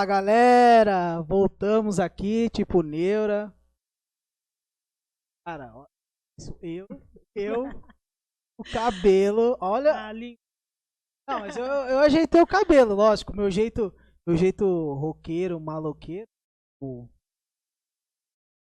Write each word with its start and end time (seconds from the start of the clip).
Fala 0.00 0.06
galera, 0.06 1.20
voltamos 1.20 2.00
aqui, 2.00 2.48
tipo 2.48 2.82
Neura. 2.82 3.54
Cara, 5.44 5.76
ó, 5.76 5.86
isso 6.38 6.56
eu, 6.62 6.86
eu, 7.34 7.64
o 8.56 8.64
cabelo, 8.72 9.58
olha. 9.60 9.94
Ali. 9.94 10.38
Não, 11.28 11.40
mas 11.40 11.54
eu, 11.54 11.66
eu 11.66 11.98
ajeitei 11.98 12.40
o 12.40 12.46
cabelo, 12.46 12.94
lógico, 12.94 13.36
meu 13.36 13.50
jeito, 13.50 13.94
meu 14.26 14.38
jeito 14.38 14.64
roqueiro, 14.94 15.60
maloqueiro, 15.60 16.30
o 16.82 17.06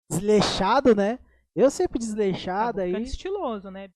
desleixado, 0.09 0.95
né? 0.95 1.19
Eu 1.55 1.69
sempre 1.69 1.99
desleixado 1.99 2.81
aí. 2.81 3.03
estiloso, 3.03 3.69
né? 3.69 3.87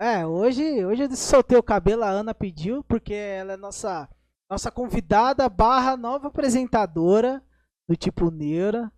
É, 0.00 0.26
hoje, 0.26 0.84
hoje 0.84 1.04
eu 1.04 1.14
soltei 1.14 1.56
o 1.56 1.62
cabelo, 1.62 2.02
a 2.02 2.10
Ana 2.10 2.34
pediu, 2.34 2.82
porque 2.82 3.14
ela 3.14 3.52
é 3.52 3.56
nossa, 3.56 4.10
nossa 4.52 4.70
convidada 4.70 5.48
barra 5.48 5.96
nova 5.96 6.28
apresentadora 6.28 7.42
do 7.88 7.96
tipo 7.96 8.30
Neura. 8.30 8.92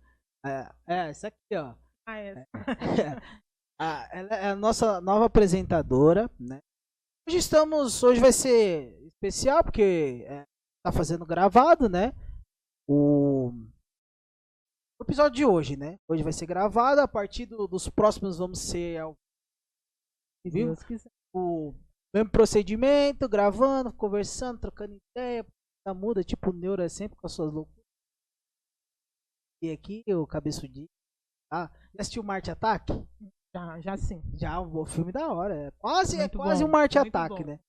É, 0.45 0.69
é 0.85 1.09
essa 1.09 1.29
aqui, 1.29 1.55
ó. 1.55 1.73
Ah, 2.05 2.17
é. 2.17 2.45
Ah, 3.79 4.09
ela 4.11 4.35
é 4.35 4.49
a 4.49 4.55
nossa 4.55 4.99
nova 4.99 5.25
apresentadora, 5.27 6.29
né? 6.37 6.59
Hoje 7.27 7.37
estamos, 7.37 8.03
hoje 8.03 8.19
vai 8.19 8.33
ser 8.33 9.01
especial 9.07 9.63
porque 9.63 10.25
é, 10.27 10.43
tá 10.85 10.91
fazendo 10.91 11.25
gravado, 11.25 11.87
né? 11.87 12.11
O, 12.85 13.47
o 14.99 15.03
episódio 15.03 15.37
de 15.37 15.45
hoje, 15.45 15.77
né? 15.77 15.97
Hoje 16.05 16.21
vai 16.21 16.33
ser 16.33 16.45
gravado, 16.47 16.99
a 16.99 17.07
partir 17.07 17.45
do- 17.45 17.65
dos 17.65 17.87
próximos 17.89 18.37
vamos 18.37 18.59
ser 18.59 18.99
ao 18.99 19.15
Viu? 20.45 20.75
O 21.33 21.73
mesmo 22.15 22.29
procedimento, 22.29 23.27
gravando, 23.27 23.91
conversando, 23.91 24.59
trocando 24.59 24.97
ideia, 25.11 25.45
tá 25.85 25.93
muda, 25.93 26.23
tipo 26.23 26.53
Neuro 26.53 26.81
é 26.81 26.87
sempre 26.87 27.17
com 27.17 27.27
as 27.27 27.33
suas 27.33 27.51
loucuras. 27.51 27.83
E 29.61 29.71
aqui 29.71 30.03
o 30.07 30.25
cabeçudinho, 30.25 30.87
tá? 31.51 31.69
Já 31.93 32.01
assistiu 32.01 32.23
Marte 32.23 32.49
Ataque? 32.49 32.93
Já, 33.53 33.81
já 33.81 33.97
sim. 33.97 34.21
Já, 34.33 34.59
o 34.61 34.85
filme 34.85 35.11
da 35.11 35.31
hora. 35.31 35.55
É 35.55 35.71
quase, 35.71 36.19
é 36.19 36.29
quase 36.29 36.63
bom, 36.63 36.69
um 36.69 36.71
Marte 36.71 36.97
Ataque, 36.97 37.43
bom. 37.43 37.51
né? 37.51 37.59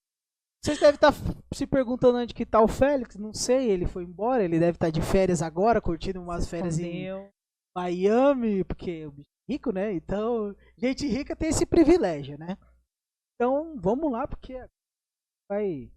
Vocês 0.63 0.79
devem 0.79 0.95
estar 0.95 1.13
se 1.53 1.67
perguntando 1.67 2.17
onde 2.17 2.33
que 2.33 2.45
tá 2.45 2.61
o 2.61 2.67
Félix, 2.67 3.15
não 3.15 3.33
sei, 3.33 3.69
ele 3.69 3.85
foi 3.85 4.03
embora, 4.03 4.43
ele 4.43 4.59
deve 4.59 4.75
estar 4.75 4.89
de 4.89 5.01
férias 5.01 5.41
agora, 5.41 5.81
curtindo 5.81 6.21
umas 6.21 6.49
férias 6.49 6.79
em. 6.79 7.07
Miami, 7.75 8.63
porque 8.63 9.05
o 9.05 9.11
bicho 9.11 9.29
é 9.47 9.51
rico, 9.53 9.71
né? 9.71 9.93
Então, 9.93 10.55
gente 10.77 11.05
rica 11.05 11.35
tem 11.35 11.49
esse 11.49 11.65
privilégio, 11.65 12.37
né? 12.37 12.57
Então, 13.39 13.75
vamos 13.79 14.11
lá, 14.11 14.27
porque 14.27 14.67
vai 15.49 15.91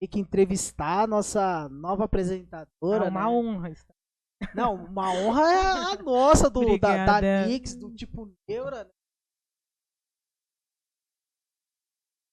ter 0.00 0.08
que 0.08 0.18
entrevistar 0.18 1.02
a 1.02 1.06
nossa 1.06 1.68
nova 1.68 2.04
apresentadora. 2.04 3.04
É 3.06 3.08
uma 3.10 3.20
né? 3.20 3.26
honra. 3.26 3.70
estar- 3.70 3.94
Não, 4.54 4.74
uma 4.86 5.12
honra 5.12 5.42
é 5.52 5.66
a 5.66 6.02
nossa, 6.02 6.48
do, 6.48 6.78
da, 6.78 7.20
da. 7.20 7.46
Nix, 7.46 7.74
do 7.74 7.94
tipo 7.94 8.32
Neura, 8.48 8.84
né? 8.84 8.90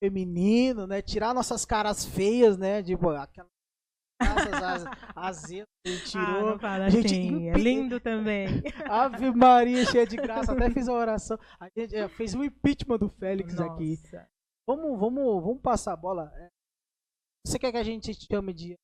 Feminino, 0.03 0.85
né? 0.87 1.01
Tirar 1.01 1.33
nossas 1.33 1.65
caras 1.65 2.05
feias, 2.05 2.57
né? 2.57 2.81
Tipo, 2.83 3.09
aquela. 3.09 3.49
Graças 4.21 5.43
que 5.45 5.65
ele 5.85 5.97
Ah, 5.97 6.05
tirou. 6.05 6.59
fala 6.59 6.89
gente 6.89 7.07
assim. 7.07 7.49
É 7.49 7.53
lindo 7.53 7.99
também. 7.99 8.47
Ave 8.89 9.31
Maria, 9.31 9.85
cheia 9.85 10.07
de 10.07 10.15
graça. 10.15 10.53
Até 10.53 10.69
fiz 10.69 10.87
uma 10.87 10.97
oração. 10.97 11.37
A 11.59 11.67
gente 11.77 11.93
é, 11.95 12.07
fez 12.07 12.33
um 12.33 12.43
impeachment 12.43 12.97
do 12.99 13.09
Félix 13.09 13.59
aqui. 13.59 13.97
Vamos, 14.67 14.99
vamos, 14.99 15.43
vamos 15.43 15.61
passar 15.61 15.93
a 15.93 15.97
bola. 15.97 16.31
É, 16.35 16.49
Você 17.45 17.59
quer 17.59 17.71
que 17.71 17.77
a 17.77 17.83
gente 17.83 18.13
te 18.15 18.27
chame 18.31 18.53
de 18.53 18.75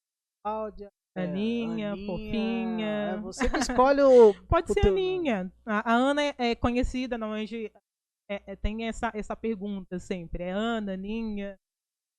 Cláudia? 0.43 0.89
é, 1.17 1.23
Aninha, 1.23 1.95
fofinha. 2.05 2.87
É, 2.87 3.17
você 3.17 3.49
que 3.49 3.57
escolhe 3.59 4.01
o. 4.01 4.33
Pode 4.47 4.71
o 4.71 4.73
ser 4.73 4.81
teu 4.81 4.91
Aninha. 4.91 5.51
A, 5.65 5.91
a 5.91 5.95
Ana 5.95 6.21
é, 6.23 6.35
é 6.37 6.55
conhecida, 6.55 7.17
não 7.17 7.35
é, 7.35 7.43
é, 8.29 8.55
tem 8.55 8.87
essa, 8.87 9.11
essa 9.13 9.35
pergunta 9.35 9.99
sempre. 9.99 10.43
É 10.43 10.51
Ana, 10.51 10.93
Aninha, 10.93 11.57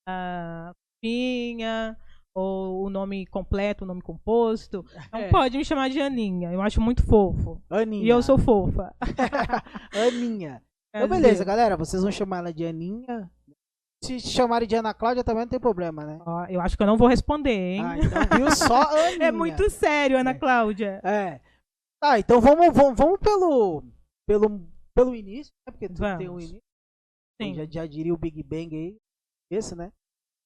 a 0.07 0.73
Pinha, 1.01 1.97
ou 2.35 2.85
o 2.85 2.89
nome 2.89 3.25
completo, 3.27 3.83
o 3.83 3.87
nome 3.87 4.01
composto. 4.01 4.85
Então 5.07 5.19
É, 5.21 5.29
pode 5.29 5.57
me 5.57 5.65
chamar 5.65 5.89
de 5.89 6.01
Aninha. 6.01 6.51
Eu 6.51 6.61
acho 6.61 6.81
muito 6.81 7.03
fofo. 7.05 7.61
Aninha. 7.69 8.05
E 8.05 8.09
eu 8.09 8.21
sou 8.21 8.37
fofa. 8.37 8.93
Aninha. 9.93 10.61
Então, 10.95 11.09
beleza, 11.09 11.43
galera. 11.43 11.75
Vocês 11.75 12.03
vão 12.03 12.11
chamar 12.11 12.37
ela 12.37 12.53
de 12.53 12.63
Aninha. 12.63 13.27
Se 14.03 14.19
chamarem 14.19 14.67
de 14.67 14.75
Ana 14.75 14.93
Cláudia 14.93 15.23
também 15.23 15.43
não 15.43 15.49
tem 15.49 15.59
problema, 15.59 16.03
né? 16.05 16.19
Ó, 16.25 16.45
eu 16.47 16.59
acho 16.59 16.75
que 16.75 16.83
eu 16.83 16.87
não 16.87 16.97
vou 16.97 17.07
responder, 17.07 17.51
hein? 17.51 17.83
Ah, 17.85 17.97
então 17.97 18.37
viu 18.37 18.51
só 18.55 18.81
Aninha. 19.07 19.27
é 19.27 19.31
muito 19.31 19.69
sério, 19.69 20.17
Ana 20.17 20.31
É. 20.31 20.33
Cláudia. 20.33 21.01
É. 21.03 21.39
Tá, 22.01 22.19
então 22.19 22.41
vamos, 22.41 22.75
vamos, 22.75 22.97
vamos 22.97 23.19
pelo, 23.19 23.81
pelo, 24.27 24.67
pelo 24.93 25.15
início, 25.15 25.53
né? 25.65 25.71
Porque 25.71 25.87
tudo 25.87 26.17
tem 26.17 26.27
um 26.29 26.39
início. 26.39 26.59
Sim. 27.41 27.55
Já, 27.55 27.65
já 27.65 27.85
diria 27.87 28.13
o 28.13 28.17
Big 28.17 28.43
Bang 28.43 28.75
aí. 28.75 28.97
Esse, 29.49 29.73
né? 29.75 29.91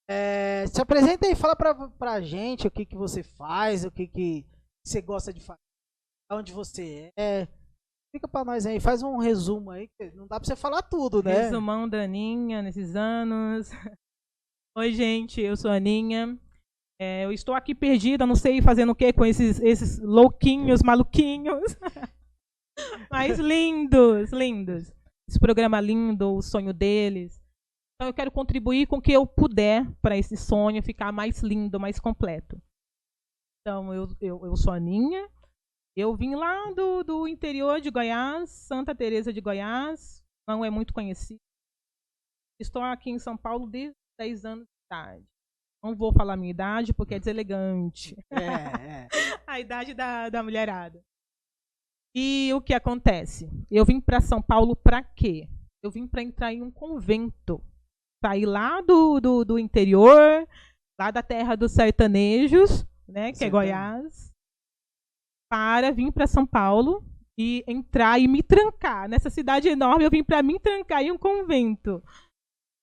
É, 0.10 0.66
se 0.68 0.80
apresenta 0.80 1.26
aí, 1.28 1.36
fala 1.36 1.56
pra, 1.56 1.74
pra 1.74 2.22
gente 2.22 2.68
o 2.68 2.72
que, 2.72 2.86
que 2.86 2.96
você 2.96 3.24
faz, 3.24 3.84
o 3.84 3.92
que, 3.92 4.08
que 4.08 4.46
você 4.86 5.02
gosta 5.02 5.34
de 5.34 5.42
fazer, 5.42 5.60
onde 6.32 6.54
você 6.54 7.12
é. 7.18 7.48
Fica 8.18 8.28
pra 8.28 8.44
nós 8.44 8.66
aí, 8.66 8.80
faz 8.80 9.04
um 9.04 9.18
resumo 9.18 9.70
aí, 9.70 9.88
que 9.90 10.10
não 10.16 10.26
dá 10.26 10.40
pra 10.40 10.48
você 10.48 10.56
falar 10.56 10.82
tudo, 10.82 11.22
né? 11.22 11.34
Resumão 11.34 11.88
da 11.88 12.02
Aninha 12.02 12.64
nesses 12.64 12.96
anos. 12.96 13.70
Oi, 14.76 14.92
gente, 14.92 15.40
eu 15.40 15.56
sou 15.56 15.70
a 15.70 15.76
Aninha. 15.76 16.36
É, 17.00 17.26
eu 17.26 17.32
estou 17.32 17.54
aqui 17.54 17.76
perdida, 17.76 18.26
não 18.26 18.34
sei 18.34 18.60
fazendo 18.60 18.92
o 18.92 18.96
que 18.96 19.14
com 19.14 19.24
esses, 19.24 19.60
esses 19.60 20.00
louquinhos, 20.00 20.82
maluquinhos. 20.82 21.78
Mas 23.12 23.38
lindos, 23.38 24.32
lindos. 24.32 24.92
Esse 25.30 25.40
programa 25.40 25.80
lindo, 25.80 26.38
o 26.38 26.42
sonho 26.42 26.74
deles. 26.74 27.40
Então 27.96 28.10
eu 28.10 28.14
quero 28.16 28.32
contribuir 28.32 28.88
com 28.88 28.98
o 28.98 29.02
que 29.02 29.12
eu 29.12 29.28
puder 29.28 29.88
para 30.02 30.18
esse 30.18 30.36
sonho 30.36 30.82
ficar 30.82 31.12
mais 31.12 31.44
lindo, 31.44 31.80
mais 31.80 32.00
completo. 32.00 32.60
Então 33.62 33.94
eu, 33.94 34.08
eu, 34.20 34.44
eu 34.44 34.56
sou 34.58 34.74
a 34.74 34.78
Aninha. 34.78 35.30
Eu 35.98 36.16
vim 36.16 36.36
lá 36.36 36.72
do, 36.74 37.04
do 37.04 37.28
interior 37.28 37.82
de 37.82 37.90
Goiás, 37.90 38.52
Santa 38.52 38.94
Teresa 38.94 39.34
de 39.34 39.42
Goiás, 39.42 40.24
não 40.48 40.64
é 40.64 40.70
muito 40.70 40.94
conhecido. 40.94 41.40
Estou 42.62 42.84
aqui 42.84 43.10
em 43.10 43.18
São 43.18 43.36
Paulo 43.36 43.66
desde 43.66 43.94
os 43.94 44.18
10 44.20 44.46
anos 44.46 44.66
de 44.66 44.86
idade. 44.86 45.26
Não 45.84 45.96
vou 45.96 46.14
falar 46.14 46.34
a 46.34 46.38
minha 46.38 46.52
idade 46.52 46.94
porque 46.94 47.16
é 47.16 47.20
deselegante. 47.20 48.16
É, 48.30 48.38
é. 48.38 49.08
a 49.48 49.60
idade 49.60 49.96
da, 49.96 50.30
da 50.30 50.44
mulherada. 50.44 51.04
E 52.16 52.52
o 52.54 52.62
que 52.62 52.76
acontece? 52.76 53.50
Eu 53.72 53.84
vim 53.84 54.00
para 54.00 54.22
São 54.22 54.40
Paulo 54.40 54.76
para 54.76 55.02
quê? 55.02 55.50
Eu 55.84 55.90
vim 55.90 56.08
para 56.08 56.22
entrar 56.22 56.54
em 56.54 56.62
um 56.62 56.70
convento. 56.70 57.60
Sair 58.24 58.46
lá 58.46 58.82
do, 58.82 59.20
do, 59.20 59.44
do 59.44 59.58
interior, 59.58 60.48
lá 61.00 61.10
da 61.10 61.24
terra 61.24 61.56
dos 61.56 61.72
sertanejos, 61.72 62.86
né, 63.08 63.32
que 63.32 63.44
é. 63.44 63.50
Goiás, 63.50 64.32
para 65.50 65.92
vir 65.92 66.12
para 66.12 66.28
São 66.28 66.46
Paulo 66.46 67.04
e 67.38 67.64
entrar 67.68 68.20
e 68.20 68.28
me 68.28 68.42
trancar. 68.42 69.08
Nessa 69.08 69.30
cidade 69.30 69.68
enorme, 69.68 70.04
eu 70.04 70.10
vim 70.10 70.24
para 70.24 70.42
me 70.42 70.60
trancar 70.60 71.02
em 71.02 71.12
um 71.12 71.18
convento. 71.18 72.04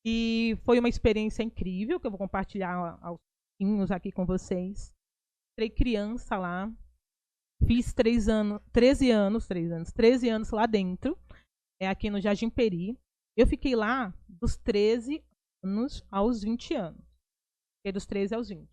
E 0.07 0.57
foi 0.65 0.79
uma 0.79 0.89
experiência 0.89 1.43
incrível 1.43 1.99
que 1.99 2.07
eu 2.07 2.11
vou 2.11 2.19
compartilhar 2.19 2.99
aos 3.01 3.19
pouquinhos 3.59 3.91
aqui 3.91 4.13
com 4.13 4.27
vocês. 4.27 4.93
Entrei 5.53 5.71
criança 5.71 6.37
lá. 6.37 6.71
Fiz 7.67 7.95
três 7.95 8.29
anos, 8.29 8.61
13 8.73 9.11
anos, 9.11 9.47
3 9.47 9.73
anos, 9.73 9.93
13 9.93 10.29
anos 10.29 10.51
lá 10.51 10.67
dentro, 10.67 11.17
é 11.81 11.89
aqui 11.89 12.11
no 12.11 12.21
Jardim 12.21 12.51
Peri. 12.51 12.99
Eu 13.37 13.47
fiquei 13.47 13.75
lá 13.75 14.13
dos 14.29 14.57
13 14.57 15.25
anos 15.65 16.05
aos 16.11 16.43
20 16.43 16.75
anos. 16.75 17.05
Fiquei 17.79 17.93
dos 17.93 18.07
13 18.07 18.35
aos 18.35 18.49
20. 18.49 18.69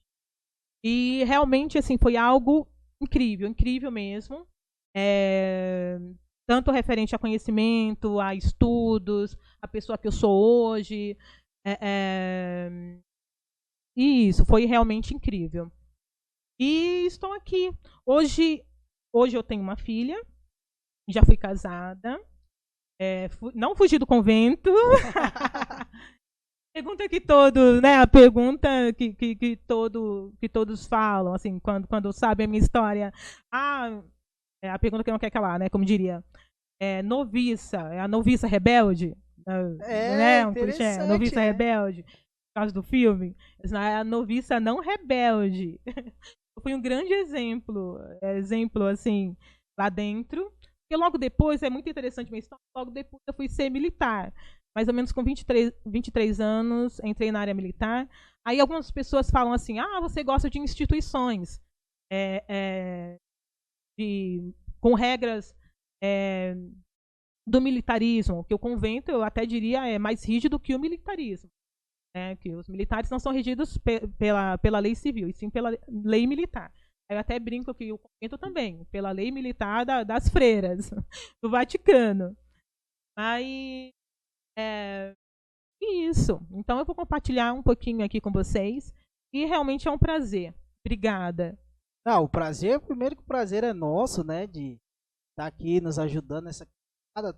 E 0.83 1.23
realmente, 1.25 1.77
assim, 1.77 1.97
foi 1.97 2.17
algo 2.17 2.67
incrível, 3.03 3.47
incrível 3.47 3.91
mesmo. 3.91 4.47
É, 4.95 5.97
tanto 6.47 6.71
referente 6.71 7.15
a 7.15 7.19
conhecimento, 7.19 8.19
a 8.19 8.35
estudos, 8.35 9.37
a 9.61 9.67
pessoa 9.67 9.97
que 9.97 10.07
eu 10.07 10.11
sou 10.11 10.31
hoje. 10.69 11.17
é, 11.65 11.77
é, 11.81 12.69
e 13.95 14.27
isso 14.27 14.45
foi 14.45 14.65
realmente 14.65 15.13
incrível. 15.13 15.71
E 16.59 17.05
estou 17.05 17.33
aqui. 17.33 17.71
Hoje, 18.05 18.63
hoje 19.13 19.35
eu 19.37 19.43
tenho 19.43 19.61
uma 19.61 19.75
filha, 19.75 20.21
já 21.09 21.23
fui 21.25 21.35
casada, 21.37 22.19
é, 22.99 23.29
fu- 23.29 23.51
não 23.55 23.75
fugi 23.75 23.97
do 23.97 24.07
convento. 24.07 24.69
pergunta 26.73 27.09
que 27.09 27.21
todos, 27.21 27.81
né? 27.81 27.97
A 27.97 28.07
pergunta 28.07 28.69
que, 28.97 29.13
que, 29.13 29.35
que, 29.35 29.55
todo, 29.57 30.33
que 30.39 30.49
todos 30.49 30.85
falam, 30.85 31.33
assim, 31.33 31.59
quando, 31.59 31.87
quando 31.87 32.11
sabem 32.13 32.45
a 32.45 32.47
minha 32.47 32.61
história. 32.61 33.13
Ah, 33.53 34.01
é 34.63 34.69
a 34.69 34.79
pergunta 34.79 35.03
que 35.03 35.11
não 35.11 35.19
quer 35.19 35.31
calar, 35.31 35.59
né? 35.59 35.69
Como 35.69 35.85
diria. 35.85 36.23
É, 36.81 37.01
noviça, 37.03 37.77
é 37.93 37.99
a 37.99 38.07
noviça 38.07 38.47
rebelde? 38.47 39.15
É, 39.81 40.17
né? 40.17 40.47
Um 40.47 40.53
clichê, 40.53 40.97
noviça 41.05 41.41
é. 41.41 41.45
rebelde. 41.45 42.03
Por 42.03 42.61
causa 42.61 42.73
do 42.73 42.83
filme. 42.83 43.35
É 43.63 43.95
a 43.95 44.03
noviça 44.03 44.59
não 44.59 44.79
rebelde. 44.79 45.79
Eu 46.57 46.61
fui 46.61 46.73
um 46.73 46.81
grande 46.81 47.13
exemplo, 47.13 47.97
exemplo 48.21 48.83
assim, 48.83 49.37
lá 49.79 49.89
dentro. 49.89 50.51
E 50.91 50.97
logo 50.97 51.17
depois, 51.17 51.63
é 51.63 51.69
muito 51.69 51.89
interessante 51.89 52.29
minha 52.29 52.39
história, 52.39 52.61
logo 52.75 52.91
depois 52.91 53.21
eu 53.25 53.33
fui 53.33 53.47
ser 53.47 53.69
militar. 53.69 54.33
Mais 54.75 54.87
ou 54.87 54.93
menos 54.93 55.11
com 55.11 55.23
23, 55.23 55.73
23 55.85 56.39
anos, 56.39 56.99
entrei 57.03 57.31
na 57.31 57.39
área 57.39 57.53
militar. 57.53 58.07
Aí 58.45 58.59
algumas 58.59 58.89
pessoas 58.89 59.29
falam 59.29 59.53
assim, 59.53 59.79
ah, 59.79 59.99
você 59.99 60.23
gosta 60.23 60.49
de 60.49 60.59
instituições. 60.59 61.61
É, 62.11 62.43
é, 62.47 63.17
de, 63.97 64.53
com 64.81 64.93
regras 64.93 65.55
é, 66.03 66.55
do 67.47 67.61
militarismo, 67.61 68.43
que 68.43 68.53
o 68.53 68.59
convento, 68.59 69.11
eu 69.11 69.23
até 69.23 69.45
diria, 69.45 69.87
é 69.87 69.99
mais 69.99 70.23
rígido 70.23 70.59
que 70.59 70.75
o 70.75 70.79
militarismo. 70.79 71.49
Né? 72.15 72.35
Que 72.37 72.51
os 72.51 72.67
militares 72.67 73.09
não 73.09 73.19
são 73.19 73.31
regidos 73.31 73.77
pe 73.77 74.07
pela, 74.17 74.57
pela 74.57 74.79
lei 74.79 74.95
civil, 74.95 75.29
e 75.29 75.33
sim 75.33 75.49
pela 75.49 75.71
lei 75.87 76.27
militar. 76.27 76.73
Eu 77.09 77.19
até 77.19 77.37
brinco 77.39 77.73
que 77.73 77.91
o 77.91 77.97
convento 77.97 78.37
também, 78.37 78.85
pela 78.85 79.11
lei 79.11 79.31
militar 79.31 79.85
da, 79.85 80.03
das 80.03 80.29
freiras, 80.29 80.89
do 81.43 81.49
Vaticano. 81.49 82.35
Mas 83.17 83.91
é 84.61 85.15
isso. 85.81 86.39
Então 86.51 86.79
eu 86.79 86.85
vou 86.85 86.95
compartilhar 86.95 87.53
um 87.53 87.63
pouquinho 87.63 88.05
aqui 88.05 88.21
com 88.21 88.31
vocês. 88.31 88.93
E 89.33 89.45
realmente 89.45 89.87
é 89.87 89.91
um 89.91 89.97
prazer. 89.97 90.53
Obrigada. 90.85 91.57
Não, 92.05 92.23
o 92.23 92.29
prazer, 92.29 92.79
primeiro 92.79 93.15
que 93.15 93.21
o 93.21 93.25
prazer 93.25 93.63
é 93.63 93.73
nosso, 93.73 94.23
né? 94.23 94.47
De 94.47 94.73
estar 95.31 95.43
tá 95.43 95.45
aqui 95.45 95.79
nos 95.79 95.99
ajudando 95.99 96.45
nessa 96.45 96.67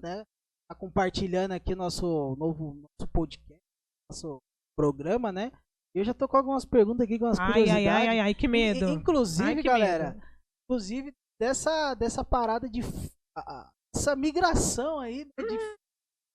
né? 0.01 0.23
Tá 0.69 0.75
compartilhando 0.75 1.51
aqui 1.51 1.75
nosso 1.75 2.35
novo 2.37 2.75
nosso 2.75 3.11
podcast, 3.11 3.61
nosso 4.09 4.39
programa, 4.77 5.31
né? 5.31 5.51
Eu 5.95 6.03
já 6.03 6.13
tô 6.13 6.27
com 6.27 6.37
algumas 6.37 6.65
perguntas 6.65 7.03
aqui, 7.03 7.19
com 7.19 7.25
umas 7.25 7.39
ai, 7.39 7.69
ai, 7.69 7.87
ai, 7.87 8.07
ai, 8.07 8.19
ai, 8.19 8.33
que 8.33 8.47
medo. 8.47 8.89
Inclusive, 8.89 9.49
ai, 9.49 9.55
que 9.55 9.63
galera, 9.63 10.11
medo. 10.11 10.25
inclusive 10.65 11.13
dessa 11.39 11.93
dessa 11.95 12.23
parada 12.23 12.69
de 12.69 12.81
essa 13.95 14.15
migração 14.15 14.99
aí 14.99 15.25
né, 15.25 15.43
de, 15.47 15.57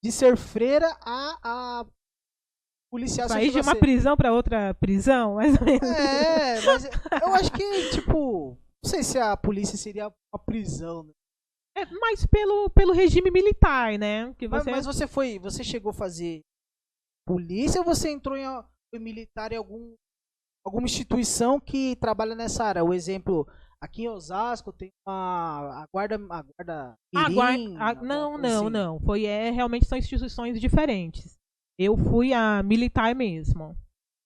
de 0.02 0.12
ser 0.12 0.36
freira 0.36 0.88
a, 1.00 1.38
a 1.42 1.86
policial. 2.90 3.28
Sair 3.28 3.50
de 3.50 3.60
uma 3.60 3.76
prisão 3.76 4.16
para 4.16 4.32
outra 4.32 4.74
prisão, 4.74 5.34
mais 5.36 5.58
ou 5.58 5.64
menos. 5.64 5.82
É, 5.82 6.60
mas 6.62 6.84
eu 6.84 7.34
acho 7.34 7.52
que 7.52 7.90
tipo, 7.90 8.56
não 8.82 8.90
sei 8.90 9.02
se 9.02 9.18
a 9.18 9.36
polícia 9.36 9.76
seria 9.76 10.08
uma 10.08 10.44
prisão, 10.44 11.04
né? 11.04 11.12
É, 11.76 11.86
mas 12.00 12.26
pelo, 12.26 12.70
pelo 12.70 12.92
regime 12.92 13.30
militar, 13.30 13.98
né? 13.98 14.34
Que 14.34 14.48
você... 14.48 14.70
Mas, 14.70 14.86
mas 14.86 14.96
você 14.96 15.06
foi, 15.06 15.38
você 15.38 15.62
chegou 15.62 15.90
a 15.90 15.94
fazer 15.94 16.40
polícia 17.26 17.80
ou 17.80 17.84
você 17.84 18.10
entrou 18.10 18.36
em 18.36 18.44
foi 18.90 18.98
militar 18.98 19.52
em 19.52 19.56
algum 19.56 19.94
alguma 20.64 20.86
instituição 20.86 21.60
que 21.60 21.96
trabalha 21.96 22.34
nessa 22.34 22.64
área? 22.64 22.84
O 22.84 22.92
exemplo 22.92 23.46
Aqui 23.80 24.02
em 24.02 24.08
Osasco 24.08 24.72
tem 24.72 24.90
uma 25.06 25.82
a 25.82 25.86
guarda 25.92 26.16
a 26.16 26.42
guarda 26.42 26.98
Mirim, 27.14 27.76
a, 27.76 27.90
a, 27.90 27.94
não, 27.94 28.36
não, 28.36 28.62
assim. 28.62 28.70
não. 28.70 29.00
Foi 29.00 29.24
é 29.24 29.50
realmente 29.50 29.86
são 29.86 29.96
instituições 29.96 30.60
diferentes. 30.60 31.38
Eu 31.78 31.96
fui 31.96 32.32
a 32.32 32.60
militar 32.62 33.14
mesmo. 33.14 33.76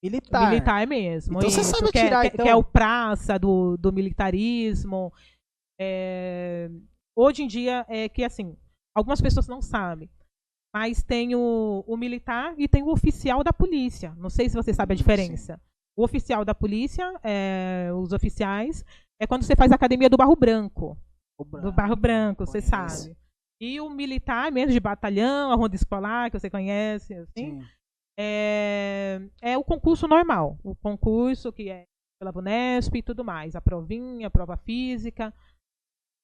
Militar. 0.02 0.50
Militar 0.50 0.86
mesmo. 0.86 1.36
Então 1.36 1.48
isso, 1.48 1.62
você 1.62 1.64
sabe 1.64 1.92
que 1.92 1.98
é, 1.98 2.04
tirar, 2.04 2.24
é, 2.24 2.28
então. 2.28 2.44
que 2.44 2.50
é 2.50 2.56
o 2.56 2.64
praça 2.64 3.38
do, 3.38 3.76
do 3.76 3.92
militarismo. 3.92 5.12
É, 5.78 6.70
hoje 7.14 7.42
em 7.42 7.46
dia 7.46 7.84
é 7.88 8.08
que 8.08 8.24
assim, 8.24 8.56
algumas 8.96 9.20
pessoas 9.20 9.46
não 9.46 9.60
sabem. 9.60 10.10
Mas 10.74 11.02
tem 11.02 11.34
o, 11.34 11.84
o 11.86 11.96
militar 11.98 12.54
e 12.56 12.66
tem 12.66 12.82
o 12.82 12.90
oficial 12.90 13.44
da 13.44 13.52
polícia. 13.52 14.14
Não 14.16 14.30
sei 14.30 14.48
se 14.48 14.56
você 14.56 14.72
sabe 14.72 14.94
a 14.94 14.96
diferença. 14.96 15.56
Sim. 15.56 15.60
O 15.94 16.04
oficial 16.04 16.42
da 16.42 16.54
polícia, 16.54 17.14
é, 17.22 17.90
os 17.94 18.14
oficiais, 18.14 18.82
é 19.22 19.26
quando 19.26 19.44
você 19.44 19.54
faz 19.54 19.70
a 19.70 19.76
academia 19.76 20.10
do 20.10 20.16
Barro 20.16 20.34
Branco. 20.34 20.98
branco 21.38 21.64
do 21.64 21.72
Barro 21.72 21.94
Branco, 21.94 22.44
você 22.44 22.60
sabe. 22.60 23.16
E 23.60 23.80
o 23.80 23.88
militar, 23.88 24.50
mesmo 24.50 24.72
de 24.72 24.80
batalhão, 24.80 25.52
a 25.52 25.54
ronda 25.54 25.76
escolar, 25.76 26.28
que 26.28 26.40
você 26.40 26.50
conhece, 26.50 27.14
assim, 27.14 27.60
é, 28.18 29.20
é 29.40 29.56
o 29.56 29.62
concurso 29.62 30.08
normal. 30.08 30.58
O 30.64 30.74
concurso 30.74 31.52
que 31.52 31.70
é 31.70 31.84
pela 32.18 32.32
Vunesp 32.32 32.96
e 32.96 33.02
tudo 33.02 33.24
mais. 33.24 33.54
A 33.54 33.60
provinha, 33.60 34.26
a 34.26 34.30
prova 34.30 34.56
física, 34.56 35.32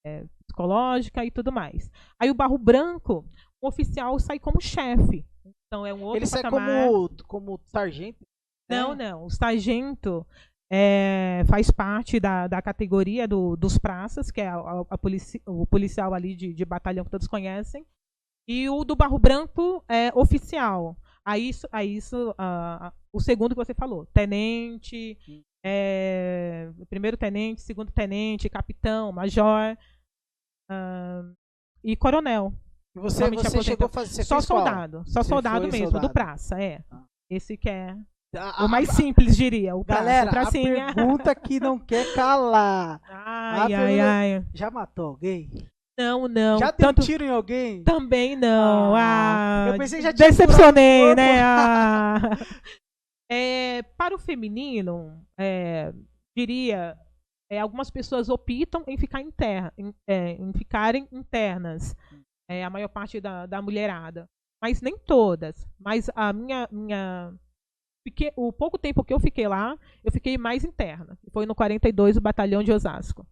é, 0.05 0.25
psicológica 0.49 1.25
e 1.25 1.31
tudo 1.31 1.53
mais. 1.53 1.89
Aí 2.21 2.33
o 2.33 2.35
Barro 2.35 2.59
Branco, 2.59 3.25
o 3.63 3.69
oficial 3.69 4.19
sai 4.19 4.41
como 4.41 4.61
chefe. 4.61 5.25
Então 5.67 5.87
é 5.87 5.95
um 5.95 6.03
outro 6.03 6.19
Ele 6.19 6.29
patamar. 6.29 6.51
sai 6.51 6.89
como, 6.89 7.09
como 7.29 7.61
sargento? 7.67 8.27
Não, 8.69 8.97
né? 8.97 9.11
não. 9.11 9.25
O 9.25 9.31
sargento 9.31 10.27
é, 10.71 11.43
faz 11.47 11.71
parte 11.71 12.21
da, 12.21 12.47
da 12.47 12.61
categoria 12.61 13.27
do, 13.27 13.57
dos 13.57 13.79
praças, 13.79 14.31
que 14.31 14.41
é 14.41 14.49
a, 14.49 14.85
a 14.91 14.99
polici, 14.99 15.43
o 15.47 15.67
policial 15.67 16.13
ali 16.13 16.35
de, 16.35 16.53
de 16.53 16.65
batalhão 16.65 17.05
que 17.05 17.11
todos 17.11 17.27
conhecem. 17.27 17.87
E 18.47 18.69
o 18.69 18.85
do 18.85 18.97
Barro 18.97 19.19
Branco 19.19 19.85
é 19.89 20.11
oficial. 20.15 20.97
Aí 21.25 21.51
isso, 21.51 21.69
aí 21.71 21.97
isso 21.97 22.31
uh, 22.31 22.93
o 23.13 23.21
segundo 23.21 23.51
que 23.55 23.65
você 23.65 23.75
falou, 23.75 24.07
tenente, 24.07 25.19
é, 25.65 26.71
primeiro 26.89 27.17
tenente, 27.17 27.61
segundo 27.61 27.93
tenente, 27.93 28.49
capitão, 28.49 29.13
major 29.13 29.77
uh, 30.71 31.37
e 31.85 31.97
coronel. 31.97 32.55
E 32.97 33.01
você, 33.01 33.29
você 33.31 33.63
chegou 33.63 33.87
a 33.87 33.91
fazer 33.91 34.25
só 34.25 34.41
soldado, 34.41 35.05
só 35.07 35.23
soldado 35.23 35.67
mesmo, 35.67 35.91
soldado. 35.91 36.09
do 36.09 36.13
praça, 36.13 36.59
é. 36.59 36.83
Ah. 36.91 37.05
Esse 37.31 37.59
que 37.59 37.69
é 37.69 37.95
a, 38.37 38.65
o 38.65 38.69
mais 38.69 38.91
simples, 38.91 39.37
diria. 39.37 39.75
O 39.75 39.85
Galera, 39.85 40.31
a 40.31 40.51
pergunta 40.51 41.35
que 41.35 41.59
não 41.59 41.79
quer 41.79 42.15
calar. 42.15 43.01
Ai, 43.09 43.75
ai, 43.75 44.01
ai. 44.01 44.47
Já 44.53 44.71
matou 44.71 45.07
alguém? 45.07 45.51
Não, 45.99 46.29
não. 46.29 46.59
Já 46.59 46.71
deu 46.71 46.89
Tanto... 46.89 47.03
tiro 47.03 47.25
em 47.25 47.31
alguém? 47.31 47.83
Também 47.83 48.37
não. 48.37 48.95
Ah, 48.95 49.65
ah 49.65 49.69
eu 49.69 49.79
pensei 49.79 49.99
que 49.99 50.05
já 50.05 50.13
tinha 50.13 50.29
Decepcionei, 50.29 51.15
né? 51.15 51.41
Ah. 51.43 52.21
é, 53.31 53.83
para 53.97 54.15
o 54.15 54.19
feminino, 54.19 55.21
é, 55.37 55.93
diria, 56.37 56.97
é, 57.51 57.59
algumas 57.59 57.91
pessoas 57.91 58.29
optam 58.29 58.85
em 58.87 58.97
ficar 58.97 59.21
interna, 59.23 59.73
em, 59.77 59.93
é, 60.07 60.33
em 60.33 60.53
ficarem 60.53 61.09
internas. 61.11 61.97
É, 62.49 62.65
a 62.65 62.71
maior 62.71 62.89
parte 62.89 63.21
da, 63.21 63.47
da 63.47 63.61
mulherada. 63.61 64.29
Mas 64.63 64.81
nem 64.81 64.97
todas. 64.97 65.69
Mas 65.79 66.09
a 66.15 66.33
minha, 66.33 66.69
minha 66.71 67.35
O 68.37 68.53
pouco 68.53 68.79
tempo 68.79 69.05
que 69.05 69.13
eu 69.13 69.21
fiquei 69.21 69.49
lá, 69.49 69.79
eu 70.05 70.13
fiquei 70.13 70.37
mais 70.39 70.65
interna. 70.65 71.19
Foi 71.33 71.47
no 71.47 71.55
42, 71.55 72.17
o 72.17 72.21
Batalhão 72.21 72.63
de 72.63 72.73
Osasco. 72.73 73.27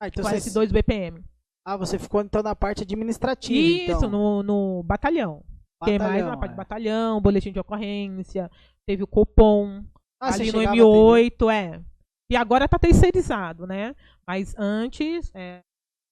Ah, 0.00 0.08
então 0.08 0.22
42 0.22 0.68
você... 0.68 0.72
BPM. 0.72 1.24
Ah, 1.64 1.76
você 1.76 1.98
ficou 1.98 2.20
então 2.20 2.42
na 2.42 2.56
parte 2.56 2.82
administrativa. 2.82 3.58
Isso, 3.58 4.06
então. 4.06 4.10
no, 4.10 4.42
no 4.42 4.82
batalhão. 4.82 5.44
Fiquei 5.82 5.98
mais 5.98 6.24
na 6.24 6.36
parte 6.36 6.52
é. 6.52 6.56
batalhão, 6.56 7.20
boletim 7.20 7.52
de 7.52 7.58
ocorrência, 7.58 8.50
teve 8.86 9.02
o 9.02 9.06
Copom, 9.06 9.84
ah, 10.20 10.34
ali 10.34 10.52
no 10.52 10.60
M8, 10.60 11.52
é. 11.52 11.82
E 12.30 12.36
agora 12.36 12.66
está 12.66 12.78
terceirizado, 12.78 13.66
né? 13.66 13.94
Mas 14.26 14.54
antes, 14.56 15.30
é, 15.34 15.60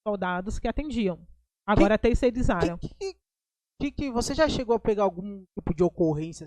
soldados 0.07 0.59
que 0.59 0.69
atendiam. 0.69 1.19
Agora 1.67 1.97
que, 1.97 2.03
terceirizaram. 2.03 2.79
Que, 2.79 3.17
que, 3.81 3.93
que, 3.93 4.11
você 4.11 4.35
já 4.35 4.49
chegou 4.49 4.75
a 4.75 4.81
pegar 4.81 5.05
algum 5.05 5.45
tipo 5.57 5.75
de 5.75 5.85
ocorrência 5.85 6.47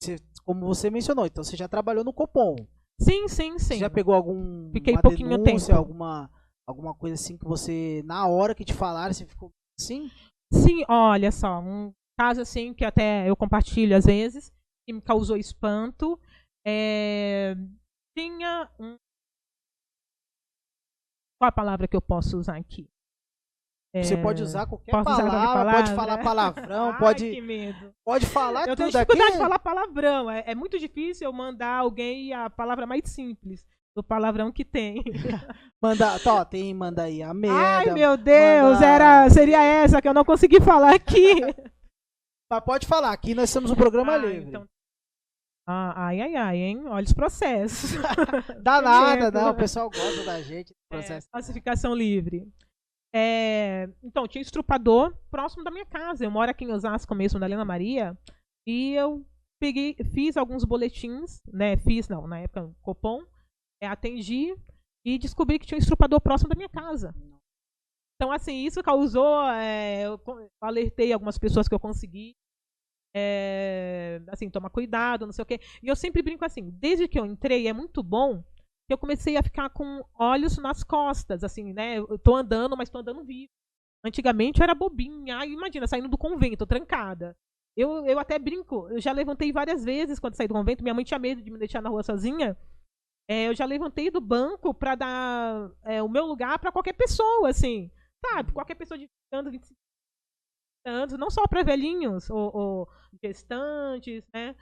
você, 0.00 0.16
como 0.44 0.66
você 0.66 0.90
mencionou, 0.90 1.26
então 1.26 1.42
você 1.42 1.56
já 1.56 1.68
trabalhou 1.68 2.04
no 2.04 2.12
Copom. 2.12 2.56
Sim, 3.00 3.28
sim, 3.28 3.58
sim. 3.58 3.74
Você 3.74 3.78
já 3.78 3.90
pegou 3.90 4.14
algum 4.14 4.70
Fiquei 4.72 4.96
pouquinho 4.98 5.30
denúncia, 5.38 5.68
tempo. 5.68 5.78
alguma 5.78 6.30
alguma 6.68 6.94
coisa 6.94 7.14
assim 7.14 7.36
que 7.36 7.44
você 7.44 8.02
na 8.04 8.26
hora 8.26 8.54
que 8.54 8.64
te 8.64 8.74
falaram 8.74 9.12
você 9.12 9.24
ficou 9.24 9.50
assim? 9.78 10.10
Sim, 10.52 10.84
olha 10.88 11.30
só, 11.30 11.60
um 11.60 11.92
caso 12.18 12.40
assim 12.40 12.72
que 12.72 12.84
até 12.84 13.28
eu 13.28 13.36
compartilho 13.36 13.96
às 13.96 14.06
vezes 14.06 14.52
que 14.86 14.92
me 14.92 15.00
causou 15.00 15.36
espanto. 15.36 16.18
É, 16.66 17.54
tinha 18.16 18.70
um 18.80 18.96
qual 21.38 21.48
a 21.48 21.52
palavra 21.52 21.86
que 21.86 21.94
eu 21.94 22.00
posso 22.02 22.38
usar 22.38 22.56
aqui? 22.56 22.88
Você 24.02 24.16
pode 24.16 24.42
usar 24.42 24.66
qualquer 24.66 24.90
palavra, 24.90 25.12
usar 25.12 25.30
qualquer 25.30 25.46
palavra, 25.46 25.72
pode 25.72 25.94
falar 25.94 26.18
palavrão, 26.18 26.90
Ai, 26.90 26.98
pode. 26.98 27.42
Pode 28.04 28.26
falar 28.26 28.60
eu 28.60 28.76
tudo 28.76 28.76
tenho 28.76 28.90
dificuldade 28.90 29.32
de 29.32 29.38
falar 29.38 29.58
palavrão. 29.58 30.30
É, 30.30 30.44
é, 30.46 30.54
muito 30.54 30.78
difícil 30.78 31.26
eu 31.26 31.32
mandar 31.32 31.78
alguém 31.78 32.32
a 32.32 32.50
palavra 32.50 32.86
mais 32.86 33.02
simples 33.04 33.66
do 33.96 34.02
palavrão 34.02 34.52
que 34.52 34.64
tem. 34.64 35.02
manda, 35.82 36.18
tó, 36.18 36.44
tem, 36.44 36.74
manda 36.74 37.04
aí 37.04 37.22
a 37.22 37.32
merda. 37.32 37.58
Ai, 37.58 37.90
meu 37.92 38.16
Deus, 38.16 38.74
manda... 38.74 38.86
era, 38.86 39.30
seria 39.30 39.62
essa 39.62 40.02
que 40.02 40.08
eu 40.08 40.14
não 40.14 40.24
consegui 40.24 40.60
falar 40.60 40.94
aqui. 40.94 41.40
Mas 42.50 42.64
pode 42.64 42.86
falar, 42.86 43.12
aqui 43.12 43.34
nós 43.34 43.52
temos 43.52 43.70
um 43.70 43.74
programa 43.74 44.12
ah, 44.12 44.18
livre. 44.18 44.48
Então... 44.48 44.66
Ah, 45.68 46.06
ai, 46.06 46.20
ai, 46.20 46.36
ai, 46.36 46.56
hein? 46.58 46.84
Olha 46.86 47.04
os 47.04 47.12
processos. 47.12 47.94
Dá 48.62 48.80
nada, 48.80 49.32
não. 49.32 49.50
O 49.50 49.54
pessoal 49.56 49.90
gosta 49.90 50.22
da 50.24 50.40
gente. 50.40 50.72
É, 50.72 50.94
processo. 50.96 51.26
É, 51.26 51.30
classificação 51.32 51.92
livre. 51.92 52.46
É, 53.18 53.88
então, 54.02 54.28
tinha 54.28 54.42
estrupador 54.42 55.16
próximo 55.30 55.64
da 55.64 55.70
minha 55.70 55.86
casa. 55.86 56.22
Eu 56.22 56.30
moro 56.30 56.50
aqui 56.50 56.66
em 56.66 56.72
Osasco 56.72 57.14
mesmo, 57.14 57.40
da 57.40 57.46
Helena 57.46 57.64
Maria. 57.64 58.14
E 58.68 58.92
eu 58.92 59.24
peguei, 59.58 59.96
fiz 60.12 60.36
alguns 60.36 60.64
boletins, 60.64 61.40
né? 61.50 61.78
Fiz, 61.78 62.10
não, 62.10 62.26
na 62.26 62.40
época, 62.40 62.70
Copom. 62.82 63.22
é, 63.82 63.86
atendi 63.86 64.54
e 65.02 65.18
descobri 65.18 65.58
que 65.58 65.64
tinha 65.66 65.78
um 65.78 65.80
estrupador 65.80 66.20
próximo 66.20 66.50
da 66.50 66.56
minha 66.56 66.68
casa. 66.68 67.14
Então, 68.16 68.30
assim, 68.30 68.66
isso 68.66 68.82
causou. 68.82 69.42
É, 69.48 70.02
eu 70.02 70.20
alertei 70.60 71.10
algumas 71.10 71.38
pessoas 71.38 71.66
que 71.66 71.74
eu 71.74 71.80
consegui. 71.80 72.34
É, 73.16 74.20
assim, 74.28 74.50
tomar 74.50 74.68
cuidado, 74.68 75.24
não 75.24 75.32
sei 75.32 75.42
o 75.42 75.46
quê. 75.46 75.58
E 75.82 75.88
eu 75.88 75.96
sempre 75.96 76.20
brinco 76.20 76.44
assim, 76.44 76.68
desde 76.68 77.08
que 77.08 77.18
eu 77.18 77.24
entrei, 77.24 77.66
é 77.66 77.72
muito 77.72 78.02
bom 78.02 78.44
que 78.86 78.92
eu 78.92 78.98
comecei 78.98 79.36
a 79.36 79.42
ficar 79.42 79.68
com 79.70 80.04
olhos 80.14 80.58
nas 80.58 80.84
costas, 80.84 81.42
assim, 81.42 81.72
né? 81.72 81.98
Eu 81.98 82.18
tô 82.18 82.36
andando, 82.36 82.76
mas 82.76 82.88
tô 82.88 82.98
andando 82.98 83.24
vivo. 83.24 83.50
Antigamente 84.04 84.60
eu 84.60 84.64
era 84.64 84.74
bobinha. 84.74 85.38
Ai, 85.38 85.50
imagina, 85.50 85.86
saindo 85.86 86.08
do 86.08 86.16
convento, 86.18 86.66
trancada. 86.66 87.36
Eu, 87.76 88.06
eu 88.06 88.18
até 88.18 88.38
brinco, 88.38 88.88
eu 88.88 89.00
já 89.00 89.12
levantei 89.12 89.52
várias 89.52 89.84
vezes 89.84 90.18
quando 90.18 90.34
saí 90.34 90.48
do 90.48 90.54
convento. 90.54 90.82
Minha 90.82 90.94
mãe 90.94 91.04
tinha 91.04 91.18
medo 91.18 91.42
de 91.42 91.50
me 91.50 91.58
deixar 91.58 91.82
na 91.82 91.90
rua 91.90 92.02
sozinha. 92.02 92.56
É, 93.28 93.48
eu 93.48 93.54
já 93.54 93.64
levantei 93.64 94.10
do 94.10 94.20
banco 94.20 94.72
para 94.72 94.94
dar 94.94 95.70
é, 95.82 96.02
o 96.02 96.08
meu 96.08 96.24
lugar 96.24 96.58
para 96.58 96.70
qualquer 96.70 96.92
pessoa, 96.92 97.50
assim. 97.50 97.90
Sabe? 98.24 98.52
Qualquer 98.52 98.76
pessoa 98.76 98.96
de 98.96 99.10
anos, 99.32 99.52
25 99.52 99.76
anos, 100.86 101.18
não 101.18 101.28
só 101.28 101.46
para 101.48 101.64
velhinhos 101.64 102.30
ou, 102.30 102.56
ou, 102.56 102.88
gestantes, 103.22 104.24
né? 104.32 104.54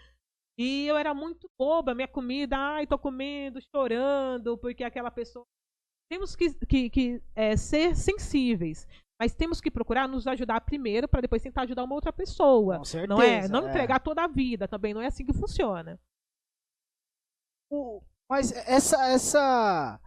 E 0.56 0.86
eu 0.86 0.96
era 0.96 1.12
muito 1.12 1.48
boba, 1.58 1.94
minha 1.94 2.06
comida, 2.06 2.56
ai, 2.56 2.86
tô 2.86 2.98
comendo, 2.98 3.60
chorando, 3.60 4.56
porque 4.56 4.84
aquela 4.84 5.10
pessoa. 5.10 5.44
Temos 6.08 6.36
que, 6.36 6.54
que, 6.66 6.90
que 6.90 7.22
é, 7.34 7.56
ser 7.56 7.96
sensíveis. 7.96 8.86
Mas 9.20 9.34
temos 9.34 9.60
que 9.60 9.70
procurar 9.70 10.08
nos 10.08 10.26
ajudar 10.26 10.60
primeiro 10.60 11.08
para 11.08 11.20
depois 11.20 11.42
tentar 11.42 11.62
ajudar 11.62 11.84
uma 11.84 11.94
outra 11.94 12.12
pessoa. 12.12 12.78
Com 12.78 12.84
certeza, 12.84 13.14
não 13.14 13.22
é? 13.22 13.48
Não 13.48 13.66
é. 13.66 13.70
entregar 13.70 14.00
toda 14.00 14.24
a 14.24 14.28
vida 14.28 14.68
também. 14.68 14.92
Não 14.92 15.00
é 15.00 15.06
assim 15.06 15.24
que 15.24 15.32
funciona. 15.32 15.98
Mas 18.28 18.52
essa, 18.52 19.06
essa, 19.06 20.00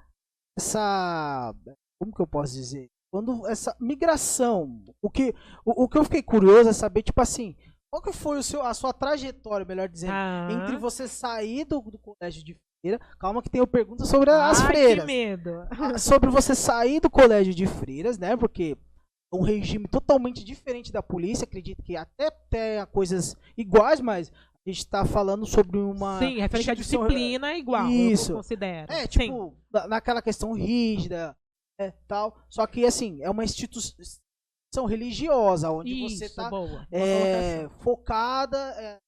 essa, 0.58 1.56
como 2.00 2.14
que 2.14 2.22
eu 2.22 2.28
posso 2.28 2.54
dizer? 2.54 2.90
Quando 3.12 3.48
essa 3.48 3.76
migração, 3.80 4.84
o 5.02 5.10
que, 5.10 5.34
o, 5.66 5.84
o 5.84 5.90
que 5.90 5.98
eu 5.98 6.04
fiquei 6.04 6.22
curioso 6.22 6.70
é 6.70 6.74
saber, 6.74 7.04
tipo 7.04 7.22
assim, 7.22 7.56
qual 7.92 8.02
que 8.02 8.12
foi 8.14 8.38
o 8.38 8.44
seu, 8.44 8.62
a 8.62 8.74
sua 8.74 8.94
trajetória, 8.94 9.66
melhor 9.66 9.88
dizendo, 9.90 10.12
Ah. 10.14 10.48
entre 10.52 10.78
você 10.78 11.08
sair 11.08 11.66
do, 11.66 11.80
do 11.82 11.98
colégio 11.98 12.44
de 12.44 12.56
freira, 12.82 13.00
calma 13.20 13.42
que 13.42 13.50
tenho 13.50 13.66
pergunta 13.68 14.06
sobre 14.06 14.30
as 14.30 14.60
Ai, 14.62 14.68
freiras, 14.68 15.06
que 15.06 15.08
medo. 15.08 15.68
Ah, 15.72 15.98
sobre 15.98 16.30
você 16.30 16.54
sair 16.54 17.00
do 17.00 17.10
colégio 17.10 17.54
de 17.54 17.66
freiras, 17.66 18.18
né? 18.18 18.36
Porque 18.38 18.78
é 19.34 19.36
um 19.36 19.42
regime 19.42 19.88
totalmente 19.88 20.44
diferente 20.44 20.92
da 20.92 21.02
polícia. 21.02 21.46
Acredito 21.46 21.82
que 21.84 21.96
até 21.96 22.30
tenha 22.50 22.86
coisas 22.86 23.36
iguais, 23.58 24.00
mas 24.00 24.32
a 24.32 24.70
gente 24.70 24.80
está 24.80 25.06
falando 25.06 25.46
sobre 25.46 25.78
uma. 25.80 26.20
Sim, 26.20 26.40
referente 26.40 26.72
à 26.72 26.76
disciplina 26.76 27.52
é 27.52 27.58
igual, 27.58 27.88
Isso. 27.90 28.34
eu 28.34 28.38
considero. 28.38 28.92
É, 28.92 29.02
Sim. 29.02 29.08
tipo, 29.08 29.56
na- 29.72 29.88
naquela 29.88 30.22
questão 30.22 30.54
rígida, 30.54 31.36
é, 31.80 31.92
tal. 32.08 32.38
Só 32.50 32.68
que, 32.68 32.86
assim, 32.86 33.22
é 33.22 33.30
uma 33.30 33.44
religiosa, 34.86 35.72
onde 35.72 35.92
Isso, 35.92 36.18
você 36.18 36.26
está 36.26 36.50
é, 36.92 37.70
focada 37.82 38.58
é, 38.82 39.00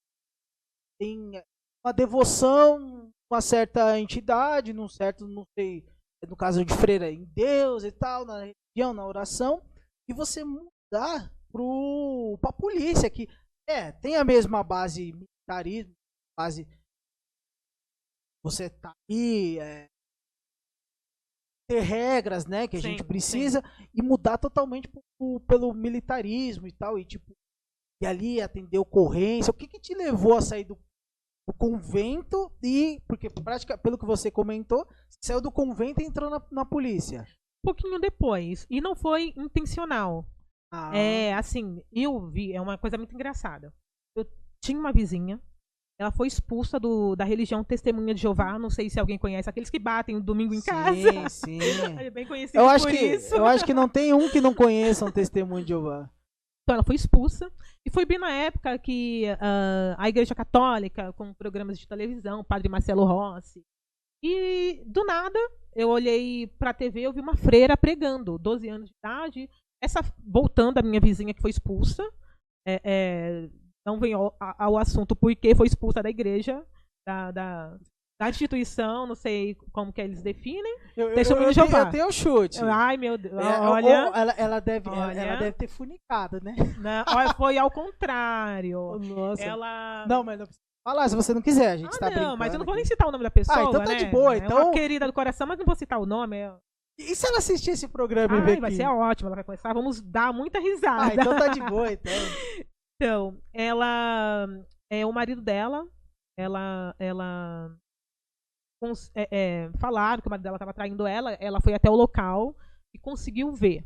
em 1.01 1.41
uma 1.83 1.93
devoção 1.93 3.11
a 3.31 3.35
uma 3.35 3.41
certa 3.41 3.99
entidade, 3.99 4.73
num 4.73 4.87
certo, 4.87 5.27
não 5.27 5.45
sei, 5.57 5.85
no 6.27 6.35
caso 6.35 6.65
de 6.65 6.73
freira, 6.73 7.11
em 7.11 7.25
Deus 7.25 7.83
e 7.83 7.91
tal, 7.91 8.25
na 8.25 8.39
religião, 8.39 8.93
na 8.93 9.05
oração, 9.05 9.63
e 10.09 10.13
você 10.13 10.43
mudar 10.43 11.31
pro, 11.51 12.37
pra 12.41 12.51
polícia, 12.51 13.09
que 13.09 13.27
é, 13.67 13.91
tem 13.91 14.15
a 14.15 14.23
mesma 14.23 14.63
base 14.63 15.13
militarismo, 15.13 15.93
base 16.37 16.67
você 18.43 18.69
tá 18.69 18.93
aí, 19.09 19.59
é, 19.59 19.87
ter 21.69 21.81
regras, 21.81 22.47
né, 22.47 22.67
que 22.67 22.77
a 22.77 22.81
Sim, 22.81 22.89
gente 22.89 23.01
sim. 23.03 23.07
precisa, 23.07 23.63
e 23.93 24.01
mudar 24.01 24.39
totalmente 24.39 24.87
pro- 24.87 25.39
pelo 25.41 25.71
militarismo 25.73 26.65
e 26.67 26.71
tal, 26.71 26.97
e 26.97 27.05
tipo, 27.05 27.31
e 28.01 28.07
ali 28.07 28.41
atender 28.41 28.79
ocorrência. 28.79 29.51
O 29.51 29.53
que 29.53 29.67
que 29.67 29.79
te 29.79 29.93
levou 29.93 30.35
a 30.35 30.41
sair 30.41 30.63
do, 30.63 30.75
do 31.47 31.53
convento 31.53 32.51
e, 32.63 32.99
porque 33.07 33.29
prática, 33.29 33.77
pelo 33.77 33.97
que 33.99 34.05
você 34.05 34.31
comentou, 34.31 34.87
saiu 35.23 35.39
do 35.41 35.51
convento 35.51 36.01
e 36.01 36.05
entrou 36.05 36.29
na, 36.29 36.41
na 36.51 36.65
polícia. 36.65 37.21
Um 37.63 37.67
pouquinho 37.67 37.99
depois. 37.99 38.65
E 38.69 38.81
não 38.81 38.95
foi 38.95 39.33
intencional. 39.37 40.25
Ah, 40.73 40.95
É, 40.95 41.33
assim, 41.33 41.83
eu 41.91 42.19
vi, 42.31 42.53
é 42.53 42.61
uma 42.61 42.77
coisa 42.77 42.97
muito 42.97 43.13
engraçada. 43.13 43.71
Eu 44.15 44.25
tinha 44.63 44.79
uma 44.79 44.93
vizinha, 44.93 45.39
ela 45.99 46.11
foi 46.11 46.27
expulsa 46.27 46.79
do, 46.79 47.13
da 47.13 47.25
religião 47.25 47.61
Testemunha 47.61 48.15
de 48.15 48.21
Jeová, 48.21 48.57
não 48.57 48.69
sei 48.69 48.89
se 48.89 48.99
alguém 48.99 49.17
conhece, 49.17 49.49
aqueles 49.49 49.69
que 49.69 49.77
batem 49.77 50.15
no 50.15 50.21
domingo 50.21 50.53
em 50.53 50.61
casa. 50.61 50.95
Sim, 50.95 51.29
sim. 51.29 51.59
É 51.99 52.09
bem 52.09 52.25
conhecido 52.25 52.57
Eu 52.57 52.69
acho, 52.69 52.85
por 52.85 52.93
que, 52.93 53.05
isso. 53.05 53.35
eu 53.35 53.45
acho 53.45 53.65
que 53.65 53.73
não 53.73 53.89
tem 53.89 54.13
um 54.13 54.29
que 54.29 54.39
não 54.39 54.53
conheça 54.53 55.05
um 55.05 55.11
testemunho 55.11 55.63
de 55.63 55.69
Jeová. 55.69 56.09
Então 56.63 56.75
ela 56.75 56.83
foi 56.83 56.95
expulsa. 56.95 57.51
E 57.85 57.91
foi 57.91 58.05
bem 58.05 58.17
na 58.17 58.31
época 58.31 58.77
que 58.79 59.25
ah, 59.41 59.95
a 59.97 60.07
Igreja 60.07 60.33
Católica, 60.33 61.11
com 61.13 61.33
programas 61.33 61.77
de 61.77 61.87
televisão, 61.87 62.45
Padre 62.45 62.69
Marcelo 62.69 63.03
Rossi. 63.03 63.61
E 64.23 64.81
do 64.85 65.03
nada, 65.03 65.39
eu 65.75 65.89
olhei 65.89 66.47
pra 66.59 66.73
TV, 66.73 67.01
eu 67.01 67.13
vi 67.13 67.19
uma 67.19 67.35
freira 67.35 67.75
pregando, 67.75 68.37
12 68.37 68.69
anos 68.69 68.89
de 68.89 68.95
idade. 69.03 69.49
Essa, 69.81 70.01
voltando 70.25 70.77
a 70.77 70.81
minha 70.81 70.99
vizinha 70.99 71.33
que 71.33 71.41
foi 71.41 71.49
expulsa, 71.49 72.03
é, 72.67 72.81
é, 72.83 73.49
não 73.89 73.99
vem 73.99 74.13
ao, 74.13 74.35
ao 74.39 74.77
assunto 74.77 75.15
por 75.15 75.35
que 75.35 75.55
foi 75.55 75.65
expulsa 75.67 76.01
da 76.03 76.09
igreja, 76.09 76.63
da, 77.07 77.31
da, 77.31 77.77
da 78.21 78.29
instituição, 78.29 79.07
não 79.07 79.15
sei 79.15 79.55
como 79.71 79.91
que 79.91 79.99
eles 80.01 80.21
definem. 80.21 80.77
Eu, 80.95 81.09
eu, 81.09 81.15
Testemunho 81.15 81.45
eu, 81.45 81.49
eu, 81.49 81.53
Jeová. 81.53 81.79
eu 81.79 81.89
tenho 81.89 82.07
um 82.07 82.11
chute. 82.11 82.59
Ai, 82.63 82.97
meu 82.97 83.17
Deus. 83.17 83.33
É, 83.33 83.59
olha, 83.61 83.87
ela, 84.13 84.31
ela, 84.37 84.59
deve, 84.59 84.89
olha. 84.89 85.19
ela 85.19 85.39
deve 85.39 85.53
ter 85.53 85.67
funicado, 85.67 86.39
né? 86.43 86.55
não, 86.77 87.03
olha, 87.15 87.33
foi 87.33 87.57
ao 87.57 87.71
contrário. 87.71 88.99
Nossa. 89.01 89.43
Ela. 89.43 90.05
Não, 90.07 90.23
mas 90.23 90.37
não 90.39 90.45
precisa 90.45 90.59
falar 90.87 91.09
se 91.09 91.15
você 91.15 91.33
não 91.33 91.41
quiser. 91.41 91.71
A 91.71 91.77
gente 91.77 91.95
Ah, 91.95 91.99
tá 91.99 92.05
não, 92.09 92.15
brincando. 92.15 92.37
mas 92.37 92.53
eu 92.53 92.59
não 92.59 92.65
vou 92.65 92.75
nem 92.75 92.85
citar 92.85 93.07
o 93.07 93.11
nome 93.11 93.23
da 93.23 93.31
pessoa. 93.31 93.57
Ah, 93.57 93.63
então 93.63 93.83
tá 93.83 93.91
né? 93.91 93.95
de 93.95 94.05
boa, 94.05 94.35
É 94.35 94.37
então- 94.37 94.63
uma 94.65 94.71
querida 94.71 95.07
do 95.07 95.13
coração, 95.13 95.47
mas 95.47 95.57
não 95.57 95.65
vou 95.65 95.75
citar 95.75 95.99
o 95.99 96.05
nome. 96.05 96.37
É... 96.37 96.53
E 96.99 97.15
se 97.15 97.25
ela 97.25 97.37
assistir 97.37 97.71
esse 97.71 97.87
programa 97.87 98.35
e 98.37 98.41
ver 98.41 98.45
Ai, 98.47 98.51
aqui? 98.53 98.61
vai 98.61 98.71
ser 98.71 98.85
ótimo, 98.85 99.29
ela 99.29 99.35
vai 99.35 99.43
começar. 99.45 99.73
Vamos 99.73 100.01
dar 100.01 100.33
muita 100.33 100.59
risada. 100.59 101.03
Ah, 101.03 101.13
então 101.15 101.37
tá 101.37 101.47
de 101.47 101.61
boa, 101.63 101.89
então. 101.93 102.11
Então, 103.01 103.41
ela. 103.53 104.45
É, 104.91 105.05
o 105.05 105.13
marido 105.13 105.41
dela, 105.41 105.87
ela. 106.37 106.93
ela 106.99 107.77
é, 109.15 109.27
é, 109.31 109.71
falaram 109.79 110.21
que 110.21 110.27
o 110.27 110.29
marido 110.29 110.43
dela 110.43 110.57
estava 110.57 110.73
traindo 110.73 111.07
ela, 111.07 111.33
ela 111.33 111.61
foi 111.61 111.73
até 111.73 111.89
o 111.89 111.95
local 111.95 112.55
e 112.93 112.99
conseguiu 112.99 113.53
ver. 113.53 113.85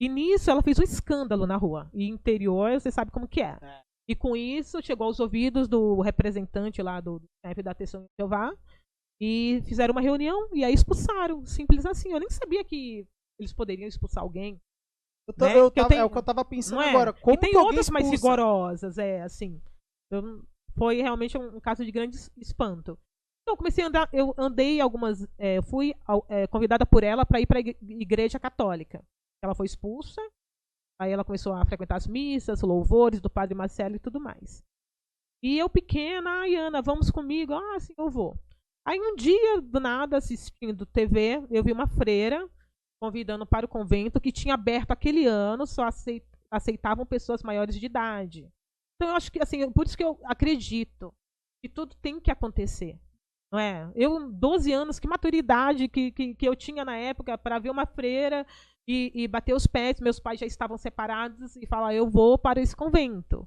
E 0.00 0.08
nisso 0.08 0.50
ela 0.50 0.62
fez 0.62 0.78
um 0.78 0.82
escândalo 0.82 1.46
na 1.46 1.56
rua. 1.56 1.90
E 1.94 2.06
interior, 2.06 2.78
você 2.78 2.90
sabe 2.90 3.10
como 3.10 3.28
que 3.28 3.40
é. 3.40 3.58
É. 3.62 3.82
E 4.08 4.14
com 4.14 4.36
isso 4.36 4.82
chegou 4.82 5.06
aos 5.06 5.20
ouvidos 5.20 5.66
do 5.66 6.00
representante 6.00 6.82
lá 6.82 7.00
do 7.00 7.22
chefe 7.46 7.62
da 7.62 7.72
Testemunha 7.72 8.08
de 8.08 8.22
Jeová 8.22 8.52
e 9.20 9.62
fizeram 9.64 9.92
uma 9.92 10.00
reunião 10.00 10.48
e 10.52 10.64
aí 10.64 10.74
expulsaram. 10.74 11.46
Simples 11.46 11.86
assim. 11.86 12.10
Eu 12.10 12.20
nem 12.20 12.28
sabia 12.28 12.64
que 12.64 13.06
eles 13.38 13.54
poderiam 13.54 13.88
expulsar 13.88 14.22
alguém. 14.22 14.60
Eu 15.28 15.34
tô- 15.34 15.44
Né? 15.46 15.58
eu 15.58 15.70
tava- 15.70 15.88
tenho- 15.88 16.00
É 16.00 16.04
o 16.04 16.10
que 16.10 16.18
eu 16.18 16.22
tava 16.22 16.44
pensando 16.44 16.82
é? 16.82 16.90
agora. 16.90 17.12
Como 17.12 17.36
e 17.36 17.38
tem 17.40 17.56
outras 17.56 17.88
mais 17.90 18.10
rigorosas, 18.10 18.98
é, 18.98 19.22
assim. 19.22 19.60
Eu- 20.10 20.42
foi 20.76 21.00
realmente 21.02 21.36
um, 21.38 21.56
um 21.56 21.60
caso 21.60 21.84
de 21.84 21.92
grande 21.92 22.16
es- 22.16 22.30
espanto. 22.36 22.98
Então, 23.42 23.54
eu 23.54 23.56
comecei 23.56 23.84
a 23.84 23.88
andar, 23.88 24.08
eu 24.12 24.34
andei 24.38 24.80
algumas, 24.80 25.26
é, 25.38 25.58
eu 25.58 25.62
fui 25.62 25.94
é, 26.28 26.46
convidada 26.46 26.86
por 26.86 27.02
ela 27.04 27.24
para 27.26 27.40
ir 27.40 27.46
para 27.46 27.58
a 27.58 27.62
igreja 27.62 28.38
católica. 28.38 29.02
Ela 29.44 29.54
foi 29.54 29.66
expulsa, 29.66 30.20
aí 31.00 31.10
ela 31.12 31.24
começou 31.24 31.52
a 31.52 31.64
frequentar 31.66 31.96
as 31.96 32.06
missas, 32.06 32.62
louvores 32.62 33.20
do 33.20 33.28
padre 33.30 33.54
Marcelo 33.54 33.96
e 33.96 33.98
tudo 34.00 34.20
mais. 34.20 34.62
E 35.42 35.58
eu 35.58 35.68
pequena, 35.68 36.30
ai 36.40 36.54
Ana, 36.54 36.80
vamos 36.80 37.10
comigo? 37.10 37.52
Ah, 37.52 37.80
sim, 37.80 37.92
eu 37.98 38.08
vou. 38.08 38.38
Aí 38.86 38.98
um 39.00 39.14
dia, 39.16 39.60
do 39.60 39.80
nada, 39.80 40.16
assistindo 40.16 40.86
TV, 40.86 41.44
eu 41.50 41.62
vi 41.64 41.72
uma 41.72 41.86
freira 41.88 42.48
convidando 43.02 43.44
para 43.44 43.66
o 43.66 43.68
convento 43.68 44.20
que 44.20 44.30
tinha 44.30 44.54
aberto 44.54 44.92
aquele 44.92 45.26
ano, 45.26 45.66
só 45.66 45.86
acei- 45.86 46.24
aceitavam 46.48 47.04
pessoas 47.04 47.42
maiores 47.42 47.74
de 47.74 47.84
idade. 47.84 48.48
Então 48.94 49.10
eu 49.10 49.16
acho 49.16 49.32
que 49.32 49.42
assim, 49.42 49.68
por 49.72 49.84
isso 49.84 49.96
que 49.96 50.04
eu 50.04 50.20
acredito 50.22 51.12
que 51.60 51.68
tudo 51.68 51.96
tem 51.96 52.20
que 52.20 52.30
acontecer. 52.30 52.96
Não 53.52 53.58
é? 53.58 53.90
Eu, 53.96 54.30
12 54.30 54.72
anos, 54.72 55.00
que 55.00 55.08
maturidade 55.08 55.88
que, 55.88 56.12
que, 56.12 56.32
que 56.36 56.48
eu 56.48 56.54
tinha 56.54 56.84
na 56.84 56.96
época 56.96 57.36
para 57.36 57.58
ver 57.58 57.70
uma 57.70 57.86
freira 57.86 58.46
e, 58.88 59.10
e 59.12 59.26
bater 59.26 59.52
os 59.52 59.66
pés. 59.66 60.00
Meus 60.00 60.20
pais 60.20 60.38
já 60.38 60.46
estavam 60.46 60.78
separados 60.78 61.56
e 61.56 61.66
falar: 61.66 61.92
eu 61.92 62.08
vou 62.08 62.38
para 62.38 62.60
esse 62.60 62.76
convento. 62.76 63.46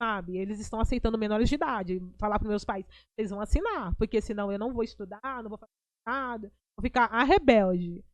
Sabe? 0.00 0.36
Eles 0.36 0.60
estão 0.60 0.78
aceitando 0.78 1.16
menores 1.16 1.48
de 1.48 1.54
idade. 1.54 2.02
Falar 2.18 2.38
para 2.38 2.48
meus 2.48 2.66
pais: 2.66 2.84
vocês 3.16 3.30
vão 3.30 3.40
assinar, 3.40 3.94
porque 3.96 4.20
senão 4.20 4.52
eu 4.52 4.58
não 4.58 4.74
vou 4.74 4.84
estudar, 4.84 5.42
não 5.42 5.48
vou 5.48 5.58
fazer 5.58 5.72
nada, 6.06 6.52
vou 6.76 6.82
ficar 6.82 7.06
a 7.06 7.24
rebelde. 7.24 8.04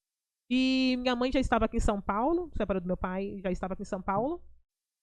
E 0.51 0.97
minha 0.99 1.17
mãe 1.17 1.33
já 1.33 1.41
estava 1.41 1.65
aqui 1.65 1.77
em 1.77 1.81
São 1.81 2.01
Paulo, 2.01 2.51
separou 2.57 2.81
do 2.81 2.87
meu 2.87 2.97
pai, 2.97 3.41
já 3.43 3.51
estava 3.51 3.75
aqui 3.75 3.83
em 3.83 3.87
São 3.87 4.01
Paulo. 4.01 4.41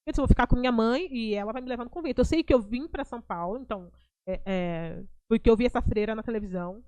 Eu 0.05 0.11
disse, 0.11 0.21
vou 0.21 0.27
ficar 0.27 0.47
com 0.47 0.55
minha 0.55 0.71
mãe 0.71 1.07
e 1.11 1.33
ela 1.33 1.53
vai 1.53 1.61
me 1.61 1.69
levar 1.69 1.83
no 1.83 1.89
convento. 1.89 2.21
Eu 2.21 2.25
sei 2.25 2.43
que 2.43 2.53
eu 2.53 2.61
vim 2.61 2.87
para 2.87 3.05
São 3.05 3.21
Paulo, 3.21 3.59
então, 3.59 3.91
é, 4.27 4.41
é, 4.45 5.03
porque 5.29 5.49
eu 5.49 5.55
vi 5.55 5.65
essa 5.65 5.81
freira 5.81 6.15
na 6.15 6.23
televisão. 6.23 6.83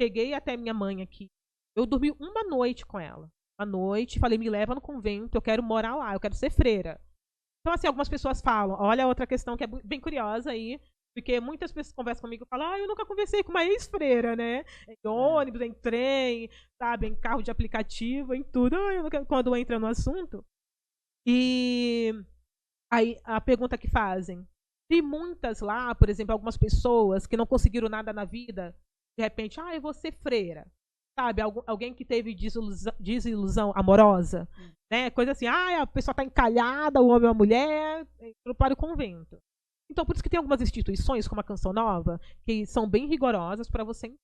cheguei 0.00 0.34
até 0.34 0.56
minha 0.56 0.74
mãe 0.74 1.02
aqui. 1.02 1.28
Eu 1.76 1.86
dormi 1.86 2.10
uma 2.12 2.44
noite 2.44 2.84
com 2.86 2.98
ela. 2.98 3.28
Uma 3.58 3.66
noite, 3.66 4.18
falei, 4.18 4.38
me 4.38 4.50
leva 4.50 4.74
no 4.74 4.80
convento, 4.80 5.36
eu 5.36 5.42
quero 5.42 5.62
morar 5.62 5.96
lá, 5.96 6.12
eu 6.14 6.20
quero 6.20 6.34
ser 6.34 6.50
freira. 6.50 7.00
Então, 7.60 7.72
assim, 7.72 7.86
algumas 7.86 8.08
pessoas 8.08 8.40
falam, 8.40 8.76
olha 8.80 9.06
outra 9.06 9.26
questão 9.26 9.56
que 9.56 9.64
é 9.64 9.66
bem 9.66 10.00
curiosa 10.00 10.50
aí, 10.50 10.80
porque 11.14 11.40
muitas 11.40 11.70
pessoas 11.72 11.94
conversam 11.94 12.22
comigo 12.22 12.44
e 12.44 12.48
falam, 12.48 12.72
ah, 12.72 12.78
eu 12.78 12.88
nunca 12.88 13.04
conversei 13.04 13.42
com 13.42 13.50
uma 13.50 13.64
ex-freira, 13.64 14.34
né? 14.34 14.64
Em 14.88 14.96
é. 15.04 15.08
ônibus, 15.08 15.60
em 15.60 15.72
trem, 15.72 16.48
sabe, 16.80 17.06
em 17.06 17.14
carro 17.14 17.42
de 17.42 17.50
aplicativo, 17.50 18.34
em 18.34 18.42
tudo. 18.42 18.76
Ah. 18.76 19.24
Quando 19.26 19.54
entra 19.54 19.78
no 19.78 19.86
assunto. 19.86 20.44
E 21.26 22.12
aí 22.90 23.18
a 23.24 23.40
pergunta 23.40 23.78
que 23.78 23.88
fazem. 23.88 24.46
Tem 24.90 25.02
muitas 25.02 25.60
lá, 25.60 25.94
por 25.94 26.08
exemplo, 26.08 26.32
algumas 26.32 26.56
pessoas 26.56 27.26
que 27.26 27.36
não 27.36 27.46
conseguiram 27.46 27.88
nada 27.88 28.12
na 28.12 28.24
vida, 28.24 28.76
de 29.16 29.22
repente, 29.22 29.60
ah, 29.60 29.74
eu 29.74 29.80
vou 29.80 29.92
ser 29.92 30.12
freira. 30.12 30.66
Sabe, 31.18 31.42
Algu 31.42 31.62
alguém 31.66 31.94
que 31.94 32.06
teve 32.06 32.34
desilusão, 32.34 32.94
desilusão 32.98 33.72
amorosa, 33.76 34.48
hum. 34.58 34.72
né? 34.90 35.10
Coisa 35.10 35.32
assim, 35.32 35.46
ah, 35.46 35.82
a 35.82 35.86
pessoa 35.86 36.12
está 36.12 36.24
encalhada, 36.24 37.02
o 37.02 37.08
homem 37.08 37.24
ou 37.24 37.32
a 37.32 37.34
mulher, 37.34 38.06
entrou 38.18 38.54
para 38.56 38.72
o 38.72 38.76
convento. 38.76 39.38
Então, 39.92 40.06
por 40.06 40.14
isso 40.14 40.22
que 40.22 40.30
tem 40.30 40.38
algumas 40.38 40.62
instituições, 40.62 41.28
como 41.28 41.42
a 41.42 41.44
Canção 41.44 41.70
Nova, 41.70 42.18
que 42.46 42.64
são 42.64 42.88
bem 42.88 43.06
rigorosas 43.06 43.68
para 43.68 43.84
você. 43.84 44.14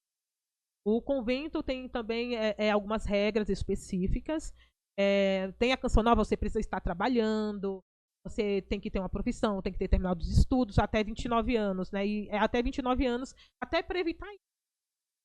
O 0.82 1.02
convento 1.02 1.62
tem 1.62 1.86
também 1.86 2.36
é, 2.36 2.54
é, 2.56 2.70
algumas 2.70 3.04
regras 3.04 3.50
específicas. 3.50 4.50
É, 4.98 5.52
tem 5.58 5.70
a 5.70 5.76
Canção 5.76 6.02
Nova, 6.02 6.24
você 6.24 6.38
precisa 6.38 6.60
estar 6.60 6.80
trabalhando, 6.80 7.84
você 8.24 8.62
tem 8.62 8.80
que 8.80 8.90
ter 8.90 8.98
uma 8.98 9.10
profissão, 9.10 9.60
tem 9.60 9.70
que 9.70 9.78
ter 9.78 9.88
terminado 9.88 10.22
os 10.22 10.38
estudos 10.38 10.78
até 10.78 11.04
29 11.04 11.54
anos, 11.54 11.90
né? 11.90 12.06
E 12.06 12.28
é 12.30 12.38
até 12.38 12.62
29 12.62 13.04
anos, 13.04 13.34
até 13.62 13.82
para 13.82 14.00
evitar 14.00 14.26
isso. 14.32 14.48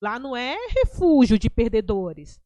Lá 0.04 0.20
não 0.20 0.36
é 0.36 0.58
refúgio 0.84 1.40
de 1.40 1.50
perdedores, 1.50 2.38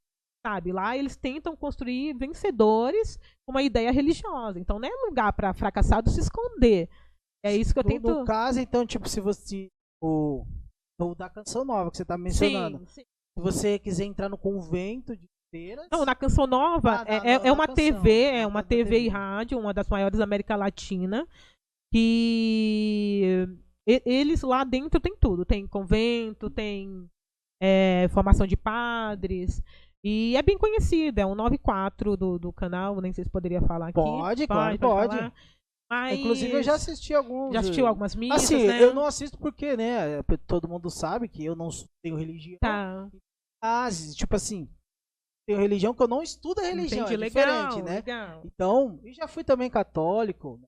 sabe? 0.45 0.71
Lá 0.71 0.95
eles 0.95 1.17
tentam 1.17 1.55
construir 1.55 2.13
vencedores 2.13 3.17
com 3.43 3.53
uma 3.53 3.63
ideia 3.63 3.91
religiosa. 3.91 4.59
Então 4.59 4.77
não 4.77 4.87
é 4.87 4.91
lugar 5.07 5.33
para 5.33 5.51
fracassados 5.51 6.13
se 6.13 6.19
esconder. 6.19 6.87
É 7.47 7.55
isso 7.55 7.73
que 7.73 7.79
eu 7.79 7.83
tento. 7.83 8.07
No 8.07 8.25
caso, 8.25 8.59
então, 8.59 8.85
tipo, 8.85 9.07
se 9.07 9.19
você. 9.19 9.67
O, 10.01 10.45
o 11.01 11.15
da 11.15 11.29
canção 11.29 11.65
nova 11.65 11.89
que 11.91 11.97
você 11.97 12.05
tá 12.05 12.17
mencionando. 12.17 12.79
Sim, 12.79 12.85
sim. 12.87 13.01
Se 13.01 13.43
você 13.43 13.79
quiser 13.79 14.05
entrar 14.05 14.29
no 14.29 14.37
convento 14.37 15.15
de 15.15 15.25
feiras. 15.51 15.87
Não, 15.91 16.05
na 16.05 16.15
Canção 16.15 16.47
Nova 16.47 17.01
ah, 17.01 17.05
é, 17.07 17.19
na, 17.19 17.25
é, 17.25 17.47
é, 17.47 17.51
uma 17.51 17.67
canção, 17.67 17.75
TV, 17.75 18.23
é 18.23 18.47
uma 18.47 18.63
TV, 18.63 18.83
TV 18.83 18.99
e 19.05 19.07
rádio, 19.07 19.59
uma 19.59 19.73
das 19.73 19.87
maiores 19.87 20.17
da 20.17 20.23
América 20.23 20.55
Latina. 20.55 21.27
Que 21.93 23.47
eles 23.85 24.41
lá 24.41 24.63
dentro 24.63 24.99
tem 24.99 25.15
tudo. 25.15 25.45
Tem 25.45 25.65
convento, 25.67 26.49
tem 26.49 27.09
é, 27.61 28.07
formação 28.09 28.45
de 28.45 28.57
padres. 28.57 29.61
E 30.03 30.35
é 30.37 30.41
bem 30.41 30.57
conhecido, 30.57 31.19
é 31.19 31.25
um 31.25 31.35
94 31.35 32.15
do, 32.15 32.37
do 32.37 32.53
canal, 32.53 33.01
nem 33.01 33.11
sei 33.11 33.23
se 33.23 33.29
poderia 33.29 33.61
falar 33.61 33.87
aqui. 33.87 33.95
Pode, 33.95 34.47
pode, 34.47 34.77
pode. 34.77 35.17
pode. 35.17 35.33
Mas... 35.89 36.19
Inclusive, 36.19 36.53
eu 36.53 36.63
já 36.63 36.75
assisti 36.75 37.13
alguns. 37.13 37.53
Já 37.53 37.61
assistiu 37.61 37.87
algumas 37.87 38.15
missas, 38.15 38.43
Assim, 38.43 38.67
né? 38.67 38.83
eu 38.83 38.93
não 38.93 39.05
assisto 39.05 39.37
porque, 39.37 39.77
né, 39.77 40.21
todo 40.45 40.67
mundo 40.67 40.89
sabe 40.89 41.29
que 41.29 41.45
eu 41.45 41.55
não 41.55 41.69
tenho 42.03 42.17
religião. 42.17 42.57
Tá. 42.59 43.09
Mas, 43.63 44.13
tipo 44.15 44.35
assim, 44.35 44.69
tenho 45.47 45.59
religião 45.59 45.93
que 45.93 46.03
eu 46.03 46.07
não 46.07 46.21
estudo 46.21 46.59
a 46.59 46.63
religião, 46.63 47.05
Entendi, 47.05 47.23
é 47.23 47.27
diferente, 47.27 47.75
legal, 47.75 47.83
né? 47.83 47.95
Legal. 47.95 48.41
Então, 48.45 48.99
eu 49.03 49.13
já 49.13 49.27
fui 49.27 49.43
também 49.43 49.69
católico, 49.69 50.57
né? 50.61 50.67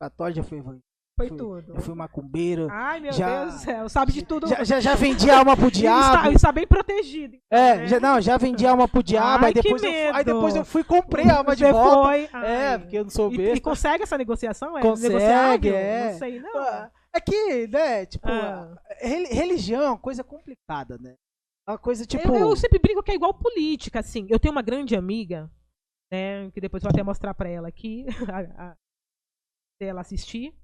católico 0.00 0.36
já 0.36 0.42
fui 0.42 0.58
evangélico. 0.58 0.84
Foi 1.16 1.28
fui, 1.28 1.38
tudo. 1.38 1.74
Eu 1.74 1.80
fui 1.80 1.94
macumbeiro. 1.94 2.68
Ai, 2.70 3.00
meu 3.00 3.10
já, 3.10 3.44
Deus 3.44 3.54
do 3.54 3.60
céu, 3.60 3.88
sabe 3.88 4.12
de 4.12 4.22
tudo. 4.22 4.46
Já, 4.48 4.62
já, 4.64 4.80
já 4.80 4.94
vendi 4.94 5.30
alma 5.30 5.56
pro 5.56 5.70
diabo. 5.72 6.16
Está, 6.16 6.30
está 6.30 6.52
bem 6.52 6.66
protegido. 6.66 7.36
Então, 7.36 7.58
é, 7.58 7.76
né? 7.76 7.86
já, 7.86 7.98
não, 7.98 8.20
já 8.20 8.36
vendi 8.36 8.66
alma 8.66 8.86
pro 8.86 9.02
diabo. 9.02 9.46
Ai, 9.46 9.48
aí, 9.48 9.54
depois 9.54 9.82
eu, 9.82 10.14
aí 10.14 10.24
depois 10.24 10.54
eu 10.56 10.64
fui 10.64 10.82
e 10.82 10.84
comprei 10.84 11.24
a 11.30 11.38
alma 11.38 11.56
de 11.56 11.64
volta. 11.64 12.08
Foi? 12.08 12.28
É, 12.44 12.76
porque 12.76 12.98
eu 12.98 13.04
não 13.04 13.10
sou 13.10 13.30
besta. 13.30 13.54
E, 13.54 13.56
e 13.56 13.60
consegue 13.60 14.02
essa 14.02 14.18
negociação? 14.18 14.76
É 14.76 14.82
consegue, 14.82 15.70
é. 15.70 16.10
Não 16.12 16.18
sei, 16.18 16.38
não. 16.38 16.90
É 17.14 17.20
que, 17.20 17.66
né, 17.68 18.04
tipo, 18.04 18.28
ah. 18.28 18.76
religião 19.00 19.82
é 19.82 19.88
uma 19.88 19.98
coisa 19.98 20.22
complicada, 20.22 20.98
né? 20.98 21.14
É 21.66 21.70
uma 21.70 21.78
coisa 21.78 22.04
tipo. 22.04 22.28
Eu, 22.28 22.50
eu, 22.50 22.56
sempre 22.56 22.78
brinco 22.78 23.02
que 23.02 23.10
é 23.10 23.14
igual 23.14 23.32
política, 23.32 24.00
assim. 24.00 24.26
Eu 24.28 24.38
tenho 24.38 24.52
uma 24.52 24.60
grande 24.60 24.94
amiga, 24.94 25.50
né, 26.12 26.50
que 26.50 26.60
depois 26.60 26.82
eu 26.82 26.90
vou 26.90 26.94
até 26.94 27.02
mostrar 27.02 27.32
pra 27.32 27.48
ela 27.48 27.68
aqui, 27.68 28.04
a, 28.30 28.68
a, 28.68 28.76
ela 29.80 30.02
assistir. 30.02 30.54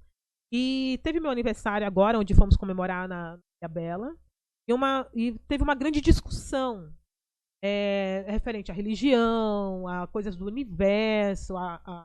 E 0.55 0.99
teve 1.01 1.19
meu 1.19 1.31
aniversário 1.31 1.87
agora, 1.87 2.19
onde 2.19 2.35
fomos 2.35 2.55
comemorar 2.55 3.07
na 3.07 3.39
Bela. 3.67 4.15
E, 4.69 4.73
uma, 4.73 5.09
e 5.11 5.33
teve 5.47 5.63
uma 5.63 5.73
grande 5.73 5.99
discussão 5.99 6.93
é, 7.63 8.23
referente 8.27 8.71
à 8.71 8.73
religião, 8.73 9.87
a 9.87 10.05
coisas 10.05 10.35
do 10.35 10.45
universo, 10.45 11.57
a, 11.57 11.81
a, 11.83 12.03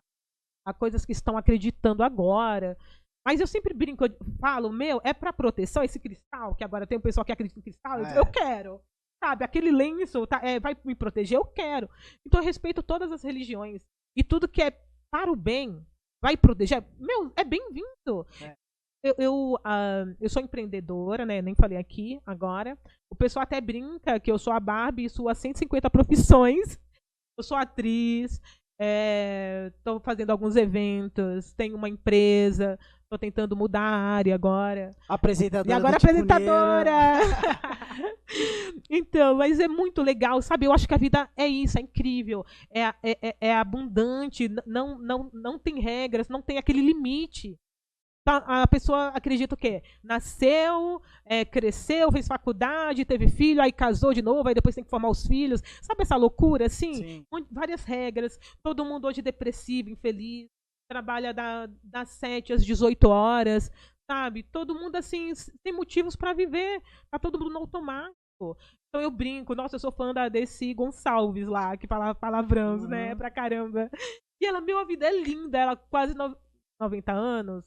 a, 0.67 0.73
coisas 0.73 1.05
que 1.05 1.13
estão 1.13 1.37
acreditando 1.37 2.03
agora. 2.03 2.79
Mas 3.27 3.39
eu 3.39 3.47
sempre 3.47 3.75
brinco, 3.75 4.07
eu 4.07 4.17
falo, 4.41 4.73
meu, 4.73 4.99
é 5.05 5.13
para 5.13 5.31
proteção 5.31 5.83
esse 5.83 6.01
cristal, 6.01 6.55
que 6.55 6.65
agora 6.65 6.87
tem 6.87 6.97
um 6.97 7.03
pessoal 7.03 7.27
que 7.27 7.33
acredita 7.33 7.59
em 7.59 7.63
cristal, 7.63 7.99
eu, 7.99 8.07
é. 8.07 8.19
eu 8.19 8.25
quero. 8.25 8.81
Sabe, 9.23 9.45
aquele 9.45 9.71
lenço 9.71 10.27
tá, 10.27 10.41
é, 10.43 10.59
vai 10.59 10.75
me 10.85 10.95
proteger, 10.95 11.37
eu 11.37 11.45
quero. 11.45 11.91
Então 12.27 12.41
eu 12.41 12.45
respeito 12.47 12.83
todas 12.83 13.13
as 13.13 13.23
religiões. 13.23 13.85
E 14.17 14.25
tudo 14.25 14.49
que 14.49 14.63
é 14.63 14.71
para 15.11 15.31
o 15.31 15.37
bem, 15.37 15.85
vai 16.23 16.37
proteger. 16.37 16.85
Meu, 16.99 17.33
é 17.37 17.45
bem-vindo. 17.45 18.27
É. 18.43 18.55
Eu, 19.03 19.15
eu, 19.19 19.55
uh, 19.55 20.17
eu 20.21 20.29
sou 20.29 20.43
empreendedora, 20.43 21.25
né? 21.25 21.41
Nem 21.41 21.55
falei 21.55 21.79
aqui 21.79 22.21
agora. 22.27 22.77
O 23.11 23.15
pessoal 23.15 23.45
até 23.45 23.61
brinca 23.61 24.19
que 24.19 24.31
eu 24.31 24.39
sou 24.39 24.53
a 24.53 24.61
Barbie 24.61 25.05
e 25.05 25.11
suas 25.11 25.39
150 25.39 25.89
profissões. 25.89 26.79
Eu 27.39 27.45
sou 27.45 27.57
atriz, 27.57 28.41
estou 28.79 29.97
é, 29.97 30.01
fazendo 30.03 30.31
alguns 30.31 30.57
eventos, 30.57 31.53
tenho 31.53 31.77
uma 31.77 31.89
empresa, 31.89 32.77
estou 33.09 33.19
tentando 33.19 33.57
mudar 33.57 33.81
a 33.81 34.17
área 34.17 34.35
agora. 34.35 34.95
Apresentadora. 35.09 35.71
E 35.71 35.73
agora 35.73 35.97
apresentadora! 35.97 36.93
então, 38.89 39.37
mas 39.37 39.59
é 39.59 39.67
muito 39.67 40.03
legal, 40.03 40.43
sabe? 40.43 40.67
Eu 40.67 40.73
acho 40.73 40.87
que 40.87 40.95
a 40.95 40.99
vida 40.99 41.29
é 41.35 41.47
isso, 41.47 41.79
é 41.79 41.81
incrível, 41.83 42.45
é, 42.71 42.83
é, 42.83 42.95
é, 43.03 43.37
é 43.41 43.57
abundante, 43.57 44.51
não, 44.67 44.99
não, 44.99 45.31
não 45.33 45.59
tem 45.59 45.81
regras, 45.81 46.29
não 46.29 46.43
tem 46.43 46.59
aquele 46.59 46.83
limite. 46.83 47.59
Tá, 48.25 48.45
a 48.47 48.67
pessoa 48.67 49.09
acredita 49.09 49.55
o 49.55 49.59
quê? 49.59 49.83
Nasceu, 50.05 51.01
é, 51.25 51.47
cresceu, 51.47 52.13
fez 52.13 52.27
faculdade, 52.27 53.07
teve 53.07 53.27
filho, 53.31 53.63
aí 53.63 53.73
casou 53.73 54.13
de 54.13 54.21
novo, 54.21 54.47
aí 54.47 54.55
depois 54.55 54.75
tem 54.75 54.85
que 54.85 54.91
formar 54.91 55.09
os 55.09 55.27
filhos. 55.27 55.63
Sabe 55.81 56.03
essa 56.03 56.15
loucura, 56.15 56.67
assim? 56.67 56.95
Sim. 56.95 57.27
Várias 57.51 57.85
regras. 57.85 58.39
Todo 58.63 58.85
mundo 58.85 59.07
hoje 59.07 59.23
depressivo, 59.23 59.89
infeliz. 59.89 60.47
Trabalha 60.91 61.35
da, 61.35 61.67
das 61.85 62.09
7 62.11 62.53
às 62.53 62.65
18 62.65 63.09
horas, 63.09 63.71
sabe? 64.11 64.43
Todo 64.43 64.75
mundo, 64.75 64.97
assim, 64.97 65.33
tem 65.63 65.73
motivos 65.73 66.17
para 66.17 66.33
viver. 66.33 66.83
Tá 67.11 67.19
todo 67.19 67.39
mundo 67.39 67.53
no 67.53 67.59
automático. 67.59 68.57
Então 68.89 69.03
eu 69.03 69.11
brinco, 69.11 69.55
nossa, 69.55 69.77
eu 69.77 69.81
sou 69.81 69.93
fã 69.93 70.15
da 70.15 70.29
Desi 70.29 70.73
Gonçalves 70.73 71.47
lá, 71.47 71.77
que 71.77 71.87
fala 71.87 72.15
palavrões, 72.15 72.83
né, 72.83 73.03
uhum. 73.03 73.09
né, 73.09 73.15
pra 73.15 73.31
caramba. 73.31 73.91
E 74.41 74.47
ela, 74.47 74.61
meu, 74.61 74.79
a 74.79 74.85
vida 74.85 75.07
é 75.07 75.21
linda, 75.21 75.59
ela 75.59 75.77
quase 75.77 76.15
no, 76.15 76.37
90 76.81 77.13
anos, 77.13 77.65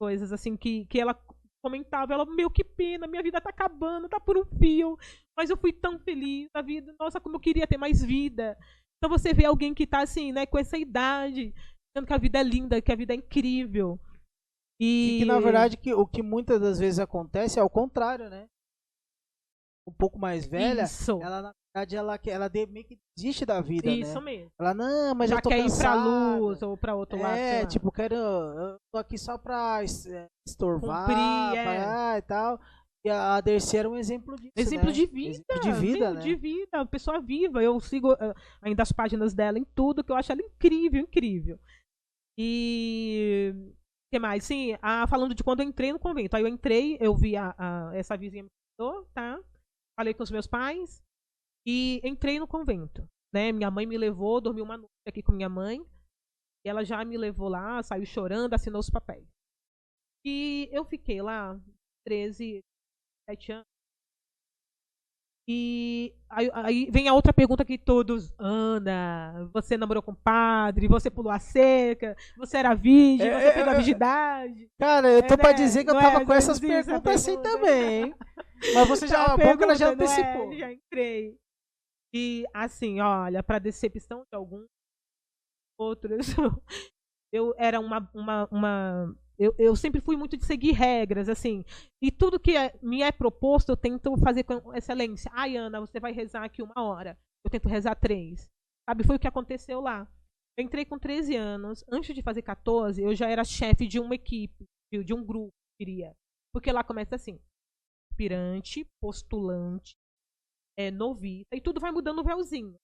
coisas 0.00 0.32
assim 0.32 0.56
que, 0.56 0.86
que 0.86 0.98
ela 0.98 1.14
comentava, 1.62 2.14
ela, 2.14 2.24
meu, 2.24 2.50
que 2.50 2.64
pena, 2.64 3.06
minha 3.06 3.22
vida 3.22 3.40
tá 3.40 3.50
acabando, 3.50 4.08
tá 4.08 4.18
por 4.18 4.38
um 4.38 4.44
fio, 4.44 4.96
mas 5.36 5.50
eu 5.50 5.56
fui 5.56 5.72
tão 5.72 5.98
feliz 5.98 6.48
na 6.54 6.62
vida, 6.62 6.94
nossa, 6.98 7.20
como 7.20 7.36
eu 7.36 7.40
queria 7.40 7.66
ter 7.66 7.76
mais 7.76 8.02
vida. 8.02 8.56
Então 8.96 9.10
você 9.10 9.34
vê 9.34 9.44
alguém 9.44 9.74
que 9.74 9.86
tá 9.86 10.00
assim, 10.00 10.32
né, 10.32 10.46
com 10.46 10.58
essa 10.58 10.78
idade, 10.78 11.52
que 12.04 12.12
a 12.12 12.18
vida 12.18 12.38
é 12.38 12.42
linda, 12.42 12.82
que 12.82 12.92
a 12.92 12.96
vida 12.96 13.14
é 13.14 13.16
incrível. 13.16 13.98
E, 14.80 15.16
e 15.16 15.18
que 15.20 15.24
na 15.24 15.40
verdade 15.40 15.76
que, 15.76 15.94
o 15.94 16.06
que 16.06 16.22
muitas 16.22 16.60
das 16.60 16.78
vezes 16.78 16.98
acontece 16.98 17.58
é 17.58 17.62
o 17.62 17.70
contrário, 17.70 18.28
né? 18.28 18.46
Um 19.88 19.92
pouco 19.92 20.18
mais 20.18 20.46
velha, 20.46 20.82
Isso. 20.82 21.22
ela 21.22 21.40
na 21.40 21.52
verdade 21.74 21.96
ela, 21.96 22.20
ela 22.26 22.50
meio 22.68 22.84
que 22.84 22.98
desiste 23.16 23.46
da 23.46 23.60
vida, 23.60 23.88
Isso 23.88 24.20
né? 24.20 24.32
mesmo. 24.32 24.50
Ela, 24.58 24.74
não, 24.74 25.14
mas 25.14 25.30
Já 25.30 25.36
eu 25.36 25.42
tô 25.42 25.48
quer 25.48 25.62
cansada. 25.62 26.00
ir 26.00 26.02
pra 26.02 26.36
luz 26.36 26.62
ou 26.62 26.76
pra 26.76 26.94
outro 26.96 27.18
é, 27.18 27.22
lado. 27.22 27.36
É, 27.36 27.66
tipo, 27.66 27.92
quero. 27.92 28.14
Eu 28.16 28.76
tô 28.92 28.98
aqui 28.98 29.16
só 29.16 29.38
pra 29.38 29.80
é, 29.82 30.26
estorvar, 30.46 31.06
Cumprir, 31.06 31.62
pra, 31.62 32.14
é. 32.14 32.18
e 32.18 32.22
tal. 32.22 32.60
E 33.06 33.08
a 33.08 33.40
Dercy 33.40 33.76
era 33.76 33.88
um 33.88 33.96
exemplo 33.96 34.34
disso. 34.34 34.52
Exemplo 34.56 34.86
né? 34.86 34.92
de 34.92 35.06
vida. 35.06 35.30
Exemplo 35.30 35.60
de 35.60 35.72
vida, 35.72 35.98
exemplo 35.98 36.14
né? 36.14 36.20
De 36.22 36.34
vida, 36.34 36.86
pessoa 36.86 37.20
viva. 37.20 37.62
Eu 37.62 37.78
sigo 37.78 38.12
uh, 38.12 38.34
ainda 38.60 38.82
as 38.82 38.90
páginas 38.90 39.32
dela 39.32 39.60
em 39.60 39.64
tudo, 39.76 40.02
que 40.02 40.10
eu 40.10 40.16
acho 40.16 40.32
ela 40.32 40.42
incrível, 40.42 41.00
incrível. 41.00 41.56
E. 42.38 43.52
Que 44.12 44.18
mais? 44.18 44.44
Sim, 44.44 44.76
a, 44.80 45.06
falando 45.06 45.34
de 45.34 45.42
quando 45.42 45.60
eu 45.60 45.66
entrei 45.66 45.92
no 45.92 45.98
convento. 45.98 46.36
Aí 46.36 46.42
eu 46.42 46.48
entrei, 46.48 46.96
eu 47.00 47.14
vi 47.16 47.36
a, 47.36 47.54
a 47.58 47.94
essa 47.94 48.16
vizinha 48.16 48.44
me 48.44 48.50
contou, 48.78 49.04
tá? 49.14 49.38
Falei 49.98 50.14
com 50.14 50.22
os 50.22 50.30
meus 50.30 50.46
pais, 50.46 51.02
e 51.66 52.00
entrei 52.04 52.38
no 52.38 52.46
convento. 52.46 53.08
Né? 53.34 53.50
Minha 53.50 53.70
mãe 53.70 53.84
me 53.84 53.98
levou, 53.98 54.40
dormi 54.40 54.62
uma 54.62 54.76
noite 54.76 54.92
aqui 55.06 55.22
com 55.22 55.32
minha 55.32 55.48
mãe. 55.48 55.84
E 56.64 56.68
ela 56.68 56.84
já 56.84 57.04
me 57.04 57.16
levou 57.18 57.48
lá, 57.48 57.82
saiu 57.82 58.06
chorando, 58.06 58.54
assinou 58.54 58.80
os 58.80 58.90
papéis. 58.90 59.26
E 60.24 60.68
eu 60.72 60.84
fiquei 60.84 61.20
lá 61.20 61.60
13, 62.06 62.60
7 63.28 63.52
anos. 63.52 63.75
E 65.48 66.12
aí, 66.28 66.50
aí, 66.54 66.88
vem 66.90 67.06
a 67.06 67.14
outra 67.14 67.32
pergunta 67.32 67.64
que 67.64 67.78
todos. 67.78 68.34
Ana, 68.36 69.48
você 69.52 69.76
namorou 69.76 70.02
com 70.02 70.10
o 70.10 70.16
padre, 70.16 70.88
você 70.88 71.08
pulou 71.08 71.30
a 71.30 71.38
cerca, 71.38 72.16
você 72.36 72.56
era 72.56 72.74
virgem, 72.74 73.28
é, 73.28 73.40
você 73.40 73.52
pegou 73.52 73.70
a 73.70 73.74
é, 73.74 73.76
virgindade. 73.76 74.70
Cara, 74.76 75.08
eu 75.08 75.22
tô 75.22 75.34
é, 75.34 75.36
pra 75.36 75.50
né? 75.50 75.54
dizer 75.54 75.84
que 75.84 75.90
eu 75.90 75.94
tava 75.94 76.22
é, 76.22 76.24
com 76.24 76.32
essas 76.32 76.58
perguntas 76.58 77.14
assim 77.14 77.40
também, 77.40 78.04
hein? 78.04 78.14
Mas 78.74 78.88
você 78.88 79.06
já, 79.06 79.24
a 79.24 79.36
boca 79.36 79.72
já 79.76 79.90
antecipou. 79.90 80.52
É, 80.52 80.56
já 80.56 80.72
entrei. 80.72 81.38
E 82.12 82.44
assim, 82.52 83.00
olha, 83.00 83.40
para 83.42 83.60
decepção 83.60 84.22
de 84.22 84.36
alguns 84.36 84.66
outros, 85.78 86.26
eu 87.32 87.54
era 87.56 87.78
uma, 87.78 88.10
uma, 88.12 88.48
uma 88.50 89.16
eu, 89.38 89.54
eu, 89.58 89.76
sempre 89.76 90.00
fui 90.00 90.16
muito 90.16 90.36
de 90.36 90.44
seguir 90.44 90.72
regras, 90.72 91.28
assim. 91.28 91.64
E 92.02 92.10
tudo 92.10 92.40
que 92.40 92.56
é, 92.56 92.78
me 92.82 93.02
é 93.02 93.12
proposto, 93.12 93.70
eu 93.70 93.76
tento 93.76 94.16
fazer 94.18 94.44
com 94.44 94.74
excelência. 94.74 95.30
Ai, 95.34 95.56
Ana, 95.56 95.80
você 95.80 96.00
vai 96.00 96.12
rezar 96.12 96.44
aqui 96.44 96.62
uma 96.62 96.82
hora. 96.82 97.18
Eu 97.44 97.50
tento 97.50 97.68
rezar 97.68 97.94
três. 97.96 98.48
Sabe, 98.88 99.04
foi 99.04 99.16
o 99.16 99.18
que 99.18 99.28
aconteceu 99.28 99.80
lá. 99.80 100.08
Eu 100.58 100.64
entrei 100.64 100.84
com 100.84 100.98
13 100.98 101.36
anos. 101.36 101.84
Antes 101.90 102.14
de 102.14 102.22
fazer 102.22 102.42
14, 102.42 103.02
eu 103.02 103.14
já 103.14 103.28
era 103.28 103.44
chefe 103.44 103.86
de 103.86 104.00
uma 104.00 104.14
equipe, 104.14 104.64
de, 104.92 105.12
um 105.12 105.24
grupo, 105.24 105.52
diria. 105.78 106.14
Porque 106.52 106.72
lá 106.72 106.82
começa 106.82 107.16
assim: 107.16 107.38
aspirante, 108.10 108.86
postulante, 109.00 109.94
é, 110.78 110.90
novita, 110.90 111.54
e 111.54 111.60
tudo 111.60 111.80
vai 111.80 111.92
mudando 111.92 112.20
o 112.20 112.24
véuzinho. 112.24 112.76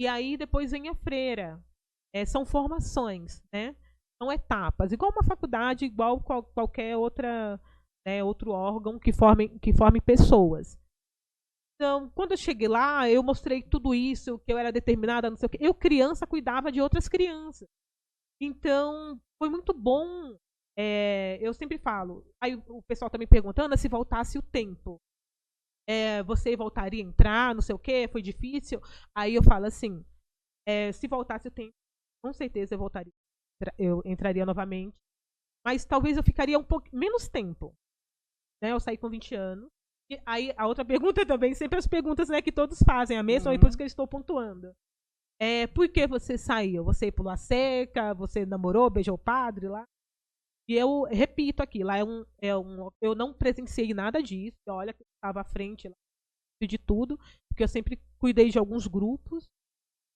E 0.00 0.06
aí 0.06 0.34
depois 0.38 0.70
vem 0.70 0.88
a 0.88 0.94
freira. 0.94 1.62
É, 2.10 2.24
são 2.24 2.46
formações, 2.46 3.42
né? 3.52 3.76
São 4.22 4.30
etapas, 4.30 4.92
igual 4.92 5.10
uma 5.12 5.24
faculdade, 5.24 5.86
igual 5.86 6.20
qual, 6.20 6.42
qualquer 6.42 6.94
outra, 6.96 7.58
né, 8.06 8.22
outro 8.22 8.50
órgão 8.50 8.98
que 8.98 9.12
forme, 9.12 9.58
que 9.58 9.72
forme 9.72 9.98
pessoas. 9.98 10.78
Então, 11.76 12.10
quando 12.10 12.32
eu 12.32 12.36
cheguei 12.36 12.68
lá, 12.68 13.08
eu 13.08 13.22
mostrei 13.22 13.62
tudo 13.62 13.94
isso, 13.94 14.38
que 14.40 14.52
eu 14.52 14.58
era 14.58 14.70
determinada, 14.70 15.30
não 15.30 15.36
sei 15.38 15.46
o 15.46 15.50
quê. 15.50 15.58
Eu, 15.58 15.72
criança, 15.72 16.26
cuidava 16.26 16.70
de 16.70 16.82
outras 16.82 17.08
crianças. 17.08 17.66
Então, 18.38 19.18
foi 19.38 19.48
muito 19.48 19.72
bom. 19.72 20.36
É, 20.78 21.38
eu 21.40 21.54
sempre 21.54 21.78
falo. 21.78 22.22
Aí 22.42 22.54
o 22.54 22.82
pessoal 22.82 23.10
também 23.10 23.26
tá 23.26 23.32
perguntando 23.32 23.76
se 23.78 23.88
voltasse 23.88 24.36
o 24.36 24.42
tempo. 24.42 24.98
É, 25.88 26.22
você 26.22 26.54
voltaria 26.54 27.02
a 27.02 27.06
entrar, 27.06 27.54
não 27.54 27.62
sei 27.62 27.74
o 27.74 27.78
quê, 27.78 28.06
foi 28.06 28.20
difícil. 28.20 28.80
Aí 29.16 29.34
eu 29.34 29.42
falo 29.42 29.64
assim: 29.64 30.04
é, 30.68 30.92
se 30.92 31.08
voltasse 31.08 31.48
o 31.48 31.50
tempo, 31.50 31.72
com 32.22 32.32
certeza 32.34 32.74
eu 32.74 32.78
voltaria 32.78 33.12
eu 33.78 34.02
entraria 34.04 34.46
novamente. 34.46 34.96
Mas 35.64 35.84
talvez 35.84 36.16
eu 36.16 36.22
ficaria 36.22 36.58
um 36.58 36.64
pouco 36.64 36.88
menos 36.92 37.28
tempo. 37.28 37.74
Né? 38.62 38.72
Eu 38.72 38.80
saí 38.80 38.96
com 38.96 39.08
20 39.08 39.34
anos. 39.34 39.68
E 40.10 40.20
aí 40.26 40.52
a 40.56 40.66
outra 40.66 40.84
pergunta 40.84 41.24
também, 41.26 41.54
sempre 41.54 41.78
as 41.78 41.86
perguntas 41.86 42.28
né, 42.28 42.42
que 42.42 42.52
todos 42.52 42.78
fazem, 42.84 43.16
a 43.16 43.22
mesma, 43.22 43.50
uhum. 43.50 43.56
e 43.56 43.60
por 43.60 43.68
isso 43.68 43.76
que 43.76 43.82
eu 43.82 43.86
estou 43.86 44.06
pontuando. 44.06 44.72
É, 45.40 45.66
por 45.68 45.88
que 45.88 46.06
você 46.06 46.36
saiu? 46.36 46.84
Você 46.84 47.10
pulou 47.10 47.32
a 47.32 47.36
seca? 47.36 48.12
Você 48.14 48.44
namorou, 48.44 48.90
beijou 48.90 49.14
o 49.14 49.18
padre 49.18 49.68
lá? 49.68 49.84
E 50.68 50.74
eu 50.74 51.04
repito 51.04 51.62
aqui, 51.62 51.82
lá 51.82 51.96
é 51.96 52.04
um, 52.04 52.24
é 52.40 52.56
um 52.56 52.90
eu 53.00 53.14
não 53.14 53.32
presenciei 53.32 53.94
nada 53.94 54.22
disso. 54.22 54.58
Olha 54.68 54.92
que 54.92 55.02
estava 55.16 55.40
à 55.40 55.44
frente 55.44 55.88
lá, 55.88 55.94
de 56.62 56.78
tudo, 56.78 57.18
porque 57.50 57.62
eu 57.62 57.68
sempre 57.68 57.98
cuidei 58.18 58.50
de 58.50 58.58
alguns 58.58 58.86
grupos. 58.86 59.48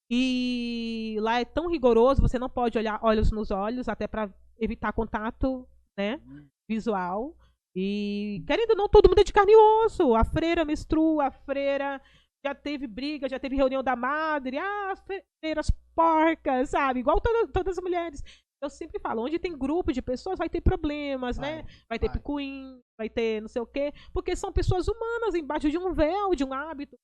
E 0.09 1.17
lá 1.19 1.39
é 1.39 1.45
tão 1.45 1.69
rigoroso, 1.69 2.21
você 2.21 2.37
não 2.37 2.49
pode 2.49 2.77
olhar 2.77 2.99
olhos 3.03 3.31
nos 3.31 3.49
olhos, 3.49 3.89
até 3.89 4.07
para 4.07 4.29
evitar 4.59 4.93
contato 4.93 5.67
né, 5.97 6.21
visual. 6.69 7.35
E 7.75 8.43
querendo 8.47 8.71
ou 8.71 8.77
não, 8.77 8.89
todo 8.89 9.09
mundo 9.09 9.19
é 9.19 9.23
de 9.23 9.33
carne 9.33 9.51
e 9.51 9.55
osso. 9.55 10.15
A 10.15 10.23
freira 10.23 10.63
menstrua, 10.63 11.25
a 11.25 11.31
freira 11.31 12.01
já 12.45 12.53
teve 12.53 12.85
briga, 12.85 13.27
já 13.27 13.39
teve 13.39 13.55
reunião 13.55 13.83
da 13.83 13.95
madre, 13.95 14.57
ah, 14.59 14.93
freiras 15.41 15.71
porcas, 15.95 16.69
sabe? 16.69 16.99
Igual 16.99 17.19
toda, 17.19 17.51
todas 17.51 17.77
as 17.77 17.83
mulheres. 17.83 18.23
Eu 18.61 18.69
sempre 18.69 18.99
falo, 18.99 19.23
onde 19.23 19.39
tem 19.39 19.57
grupo 19.57 19.91
de 19.91 20.01
pessoas 20.01 20.37
vai 20.37 20.47
ter 20.47 20.61
problemas, 20.61 21.37
vai, 21.37 21.55
né? 21.57 21.61
Vai, 21.63 21.73
vai 21.89 21.99
ter 21.99 22.11
picuim, 22.11 22.81
vai 22.97 23.09
ter 23.09 23.41
não 23.41 23.47
sei 23.47 23.61
o 23.61 23.67
quê, 23.67 23.93
porque 24.13 24.35
são 24.35 24.53
pessoas 24.53 24.87
humanas 24.87 25.35
embaixo 25.35 25.69
de 25.69 25.77
um 25.77 25.93
véu, 25.93 26.35
de 26.35 26.43
um 26.43 26.53
hábito, 26.53 26.95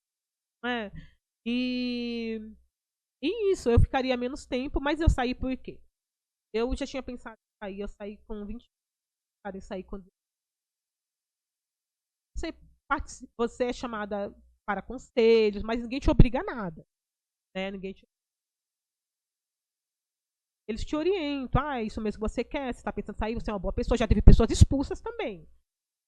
né? 0.64 0.92
E 1.46 2.40
e 3.22 3.54
isso, 3.54 3.70
eu 3.70 3.80
ficaria 3.80 4.18
menos 4.18 4.46
tempo, 4.46 4.82
mas 4.82 5.00
eu 5.00 5.10
saí 5.10 5.36
por 5.36 5.56
quê? 5.58 5.80
Eu 6.54 6.76
já 6.76 6.86
tinha 6.86 7.04
pensado 7.04 7.36
em 7.36 7.66
sair, 7.66 7.80
eu 7.80 7.88
saí 7.88 8.18
com 8.28 8.46
20 8.46 8.66
anos, 9.46 9.66
sair 9.66 9.84
com 9.84 10.02
você, 12.36 12.54
você 13.38 13.66
é 13.66 13.74
chamada 13.74 14.34
para 14.66 14.82
conselhos, 14.82 15.64
mas 15.64 15.82
ninguém 15.82 16.00
te 16.00 16.10
obriga 16.10 16.40
a 16.40 16.44
nada. 16.44 16.86
Né? 17.56 17.72
Ninguém 17.72 17.94
te... 17.94 18.06
Eles 20.68 20.86
te 20.86 20.96
orientam, 20.96 21.62
ah, 21.62 21.80
é 21.80 21.84
isso 21.84 22.02
mesmo 22.02 22.18
que 22.20 22.30
você 22.30 22.44
quer, 22.44 22.74
você 22.74 22.80
está 22.80 22.92
pensando 22.94 23.16
em 23.16 23.20
sair, 23.20 23.36
você 23.36 23.52
é 23.52 23.54
uma 23.54 23.60
boa 23.60 23.74
pessoa, 23.74 23.98
já 23.98 24.08
teve 24.08 24.22
pessoas 24.22 24.50
expulsas 24.52 25.02
também. 25.02 25.48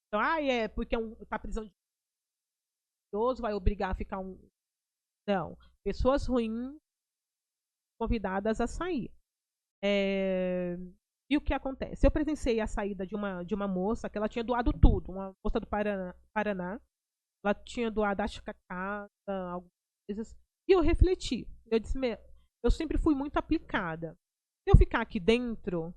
Então, 0.08 0.20
ah, 0.20 0.40
é 0.42 0.68
porque 0.68 0.94
é 0.94 0.98
um, 0.98 1.14
tá 1.26 1.38
precisando 1.38 1.68
de 1.68 3.40
vai 3.40 3.54
obrigar 3.54 3.92
a 3.92 3.94
ficar 3.94 4.18
um. 4.18 4.38
Não. 5.28 5.56
Pessoas 5.84 6.26
ruins 6.26 6.76
convidadas 7.98 8.60
a 8.60 8.66
sair. 8.66 9.10
É... 9.82 10.76
E 11.30 11.36
o 11.36 11.40
que 11.40 11.54
acontece? 11.54 12.06
Eu 12.06 12.10
presenciei 12.10 12.60
a 12.60 12.66
saída 12.66 13.06
de 13.06 13.14
uma, 13.14 13.42
de 13.42 13.54
uma 13.54 13.66
moça 13.66 14.08
que 14.10 14.18
ela 14.18 14.28
tinha 14.28 14.44
doado 14.44 14.72
tudo, 14.72 15.10
uma 15.10 15.32
moça 15.44 15.58
do 15.58 15.66
Paraná, 15.66 16.14
Paraná. 16.34 16.80
Ela 17.44 17.54
tinha 17.54 17.90
doado, 17.90 18.22
a 18.22 18.54
casa, 18.68 19.08
algumas 19.28 19.70
coisas. 20.08 20.36
E 20.68 20.72
eu 20.72 20.80
refleti. 20.80 21.46
Eu 21.70 21.78
disse, 21.78 21.98
eu 22.62 22.70
sempre 22.70 22.98
fui 22.98 23.14
muito 23.14 23.36
aplicada. 23.36 24.16
Se 24.64 24.72
eu 24.72 24.76
ficar 24.76 25.02
aqui 25.02 25.20
dentro, 25.20 25.94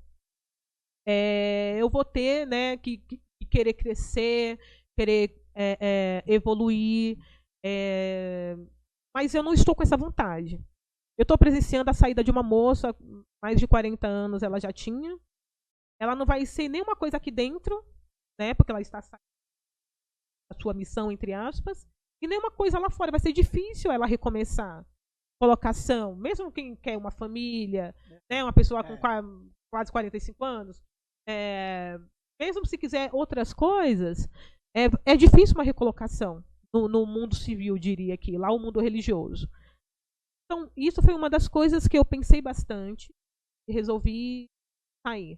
é, 1.07 1.77
eu 1.79 1.89
vou 1.89 2.03
ter 2.03 2.45
né, 2.45 2.75
que, 2.77 2.97
que, 2.97 3.17
que 3.17 3.49
querer 3.49 3.73
crescer, 3.73 4.59
querer 4.97 5.41
é, 5.55 5.77
é, 5.79 6.23
evoluir. 6.27 7.17
É, 7.65 8.57
mas 9.15 9.33
eu 9.33 9.41
não 9.41 9.53
estou 9.53 9.73
com 9.73 9.83
essa 9.83 9.95
vontade. 9.95 10.59
Eu 11.17 11.23
estou 11.23 11.37
presenciando 11.37 11.89
a 11.89 11.93
saída 11.93 12.23
de 12.23 12.29
uma 12.29 12.43
moça, 12.43 12.95
mais 13.43 13.59
de 13.59 13.67
40 13.67 14.07
anos 14.07 14.43
ela 14.43 14.59
já 14.59 14.71
tinha. 14.71 15.17
Ela 15.99 16.15
não 16.15 16.25
vai 16.25 16.45
ser 16.45 16.69
nenhuma 16.69 16.95
coisa 16.95 17.17
aqui 17.17 17.31
dentro, 17.31 17.83
né? 18.39 18.53
Porque 18.53 18.71
ela 18.71 18.81
está 18.81 19.01
saindo 19.01 19.21
da 20.51 20.59
sua 20.61 20.73
missão, 20.73 21.11
entre 21.11 21.33
aspas. 21.33 21.87
E 22.21 22.27
nenhuma 22.27 22.51
coisa 22.51 22.79
lá 22.79 22.89
fora. 22.89 23.11
Vai 23.11 23.19
ser 23.19 23.33
difícil 23.33 23.91
ela 23.91 24.05
recomeçar. 24.05 24.85
Colocação. 25.41 26.15
Mesmo 26.15 26.51
quem 26.51 26.75
quer 26.75 26.97
uma 26.97 27.11
família, 27.11 27.95
né? 28.29 28.43
Uma 28.43 28.53
pessoa 28.53 28.83
com 28.83 28.93
é. 28.93 28.99
quase 29.71 29.91
45 29.91 30.43
anos. 30.45 30.83
É, 31.27 31.99
mesmo 32.39 32.65
se 32.65 32.77
quiser 32.77 33.09
outras 33.11 33.53
coisas, 33.53 34.29
é, 34.75 34.85
é 35.05 35.17
difícil 35.17 35.55
uma 35.55 35.63
recolocação 35.63 36.43
no, 36.73 36.87
no 36.87 37.05
mundo 37.05 37.35
civil, 37.35 37.77
diria 37.77 38.13
aqui. 38.13 38.37
Lá 38.37 38.51
o 38.51 38.59
mundo 38.59 38.79
religioso. 38.79 39.49
Então, 40.49 40.71
isso 40.77 41.01
foi 41.01 41.13
uma 41.13 41.29
das 41.29 41.47
coisas 41.47 41.87
que 41.87 41.97
eu 41.97 42.05
pensei 42.05 42.41
bastante 42.41 43.09
e 43.69 43.73
resolvi 43.73 44.47
sair. 45.05 45.37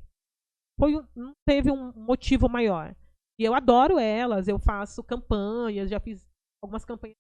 Foi, 0.80 0.94
não 1.16 1.34
teve 1.48 1.72
um 1.72 1.92
motivo 1.94 2.48
maior. 2.48 2.96
E 3.40 3.44
eu 3.44 3.54
adoro 3.54 3.98
elas, 3.98 4.48
eu 4.48 4.60
faço 4.60 5.04
campanhas, 5.04 5.90
já 5.90 6.00
fiz 6.00 6.28
algumas 6.64 6.86
campanhas 6.86 7.16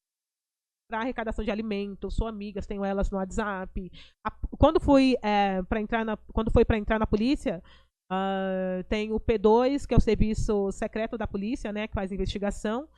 para 0.89 1.01
arrecadação 1.01 1.45
de 1.45 1.51
alimentos, 1.51 2.15
sou 2.15 2.27
amigas, 2.27 2.65
tenho 2.65 2.83
elas 2.83 3.09
no 3.09 3.17
WhatsApp. 3.17 3.91
A, 4.25 4.31
quando 4.57 4.79
fui 4.79 5.15
é, 5.21 5.61
para 5.63 5.79
entrar 5.79 6.03
na, 6.03 6.17
quando 6.33 6.51
foi 6.51 6.65
para 6.65 6.77
entrar 6.77 6.99
na 6.99 7.07
polícia, 7.07 7.63
uh, 8.11 8.83
tem 8.89 9.11
o 9.11 9.19
P2, 9.19 9.85
que 9.85 9.93
é 9.93 9.97
o 9.97 10.01
serviço 10.01 10.71
secreto 10.71 11.17
da 11.17 11.27
polícia, 11.27 11.71
né, 11.71 11.87
que 11.87 11.93
faz 11.93 12.11
investigação. 12.11 12.89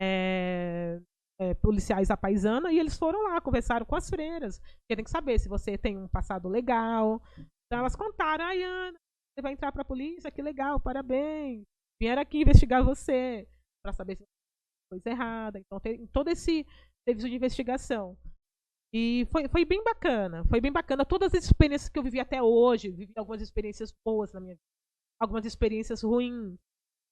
É, 0.00 1.00
é, 1.40 1.54
policiais 1.54 2.08
da 2.08 2.16
paisana 2.18 2.70
e 2.70 2.78
eles 2.78 2.98
foram 2.98 3.22
lá, 3.22 3.40
conversaram 3.40 3.86
com 3.86 3.96
as 3.96 4.10
freiras. 4.10 4.58
Porque 4.58 4.94
tem 4.96 5.04
que 5.04 5.10
saber 5.10 5.38
se 5.38 5.48
você 5.48 5.78
tem 5.78 5.96
um 5.96 6.06
passado 6.06 6.48
legal. 6.48 7.22
Então 7.66 7.80
elas 7.80 7.96
contaram, 7.96 8.44
ai 8.44 8.62
Ana, 8.62 8.98
você 9.32 9.42
vai 9.42 9.52
entrar 9.52 9.72
pra 9.72 9.84
polícia, 9.84 10.30
que 10.30 10.42
legal, 10.42 10.78
parabéns. 10.78 11.62
Vieram 12.00 12.20
aqui 12.20 12.42
investigar 12.42 12.84
você 12.84 13.48
para 13.82 13.92
saber 13.92 14.16
se 14.16 14.24
coisa 14.92 15.08
errada. 15.08 15.58
Então 15.58 15.80
tem 15.80 16.06
todo 16.08 16.28
esse 16.28 16.66
serviço 17.08 17.28
de 17.28 17.36
investigação. 17.36 18.18
E 18.92 19.26
foi, 19.30 19.48
foi 19.48 19.64
bem 19.64 19.82
bacana, 19.82 20.44
foi 20.44 20.60
bem 20.60 20.72
bacana. 20.72 21.06
Todas 21.06 21.32
as 21.32 21.44
experiências 21.44 21.88
que 21.88 21.98
eu 21.98 22.02
vivi 22.02 22.20
até 22.20 22.42
hoje, 22.42 22.90
vivi 22.90 23.12
algumas 23.16 23.40
experiências 23.40 23.94
boas 24.04 24.32
na 24.32 24.40
minha 24.40 24.54
vida, 24.54 24.64
algumas 25.22 25.46
experiências 25.46 26.02
ruins. 26.02 26.58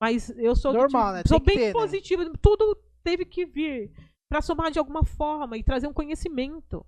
Mas 0.03 0.29
eu 0.31 0.55
sou, 0.55 0.73
Normal, 0.73 1.15
né? 1.15 1.23
sou 1.27 1.41
bem 1.41 1.57
ter, 1.57 1.73
positiva. 1.73 2.25
Né? 2.25 2.33
Tudo 2.43 2.77
teve 3.03 3.25
que 3.25 3.47
vir 3.47 3.91
para 4.31 4.43
somar 4.43 4.71
de 4.71 4.79
alguma 4.79 5.05
forma 5.05 5.57
e 5.57 5.65
trazer 5.65 5.87
um 5.87 5.93
conhecimento. 5.93 6.85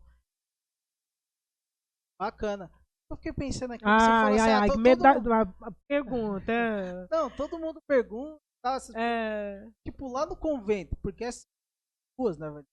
Bacana. 2.21 2.71
Eu 3.11 3.17
fiquei 3.17 3.33
pensando 3.33 3.73
aqui. 3.73 3.85
Ai, 3.85 3.93
ai, 3.93 4.35
assim, 4.39 4.51
ah, 4.51 4.61
ai, 4.61 4.69
todo, 4.69 4.83
todo... 5.25 5.75
pergunta. 5.89 6.53
Não, 7.11 7.31
todo 7.31 7.59
mundo 7.59 7.81
pergunta. 7.89 8.39
Essas- 8.65 8.95
É. 8.95 9.67
Tipo, 9.87 10.13
lá 10.13 10.27
no 10.27 10.37
convento, 10.37 10.95
porque 11.03 11.25
as 11.25 11.47
duas, 12.19 12.39
né, 12.39 12.49
velho? 12.51 12.67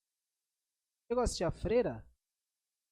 Chegou 1.09 1.21
a 1.21 1.23
assistir 1.23 1.45
a 1.45 1.51
freira? 1.51 2.05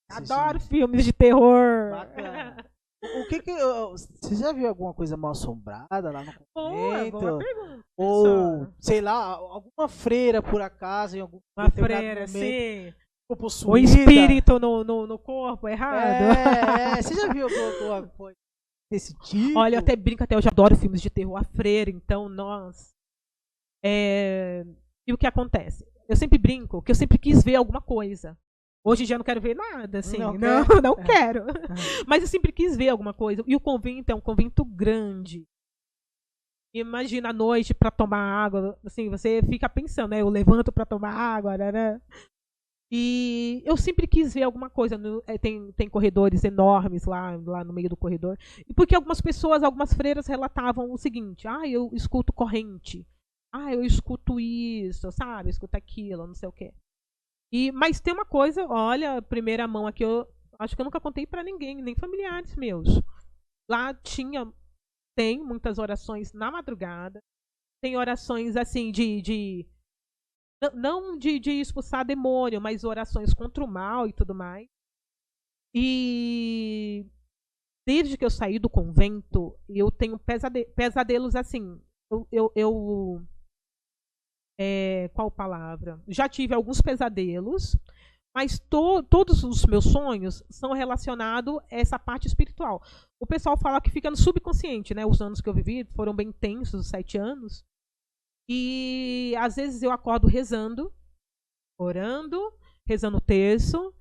Adoro 0.09 0.59
filmes 0.61 1.03
de 1.03 1.11
terror. 1.11 1.91
Bacana. 1.91 2.55
O 3.21 3.27
que 3.27 3.41
que. 3.41 3.51
Você 3.53 4.35
já 4.35 4.51
viu 4.51 4.67
alguma 4.67 4.93
coisa 4.93 5.15
mal 5.17 5.31
assombrada 5.31 6.11
lá 6.11 6.23
no 6.23 6.33
Boa, 6.53 6.71
convento? 6.71 7.19
boa 7.19 7.37
pergunta. 7.37 7.83
Ou, 7.97 8.67
sei 8.79 9.01
lá, 9.01 9.15
alguma 9.33 9.87
freira 9.87 10.41
por 10.41 10.61
acaso, 10.61 11.15
em 11.17 11.21
algum 11.21 11.39
Uma 11.57 11.69
freira, 11.71 12.21
momento, 12.27 12.27
sim. 12.29 12.91
ficou 12.91 13.29
O 13.29 13.37
possuída? 13.37 13.89
espírito 13.99 14.59
no, 14.59 14.83
no, 14.83 15.07
no 15.07 15.17
corpo, 15.19 15.67
errado. 15.67 16.23
É, 16.23 16.97
é, 16.99 17.01
você 17.01 17.13
já 17.15 17.31
viu 17.31 17.47
alguma 17.47 18.07
coisa 18.09 18.35
desse 18.91 19.13
tipo? 19.19 19.57
Olha, 19.59 19.75
eu 19.75 19.79
até 19.79 19.95
brinco, 19.95 20.23
até 20.23 20.35
eu 20.35 20.41
já 20.41 20.49
adoro 20.49 20.75
filmes 20.75 21.01
de 21.01 21.09
terror. 21.09 21.37
A 21.37 21.43
freira, 21.43 21.89
então, 21.89 22.27
nós. 22.29 22.93
É, 23.83 24.65
E 25.07 25.13
o 25.13 25.17
que 25.17 25.27
acontece? 25.27 25.85
Eu 26.07 26.15
sempre 26.15 26.37
brinco 26.37 26.81
que 26.81 26.91
eu 26.91 26.95
sempre 26.95 27.17
quis 27.17 27.43
ver 27.43 27.55
alguma 27.55 27.81
coisa. 27.81 28.37
Hoje 28.87 29.01
em 29.03 29.05
dia 29.07 29.15
eu 29.15 29.19
não 29.19 29.25
quero 29.25 29.41
ver 29.41 29.55
nada, 29.55 29.97
assim. 29.99 30.19
Não 30.19 30.33
Não, 30.37 30.65
quer? 30.65 30.81
não, 30.83 30.93
É. 30.99 31.03
quero. 31.03 31.43
Mas 32.07 32.21
eu 32.21 32.27
sempre 32.27 32.51
quis 32.51 32.77
ver 32.77 32.89
alguma 32.89 33.13
coisa. 33.13 33.43
E 33.47 33.55
o 33.55 33.59
convento 33.59 34.11
é 34.11 34.15
um 34.15 34.21
convento 34.21 34.63
grande. 34.63 35.43
Imagina 36.73 37.29
a 37.29 37.33
noite 37.33 37.73
pra 37.73 37.89
tomar 37.89 38.19
água, 38.19 38.77
assim, 38.85 39.09
você 39.09 39.41
fica 39.49 39.67
pensando, 39.69 40.09
né? 40.11 40.21
Eu 40.21 40.27
levanto 40.29 40.71
pra 40.73 40.85
tomar 40.85 41.13
água, 41.13 41.57
né? 41.57 41.71
né? 41.71 42.01
E 42.91 43.63
eu 43.65 43.75
sempre 43.77 44.05
quis 44.05 44.33
ver 44.33 44.43
alguma 44.43 44.69
coisa. 44.69 44.97
no- 44.97 45.23
eh, 45.25 45.37
tem, 45.37 45.71
tem 45.71 45.89
corredores 45.89 46.43
enormes 46.43 47.05
lá, 47.05 47.31
lá 47.45 47.63
no 47.63 47.73
meio 47.73 47.89
do 47.89 47.97
corredor. 47.97 48.37
E 48.67 48.73
porque 48.73 48.93
algumas 48.93 49.21
pessoas, 49.21 49.63
algumas 49.63 49.93
freiras 49.93 50.27
relatavam 50.27 50.91
o 50.91 50.97
seguinte: 50.97 51.47
ah, 51.47 51.67
eu 51.67 51.89
escuto 51.93 52.31
corrente. 52.33 53.07
Ah, 53.51 53.73
eu 53.73 53.81
escuto 53.83 54.37
isso, 54.39 55.09
sabe? 55.13 55.47
Eu 55.47 55.51
escuto 55.51 55.75
aquilo, 55.77 56.27
não 56.27 56.35
sei 56.35 56.47
o 56.49 56.51
quê. 56.51 56.73
E, 57.57 57.71
mas 57.71 58.01
tem 58.01 58.13
uma 58.13 58.25
coisa, 58.25 58.65
olha, 58.67 59.21
primeira 59.21 59.65
mão 59.65 59.87
aqui, 59.87 60.03
eu 60.03 60.27
acho 60.59 60.75
que 60.75 60.81
eu 60.81 60.83
nunca 60.83 60.99
contei 60.99 61.25
pra 61.25 61.41
ninguém, 61.41 61.81
nem 61.81 61.95
familiares 61.95 62.53
meus. 62.55 62.87
Lá 63.69 63.93
tinha, 63.93 64.51
tem 65.17 65.41
muitas 65.41 65.77
orações 65.77 66.33
na 66.33 66.51
madrugada. 66.51 67.19
Tem 67.81 67.95
orações 67.95 68.57
assim 68.57 68.91
de. 68.91 69.21
de 69.21 69.65
não- 70.73 71.17
de, 71.17 71.39
de 71.39 71.51
expulsar 71.51 72.05
demônio, 72.05 72.59
mas 72.59 72.83
orações 72.83 73.33
contra 73.33 73.63
o 73.63 73.67
mal 73.67 74.05
e 74.07 74.11
tudo 74.11 74.35
mais. 74.35 74.67
E 75.73 77.05
desde 77.87 78.17
que 78.17 78.25
eu 78.25 78.29
saí 78.29 78.57
do 78.59 78.69
convento, 78.69 79.57
eu 79.69 79.91
tenho 79.91 80.17
pesade- 80.19 80.65
pesadelos 80.75 81.35
assim. 81.35 81.79
Eu, 82.11 82.27
eu, 82.31 82.51
eu- 82.55 83.27
é, 84.59 85.09
qual 85.13 85.29
palavra? 85.31 86.01
Já 86.07 86.27
tive 86.29 86.53
alguns 86.53 86.81
pesadelos, 86.81 87.75
mas 88.35 88.59
to- 88.59 89.03
todos 89.03 89.43
os 89.43 89.65
meus 89.65 89.85
sonhos 89.85 90.43
são 90.49 90.73
relacionados 90.73 91.57
a 91.59 91.63
essa 91.69 91.97
parte 91.99 92.27
espiritual. 92.27 92.81
O 93.21 93.25
pessoal 93.25 93.57
fala 93.57 93.79
que 93.81 93.89
fica 93.91 94.09
no 94.09 94.17
subconsciente, 94.17 94.93
né? 94.93 95.05
Os 95.05 95.21
anos 95.21 95.39
que 95.41 95.47
eu 95.49 95.53
vivi 95.53 95.85
foram 95.95 96.13
bem 96.13 96.31
tensos, 96.31 96.81
os 96.81 96.87
sete 96.87 97.17
anos. 97.17 97.63
E 98.49 99.33
às 99.39 99.55
vezes 99.55 99.81
eu 99.81 99.91
acordo 99.91 100.27
rezando, 100.27 100.93
orando, 101.79 102.53
rezando 102.87 103.17
o 103.17 103.21
terço. 103.21 103.93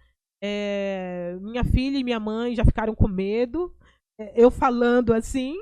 É, 0.42 1.36
minha 1.40 1.64
filha 1.64 1.96
e 1.98 2.04
minha 2.04 2.20
mãe 2.20 2.54
já 2.54 2.64
ficaram 2.64 2.94
com 2.94 3.08
medo. 3.08 3.74
é, 4.20 4.32
eu 4.40 4.50
falando 4.50 5.12
assim. 5.14 5.54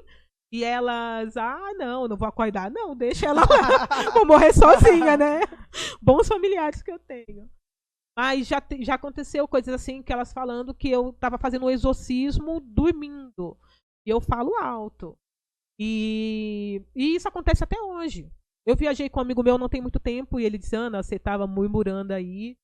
E 0.53 0.63
elas, 0.63 1.35
ah, 1.39 1.73
não, 1.79 2.07
não 2.07 2.17
vou 2.17 2.29
acordar. 2.29 2.71
Não, 2.71 2.95
deixa 2.95 3.27
ela 3.27 3.41
lá. 3.41 3.87
vou 4.13 4.27
morrer 4.27 4.53
sozinha, 4.53 5.17
né? 5.17 5.41
Bons 6.03 6.29
familiares 6.29 6.83
que 6.83 6.93
eu 6.93 6.99
tenho. 6.99 7.51
Mas 8.17 8.47
já, 8.47 8.63
já 8.81 8.95
aconteceu 8.95 9.49
coisas 9.49 9.75
assim 9.75 10.03
que 10.03 10.13
elas 10.13 10.33
falando 10.33 10.75
que 10.75 10.91
eu 10.91 11.15
tava 11.15 11.39
fazendo 11.39 11.65
um 11.65 11.71
exorcismo 11.71 12.61
dormindo. 12.61 13.57
E 14.07 14.11
eu 14.11 14.21
falo 14.21 14.55
alto. 14.57 15.17
E, 15.81 16.83
e 16.95 17.17
isso 17.17 17.27
acontece 17.27 17.65
até 17.65 17.81
hoje. 17.81 18.31
Eu 18.67 18.77
viajei 18.77 19.09
com 19.09 19.21
um 19.21 19.23
amigo 19.23 19.43
meu 19.43 19.57
não 19.57 19.71
tem 19.71 19.81
muito 19.81 19.99
tempo 19.99 20.39
e 20.39 20.45
ele 20.45 20.59
disse: 20.59 20.77
Ana, 20.77 21.03
você 21.03 21.19
tava 21.19 21.47
murmurando 21.47 22.13
aí, 22.13 22.57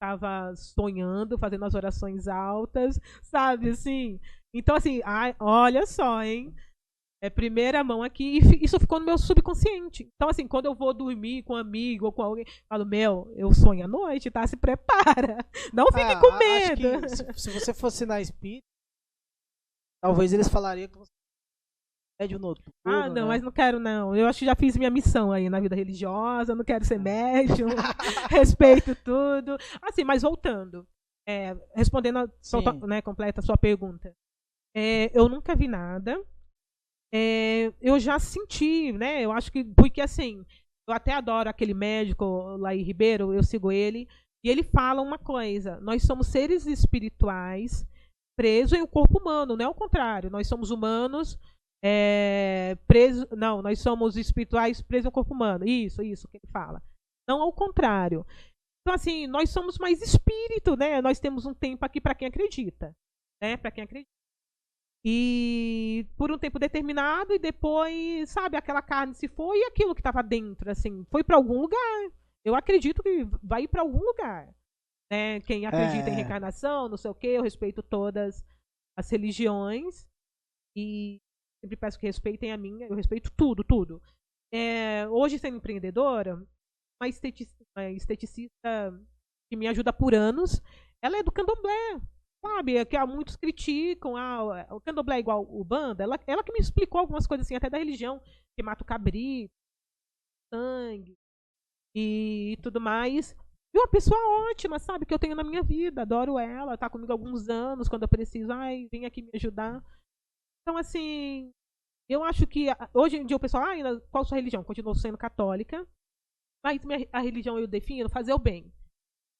tava 0.00 0.54
sonhando, 0.54 1.36
fazendo 1.36 1.64
as 1.64 1.74
orações 1.74 2.28
altas, 2.28 3.00
sabe 3.22 3.70
assim? 3.70 4.20
Então, 4.54 4.76
assim, 4.76 5.00
ai, 5.04 5.34
olha 5.40 5.86
só, 5.86 6.22
hein? 6.22 6.54
É 7.22 7.30
primeira 7.30 7.84
mão 7.84 8.02
aqui, 8.02 8.40
e 8.40 8.64
isso 8.64 8.80
ficou 8.80 8.98
no 8.98 9.06
meu 9.06 9.16
subconsciente. 9.16 10.08
Então, 10.16 10.28
assim, 10.28 10.48
quando 10.48 10.66
eu 10.66 10.74
vou 10.74 10.92
dormir 10.92 11.44
com 11.44 11.52
um 11.54 11.56
amigo 11.56 12.06
ou 12.06 12.12
com 12.12 12.20
alguém, 12.22 12.44
eu 12.44 12.52
falo, 12.68 12.84
meu, 12.84 13.32
eu 13.36 13.54
sonho 13.54 13.84
à 13.84 13.88
noite, 13.88 14.28
tá? 14.28 14.44
Se 14.44 14.56
prepara. 14.56 15.38
Não 15.72 15.86
fique 15.86 16.00
Ah, 16.00 16.20
com 16.20 16.36
medo. 16.36 17.08
se, 17.08 17.32
se 17.34 17.50
você 17.50 17.72
fosse 17.72 18.04
na 18.04 18.20
espírita, 18.20 18.66
talvez 20.02 20.32
eles 20.32 20.48
falariam 20.48 20.88
que 20.88 20.98
você 20.98 21.10
é 22.18 22.24
médio 22.24 22.40
noturno. 22.40 22.72
Ah, 22.84 23.08
não, 23.08 23.14
né? 23.14 23.24
mas 23.24 23.42
não 23.42 23.52
quero, 23.52 23.78
não. 23.78 24.16
Eu 24.16 24.26
acho 24.26 24.40
que 24.40 24.44
já 24.44 24.54
fiz 24.56 24.76
minha 24.76 24.90
missão 24.90 25.30
aí 25.32 25.48
na 25.48 25.60
vida 25.60 25.76
religiosa, 25.76 26.54
não 26.56 26.64
quero 26.64 26.84
ser 26.84 26.98
médium, 26.98 27.68
respeito 28.30 28.96
tudo. 28.96 29.56
Assim, 29.80 30.02
mas 30.04 30.22
voltando, 30.22 30.86
é, 31.26 31.54
respondendo 31.74 32.18
a 32.18 32.28
sua, 32.40 32.60
né, 32.86 33.00
completa 33.00 33.40
a 33.40 33.44
sua 33.44 33.56
pergunta. 33.56 34.12
É, 34.74 35.16
eu 35.16 35.28
nunca 35.28 35.54
vi 35.54 35.68
nada. 35.68 36.20
É, 37.14 37.72
eu 37.80 38.00
já 38.00 38.18
senti, 38.18 38.92
né? 38.92 39.22
Eu 39.22 39.32
acho 39.32 39.52
que. 39.52 39.64
Porque 39.64 40.00
assim, 40.00 40.44
eu 40.88 40.94
até 40.94 41.12
adoro 41.12 41.48
aquele 41.48 41.74
médico 41.74 42.58
em 42.70 42.82
Ribeiro, 42.82 43.32
eu 43.32 43.42
sigo 43.42 43.70
ele, 43.70 44.08
e 44.44 44.50
ele 44.50 44.62
fala 44.62 45.02
uma 45.02 45.18
coisa: 45.18 45.78
nós 45.80 46.02
somos 46.02 46.28
seres 46.28 46.66
espirituais 46.66 47.86
presos 48.36 48.78
em 48.78 48.82
um 48.82 48.86
corpo 48.86 49.18
humano, 49.18 49.56
não 49.56 49.66
é 49.66 49.68
o 49.68 49.74
contrário. 49.74 50.30
Nós 50.30 50.46
somos 50.46 50.70
humanos 50.70 51.38
é, 51.84 52.76
preso, 52.86 53.26
não, 53.36 53.60
nós 53.60 53.80
somos 53.80 54.16
espirituais 54.16 54.80
presos 54.80 55.06
ao 55.06 55.12
corpo 55.12 55.34
humano. 55.34 55.66
Isso, 55.66 56.02
isso 56.02 56.28
que 56.28 56.38
ele 56.38 56.50
fala. 56.52 56.82
Não 57.28 57.42
ao 57.42 57.52
contrário. 57.52 58.26
Então 58.80 58.94
assim, 58.94 59.26
nós 59.26 59.50
somos 59.50 59.78
mais 59.78 60.00
espírito, 60.02 60.76
né? 60.76 61.00
Nós 61.00 61.20
temos 61.20 61.46
um 61.46 61.54
tempo 61.54 61.84
aqui 61.84 62.00
para 62.00 62.14
quem 62.14 62.26
acredita, 62.28 62.92
né? 63.40 63.56
Para 63.56 63.70
quem 63.70 63.84
acredita. 63.84 64.10
E 65.04 66.06
por 66.16 66.30
um 66.30 66.38
tempo 66.38 66.58
determinado 66.58 67.32
e 67.32 67.38
depois, 67.38 68.30
sabe, 68.30 68.56
aquela 68.56 68.80
carne 68.80 69.14
se 69.14 69.26
foi 69.28 69.58
e 69.58 69.64
aquilo 69.64 69.94
que 69.94 70.00
estava 70.00 70.22
dentro, 70.22 70.70
assim, 70.70 71.04
foi 71.10 71.24
para 71.24 71.36
algum 71.36 71.60
lugar. 71.60 72.10
Eu 72.44 72.54
acredito 72.54 73.02
que 73.02 73.24
vai 73.42 73.66
para 73.66 73.82
algum 73.82 73.98
lugar. 74.00 74.54
Né? 75.12 75.40
Quem 75.40 75.66
acredita 75.66 76.08
em 76.08 76.12
É. 76.12 76.16
reencarnação, 76.16 76.88
não 76.88 76.96
sei 76.96 77.10
o 77.10 77.14
quê, 77.14 77.28
eu 77.28 77.42
respeito 77.42 77.82
todas 77.82 78.44
as 78.96 79.10
religiões 79.10 80.06
e 80.76 81.18
sempre 81.60 81.76
peço 81.76 81.98
que 81.98 82.06
respeitem 82.06 82.52
a 82.52 82.56
minha, 82.56 82.86
eu 82.86 82.94
respeito 82.94 83.30
tudo, 83.36 83.64
tudo. 83.64 84.00
É, 84.54 85.08
hoje, 85.08 85.38
sendo 85.38 85.56
empreendedora, 85.56 86.34
uma 87.00 87.08
esteticista, 87.08 87.64
uma 87.76 87.90
esteticista 87.90 88.92
que 89.50 89.56
me 89.56 89.66
ajuda 89.66 89.92
por 89.92 90.14
anos, 90.14 90.60
ela 91.02 91.18
é 91.18 91.22
do 91.22 91.32
candomblé, 91.32 92.00
sabe? 92.44 92.76
É 92.76 92.84
Que 92.84 92.96
há 92.96 93.06
muitos 93.06 93.36
criticam, 93.36 94.16
ah, 94.16 94.66
o 94.70 94.80
candomblé 94.80 95.16
é 95.16 95.20
igual 95.20 95.46
o 95.48 95.64
banda, 95.64 96.02
ela, 96.02 96.18
ela 96.26 96.44
que 96.44 96.52
me 96.52 96.58
explicou 96.58 97.00
algumas 97.00 97.26
coisas 97.26 97.46
assim, 97.46 97.54
até 97.54 97.70
da 97.70 97.78
religião, 97.78 98.20
que 98.56 98.62
mata 98.62 98.82
o 98.82 98.86
cabrito, 98.86 99.52
sangue 100.52 101.16
e 101.94 102.58
tudo 102.62 102.80
mais. 102.80 103.34
E 103.74 103.78
uma 103.78 103.88
pessoa 103.88 104.18
ótima, 104.50 104.78
sabe? 104.78 105.06
Que 105.06 105.14
eu 105.14 105.18
tenho 105.18 105.34
na 105.34 105.42
minha 105.44 105.62
vida. 105.62 106.02
Adoro 106.02 106.38
ela, 106.38 106.76
tá 106.76 106.90
comigo 106.90 107.10
há 107.10 107.14
alguns 107.14 107.48
anos, 107.48 107.88
quando 107.88 108.02
eu 108.02 108.08
preciso. 108.08 108.52
Ai, 108.52 108.86
vem 108.90 109.06
aqui 109.06 109.22
me 109.22 109.30
ajudar. 109.34 109.82
Então, 110.62 110.76
assim, 110.76 111.50
eu 112.08 112.22
acho 112.22 112.46
que 112.46 112.68
ah, 112.68 112.90
hoje 112.92 113.16
em 113.16 113.26
dia 113.26 113.36
o 113.36 113.40
pessoal, 113.40 113.64
ah, 113.64 114.00
qual 114.10 114.24
sua 114.24 114.36
religião? 114.36 114.62
Continuo 114.62 114.94
sendo 114.94 115.16
católica. 115.16 115.86
Mas 116.64 116.84
minha, 116.84 117.08
a 117.12 117.20
religião 117.20 117.58
eu 117.58 117.66
defino 117.66 118.08
fazer 118.10 118.32
o 118.34 118.38
bem. 118.38 118.72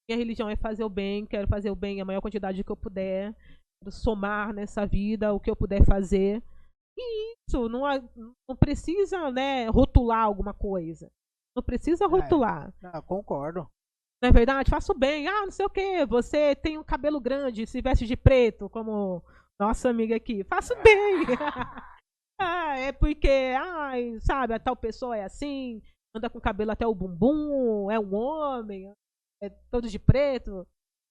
Minha 0.07 0.17
religião 0.17 0.49
é 0.49 0.55
fazer 0.55 0.83
o 0.83 0.89
bem, 0.89 1.25
quero 1.25 1.47
fazer 1.47 1.71
o 1.71 1.75
bem 1.75 2.01
a 2.01 2.05
maior 2.05 2.21
quantidade 2.21 2.63
que 2.63 2.71
eu 2.71 2.75
puder, 2.75 3.33
quero 3.81 3.91
somar 3.91 4.53
nessa 4.53 4.85
vida 4.85 5.33
o 5.33 5.39
que 5.39 5.49
eu 5.49 5.55
puder 5.55 5.85
fazer. 5.85 6.43
E 6.97 7.33
isso, 7.47 7.67
não, 7.69 7.83
não 8.47 8.55
precisa, 8.55 9.31
né, 9.31 9.67
rotular 9.67 10.23
alguma 10.23 10.53
coisa. 10.53 11.09
Não 11.55 11.63
precisa 11.63 12.07
rotular. 12.07 12.73
Ah, 12.83 13.01
concordo. 13.01 13.67
Não 14.21 14.29
é 14.29 14.31
verdade? 14.31 14.71
Faço 14.71 14.93
bem. 14.93 15.27
Ah, 15.27 15.41
não 15.41 15.51
sei 15.51 15.65
o 15.65 15.69
quê. 15.69 16.05
Você 16.05 16.55
tem 16.55 16.77
um 16.77 16.83
cabelo 16.83 17.19
grande, 17.19 17.67
se 17.67 17.81
veste 17.81 18.05
de 18.05 18.15
preto, 18.15 18.69
como 18.69 19.23
nossa 19.59 19.89
amiga 19.89 20.15
aqui. 20.15 20.43
Faço 20.43 20.73
bem. 20.81 21.25
ah, 22.39 22.77
é 22.77 22.91
porque, 22.91 23.53
ai, 23.57 24.17
sabe, 24.21 24.53
a 24.53 24.59
tal 24.59 24.75
pessoa 24.75 25.17
é 25.17 25.23
assim, 25.23 25.81
anda 26.15 26.29
com 26.29 26.39
cabelo 26.39 26.71
até 26.71 26.87
o 26.87 26.95
bumbum, 26.95 27.91
é 27.91 27.99
um 27.99 28.15
homem, 28.15 28.91
é 29.43 29.49
todo 29.69 29.89
de 29.89 29.99
preto, 29.99 30.65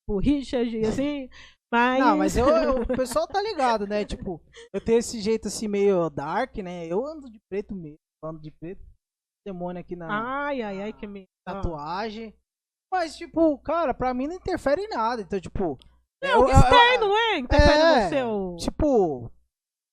o 0.09 0.19
Richard, 0.19 0.75
assim. 0.87 1.29
Mas... 1.73 2.01
Não, 2.01 2.17
mas 2.19 2.37
eu, 2.37 2.47
eu- 2.49 2.83
o 2.83 2.87
pessoal 2.87 3.27
tá 3.27 3.41
ligado, 3.43 3.87
né? 3.87 4.05
Tipo, 4.05 4.43
eu 4.75 4.81
tenho 4.81 4.99
esse 4.99 5.21
jeito 5.21 5.49
assim 5.49 5.69
meio 5.69 6.11
dark, 6.11 6.57
né? 6.59 6.87
Eu 6.87 7.07
ando 7.07 7.31
de 7.31 7.41
preto 7.51 7.75
mesmo, 7.75 7.99
ando 8.23 8.41
de 8.41 8.51
preto. 8.51 8.85
demônio 9.47 9.81
aqui 9.81 9.97
na 9.97 10.47
Ai, 10.47 10.61
ai, 10.61 10.83
ai, 10.83 10.93
que 10.93 11.07
tatuagem. 11.47 12.35
Mas, 12.93 13.17
tipo, 13.17 13.59
cara, 13.59 13.95
pra 13.95 14.13
mim 14.13 14.27
não 14.27 14.35
interfere 14.35 14.83
em 14.83 14.89
nada. 14.89 15.23
Então, 15.23 15.41
tipo. 15.41 15.79
É 16.23 16.37
o 16.37 16.47
externo, 16.47 17.09
não 17.09 17.19
é? 17.19 17.39
Interfere 17.39 17.81
é, 17.81 18.05
no 18.05 18.09
seu. 18.11 18.57
Tipo. 18.59 19.33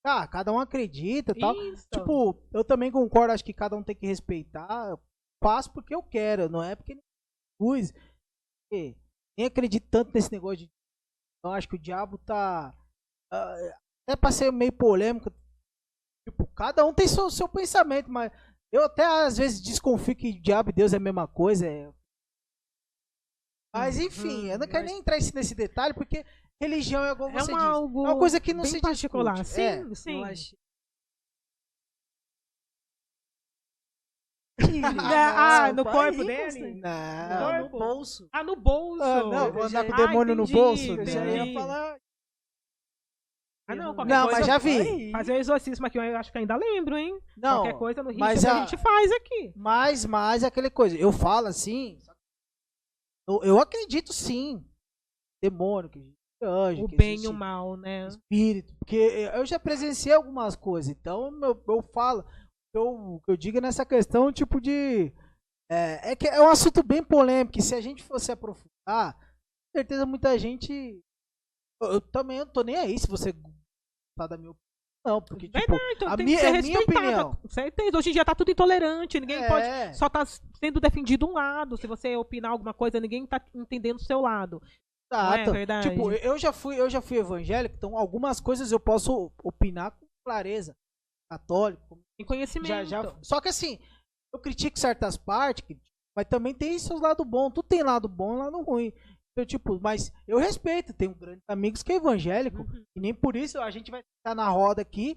Ah, 0.04 0.26
cada 0.28 0.52
um 0.52 0.60
acredita 0.60 1.32
e 1.34 1.40
tal. 1.40 1.54
Tipo, 1.92 2.42
eu 2.52 2.62
também 2.62 2.90
concordo, 2.92 3.32
acho 3.32 3.44
que 3.44 3.54
cada 3.54 3.74
um 3.74 3.82
tem 3.82 3.96
que 3.96 4.06
respeitar. 4.06 4.90
Eu 4.90 5.00
faço 5.42 5.72
porque 5.72 5.94
eu 5.94 6.02
quero, 6.02 6.48
não 6.48 6.62
é 6.62 6.76
porque 6.76 6.98
luz. 7.60 7.92
Nem 8.72 9.46
acredito 9.46 9.88
tanto 9.90 10.12
nesse 10.14 10.30
negócio 10.30 10.58
de. 10.58 10.70
Então 11.38 11.52
acho 11.52 11.68
que 11.68 11.76
o 11.76 11.78
diabo 11.80 12.18
tá. 12.18 12.74
ah, 13.32 13.54
até 14.08 14.16
pra 14.20 14.30
ser 14.32 14.50
meio 14.52 14.72
polêmico. 14.72 15.30
Tipo, 16.28 16.46
cada 16.54 16.84
um 16.84 16.92
tem 16.94 17.08
seu, 17.08 17.30
seu 17.30 17.48
pensamento, 17.48 18.10
mas 18.10 18.30
eu 18.72 18.84
até 18.84 19.04
às 19.04 19.36
vezes 19.38 19.60
desconfio 19.62 20.14
que 20.14 20.38
diabo 20.38 20.70
e 20.70 20.72
Deus 20.74 20.92
é 20.92 20.96
a 20.96 21.00
mesma 21.00 21.26
coisa. 21.26 21.66
é. 21.66 21.92
Mas 23.74 23.98
enfim, 23.98 24.46
eu 24.50 24.58
não 24.58 24.66
quero 24.66 24.84
nem 24.84 24.98
entrar 24.98 25.16
nesse- 25.16 25.54
detalhe, 25.54 25.94
porque 25.94 26.24
religião 26.60 27.04
é 27.04 27.12
igual 27.12 27.30
é 27.30 27.32
você 27.32 27.52
uma, 27.52 27.62
algo 27.64 28.04
É 28.04 28.10
uma 28.10 28.18
coisa 28.18 28.40
que 28.40 28.52
não 28.52 28.62
bem 28.62 28.72
se 28.72 28.80
particular. 28.80 29.34
discute. 29.34 29.54
Sim, 29.54 29.62
É, 29.62 29.94
sim. 29.94 30.18
eu 30.18 30.24
acho- 30.24 30.56
Ah, 35.36 35.66
Não, 35.68 35.74
no 35.74 35.84
corpo 35.84 36.24
dele? 36.24 36.74
Não, 36.80 37.28
Não, 37.28 37.62
no 37.64 37.68
bolso. 37.70 38.28
Ah, 38.32 38.42
no 38.44 38.56
bolso. 38.56 39.02
Ah, 39.02 39.22
não, 39.24 39.52
vou 39.52 39.62
andar 39.62 39.84
com 39.84 39.92
o 39.92 39.94
Ah, 39.94 40.06
demônio 40.06 40.34
no 40.34 40.44
entendi, 40.44 40.60
bolso. 40.62 40.92
Eu 40.92 40.96
né? 40.96 41.06
já 41.06 41.26
ia 41.26 41.42
entendi. 41.42 41.54
falar. 41.54 41.96
Ah, 43.68 43.74
não, 43.76 43.94
qualquer 43.94 44.14
Não, 44.14 44.24
coisa, 44.24 44.38
mas 44.40 44.46
já 44.46 44.58
vi. 44.58 45.12
Fazer 45.12 45.32
o 45.32 45.36
exorcismo 45.36 45.86
aqui, 45.86 45.96
eu 45.98 46.16
acho 46.16 46.32
que 46.32 46.38
ainda 46.38 46.56
lembro, 46.56 46.96
hein? 46.96 47.20
Não, 47.36 47.62
qualquer 47.62 47.78
coisa 47.78 48.02
no 48.02 48.10
mas 48.12 48.42
ritmo 48.42 48.50
a- 48.50 48.56
a 48.56 48.66
gente 48.66 48.76
faz 48.76 49.12
aqui. 49.12 49.52
Mas, 49.56 50.04
mas 50.04 50.42
aquela 50.42 50.70
coisa, 50.70 50.96
eu 50.96 51.12
falo 51.12 51.46
assim, 51.46 51.96
eu, 53.28 53.40
eu 53.44 53.60
acredito 53.60 54.12
sim, 54.12 54.64
demônio, 55.40 55.88
que 55.88 56.00
anjo, 56.42 56.84
O 56.84 56.88
que 56.88 56.96
bem 56.96 57.22
e 57.22 57.28
o 57.28 57.32
mal, 57.32 57.76
né? 57.76 58.08
espírito, 58.08 58.74
porque 58.78 58.96
eu 59.32 59.46
já 59.46 59.58
presenciei 59.58 60.14
algumas 60.14 60.56
coisas, 60.56 60.90
então 60.90 61.30
eu, 61.44 61.62
eu 61.68 61.82
falo, 61.94 62.24
eu, 62.74 62.88
o 63.16 63.20
que 63.20 63.30
eu 63.32 63.36
digo 63.36 63.58
é 63.58 63.60
nessa 63.60 63.84
questão, 63.84 64.32
tipo 64.32 64.60
de, 64.60 65.12
é, 65.70 66.12
é 66.12 66.16
que 66.16 66.28
é 66.28 66.40
um 66.40 66.48
assunto 66.50 66.82
bem 66.82 67.02
polêmico, 67.02 67.58
e 67.58 67.62
se 67.62 67.74
a 67.74 67.80
gente 67.80 68.02
fosse 68.02 68.30
aprofundar, 68.32 69.14
com 69.18 69.78
certeza 69.78 70.06
muita 70.06 70.38
gente, 70.38 71.00
eu, 71.82 71.92
eu 71.94 72.00
também 72.00 72.38
não 72.38 72.46
tô 72.46 72.62
nem 72.62 72.76
aí 72.76 72.98
se 72.98 73.06
você 73.08 73.32
gostar 73.32 74.26
da 74.28 74.36
minha 74.36 74.50
opinião, 74.50 74.70
não, 75.02 75.22
porque 75.22 75.46
tipo, 75.48 75.58
Verdade, 75.58 75.92
então 75.96 76.08
a 76.12 76.16
minha- 76.18 76.38
é 76.40 76.60
minha 76.60 76.80
opinião. 76.80 77.38
Certeza. 77.48 77.96
Hoje 77.96 78.10
em 78.10 78.12
dia 78.12 78.22
tá 78.22 78.34
tudo 78.34 78.50
intolerante, 78.50 79.18
ninguém 79.18 79.48
pode. 79.48 79.64
é, 79.64 79.94
Só 79.94 80.10
tá 80.10 80.26
sendo 80.26 80.78
defendido 80.78 81.26
um 81.26 81.32
lado. 81.32 81.78
Se 81.78 81.86
você 81.86 82.14
opinar 82.16 82.50
alguma 82.52 82.74
coisa, 82.74 83.00
ninguém 83.00 83.26
tá 83.26 83.40
entendendo 83.54 83.96
o 83.96 84.04
seu 84.04 84.20
lado. 84.20 84.60
Não 85.10 85.32
é 85.32 85.36
Exato. 85.40 85.52
verdade? 85.52 85.88
Tipo, 85.88 86.12
eu 86.12 86.36
já 86.38 86.52
fui, 86.52 86.78
eu 86.78 86.90
já 86.90 87.00
fui 87.00 87.16
evangélico, 87.16 87.76
então 87.76 87.96
algumas 87.96 88.40
coisas 88.40 88.70
eu 88.72 88.78
posso 88.78 89.32
opinar 89.42 89.92
com 89.92 90.06
clareza. 90.22 90.76
Católico, 91.32 91.98
Conhecimento. 92.24 92.68
já 92.68 92.84
já. 92.84 93.14
Só 93.22 93.40
que 93.40 93.48
assim, 93.48 93.78
eu 94.32 94.38
critico 94.40 94.78
certas 94.78 95.16
partes, 95.16 95.64
mas 96.16 96.26
também 96.26 96.54
tem 96.54 96.78
seus 96.78 97.00
lados 97.00 97.26
bons. 97.26 97.52
Tudo 97.52 97.66
tem 97.68 97.82
lado 97.82 98.08
bom 98.08 98.34
e 98.34 98.38
lado 98.38 98.62
ruim. 98.62 98.92
Então, 99.32 99.46
tipo, 99.46 99.78
mas 99.80 100.12
eu 100.26 100.38
respeito, 100.38 100.92
tenho 100.92 101.14
grandes 101.14 101.44
amigos 101.48 101.82
que 101.82 101.92
é 101.92 101.96
evangélico, 101.96 102.62
Uhum. 102.62 102.84
e 102.96 103.00
nem 103.00 103.14
por 103.14 103.36
isso 103.36 103.60
a 103.60 103.70
gente 103.70 103.90
vai 103.90 104.00
estar 104.18 104.34
na 104.34 104.48
roda 104.48 104.82
aqui. 104.82 105.16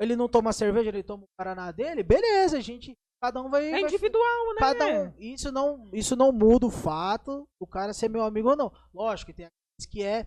Ele 0.00 0.16
não 0.16 0.28
toma 0.28 0.52
cerveja, 0.52 0.88
ele 0.90 1.02
toma 1.02 1.24
o 1.24 1.28
Paraná 1.36 1.70
dele, 1.72 2.02
beleza, 2.02 2.58
a 2.58 2.60
gente. 2.60 2.94
Cada 3.22 3.40
um 3.40 3.48
vai. 3.48 3.66
É 3.68 3.70
vai- 3.70 3.82
individual, 3.84 4.54
né? 4.54 4.58
Cada 4.58 4.86
um. 4.86 5.14
Isso 5.18 5.50
não, 5.50 5.88
isso 5.94 6.14
não 6.14 6.30
muda 6.30 6.66
o 6.66 6.70
fato 6.70 7.48
do 7.58 7.66
cara 7.66 7.94
ser 7.94 8.10
meu 8.10 8.22
amigo 8.22 8.50
ou 8.50 8.56
não. 8.56 8.70
Lógico 8.92 9.30
que 9.30 9.36
tem 9.36 9.46
aqueles 9.46 9.90
que 9.90 10.02
é 10.02 10.26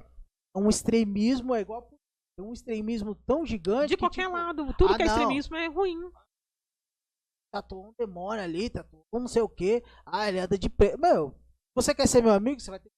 um 0.55 0.67
extremismo, 0.67 1.53
é 1.53 1.61
igual. 1.61 1.87
É 2.37 2.41
um 2.41 2.53
extremismo 2.53 3.15
tão 3.25 3.45
gigante. 3.45 3.89
De 3.89 3.95
que, 3.95 3.99
qualquer 4.01 4.25
tipo, 4.25 4.33
lado. 4.33 4.73
Tudo 4.77 4.93
ah, 4.93 4.97
que 4.97 5.03
é 5.03 5.05
não. 5.05 5.13
extremismo 5.13 5.55
é 5.55 5.67
ruim. 5.67 6.11
Tatuou 7.51 7.87
um 7.89 7.93
demônio 7.97 8.43
ali, 8.43 8.69
tatuou 8.69 9.03
um 9.11 9.19
não 9.19 9.27
sei 9.27 9.41
o 9.41 9.49
que. 9.49 9.83
Ah, 10.05 10.27
ele 10.27 10.39
anda 10.39 10.57
de 10.57 10.69
pé. 10.69 10.95
Meu, 10.97 11.35
você 11.75 11.95
quer 11.95 12.07
ser 12.07 12.21
meu 12.21 12.33
amigo? 12.33 12.59
Você 12.59 12.69
vai 12.69 12.79
ter 12.79 12.89
que 12.89 12.95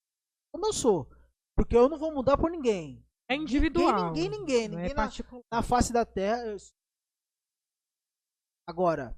como 0.51 0.65
eu 0.65 0.73
sou. 0.73 1.09
Porque 1.55 1.75
eu 1.75 1.87
não 1.87 1.97
vou 1.97 2.13
mudar 2.13 2.37
por 2.37 2.49
ninguém. 2.49 3.05
É 3.29 3.35
individual. 3.35 4.07
Ninguém, 4.07 4.29
ninguém, 4.29 4.67
não 4.67 4.77
ninguém 4.77 4.91
é 4.91 4.95
na, 4.95 5.09
na 5.51 5.63
face 5.63 5.93
da 5.93 6.05
terra. 6.05 6.45
eu- 6.47 6.57
Agora, 8.67 9.15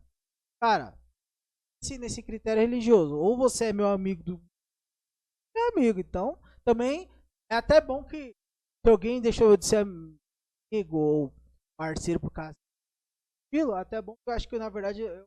cara, 0.62 0.98
se 1.84 1.98
nesse 1.98 2.22
critério 2.22 2.62
religioso, 2.62 3.16
ou 3.18 3.38
você 3.38 3.66
é 3.66 3.74
meu 3.74 3.88
amigo 3.88 4.24
do. 4.24 4.42
Meu 5.56 5.70
amigo, 5.74 6.00
então, 6.00 6.42
também 6.64 7.10
é 7.50 7.56
até 7.56 7.82
bom 7.82 8.04
que 8.04 8.34
se 8.86 8.90
alguém 8.92 9.22
deixou 9.22 9.56
de 9.56 9.66
ser 9.66 9.78
amigo 9.78 10.98
ou 10.98 11.34
parceiro 11.78 12.20
por 12.20 12.32
causa 12.32 12.54
daquilo, 13.52 13.74
até 13.74 14.02
bom 14.02 14.16
que 14.16 14.30
eu 14.30 14.34
acho 14.34 14.48
que 14.48 14.58
na 14.58 14.70
verdade 14.70 15.02
eu, 15.02 15.26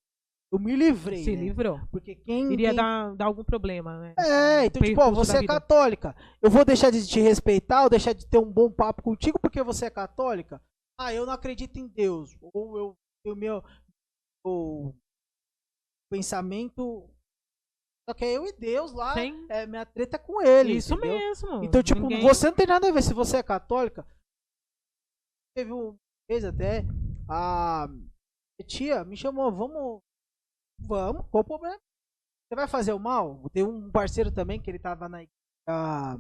eu 0.53 0.59
me 0.59 0.75
livrei. 0.77 1.25
Se 1.25 1.35
né? 1.35 1.43
livrou. 1.43 1.81
Porque 1.91 2.15
quem. 2.15 2.53
Iria 2.53 2.69
quem- 2.69 2.77
dar, 2.77 3.15
dar 3.17 3.25
algum 3.27 3.45
problema, 3.45 3.99
né? 4.01 4.15
é, 4.19 4.67
então, 4.67 4.83
tipo, 4.83 5.01
ó, 5.01 5.11
você 5.11 5.39
é 5.39 5.47
católica. 5.47 6.15
Eu 6.41 6.51
vou 6.51 6.65
deixar 6.65 6.91
de 6.91 7.07
te 7.07 7.21
respeitar 7.21 7.83
ou 7.85 7.91
deixar 7.91 8.13
de 8.13 8.27
ter 8.27 8.39
um 8.39 8.51
bom 8.51 8.71
papo 8.71 9.03
contigo 9.03 9.39
porque 9.39 9.63
você 9.63 9.87
é 9.87 9.91
católica? 9.91 10.63
Ah, 10.99 11.13
eu 11.13 11.27
não 11.27 11.33
acredito 11.33 11.77
em 11.77 11.89
Deus. 11.89 12.37
Ou 12.41 12.79
eu 12.79 12.97
o 13.27 13.35
meu 13.35 13.65
o 14.47 14.95
pensamento. 16.11 17.11
Só 18.09 18.15
que 18.15 18.25
é 18.25 18.37
eu 18.37 18.47
e 18.47 18.53
Deus 18.53 18.93
lá. 18.93 19.15
Tem 19.15 19.47
É 19.51 19.67
minha 19.67 19.87
treta 19.87 20.19
com 20.19 20.43
ele. 20.43 20.75
isso 20.77 20.95
entendeu? 20.95 21.19
mesmo. 21.19 21.65
Então, 21.65 21.83
tipo, 21.83 22.01
Ninguém- 22.01 22.23
você 22.23 22.47
não 22.47 22.55
tem 22.55 22.67
nada 22.67 22.89
a 22.89 22.93
ver 22.93 23.03
se 23.03 23.15
você 23.15 23.39
é 23.39 23.43
católica. 23.43 24.07
Teve 25.57 25.73
um 25.73 25.97
vez 26.29 26.45
até 26.45 26.83
a 27.29 27.87
tia 28.67 29.05
me 29.05 29.17
chamou, 29.17 29.51
vamos, 29.53 30.03
vamos, 30.81 31.27
qual 31.31 31.43
o 31.43 31.47
problema? 31.47 31.77
Você 31.77 32.57
vai 32.57 32.69
fazer 32.69 32.93
o 32.93 32.99
mal? 32.99 33.49
Tem 33.51 33.63
um 33.63 33.91
parceiro 33.91 34.33
também 34.33 34.61
que 34.61 34.71
ele 34.71 34.79
tava 34.79 35.09
na 35.09 35.19
ah, 35.69 36.17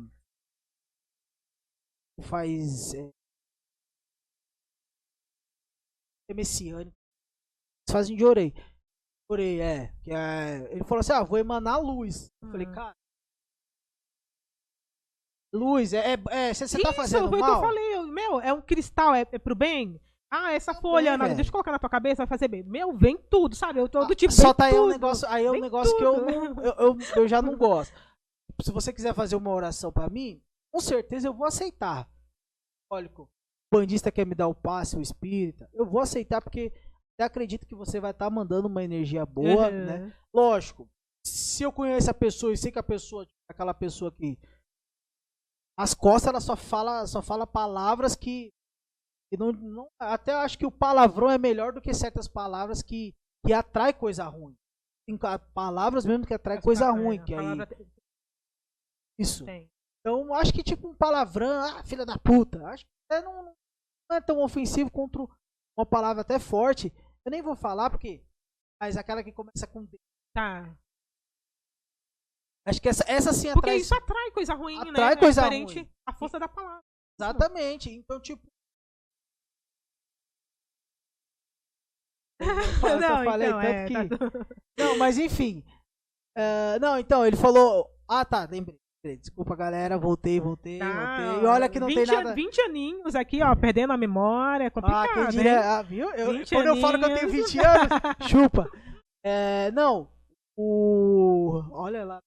faz 2.22 2.94
é, 2.94 3.10
é 6.30 6.34
messiânico. 6.34 6.96
Eles 7.86 7.92
fazem 7.92 8.16
de 8.16 8.24
orei. 8.24 8.52
Orei, 9.28 9.60
é, 9.60 9.92
que 10.02 10.10
é. 10.12 10.68
Ele 10.70 10.84
falou 10.84 11.00
assim: 11.00 11.12
"Ah, 11.12 11.22
vou 11.22 11.38
emanar 11.38 11.80
luz". 11.80 12.30
Eu 12.42 12.50
falei: 12.50 12.66
Uhum. 12.66 12.72
"Cara, 12.74 12.94
luz 15.52 15.92
é, 15.92 16.14
é, 16.14 16.18
é 16.50 16.54
você 16.54 16.78
tá 16.80 16.92
fazendo 16.92 17.28
foi 17.28 17.38
o 17.38 17.42
que 17.42 17.48
mal, 17.48 17.54
eu 17.62 17.68
falei. 17.68 17.94
eu- 17.96 18.06
Meu, 18.06 18.40
é 18.40 18.52
um 18.52 18.60
cristal, 18.60 19.14
é, 19.14 19.20
é 19.32 19.38
pro 19.38 19.54
bem? 19.54 20.00
Ah, 20.30 20.52
essa 20.52 20.74
Tá 20.74 20.80
folha, 20.80 21.14
Ana, 21.14 21.24
velho. 21.24 21.36
deixa 21.36 21.48
eu 21.48 21.52
colocar 21.52 21.70
na 21.70 21.78
tua 21.78 21.88
cabeça, 21.88 22.16
vai 22.16 22.26
fazer 22.26 22.48
bem. 22.48 22.62
Meu, 22.64 22.92
vem 22.96 23.16
tudo, 23.16 23.54
sabe? 23.54 23.78
Eu 23.78 23.88
tô 23.88 24.04
do 24.04 24.14
tipo. 24.16 24.32
Só 24.32 24.52
tá 24.52 24.64
aí 24.64 24.72
um 24.74 24.76
tudo. 24.82 24.88
negócio, 24.90 25.28
aí 25.28 25.46
é 25.46 25.50
um 25.50 25.60
negócio 25.60 25.96
que 25.96 26.02
eu, 26.04 26.14
tudo. 26.14 26.26
não, 26.26 26.62
eu, 26.64 26.72
eu, 26.74 26.98
eu 27.16 27.28
já 27.28 27.40
não 27.40 27.56
gosto. 27.56 27.94
Se 28.62 28.72
você 28.72 28.92
quiser 28.92 29.14
fazer 29.14 29.36
uma 29.36 29.50
oração 29.50 29.92
pra 29.92 30.08
mim, 30.10 30.42
com 30.72 30.80
certeza 30.80 31.28
eu 31.28 31.34
vou 31.34 31.46
aceitar. 31.46 32.08
Olha, 32.90 33.08
o 33.16 33.28
bandista 33.72 34.10
quer 34.10 34.26
me 34.26 34.34
dar 34.34 34.48
o 34.48 34.54
passe, 34.54 34.96
o 34.96 35.00
espírita, 35.00 35.68
eu 35.72 35.86
vou 35.86 36.00
aceitar 36.00 36.40
porque 36.42 36.72
eu 37.18 37.26
acredito 37.26 37.66
que 37.66 37.74
você 37.74 38.00
vai 38.00 38.10
estar 38.10 38.28
mandando 38.30 38.68
uma 38.68 38.82
energia 38.82 39.24
boa, 39.24 39.68
Uhum. 39.70 39.84
né? 39.86 40.16
Lógico, 40.34 40.88
se 41.26 41.62
eu 41.62 41.72
conheço 41.72 42.10
a 42.10 42.14
pessoa 42.14 42.52
e 42.52 42.56
sei 42.56 42.72
que 42.72 42.78
a 42.78 42.82
pessoa, 42.82 43.26
aquela 43.48 43.72
pessoa 43.72 44.10
que 44.12 44.36
as 45.78 45.94
costas 45.94 46.28
ela 46.28 46.40
só 46.40 46.56
fala, 46.56 47.06
só 47.06 47.22
fala 47.22 47.46
palavras 47.46 48.14
que, 48.14 48.52
que 49.30 49.38
não, 49.38 49.52
não- 49.52 49.88
até 49.98 50.32
acho 50.34 50.58
que 50.58 50.66
o 50.66 50.70
palavrão 50.72 51.30
é 51.30 51.38
melhor 51.38 51.72
do 51.72 51.80
que 51.80 51.92
certas 51.94 52.28
palavras 52.28 52.82
que, 52.82 53.14
que 53.46 53.52
atrai 53.52 53.92
coisa 53.92 54.24
ruim. 54.24 54.56
Tem 55.06 55.18
palavras 55.52 56.04
mesmo 56.06 56.26
que 56.26 56.32
atrai 56.34 56.58
As 56.58 56.64
coisa 56.64 56.86
pa- 56.86 56.92
ruim, 56.92 57.22
que 57.24 57.34
aí 57.34 57.66
tem- 57.66 57.86
isso. 59.18 59.44
tem. 59.44 59.68
Então 60.00 60.32
acho 60.34 60.52
que 60.52 60.62
tipo 60.62 60.88
um 60.88 60.94
palavrão, 60.94 61.60
ah, 61.60 61.84
filha 61.84 62.04
da 62.04 62.18
puta, 62.18 62.64
acho 62.68 62.84
que 62.84 62.90
até 63.10 63.24
não, 63.24 63.44
não 64.10 64.16
é 64.16 64.20
tão 64.20 64.42
ofensivo 64.42 64.90
contra 64.90 65.22
uma 65.76 65.86
palavra 65.86 66.22
até 66.22 66.38
forte. 66.38 66.92
Eu 67.26 67.30
nem 67.30 67.42
vou 67.42 67.56
falar 67.56 67.90
porque 67.90 68.22
mas 68.80 68.96
aquela 68.96 69.22
que 69.24 69.32
começa 69.32 69.66
com 69.66 69.84
D. 69.84 69.96
Tá. 70.34 70.76
Acho 72.66 72.80
que 72.80 72.88
essa 72.88 73.04
essa 73.06 73.32
sim 73.32 73.52
Porque 73.52 73.70
atrai 73.70 73.76
isso 73.80 73.94
atrai 73.94 74.30
coisa 74.30 74.54
ruim, 74.54 74.76
né? 74.76 74.90
Atrai 74.90 75.12
É 75.12 75.16
coisa 75.16 75.42
diferente 75.42 75.78
ruim. 75.80 75.90
A 76.08 76.12
força 76.14 76.38
da 76.38 76.48
palavra. 76.48 76.82
Exatamente. 77.20 77.90
Então, 77.90 78.20
tipo. 78.20 78.46
Não, 83.00 83.24
falei 83.24 83.48
então, 83.48 83.60
é, 83.60 83.86
que- 83.86 83.94
tá 83.94 84.28
Não, 84.78 84.98
mas 84.98 85.18
enfim. 85.18 85.62
Ah, 86.36 86.78
não, 86.80 86.98
então, 86.98 87.24
ele 87.24 87.36
falou. 87.36 87.88
Ah, 88.08 88.24
tá, 88.24 88.44
lembrei. 88.50 88.76
Desculpa, 89.04 89.54
galera. 89.54 89.98
Voltei, 89.98 90.40
voltei, 90.40 90.78
Tá, 90.78 90.86
voltei. 91.26 91.42
E 91.42 91.46
olha 91.46 91.68
que 91.68 91.78
não 91.78 91.88
20, 91.88 91.96
tem 91.96 92.06
nada. 92.06 92.34
20 92.34 92.60
aninhos 92.62 93.14
aqui, 93.14 93.42
ó, 93.42 93.54
perdendo 93.54 93.92
a 93.92 93.96
memória, 93.98 94.64
é 94.64 94.66
Ah, 94.68 94.70
complicado, 94.70 95.12
quem 95.12 95.22
hein? 95.22 95.28
diria. 95.30 95.60
Ah, 95.78 95.82
viu? 95.82 96.10
Eu, 96.14 96.32
20 96.32 96.54
quando 96.54 96.66
eu 96.68 96.76
falo 96.76 96.98
que 96.98 97.04
eu 97.04 97.14
tenho 97.14 97.28
aninhos. 97.28 97.52
20 97.52 97.58
anos, 97.66 97.88
chupa. 98.30 98.70
É, 99.24 99.70
não, 99.72 100.08
o. 100.56 101.62
Olha 101.72 102.04
lá. 102.04 102.18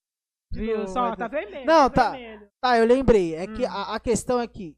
Viu 0.54 0.78
novo, 0.78 0.88
só? 0.90 1.16
Tá 1.16 1.28
vermelho. 1.28 1.66
Não, 1.66 1.90
tá 1.90 2.04
tá. 2.04 2.12
vermelho. 2.12 2.48
Tá, 2.62 2.78
eu 2.78 2.86
lembrei. 2.86 3.36
É 3.36 3.48
que 3.48 3.66
Hum. 3.66 3.70
a, 3.70 3.96
a 3.96 4.00
questão 4.00 4.40
é 4.40 4.48
que 4.48 4.76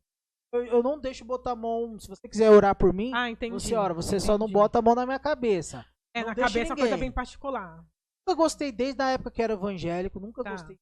eu, 0.53 0.65
eu 0.65 0.81
não 0.83 0.97
deixo 0.99 1.23
botar 1.25 1.51
a 1.51 1.55
mão. 1.55 1.99
Se 1.99 2.07
você 2.07 2.27
quiser 2.27 2.49
orar 2.49 2.75
por 2.75 2.93
mim, 2.93 3.11
Ah, 3.13 3.29
entendi. 3.29 3.53
você 3.53 3.75
ora. 3.75 3.93
Você 3.93 4.19
só 4.19 4.37
não 4.37 4.45
entendi. 4.45 4.53
bota 4.53 4.79
a 4.79 4.81
mão 4.81 4.95
na 4.95 5.05
minha 5.05 5.19
cabeça. 5.19 5.85
É, 6.15 6.21
não 6.21 6.29
na 6.29 6.35
cabeça 6.35 6.59
é 6.59 6.75
uma 6.75 6.75
coisa 6.77 6.97
bem 6.97 7.11
particular. 7.11 7.83
Nunca 8.27 8.37
gostei 8.41 8.71
desde 8.71 9.01
a 9.01 9.09
época 9.11 9.31
que 9.31 9.41
era 9.41 9.53
evangélico. 9.53 10.19
Nunca 10.19 10.43
Tá. 10.43 10.51
gostei. 10.51 10.77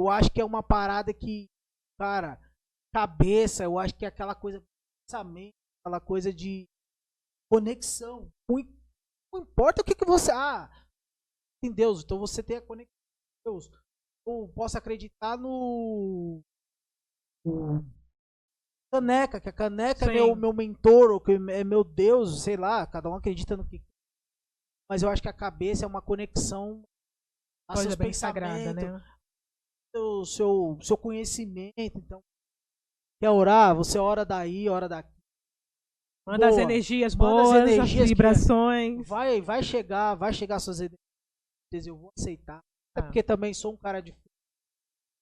Eu 0.00 0.08
acho 0.08 0.30
que 0.32 0.40
é 0.40 0.44
uma 0.44 0.62
parada 0.62 1.12
que, 1.12 1.46
cara, 1.98 2.40
cabeça, 2.94 3.62
eu 3.64 3.78
acho 3.78 3.94
que 3.94 4.06
é 4.06 4.08
aquela 4.08 4.34
coisa 4.34 4.58
de 4.60 4.66
pensamento, 5.06 5.52
aquela 5.84 6.00
coisa 6.00 6.32
de 6.32 6.66
conexão. 7.52 8.30
Não 8.48 8.58
im- 8.58 8.80
não 9.30 9.42
importa 9.42 9.82
o 9.82 9.84
que, 9.84 9.94
que 9.94 10.06
você. 10.06 10.32
Ah, 10.32 10.70
em 11.62 11.70
Deus, 11.70 12.02
então 12.02 12.18
você 12.18 12.42
tem 12.42 12.56
a 12.56 12.62
conexão 12.62 12.90
com 13.44 13.50
Deus. 13.52 13.70
Ou 14.26 14.48
posso 14.48 14.78
acreditar 14.78 15.36
no. 15.36 16.40
Caneca, 18.92 19.38
que 19.40 19.48
a 19.48 19.52
caneca 19.52 20.04
é 20.06 20.08
Sim. 20.08 20.14
meu, 20.14 20.34
meu 20.34 20.52
mentor, 20.54 21.10
ou 21.10 21.20
que 21.20 21.32
é 21.32 21.62
meu 21.62 21.84
Deus, 21.84 22.42
sei 22.42 22.56
lá, 22.56 22.86
cada 22.86 23.08
um 23.10 23.14
acredita 23.14 23.56
no 23.56 23.66
que. 23.68 23.82
Mas 24.90 25.02
eu 25.02 25.10
acho 25.10 25.20
que 25.22 25.28
a 25.28 25.32
cabeça 25.32 25.84
é 25.84 25.88
uma 25.88 26.02
conexão 26.02 26.82
a 27.68 27.74
Coisa 27.74 27.90
seus 27.90 27.96
bem 27.96 28.12
sagrada, 28.12 28.72
né? 28.74 29.19
Seu, 29.94 30.24
seu, 30.24 30.78
seu 30.82 30.96
conhecimento. 30.96 31.74
Então, 31.78 32.22
quer 33.20 33.30
orar? 33.30 33.74
Você 33.76 33.98
ora 33.98 34.24
daí, 34.24 34.68
ora 34.68 34.88
daqui. 34.88 35.10
Manda 36.26 36.48
as 36.48 36.54
Boa. 36.56 36.62
energias 36.62 37.14
Manda 37.14 37.42
as 37.42 37.48
boas, 37.48 37.62
as, 37.62 37.70
energias 37.70 38.02
que- 38.04 38.08
vibrações. 38.14 39.08
Vai, 39.08 39.40
vai 39.40 39.62
chegar, 39.62 40.14
vai 40.14 40.32
chegar 40.32 40.60
suas 40.60 40.80
energias, 40.80 41.86
eu 41.86 41.96
vou 41.96 42.10
aceitar. 42.18 42.58
Até 42.94 43.00
Tá. 43.00 43.02
porque 43.06 43.22
também 43.22 43.54
sou 43.54 43.72
um 43.74 43.76
cara 43.76 44.00
de 44.00 44.14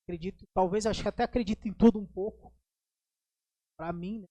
acredito, 0.04 0.44
talvez 0.54 0.86
acho 0.86 1.02
que 1.02 1.08
até 1.08 1.22
acredito 1.22 1.66
em 1.68 1.72
tudo 1.72 1.98
um 1.98 2.06
pouco. 2.06 2.52
Pra 3.78 3.92
mim, 3.92 4.20
né? 4.20 4.26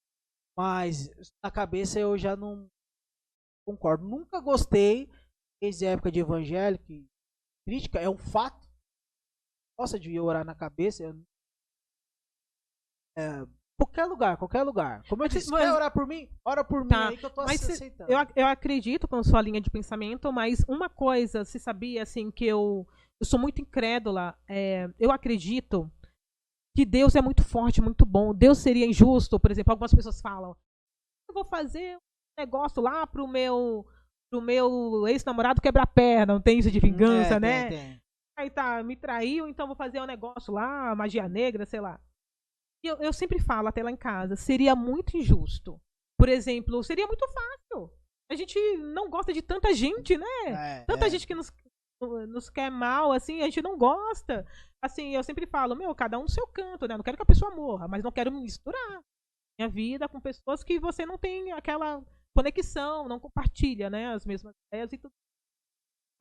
Mas 0.57 1.09
na 1.43 1.51
cabeça 1.51 1.99
eu 1.99 2.17
já 2.17 2.35
não 2.35 2.67
concordo. 3.65 4.03
Nunca 4.07 4.39
gostei 4.41 5.09
desde 5.61 5.85
a 5.85 5.91
época 5.91 6.11
de 6.11 6.19
evangélico. 6.19 6.83
Crítica 7.65 7.99
é 7.99 8.09
um 8.09 8.17
fato. 8.17 8.66
Gosta 9.78 9.99
de 9.99 10.19
orar 10.19 10.43
na 10.45 10.55
cabeça. 10.55 11.03
eu- 11.03 11.15
É, 13.17 13.45
qualquer 13.80 14.05
lugar, 14.05 14.38
qualquer 14.38 14.63
lugar. 14.63 15.03
Como 15.09 15.23
eu 15.23 15.28
disse, 15.28 15.49
mas- 15.49 15.63
quer 15.63 15.73
orar 15.73 15.91
por 15.91 16.05
mim? 16.07 16.30
Ora 16.45 16.63
por 16.63 16.84
mim 16.84 16.89
Tá, 16.89 17.07
aí 17.09 17.17
que 17.17 17.25
eu 17.25 17.30
tô 17.30 17.43
mas 17.45 17.59
cê- 17.61 17.71
aceitando. 17.73 18.11
Eu, 18.11 18.17
eu 18.36 18.47
acredito 18.47 19.07
com 19.07 19.23
sua 19.23 19.41
linha 19.41 19.59
de 19.61 19.69
pensamento, 19.69 20.32
mas 20.32 20.63
uma 20.67 20.89
coisa, 20.89 21.43
se 21.43 21.59
sabia 21.59 22.03
assim 22.03 22.30
que 22.32 22.45
eu, 22.45 22.88
eu 23.19 23.25
sou 23.25 23.39
muito 23.39 23.61
incrédula. 23.61 24.38
é, 24.47 24.88
eu 24.99 25.11
acredito 25.11 25.91
que 26.75 26.86
Deus 26.86 27.15
é 27.15 27.21
muito 27.21 27.43
forte, 27.43 27.82
muito 27.82 28.05
bom. 28.05 28.34
Deus 28.36 28.59
seria 28.59 28.86
injusto, 28.86 29.39
por 29.39 29.49
exemplo, 29.51 29.71
algumas 29.71 29.93
pessoas 29.93 30.21
falam: 30.21 30.55
eu 31.28 31.34
vou 31.34 31.45
fazer 31.45 31.97
um 31.97 31.99
negócio 32.39 32.82
lá 32.82 33.05
pro 33.07 33.28
meu 33.28 33.86
pro 34.32 34.41
meu 34.41 35.07
ex-namorado 35.07 35.61
quebrar 35.61 35.88
perna, 35.88 36.34
não 36.34 36.41
tem 36.41 36.59
isso 36.59 36.69
de 36.69 36.80
vingança, 36.82 37.36
É, 37.36 37.39
tem, 37.39 37.49
né? 37.49 37.69
tem. 37.69 38.01
Aí 38.38 38.51
tá, 38.51 38.83
me 38.83 38.95
traiu, 38.95 39.47
então 39.47 39.65
vou 39.65 39.75
fazer 39.75 39.99
um 39.99 40.05
negócio 40.05 40.53
lá, 40.53 40.95
magia 40.95 41.27
negra, 41.27 41.65
sei 41.65 41.81
lá. 41.81 41.99
E 42.83 42.88
Eu, 42.88 42.97
eu 42.97 43.11
sempre 43.11 43.39
falo 43.39 43.67
até 43.67 43.81
lá 43.81 43.91
em 43.91 43.97
casa, 43.97 44.35
seria 44.35 44.75
muito 44.75 45.17
injusto. 45.17 45.81
Por 46.19 46.29
exemplo, 46.29 46.83
seria 46.83 47.07
muito 47.07 47.27
fácil. 47.27 47.91
A 48.29 48.35
gente 48.35 48.59
não 48.77 49.09
gosta 49.09 49.33
de 49.33 49.41
tanta 49.41 49.73
gente, 49.73 50.17
né? 50.17 50.25
É, 50.47 50.85
Tanta 50.85 51.07
é. 51.07 51.09
gente 51.09 51.25
que 51.25 51.33
nos, 51.33 51.51
nos 52.27 52.49
quer 52.49 52.69
mal, 52.69 53.11
assim, 53.11 53.41
a 53.41 53.45
gente 53.45 53.61
não 53.61 53.77
gosta. 53.77 54.45
Assim, 54.81 55.15
eu 55.15 55.23
sempre 55.23 55.47
falo, 55.47 55.75
meu, 55.75 55.93
cada 55.95 56.19
um 56.19 56.23
no 56.23 56.29
seu 56.29 56.45
canto, 56.47 56.88
né? 56.88 56.95
Não 56.95 57.03
quero 57.03 57.17
que 57.17 57.23
a 57.23 57.27
pessoa 57.27 57.55
morra, 57.55 57.88
mas 57.88 58.03
não 58.03 58.11
quero 58.11 58.31
misturar 58.31 59.01
minha 59.59 59.69
vida 59.69 60.07
com 60.07 60.21
pessoas 60.21 60.63
que 60.63 60.79
você 60.79 61.05
não 61.05 61.17
tem 61.17 61.51
aquela 61.51 62.03
conexão, 62.35 63.07
não 63.07 63.19
compartilha, 63.19 63.89
né? 63.89 64.13
As 64.13 64.25
mesmas 64.25 64.53
ideias 64.67 64.93
e 64.93 64.97
tudo. 64.97 65.13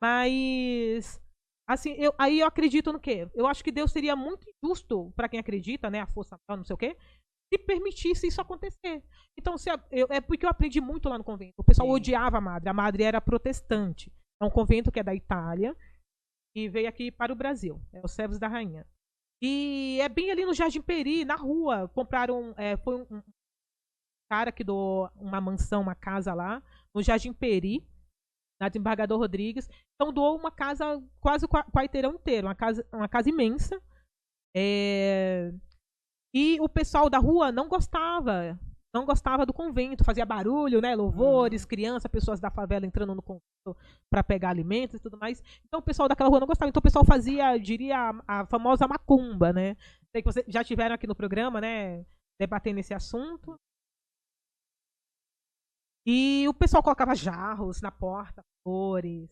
Mas, 0.01 1.21
assim, 1.67 1.91
eu, 1.97 2.13
aí 2.17 2.39
eu 2.39 2.47
acredito 2.47 2.91
no 2.93 2.99
quê? 2.99 3.29
Eu 3.35 3.45
acho 3.47 3.63
que 3.63 3.71
Deus 3.71 3.91
seria 3.91 4.15
muito 4.15 4.47
injusto 4.63 5.11
para 5.15 5.27
quem 5.29 5.39
acredita, 5.39 5.89
né? 5.89 6.01
A 6.01 6.07
força, 6.07 6.37
não 6.49 6.63
sei 6.63 6.73
o 6.73 6.77
quê, 6.77 6.95
se 7.53 7.57
permitisse 7.59 8.27
isso 8.27 8.41
acontecer. 8.41 9.03
Então, 9.37 9.57
se 9.57 9.69
a- 9.69 9.81
eu- 9.91 10.07
é 10.09 10.19
porque 10.21 10.45
eu 10.45 10.49
aprendi 10.49 10.81
muito 10.81 11.07
lá 11.09 11.17
no 11.17 11.23
convento. 11.23 11.53
O 11.57 11.63
pessoal 11.63 11.87
Sim. 11.87 11.93
odiava 11.93 12.37
a 12.37 12.41
madre. 12.41 12.69
A 12.69 12.73
madre 12.73 13.03
era 13.03 13.21
protestante. 13.21 14.11
É 14.41 14.45
um 14.45 14.49
convento 14.49 14.91
que 14.91 14.99
é 14.99 15.03
da 15.03 15.15
Itália 15.15 15.75
e 16.55 16.67
veio 16.69 16.87
aqui 16.89 17.11
para 17.11 17.31
o 17.31 17.35
Brasil. 17.35 17.81
É 17.93 18.01
o 18.03 18.07
Servos 18.07 18.37
da 18.39 18.47
Rainha. 18.47 18.85
E 19.41 19.99
é 20.01 20.09
bem 20.09 20.31
ali 20.31 20.45
no 20.45 20.53
Jardim 20.53 20.81
Peri, 20.81 21.23
na 21.23 21.35
rua. 21.35 21.87
Compraram. 21.89 22.53
é, 22.57 22.75
foi 22.77 22.95
um, 22.95 23.17
um 23.17 23.23
cara 24.31 24.51
que 24.51 24.63
doou 24.63 25.09
uma 25.15 25.39
mansão, 25.39 25.81
uma 25.81 25.95
casa 25.95 26.33
lá, 26.33 26.61
no 26.93 27.01
Jardim 27.01 27.31
Peri, 27.33 27.87
na 28.59 28.67
Desembargador 28.69 29.17
Rodrigues. 29.19 29.69
Então 29.95 30.11
doou 30.13 30.37
uma 30.37 30.51
casa, 30.51 31.01
quase 31.19 31.45
o 31.45 31.47
qua- 31.47 31.65
quarteirão 31.71 32.13
inteiro, 32.15 32.47
uma 32.47 32.55
casa, 32.55 32.85
uma 32.93 33.07
casa 33.07 33.29
imensa. 33.29 33.79
É, 34.55 35.51
E 36.33 36.59
o 36.59 36.67
pessoal 36.69 37.09
da 37.09 37.17
rua 37.19 37.51
não 37.51 37.67
gostava. 37.69 38.59
Não 38.93 39.05
gostava 39.05 39.45
do 39.45 39.53
convento, 39.53 40.03
fazia 40.03 40.25
barulho, 40.25 40.81
né? 40.81 40.95
Louvores, 40.95 41.65
crianças, 41.65 42.09
pessoas 42.09 42.39
da 42.39 42.49
favela 42.49 42.85
entrando 42.85 43.13
no 43.13 43.21
convento 43.21 43.43
para 44.09 44.23
pegar 44.23 44.49
alimentos 44.49 44.95
e 44.95 44.99
tudo 44.99 45.17
mais. 45.17 45.43
Então 45.65 45.79
o 45.79 45.83
pessoal 45.83 46.07
daquela 46.07 46.29
rua 46.29 46.39
não 46.39 46.47
gostava. 46.47 46.69
Então 46.69 46.79
o 46.79 46.83
pessoal 46.83 47.05
fazia, 47.05 47.57
diria, 47.57 47.97
a, 48.27 48.41
a 48.41 48.45
famosa 48.47 48.87
macumba, 48.87 49.51
né? 49.53 49.75
Sei 50.11 50.21
que 50.21 50.31
vocês 50.31 50.45
já 50.47 50.63
tiveram 50.63 50.95
aqui 50.95 51.05
no 51.05 51.15
programa, 51.15 51.59
né? 51.61 52.05
Debatendo 52.39 52.79
esse 52.79 52.93
assunto. 52.93 53.55
E 56.07 56.47
o 56.47 56.53
pessoal 56.53 56.81
colocava 56.81 57.13
jarros 57.15 57.81
na 57.81 57.91
porta, 57.91 58.41
flores, 58.65 59.29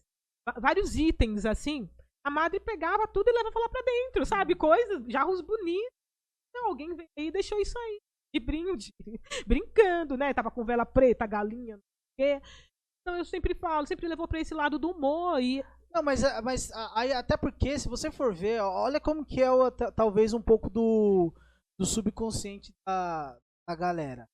vários 0.59 0.95
itens 0.95 1.45
assim. 1.45 1.89
A 2.25 2.29
madre 2.29 2.59
pegava 2.59 3.07
tudo 3.07 3.29
e 3.29 3.31
levava 3.33 3.59
lá 3.59 3.69
pra 3.69 3.81
dentro, 3.81 4.25
sabe? 4.25 4.55
Coisas, 4.55 5.05
jarros 5.07 5.41
bonitos. 5.41 5.93
Então, 6.49 6.67
alguém 6.69 6.93
veio 6.95 7.09
e 7.17 7.31
deixou 7.31 7.59
isso 7.59 7.77
aí, 7.77 8.01
de 8.33 8.39
brinde, 8.39 8.91
brincando, 9.47 10.17
né? 10.17 10.33
Tava 10.33 10.49
com 10.51 10.65
vela 10.65 10.85
preta, 10.85 11.25
galinha, 11.27 11.75
não 11.77 11.83
sei 12.19 12.35
o 12.35 12.39
quê. 12.41 12.47
Então 13.01 13.17
eu 13.17 13.25
sempre 13.25 13.53
falo, 13.53 13.85
sempre 13.85 14.07
levou 14.07 14.27
pra 14.27 14.39
esse 14.39 14.53
lado 14.53 14.79
do 14.79 14.89
humor 14.89 15.39
e 15.41 15.63
Não, 15.93 16.01
mas, 16.01 16.23
ah, 16.23 16.41
mas 16.41 16.71
aí, 16.95 17.13
até 17.13 17.37
porque, 17.37 17.77
se 17.77 17.87
você 17.87 18.11
for 18.11 18.33
ver, 18.33 18.59
olha 18.61 18.99
como 18.99 19.23
que 19.25 19.41
é 19.41 19.51
o- 19.51 19.69
ta- 19.71 19.91
talvez 19.91 20.33
um 20.33 20.41
pouco 20.41 20.69
do, 20.69 21.31
do 21.79 21.85
subconsciente 21.85 22.73
da, 22.87 23.37
da 23.69 23.75
galera. 23.75 24.27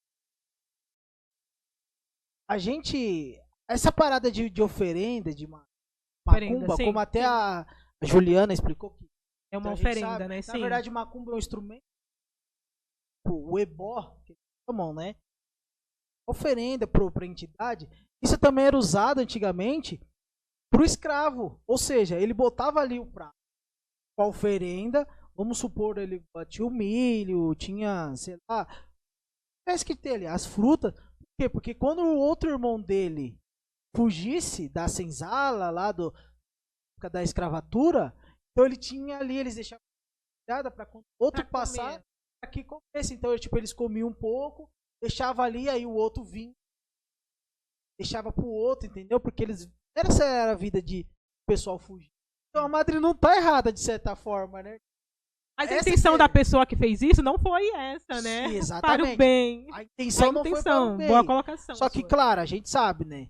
A 2.52 2.58
gente. 2.58 3.42
Essa 3.70 3.94
parada 3.94 4.30
de, 4.30 4.50
de 4.50 4.62
oferenda, 4.62 5.34
de 5.34 5.48
Oferenda, 6.28 6.60
macumba, 6.60 6.84
como 6.84 7.00
até 7.00 7.24
a, 7.24 7.66
Juliana 8.04 8.52
explicou 8.52 8.90
que 8.98 9.08
é 9.54 9.58
uma 9.58 9.72
oferenda, 9.72 10.08
sabe, 10.08 10.28
né? 10.28 10.36
Na 10.36 10.42
Sim. 10.42 10.60
verdade, 10.60 10.90
macumba 10.90 11.32
é 11.32 11.36
um 11.36 11.38
instrumento. 11.38 11.82
O 13.26 13.54
o 13.54 13.60
ebó, 13.60 14.20
que 14.26 14.34
eles 14.34 14.42
chamam, 14.70 14.94
né? 14.94 15.16
Oferenda 16.28 16.86
pro, 16.86 17.10
pra 17.10 17.26
entidade. 17.26 17.88
Isso 18.22 18.38
também 18.38 18.66
era 18.66 18.78
usado 18.78 19.20
antigamente 19.20 20.06
pro 20.70 20.84
escravo. 20.84 21.58
Ou 21.66 21.78
seja, 21.78 22.20
ele 22.20 22.34
botava 22.34 22.82
ali 22.82 23.00
o 23.00 23.10
prato 23.10 23.32
com 24.18 24.26
a 24.26 24.28
oferenda. 24.28 25.08
Vamos 25.34 25.58
supor, 25.58 25.98
ele 25.98 26.22
tinha 26.50 26.68
o 26.68 26.70
milho, 26.70 27.56
tinha, 27.56 28.14
sei 28.18 28.38
lá. 28.50 28.68
Parece 29.66 29.86
que 29.86 29.96
tem 29.96 30.16
ali 30.16 30.28
as 30.28 30.46
frutas. 30.46 30.94
Quê? 31.42 31.50
Porque 31.50 31.74
quando 31.74 32.04
o 32.04 32.18
outro 32.20 32.52
irmão 32.52 32.80
dele 32.80 33.36
fugisse 33.96 34.70
da 34.70 34.88
senzala 34.88 35.72
lá 35.72 35.92
do 35.92 36.14
da 37.12 37.24
escravatura, 37.24 38.16
então 38.52 38.64
ele 38.64 38.78
tinha 38.78 39.18
ali, 39.18 39.38
eles 39.38 39.56
deixavam 39.56 39.82
para 40.48 40.86
quando 40.86 41.04
outro 41.20 41.42
Pra 41.42 41.62
passar 41.62 42.00
aqui 42.44 42.64
comesse. 42.64 43.16
Então, 43.16 43.36
tipo, 43.40 43.58
eles 43.58 43.74
comiam 43.74 44.10
um 44.10 44.14
pouco, 44.14 44.70
deixava 45.02 45.42
ali, 45.42 45.68
aí 45.68 45.84
o 45.84 45.94
outro 45.94 46.24
vinha, 46.24 46.54
deixava 48.00 48.32
pro 48.32 48.46
outro, 48.46 48.88
entendeu? 48.88 49.20
Porque 49.20 49.42
eles. 49.42 49.68
Essa 49.98 50.24
era 50.24 50.52
a 50.52 50.56
vida 50.56 50.80
de 50.80 51.02
o 51.02 51.52
pessoal 51.52 51.80
fugir. 51.80 52.12
Então 52.50 52.68
a 52.68 52.70
madre 52.70 53.00
não 53.00 53.18
tá 53.18 53.36
errada, 53.36 53.74
de 53.74 53.80
certa 53.80 54.16
forma, 54.16 54.62
né? 54.62 54.78
Mas 55.62 55.72
a 55.72 55.82
intenção 55.82 56.12
que- 56.14 56.18
da 56.20 56.30
pessoa 56.30 56.66
que 56.66 56.76
fez 56.76 57.02
isso 57.02 57.22
não 57.24 57.38
foi 57.40 57.68
essa, 57.76 58.22
né? 58.22 58.48
Sim, 58.48 58.54
Para 58.54 58.58
exatamente. 58.58 59.14
o 59.14 59.18
bem. 59.18 59.68
A 59.72 59.78
A 59.78 59.84
intenção 59.84 60.32
não 60.32 60.44
foi 60.46 60.62
para 60.64 60.82
o 60.82 60.98
bem. 60.98 61.08
boa 61.08 61.26
colocação. 61.26 61.76
Só 61.76 61.90
que, 61.90 62.00
sua. 62.00 62.10
claro, 62.10 62.42
a 62.42 62.46
gente 62.46 62.70
sabe, 62.70 63.06
né? 63.06 63.30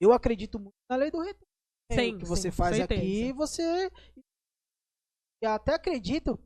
Eu 0.00 0.12
acredito 0.12 0.58
muito 0.58 0.74
na 0.90 0.96
lei 0.96 1.10
do 1.10 1.20
retorno. 1.20 1.46
Sim, 1.92 2.14
o 2.14 2.18
que 2.18 2.24
sim, 2.24 2.28
você 2.30 2.50
faz 2.50 2.80
aqui, 2.80 3.32
você. 3.32 3.90
Eu 5.42 5.50
até 5.50 5.74
acredito 5.74 6.38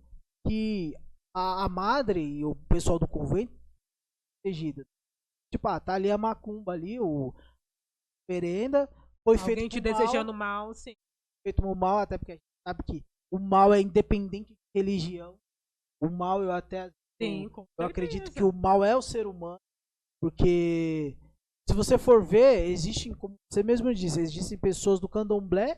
que 0.47 0.95
a, 1.35 1.65
a 1.65 1.69
madre 1.69 2.21
e 2.21 2.45
o 2.45 2.55
pessoal 2.69 2.99
do 2.99 3.07
convento 3.07 3.53
protegida. 4.43 4.85
Tipo, 5.53 5.69
ah, 5.69 5.81
tá 5.81 5.95
ali 5.95 6.11
a 6.11 6.19
macumba 6.19 6.73
ali, 6.73 6.99
o 7.01 7.33
oferenda. 8.29 8.87
foi 9.25 9.39
Alguém 9.39 9.57
feito 9.57 9.71
te 9.73 9.81
com 9.83 9.89
mal, 9.91 9.99
desejando 10.01 10.35
mal, 10.35 10.75
sim. 10.75 10.95
feito 11.47 11.63
mal, 11.77 11.99
até 11.99 12.19
porque 12.19 12.33
a 12.33 12.35
gente 12.35 12.45
sabe 12.67 12.83
que 12.85 13.05
o 13.33 13.39
mal 13.39 13.73
é 13.73 13.81
independente 13.81 14.53
de 14.53 14.59
religião. 14.79 15.39
O 16.01 16.09
mal 16.09 16.43
eu 16.43 16.53
até 16.53 16.93
Sim, 17.21 17.51
eu 17.79 17.87
acredito 17.87 18.31
que 18.31 18.43
o 18.43 18.53
mal 18.53 18.85
é 18.85 18.97
o 18.97 19.03
ser 19.03 19.27
humano, 19.27 19.59
porque 20.21 21.17
se 21.69 21.75
você 21.75 21.99
for 21.99 22.25
ver, 22.25 22.69
existem, 22.69 23.13
como 23.13 23.37
você 23.51 23.63
mesmo 23.63 23.93
disse, 23.93 24.21
existem 24.21 24.57
pessoas 24.57 25.01
do 25.01 25.09
candomblé 25.09 25.75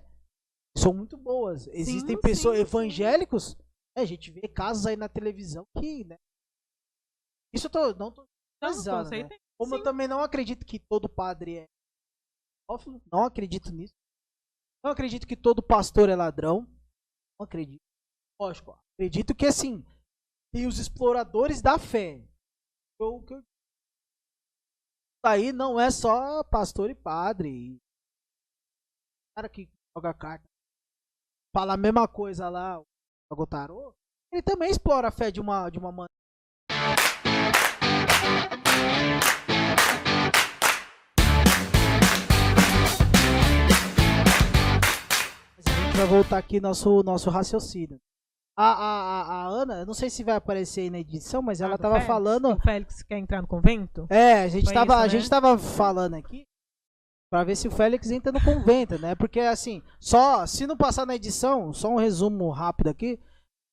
que 0.77 0.83
são 0.83 0.93
muito 0.93 1.17
boas. 1.17 1.67
Existem 1.69 2.15
Sim, 2.17 2.21
pessoas 2.21 2.57
sim, 2.57 2.63
evangélicos, 2.63 3.57
né, 3.97 4.03
a 4.03 4.05
gente 4.05 4.31
vê 4.31 4.47
casos 4.47 4.87
aí 4.87 4.97
na 4.97 5.09
televisão 5.09 5.67
que, 5.79 6.05
né? 6.05 6.17
Isso 7.55 7.67
eu 7.67 7.71
tô, 7.71 7.95
não 7.95 8.13
tô 8.13 8.27
generalizando, 8.63 9.11
né? 9.11 9.29
Como 9.59 9.75
eu 9.75 9.83
também 9.83 10.07
não 10.07 10.21
acredito 10.21 10.65
que 10.65 10.79
todo 10.79 11.09
padre 11.09 11.59
é 11.59 11.67
pedófilo, 12.69 13.03
não 13.11 13.25
acredito 13.25 13.73
nisso. 13.73 13.95
Não 14.85 14.93
acredito 14.93 15.27
que 15.27 15.37
todo 15.37 15.63
pastor 15.63 16.09
é 16.09 16.17
ladrão. 16.17 16.63
Não 17.39 17.45
acredito. 17.45 17.81
Lógico, 18.41 18.79
acredito 19.01 19.35
que 19.35 19.47
assim, 19.47 19.83
tem 20.53 20.67
os 20.67 20.79
exploradores 20.79 21.63
da 21.63 21.79
fé. 21.79 22.23
O 23.01 23.23
que 23.23 23.33
eu- 23.33 23.43
Aí 25.25 25.53
não 25.55 25.81
é 25.81 25.91
só 25.91 26.45
pastor 26.45 26.91
e 26.91 26.95
padre. 26.95 27.79
Cara 29.35 29.49
que 29.49 29.71
joga 29.97 30.13
carta, 30.13 30.45
fala 31.57 31.73
a 31.75 31.77
mesma 31.79 32.07
coisa 32.07 32.51
lá, 32.51 32.79
o 32.79 33.47
tarô, 33.47 33.95
ele 34.31 34.43
também 34.43 34.71
explora 34.71 35.09
a 35.09 35.11
fé 35.11 35.31
de 35.31 35.41
uma, 35.41 35.71
de 35.71 35.79
uma 35.79 35.91
maneira. 35.91 36.11
Mas 45.57 45.67
a 45.67 45.71
gente 45.87 45.97
vai 45.97 46.07
voltar 46.07 46.37
aqui 46.39 46.61
nosso 46.61 47.03
nosso 47.03 47.31
raciocínio. 47.31 47.99
A, 48.61 48.73
a, 48.73 49.23
a, 49.23 49.45
a 49.45 49.47
Ana, 49.49 49.75
eu 49.81 49.87
não 49.87 49.95
sei 49.95 50.11
se 50.11 50.23
vai 50.23 50.35
aparecer 50.37 50.83
aí 50.83 50.91
na 50.91 50.99
edição, 50.99 51.41
mas 51.41 51.61
ela 51.61 51.75
Ah, 51.75 51.77
do 51.77 51.81
tava 51.83 51.95
Félix? 51.95 52.07
falando. 52.07 52.53
O 52.53 52.61
Félix 52.61 53.03
quer 53.03 53.19
entrar 53.19 53.41
no 53.41 53.49
convento? 53.49 54.07
É, 54.11 54.43
a 54.43 54.49
gente 54.49 54.65
Foi 54.67 54.75
tava, 54.75 54.93
isso, 54.95 55.01
a 55.01 55.03
né? 55.05 55.09
gente 55.09 55.31
tava 55.31 55.57
falando 55.59 56.15
aqui 56.15 56.45
pra 57.33 57.45
ver 57.45 57.57
se 57.57 57.69
o 57.69 57.71
Félix 57.71 58.11
entra 58.11 58.31
no 58.33 58.43
convento, 58.45 58.99
né? 59.01 59.15
Porque 59.15 59.41
assim, 59.41 59.81
só 59.99 60.45
se 60.47 60.67
não 60.67 60.77
passar 60.77 61.07
na 61.07 61.15
edição, 61.17 61.73
só 61.73 61.89
um 61.89 61.97
resumo 61.97 62.51
rápido 62.51 62.89
aqui. 62.89 63.19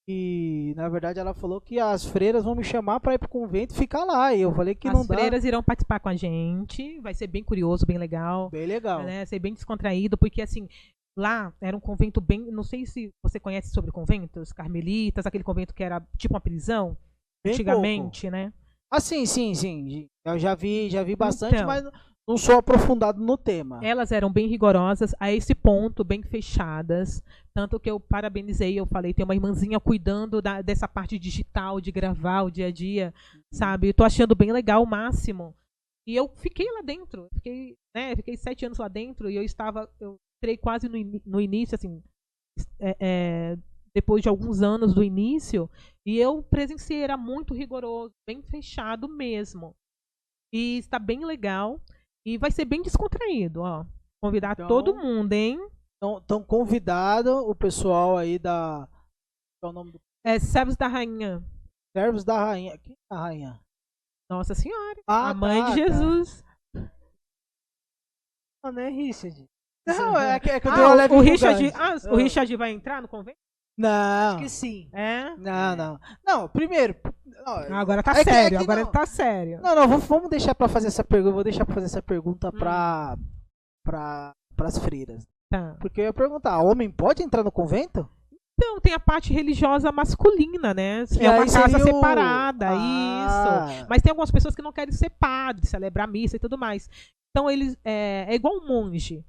E 0.10 0.74
na 0.78 0.88
verdade 0.88 1.20
ela 1.20 1.34
falou 1.34 1.60
que 1.60 1.80
as 1.82 2.06
freiras 2.06 2.42
vão 2.46 2.56
me 2.56 2.64
chamar 2.64 3.02
pra 3.02 3.14
ir 3.14 3.18
pro 3.18 3.28
convento 3.28 3.74
e 3.74 3.78
ficar 3.78 4.06
lá. 4.06 4.34
E 4.34 4.40
eu 4.42 4.54
falei 4.54 4.74
que 4.74 4.90
não 4.90 5.02
As 5.02 5.08
dá. 5.08 5.16
freiras 5.16 5.44
irão 5.44 5.62
participar 5.62 6.00
com 6.00 6.08
a 6.08 6.16
gente. 6.16 6.98
Vai 7.02 7.14
ser 7.14 7.28
bem 7.28 7.44
curioso, 7.44 7.86
bem 7.86 7.98
legal. 7.98 8.50
Bem 8.50 8.66
legal. 8.66 9.04
Né? 9.04 9.26
Ser 9.26 9.40
bem 9.40 9.54
descontraído, 9.54 10.18
porque 10.18 10.42
assim, 10.42 10.66
lá 11.18 11.54
era 11.60 11.76
um 11.76 11.80
convento 11.80 12.22
bem. 12.22 12.52
Não 12.52 12.64
sei 12.64 12.86
se 12.86 13.10
você 13.24 13.40
conhece 13.40 13.72
sobre 13.72 13.92
conventos, 13.92 14.54
carmelitas, 14.54 15.26
aquele 15.26 15.44
convento 15.44 15.74
que 15.74 15.84
era 15.84 16.00
tipo 16.18 16.34
uma 16.34 16.42
prisão, 16.42 16.96
Bem 17.44 17.54
antigamente, 17.54 18.30
né? 18.30 18.54
Ah, 18.92 19.00
sim, 19.02 19.26
sim, 19.26 19.54
sim. 19.54 20.08
Eu 20.26 20.40
já 20.40 20.56
vi, 20.56 20.90
já 20.90 21.04
vi 21.04 21.16
bastante, 21.16 21.56
Então. 21.56 21.68
mas 21.68 21.84
não 22.28 22.38
sou 22.38 22.56
aprofundado 22.58 23.22
no 23.22 23.38
tema. 23.38 23.80
Elas 23.84 24.12
eram 24.12 24.32
bem 24.32 24.48
rigorosas 24.48 25.14
a 25.20 25.32
esse 25.32 25.54
ponto, 25.56 26.04
bem 26.04 26.22
fechadas. 26.24 27.22
Tanto 27.54 27.80
que 27.80 27.90
eu 27.90 28.00
parabenizei, 28.00 28.80
eu 28.80 28.86
falei, 28.86 29.14
tem 29.14 29.24
uma 29.26 29.36
irmãzinha 29.36 29.80
cuidando 29.80 30.42
da- 30.42 30.62
dessa 30.62 30.88
parte 30.88 31.18
digital, 31.20 31.82
de 31.82 31.92
gravar 31.92 32.44
o 32.44 32.52
dia 32.52 32.68
a 32.68 32.72
dia, 32.72 33.14
sabe? 33.52 33.90
Eu 33.90 33.94
tô 33.94 34.04
achando 34.04 34.36
bem 34.36 34.52
legal, 34.52 34.84
o 34.84 34.88
máximo. 34.88 35.54
E 36.08 36.16
eu 36.16 36.30
fiquei 36.38 36.66
lá 36.72 36.82
dentro, 36.82 37.28
fiquei, 37.34 37.76
né, 37.96 38.16
fiquei 38.16 38.38
sete 38.38 38.66
anos 38.66 38.78
lá 38.78 38.88
dentro 38.88 39.30
e 39.30 39.36
eu 39.36 39.44
estava, 39.44 39.90
eu 40.00 40.16
entrei 40.38 40.58
quase 40.58 40.88
no, 40.88 40.98
ini- 40.98 41.22
no 41.26 41.42
início, 41.42 41.76
assim, 41.76 42.04
é, 42.80 42.96
é, 43.00 43.58
depois 43.96 44.22
de 44.22 44.30
alguns 44.30 44.62
anos 44.62 44.94
do 44.94 45.04
início, 45.04 45.70
e 46.06 46.18
eu 46.18 46.44
presenciei, 46.44 47.02
era 47.02 47.18
muito 47.18 47.54
rigoroso, 47.54 48.14
bem 48.28 48.42
fechado 48.44 49.08
mesmo. 49.08 49.76
E 50.54 50.78
está 50.78 50.98
bem 51.00 51.26
legal. 51.26 51.82
E 52.26 52.38
vai 52.38 52.52
ser 52.52 52.66
bem 52.66 52.82
descontraído, 52.82 53.62
ó. 53.62 53.86
Convidar 54.24 54.54
Então- 54.54 54.68
todo 54.68 54.96
mundo, 54.96 55.34
hein? 55.34 55.58
Então, 55.98 56.22
então 56.24 56.44
convidado 56.44 57.32
o 57.50 57.56
pessoal 57.56 58.18
aí 58.18 58.38
da. 58.38 58.88
Qual 59.62 59.70
é 59.70 59.72
o 59.72 59.74
nome 59.74 59.92
do. 59.92 60.00
É 60.26 60.38
Servos 60.40 60.76
da 60.76 60.88
Rainha. 60.88 61.42
Servos 61.96 62.24
da 62.24 62.38
Rainha. 62.38 62.78
Quem 62.78 62.94
é 62.94 63.16
a 63.16 63.20
Rainha? 63.20 63.60
Nossa 64.30 64.54
Senhora. 64.54 65.02
Ah, 65.08 65.30
a 65.30 65.34
mãe 65.34 65.62
tá, 65.62 65.70
de 65.70 65.76
tá. 65.76 65.88
Jesus. 65.88 66.44
Não, 68.64 68.72
não 68.72 68.82
é 68.82 68.90
Richard. 68.90 69.46
Não, 69.88 70.18
é 70.20 70.40
que, 70.40 70.50
é 70.50 70.60
que 70.60 70.68
eu 70.68 70.72
dei 70.74 70.84
Ah, 70.84 70.88
uma 70.88 70.94
o, 70.94 70.98
leve 70.98 71.14
o 71.14 71.20
Richard, 71.20 71.72
ah, 71.76 71.96
o 72.12 72.16
Richard 72.16 72.56
vai 72.56 72.72
entrar 72.72 73.02
no 73.02 73.08
convento? 73.08 73.38
Não. 73.78 74.30
Acho 74.30 74.38
que 74.40 74.50
sim. 74.50 74.90
É? 74.92 75.36
Não, 75.38 75.76
não. 75.76 76.00
Não, 76.26 76.48
primeiro. 76.50 76.96
não, 77.46 77.78
Agora 77.78 78.02
tá 78.02 78.12
É 78.12 78.24
que- 78.24 78.30
é 78.30 78.34
sério, 78.34 78.58
que 78.58 78.64
agora 78.64 78.82
não. 78.84 78.92
tá 78.92 79.06
sério. 79.06 79.60
Não, 79.62 79.76
não, 79.76 79.88
vamos, 79.88 80.06
vamos 80.08 80.30
deixar 80.30 80.56
pra 80.56 80.68
fazer 80.68 80.88
essa 80.88 81.04
pergunta. 81.04 81.34
Vou 81.36 81.44
deixar 81.44 81.64
pra 81.66 81.76
fazer 81.76 81.86
essa 81.86 82.02
pergunta 82.02 82.48
Hum. 82.50 82.58
pra. 82.58 83.18
pra. 83.86 84.34
pras 84.56 84.78
freiras. 84.80 85.24
Tá. 85.52 85.76
Porque 85.80 86.02
eu 86.02 86.06
ia 86.06 86.14
perguntar, 86.14 86.58
homem 86.60 86.90
pode 86.90 87.22
entrar 87.24 87.44
no 87.44 87.52
convento? 87.52 88.10
Então, 88.60 88.82
tem 88.82 88.94
a 88.96 89.00
parte 89.00 89.32
religiosa 89.32 89.92
masculina, 89.92 90.74
né? 90.74 91.06
Que 91.06 91.24
é 91.24 91.30
uma 91.30 91.46
casa 91.46 91.70
seria 91.70 91.78
o- 91.78 91.96
separada, 91.96 92.70
Ah. 92.72 93.68
isso. 93.70 93.86
Mas 93.88 94.02
tem 94.02 94.10
algumas 94.10 94.32
pessoas 94.32 94.56
que 94.56 94.64
não 94.64 94.74
querem 94.74 94.92
ser 94.92 95.12
padre, 95.12 95.68
celebrar 95.68 96.08
missa 96.08 96.36
e 96.36 96.40
tudo 96.40 96.58
mais. 96.58 96.90
Então, 97.30 97.48
eles. 97.48 97.78
É, 97.86 98.26
é 98.28 98.34
igual 98.34 98.56
um 98.58 98.68
monge. 98.68 99.24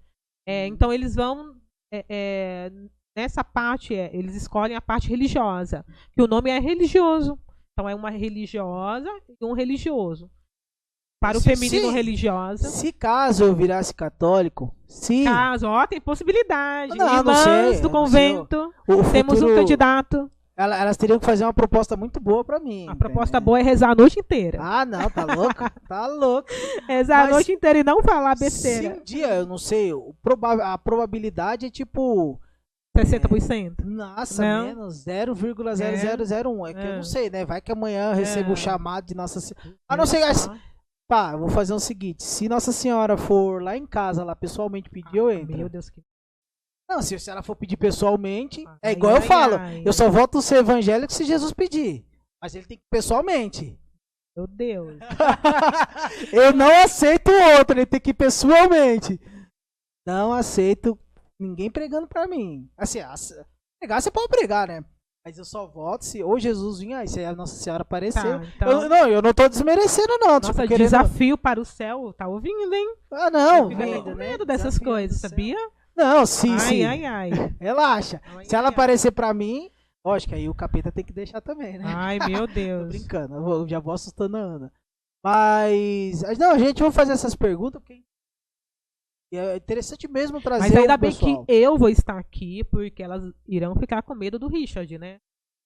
É, 0.48 0.64
Hum. 0.64 0.68
então, 0.72 0.92
eles 0.92 1.14
vão. 1.14 1.54
é, 1.92 2.04
é, 2.08 2.72
nessa 3.16 3.42
parte, 3.44 3.94
é, 3.94 4.10
eles 4.14 4.34
escolhem 4.34 4.76
a 4.76 4.80
parte 4.80 5.08
religiosa. 5.08 5.84
Que 6.14 6.22
o 6.22 6.26
nome 6.26 6.50
é 6.50 6.58
religioso. 6.58 7.38
Então, 7.72 7.88
é 7.88 7.94
uma 7.94 8.10
religiosa 8.10 9.08
e 9.28 9.44
um 9.44 9.52
religioso. 9.52 10.30
Para 11.20 11.36
o 11.36 11.40
Se- 11.40 11.48
feminino 11.48 11.88
se- 11.88 11.94
religiosa. 11.94 12.68
Se 12.68 12.92
caso 12.92 13.44
eu 13.44 13.54
virasse 13.54 13.92
católico, 13.94 14.72
se 14.86 15.24
Caso, 15.24 15.66
ó, 15.66 15.86
tem 15.86 16.00
possibilidade. 16.00 16.96
Não, 16.96 17.06
não 17.06 17.16
Irmãs 17.18 17.38
sei, 17.38 17.52
eu 17.78 17.80
do 17.82 17.88
não 17.90 18.06
sei, 18.06 18.32
convento. 18.34 18.74
o 18.88 19.12
Temos 19.12 19.34
um 19.34 19.36
futuro- 19.40 19.54
candidato. 19.56 20.30
Ela- 20.58 20.76
elas 20.76 20.96
teriam 20.96 21.18
que 21.18 21.24
fazer 21.24 21.44
uma 21.44 21.54
proposta 21.54 21.96
muito 21.96 22.18
boa 22.20 22.44
pra 22.44 22.58
mim. 22.58 22.86
A 22.88 22.96
proposta 22.96 23.38
boa 23.40 23.58
é 23.60 23.62
rezar 23.62 23.90
a 23.92 23.94
noite 23.94 24.18
inteira. 24.20 24.58
Ah, 24.60 24.84
não, 24.84 25.08
tá 25.08 25.24
louco? 25.24 25.54
tá 25.88 26.06
louco. 26.08 26.48
rezar 26.88 27.18
mas 27.18 27.28
a 27.28 27.30
noite 27.30 27.52
inteira 27.52 27.78
e 27.78 27.84
não 27.84 28.02
falar 28.02 28.36
Se 28.36 28.44
besteira. 28.44 28.96
um 28.96 29.04
dia, 29.04 29.28
eu 29.36 29.46
não 29.46 29.56
sei, 29.56 29.92
proba- 30.22 30.72
a 30.74 30.76
probabilidade 30.76 31.64
é 31.66 31.70
tipo. 31.70 32.38
60%. 32.96 33.84
Nossa, 33.84 34.42
Não. 34.42 34.66
menos 34.66 35.04
0,0001. 35.04 36.66
É. 36.66 36.74
que 36.74 36.80
eu 36.80 36.92
É. 36.92 36.96
não 36.96 37.02
sei, 37.04 37.30
né? 37.30 37.44
Vai 37.44 37.60
que 37.60 37.70
amanhã 37.70 38.10
eu 38.10 38.16
recebo 38.16 38.50
É. 38.50 38.52
o 38.52 38.56
chamado 38.56 39.04
de 39.06 39.14
Nossa 39.14 39.40
Senhora. 39.40 39.76
A 39.88 39.96
não 39.96 40.04
ser. 40.04 40.34
Só. 40.34 40.52
Pá, 41.08 41.36
vou 41.36 41.48
fazer 41.48 41.72
o 41.72 41.78
seguinte: 41.78 42.24
se 42.24 42.48
Nossa 42.48 42.72
Senhora 42.72 43.16
for 43.16 43.62
lá 43.62 43.76
em 43.76 43.86
casa, 43.86 44.24
lá 44.24 44.34
pessoalmente 44.34 44.90
pedir, 44.90 45.16
eu 45.16 45.30
entro. 45.30 45.56
Meu 45.56 45.68
Deus, 45.68 45.88
que. 45.88 46.02
Não, 46.88 47.02
se, 47.02 47.18
se 47.18 47.30
ela 47.30 47.42
for 47.42 47.54
pedir 47.54 47.76
pessoalmente, 47.76 48.64
é 48.82 48.88
Ai, 48.88 48.92
igual 48.92 49.12
eu 49.16 49.22
ai, 49.22 49.26
falo. 49.26 49.56
ai. 49.56 49.82
Eu 49.84 49.92
só 49.92 50.08
volto 50.08 50.38
a 50.38 50.42
ser 50.42 50.56
evangélico 50.56 51.12
se 51.12 51.24
Jesus 51.24 51.52
pedir. 51.52 52.04
Mas 52.42 52.54
ele 52.54 52.64
tem 52.66 52.78
que 52.78 52.84
ir 52.84 52.90
pessoalmente. 52.90 53.78
Meu 54.36 54.46
Deus. 54.46 54.94
eu 56.32 56.52
não 56.54 56.70
aceito 56.82 57.30
o 57.30 57.58
outro, 57.58 57.76
ele 57.78 57.86
tem 57.86 58.00
que 58.00 58.10
ir 58.10 58.14
pessoalmente. 58.14 59.20
Não 60.06 60.32
aceito 60.32 60.98
ninguém 61.38 61.70
pregando 61.70 62.06
pra 62.06 62.26
mim. 62.26 62.68
Assim, 62.76 63.00
ass- 63.00 63.34
pregar 63.80 64.00
você 64.00 64.10
pode 64.10 64.28
pregar, 64.28 64.68
né? 64.68 64.84
Mas 65.26 65.36
eu 65.36 65.44
só 65.44 65.66
volto 65.66 66.02
se 66.06 66.22
ou 66.22 66.38
Jesus 66.38 66.80
aí, 66.96 67.06
se 67.08 67.22
a 67.22 67.34
Nossa 67.34 67.54
Senhora 67.56 67.82
aparecer. 67.82 68.22
Tá, 68.22 68.46
então, 68.56 68.82
Eu- 68.82 68.88
não, 68.88 69.08
eu 69.08 69.20
não 69.20 69.34
tô 69.34 69.46
desmerecendo, 69.48 70.16
não. 70.20 70.28
nossa, 70.28 70.52
tipo, 70.52 70.56
querendo... 70.62 70.78
desafio 70.78 71.36
para 71.36 71.60
o 71.60 71.64
céu. 71.64 72.14
Tá 72.16 72.26
ouvindo, 72.28 72.72
hein? 72.72 72.94
Ah, 73.12 73.30
não. 73.30 73.68
Fica 73.68 73.84
vem- 73.84 74.02
com 74.02 74.14
medo 74.14 74.46
dessas 74.46 74.78
coisas, 74.78 75.20
sabia? 75.20 75.58
Não, 75.98 76.24
sim, 76.24 76.52
ai, 76.52 76.58
sim. 76.60 76.84
ai, 76.84 77.04
ai. 77.04 77.30
Relaxa. 77.60 78.20
Ai, 78.24 78.44
Se 78.44 78.54
ela 78.54 78.68
ai, 78.68 78.72
aparecer 78.72 79.10
pra 79.10 79.34
mim, 79.34 79.70
lógico, 80.06 80.34
aí 80.34 80.48
o 80.48 80.54
capeta 80.54 80.92
tem 80.92 81.04
que 81.04 81.12
deixar 81.12 81.40
também, 81.40 81.76
né? 81.76 81.84
Ai, 81.86 82.18
meu 82.26 82.46
Tô 82.46 82.54
Deus. 82.54 82.88
brincando, 82.88 83.34
eu 83.34 83.42
vou- 83.42 83.68
já 83.68 83.80
vou 83.80 83.92
assustando 83.92 84.36
a 84.36 84.40
Ana. 84.40 84.72
Mas. 85.24 86.22
Não, 86.38 86.58
gente, 86.58 86.78
vamos 86.78 86.94
fazer 86.94 87.12
essas 87.12 87.34
perguntas, 87.34 87.80
porque 87.82 88.02
é 89.34 89.56
interessante 89.56 90.08
mesmo 90.08 90.40
trazer 90.40 90.68
Mas 90.68 90.76
ainda 90.76 90.96
bem 90.96 91.10
pessoal. 91.10 91.44
que 91.44 91.52
eu 91.52 91.76
vou 91.76 91.88
estar 91.90 92.18
aqui, 92.18 92.64
porque 92.64 93.02
elas 93.02 93.22
irão 93.46 93.74
ficar 93.76 94.00
com 94.02 94.14
medo 94.14 94.38
do 94.38 94.48
Richard, 94.48 94.96
né? 94.98 95.18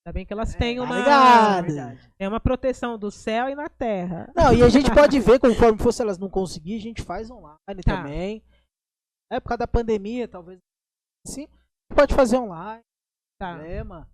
Ainda 0.04 0.14
bem 0.14 0.26
que 0.26 0.32
elas 0.32 0.52
têm 0.56 0.78
tá 0.78 0.82
uma, 0.82 0.98
ligado. 0.98 1.98
é 2.18 2.26
uma 2.28 2.40
proteção 2.40 2.98
do 2.98 3.08
céu 3.08 3.48
e 3.48 3.54
na 3.54 3.68
terra. 3.68 4.32
Não, 4.34 4.52
e 4.52 4.60
a 4.62 4.68
gente 4.68 4.90
pode 4.92 5.20
ver, 5.20 5.38
conforme 5.38 5.78
for, 5.78 5.92
se 5.92 6.02
elas 6.02 6.18
não 6.18 6.28
conseguir, 6.28 6.74
a 6.76 6.80
gente 6.80 7.02
faz 7.02 7.30
online 7.30 7.56
Tá. 7.84 7.98
também. 8.02 8.42
É 9.32 9.40
por 9.40 9.48
causa 9.48 9.58
da 9.60 9.66
pandemia, 9.68 10.28
talvez. 10.28 10.58
Sim, 11.26 11.48
pode 11.94 12.14
fazer 12.14 12.36
online, 12.38 12.82
Tá. 13.40 13.54
problema. 13.56 14.08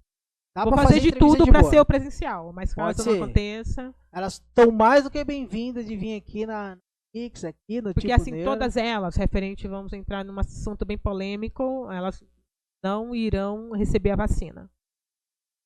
Dá 0.56 0.64
Vou 0.64 0.72
pra 0.72 0.82
fazer 0.84 1.00
de 1.00 1.12
tudo 1.12 1.44
pra 1.46 1.60
boa. 1.60 1.70
ser 1.70 1.80
o 1.80 1.84
presencial, 1.86 2.52
mas 2.52 2.74
caso 2.74 3.04
não 3.04 3.22
aconteça. 3.24 3.94
Elas 4.12 4.34
estão 4.34 4.70
mais 4.70 5.04
do 5.04 5.10
que 5.10 5.22
bem-vindas 5.24 5.86
de 5.86 5.96
vir 5.96 6.16
aqui 6.16 6.46
na 6.46 6.76
Pix 7.12 7.44
aqui 7.44 7.80
no 7.80 7.94
Porque 7.94 8.08
tipo 8.08 8.20
assim, 8.20 8.30
Neuro. 8.32 8.50
todas 8.52 8.76
elas, 8.76 9.16
referente, 9.16 9.66
vamos 9.68 9.92
entrar 9.92 10.24
num 10.24 10.38
assunto 10.38 10.84
bem 10.84 10.98
polêmico, 10.98 11.90
elas 11.90 12.22
não 12.84 13.14
irão 13.14 13.70
receber 13.72 14.10
a 14.10 14.16
vacina. 14.16 14.70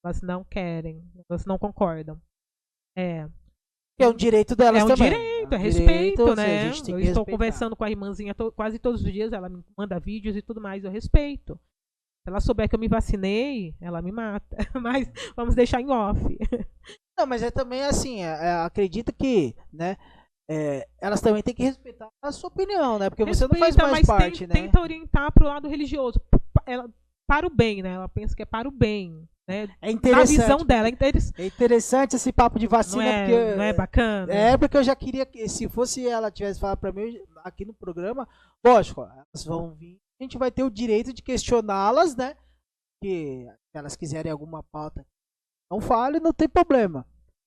Elas 0.05 0.21
não 0.23 0.45
querem, 0.45 1.03
elas 1.29 1.45
não 1.47 1.59
concordam. 1.59 2.21
É, 2.97 3.27
Que 3.99 4.05
é 4.05 4.09
um 4.09 4.15
direito 4.15 4.55
delas 4.55 4.83
é 4.83 4.85
um 4.85 4.89
também. 4.89 5.11
direito, 5.11 5.32
é 5.51 5.57
um 5.57 5.59
respeito, 5.61 6.25
direito, 6.25 6.37
né? 6.37 6.67
Eu 6.67 6.71
estou 6.73 6.97
respeitar. 6.97 7.25
conversando 7.31 7.77
com 7.77 7.85
a 7.85 7.91
irmãzinha 7.91 8.35
to- 8.35 8.53
quase 8.53 8.79
todos 8.79 9.03
os 9.05 9.13
dias, 9.13 9.33
ela 9.33 9.49
me 9.49 9.63
manda 9.77 9.99
vídeos 10.01 10.37
e 10.37 10.43
tudo 10.43 10.61
mais, 10.61 10.85
eu 10.85 10.91
respeito. 10.91 11.55
Se 12.25 12.31
ela 12.31 12.41
souber 12.41 12.69
que 12.69 12.75
eu 12.75 12.79
me 12.79 12.89
vacinei, 12.89 13.75
ela 13.81 14.01
me 14.01 14.13
mata. 14.13 14.57
Mas 14.81 15.11
vamos 15.37 15.55
deixar 15.55 15.81
em 15.81 15.91
off. 15.91 16.21
Não, 17.19 17.27
mas 17.27 17.43
é 17.43 17.51
também 17.51 17.83
assim, 17.83 18.23
é, 18.23 18.29
é, 18.29 18.53
acredita 18.65 19.13
que, 19.13 19.55
né? 19.73 19.97
é, 20.51 20.87
elas 21.01 21.21
também 21.21 21.43
têm 21.43 21.55
que 21.55 21.63
respeitar 21.63 22.09
a 22.23 22.33
sua 22.33 22.49
opinião, 22.49 22.99
né? 22.99 23.11
Porque 23.11 23.25
você 23.25 23.43
não 23.47 23.51
faz 23.57 23.75
Respeita, 23.77 23.91
mais 23.91 24.07
parte, 24.07 24.39
tem- 24.39 24.49
né? 24.49 24.55
tenta 24.55 24.81
orientar 24.81 25.31
pro 25.33 25.47
lado 25.47 25.69
religioso. 25.69 26.21
Ela, 26.67 26.89
para 27.29 27.47
o 27.47 27.51
bem, 27.51 27.83
né? 27.83 27.91
Ela 27.95 28.09
pensa 28.09 28.35
que 28.35 28.43
é 28.43 28.47
para 28.47 28.69
o 28.69 28.73
bem. 28.73 29.29
Né? 29.49 29.65
É 29.81 29.87
Na 29.87 29.93
interessante. 29.93 30.41
visão 30.41 30.59
dela, 30.65 30.87
é 30.87 30.91
interes- 30.91 31.33
É 31.37 31.47
interessante 31.47 32.15
esse 32.17 32.33
papo 32.33 32.59
de 32.59 32.67
não 32.67 32.71
vacina, 32.71 33.05
é, 33.05 33.25
porque. 33.27 33.55
não 33.57 33.65
é 33.65 33.73
bacana? 33.73 34.33
É, 34.33 34.57
porque 34.57 34.77
eu 34.77 34.85
já 34.85 34.95
queria 34.95 35.27
que, 35.27 35.49
se 35.49 35.69
fosse 35.69 36.07
ela 36.07 36.31
tivesse 36.31 36.61
falado 36.61 36.79
pra 36.79 36.93
mim 36.93 37.19
aqui 37.45 37.65
no 37.65 37.75
programa, 37.75 38.29
lógico, 38.65 39.03
elas 39.03 39.45
vão 39.45 39.75
vir, 39.75 39.99
a 40.21 40.25
gente 40.25 40.39
vai 40.39 40.51
ter 40.53 40.63
o 40.63 40.71
direito 40.71 41.13
de 41.13 41.23
questioná-las, 41.23 42.15
né? 42.15 42.37
Que 43.03 43.45
se 43.73 43.79
elas 43.79 43.97
quiserem 43.97 44.31
alguma 44.31 44.63
pauta, 44.63 45.05
não 45.71 45.81
fale, 45.81 46.21
não 46.21 46.33
tem 46.33 46.49
problema. 46.49 47.05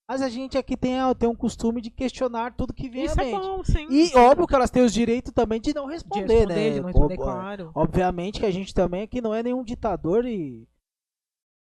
Mas 0.07 0.21
a 0.21 0.29
gente 0.29 0.55
aqui 0.57 0.75
tem, 0.77 0.97
tem 1.17 1.27
um 1.29 1.33
costume 1.35 1.81
de 1.81 1.89
questionar 1.89 2.53
tudo 2.55 2.73
que 2.73 2.89
vem 2.89 3.05
Isso 3.05 3.19
à 3.19 3.23
é 3.23 3.31
mente. 3.31 3.39
bom, 3.41 3.63
sim. 3.63 3.87
E 3.89 4.15
óbvio 4.17 4.45
que 4.45 4.53
elas 4.53 4.69
têm 4.69 4.83
os 4.83 4.93
direitos 4.93 5.31
também 5.31 5.59
de 5.59 5.73
não 5.73 5.87
de 5.87 5.93
responder, 5.93 6.27
responder, 6.33 6.53
né? 6.53 6.69
de 6.71 6.79
não 6.81 6.87
responder, 6.87 7.13
Ob- 7.15 7.23
claro. 7.23 7.71
Obviamente 7.73 8.39
que 8.41 8.45
a 8.45 8.51
gente 8.51 8.71
também 8.73 9.01
aqui 9.01 9.19
não 9.21 9.33
é 9.33 9.41
nenhum 9.41 9.63
ditador 9.63 10.25
e 10.27 10.67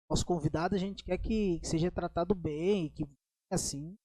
nosso 0.09 0.25
convidado 0.25 0.75
a 0.75 0.77
gente 0.77 1.03
quer 1.03 1.17
que 1.17 1.59
seja 1.63 1.91
tratado 1.91 2.35
bem, 2.35 2.89
que 2.89 3.05
assim, 3.51 3.95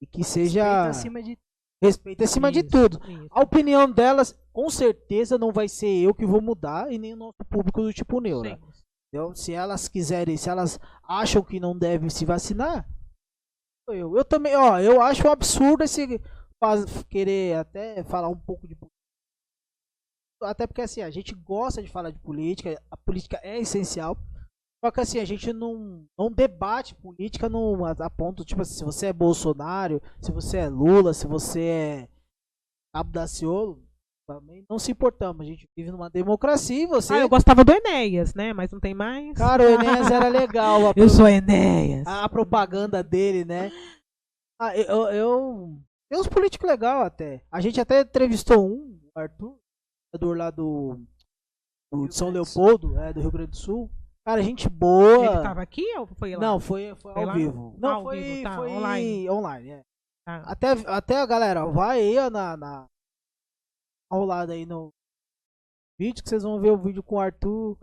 e 0.00 0.06
que 0.06 0.24
seja 0.24 0.86
Respeito 0.86 0.90
acima 0.90 1.22
de 1.22 1.38
respeito 1.82 2.24
acima 2.24 2.52
de 2.52 2.60
Isso, 2.60 2.68
tudo. 2.70 3.00
isso. 3.10 3.28
A 3.30 3.40
opinião 3.40 3.90
delas, 3.90 4.38
com 4.52 4.70
certeza, 4.70 5.36
não 5.36 5.52
vai 5.52 5.68
ser 5.68 5.88
eu 5.88 6.14
que 6.14 6.24
vou 6.24 6.40
mudar 6.40 6.92
e 6.92 6.98
nem 6.98 7.14
o 7.14 7.16
nosso 7.16 7.44
público 7.50 7.82
do 7.82 7.92
tipo 7.92 8.20
Neura. 8.20 8.50
Sim. 8.50 8.82
Entendeu? 9.08 9.34
Se 9.34 9.52
elas 9.52 9.88
quiserem, 9.88 10.36
se 10.36 10.48
elas 10.48 10.78
acham 11.02 11.42
que 11.42 11.60
não 11.60 11.76
devem 11.76 12.08
se 12.08 12.24
vacinar, 12.24 12.88
eu. 13.88 14.16
Eu 14.16 14.24
também, 14.24 14.54
ó, 14.56 14.78
eu 14.78 15.00
acho 15.02 15.26
um 15.26 15.30
absurdo 15.30 15.82
esse 15.82 16.20
querer 17.08 17.56
até 17.56 18.04
falar 18.04 18.28
um 18.28 18.38
pouco 18.38 18.66
de 18.66 18.74
política. 18.76 18.92
Até 20.42 20.66
porque 20.66 20.82
assim, 20.82 21.02
a 21.02 21.10
gente 21.10 21.34
gosta 21.34 21.82
de 21.82 21.88
falar 21.88 22.10
de 22.10 22.18
política, 22.18 22.80
a 22.90 22.96
política 22.96 23.40
é 23.42 23.58
essencial. 23.58 24.16
Só 24.84 24.90
que 24.90 25.00
assim, 25.00 25.20
a 25.20 25.24
gente 25.24 25.52
não, 25.52 26.04
não 26.18 26.30
debate 26.30 26.94
política 26.96 27.48
no, 27.48 27.84
a, 27.84 27.92
a 27.92 28.10
ponto, 28.10 28.44
tipo 28.44 28.62
assim, 28.62 28.74
se 28.74 28.84
você 28.84 29.06
é 29.06 29.12
Bolsonaro, 29.12 30.02
se 30.20 30.32
você 30.32 30.58
é 30.58 30.68
Lula, 30.68 31.14
se 31.14 31.24
você 31.26 31.62
é 31.62 32.08
Cabo 32.92 33.12
Daciolo, 33.12 33.80
também 34.26 34.64
não 34.68 34.80
se 34.80 34.90
importamos. 34.90 35.42
A 35.42 35.48
gente 35.48 35.68
vive 35.76 35.92
numa 35.92 36.10
democracia 36.10 36.82
e 36.82 36.86
você. 36.86 37.14
Ah, 37.14 37.20
eu 37.20 37.28
gostava 37.28 37.64
do 37.64 37.72
Enéas, 37.72 38.34
né? 38.34 38.52
Mas 38.52 38.72
não 38.72 38.80
tem 38.80 38.92
mais. 38.92 39.36
Cara, 39.36 39.62
o 39.62 39.68
Enéas 39.68 40.10
era 40.10 40.28
legal. 40.28 40.88
A, 40.88 40.92
eu 40.96 41.08
sou 41.08 41.28
Enéas. 41.28 42.04
a 42.06 42.28
propaganda 42.28 43.04
dele, 43.04 43.44
né? 43.44 43.70
Ah, 44.60 44.76
eu, 44.76 45.08
eu. 45.10 45.78
Tem 46.10 46.18
uns 46.18 46.26
políticos 46.26 46.68
legais 46.68 47.06
até. 47.06 47.44
A 47.50 47.60
gente 47.60 47.80
até 47.80 48.00
entrevistou 48.00 48.66
um, 48.66 49.00
o 49.14 49.18
Arthur, 49.18 49.56
lá 50.36 50.50
do, 50.50 51.00
do 51.92 52.12
São 52.12 52.30
Leopoldo, 52.30 52.98
é, 52.98 53.12
do 53.12 53.20
Rio 53.20 53.30
Grande 53.30 53.50
do 53.50 53.56
Sul. 53.56 53.90
Cara, 54.24 54.42
gente 54.42 54.68
boa. 54.68 55.26
Ele 55.26 55.42
tava 55.42 55.62
aqui 55.62 55.82
ou 55.98 56.06
foi 56.06 56.34
lá? 56.36 56.40
Não, 56.40 56.60
foi, 56.60 56.94
foi 56.96 57.12
Foi 57.12 57.22
ao 57.22 57.26
lá? 57.28 57.34
vivo. 57.34 57.72
Ah, 57.74 57.80
Não, 57.80 57.94
ao 57.96 58.02
foi, 58.04 58.22
vivo, 58.22 58.42
tá, 58.44 58.56
foi 58.56 58.68
online. 58.70 59.30
online 59.30 59.70
é. 59.70 59.82
Tá. 60.24 60.36
Até, 60.46 60.66
até 60.86 61.16
a 61.20 61.26
galera, 61.26 61.66
vai 61.66 62.00
aí 62.00 62.30
na, 62.30 62.56
na 62.56 62.86
rolada 64.12 64.52
aí 64.52 64.64
no 64.64 64.90
vídeo 65.98 66.22
que 66.22 66.28
vocês 66.28 66.44
vão 66.44 66.60
ver 66.60 66.70
o 66.70 66.78
vídeo 66.80 67.02
com 67.02 67.16
o 67.16 67.20
Arthur. 67.20 67.76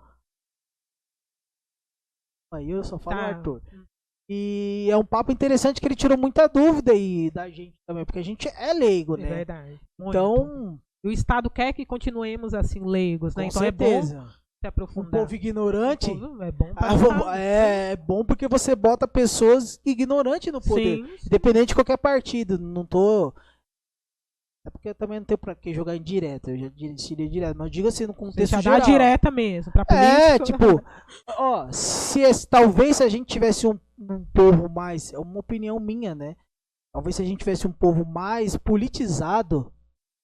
Aí 2.53 2.69
eu 2.71 2.83
só 2.83 2.97
falo 2.97 3.17
Tá. 3.17 3.27
Arthur. 3.27 3.61
E 4.31 4.87
é 4.89 4.95
um 4.95 5.05
papo 5.05 5.31
interessante 5.31 5.81
que 5.81 5.87
ele 5.87 5.95
tirou 5.95 6.17
muita 6.17 6.47
dúvida 6.47 6.91
aí 6.93 7.31
da 7.31 7.49
gente 7.49 7.75
também, 7.87 8.05
porque 8.05 8.19
a 8.19 8.23
gente 8.23 8.47
é 8.47 8.73
leigo, 8.73 9.15
É 9.17 9.21
né? 9.21 9.27
verdade. 9.27 9.81
Muito. 9.99 10.09
Então, 10.09 10.79
E 11.03 11.07
o 11.07 11.11
Estado 11.11 11.49
quer 11.49 11.73
que 11.73 11.85
continuemos 11.85 12.53
assim, 12.53 12.79
leigos, 12.79 13.35
né? 13.35 13.43
com 13.43 13.49
então 13.49 13.63
é 13.63 13.71
bom 13.71 13.85
certeza. 13.85 14.39
Se 14.62 14.66
um 14.68 14.70
aprofundar. 14.70 15.12
povo 15.22 15.36
ignorante. 15.36 16.12
O 16.12 16.20
povo 16.20 16.43
é 16.43 16.51
bom 16.51 16.74
pra 16.74 16.89
ah, 17.32 17.39
é, 17.39 17.91
é 17.91 17.95
bom 17.95 18.26
porque 18.26 18.47
você 18.47 18.76
bota 18.76 19.07
pessoas 19.07 19.80
ignorantes 19.86 20.51
no 20.51 20.60
poder. 20.62 20.97
Sim, 20.97 21.18
sim. 21.18 21.28
Independente 21.28 21.70
de 21.70 21.76
qualquer 21.76 21.97
partido. 21.97 22.57
Não 22.60 22.86
tô. 22.86 23.34
É 24.68 24.70
porque 24.70 24.89
eu 24.89 24.95
também 24.95 25.20
não 25.20 25.26
tenho 25.26 25.38
pra 25.38 25.55
que 25.55 25.74
jogar 25.74 25.95
em 25.95 26.01
direto. 26.01 26.49
Eu 26.49 26.57
já 26.57 26.68
diria 26.70 27.30
direto. 27.30 27.57
Mas 27.57 27.72
diga 27.72 27.88
assim 27.88 28.05
no 28.05 28.14
Você 28.14 28.20
contexto 28.20 28.51
dá 28.51 28.62
geral. 28.62 28.82
direta 28.82 29.32
mesmo. 29.32 29.72
Pra 29.72 29.86
É, 29.95 30.38
tipo, 30.39 30.66
ó, 31.38 31.72
se 31.72 32.20
esse- 32.20 32.45
talvez 32.47 32.97
se 32.97 33.03
a 33.03 33.07
gente 33.10 33.28
tivesse 33.28 33.66
um, 33.66 33.80
um 33.97 34.26
povo 34.34 34.68
mais, 34.68 35.14
é 35.14 35.18
uma 35.20 35.39
opinião 35.39 35.80
minha, 35.80 36.14
né? 36.14 36.36
Talvez 36.93 37.16
se 37.16 37.22
a 37.22 37.26
gente 37.26 37.39
tivesse 37.39 37.66
um 37.66 37.72
povo 37.72 38.03
mais 38.05 38.57
politizado, 38.57 39.72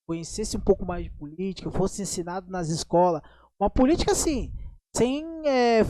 conhecesse 0.07 0.57
um 0.57 0.61
pouco 0.61 0.85
mais 0.85 1.05
de 1.05 1.11
política, 1.11 1.71
fosse 1.71 2.01
ensinado 2.01 2.51
nas 2.51 2.67
escolas, 2.69 3.21
uma 3.59 3.69
política 3.69 4.11
assim, 4.11 4.51
sem 4.95 5.23
é, 5.45 5.81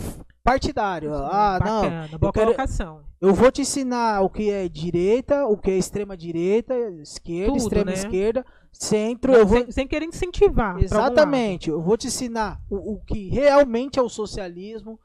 partidário. 0.43 1.13
Ah, 1.13 1.59
não, 1.63 1.81
Bacana, 1.81 2.17
boa 2.17 2.33
quero- 2.33 2.45
colocação. 2.47 3.03
eu 3.19 3.33
vou 3.33 3.51
te 3.51 3.61
ensinar 3.61 4.21
o 4.21 4.29
que 4.29 4.49
é 4.49 4.67
direita, 4.69 5.45
o 5.45 5.57
que 5.57 5.71
é 5.71 5.77
extrema 5.77 6.15
direita, 6.15 6.75
esquerda, 7.01 7.47
Tudo, 7.53 7.57
extrema 7.57 7.85
né? 7.91 7.93
esquerda, 7.93 8.45
centro, 8.71 9.33
eu 9.33 9.45
vou 9.47 9.59
sem, 9.61 9.71
sem 9.71 9.87
querer 9.87 10.05
incentivar. 10.05 10.77
Exatamente. 10.81 11.69
Eu 11.69 11.81
vou 11.81 11.97
te 11.97 12.07
ensinar 12.07 12.61
o, 12.69 12.93
o 12.95 13.03
que 13.05 13.29
realmente 13.29 13.97
é 13.97 14.01
o 14.01 14.09
socialismo, 14.09 14.99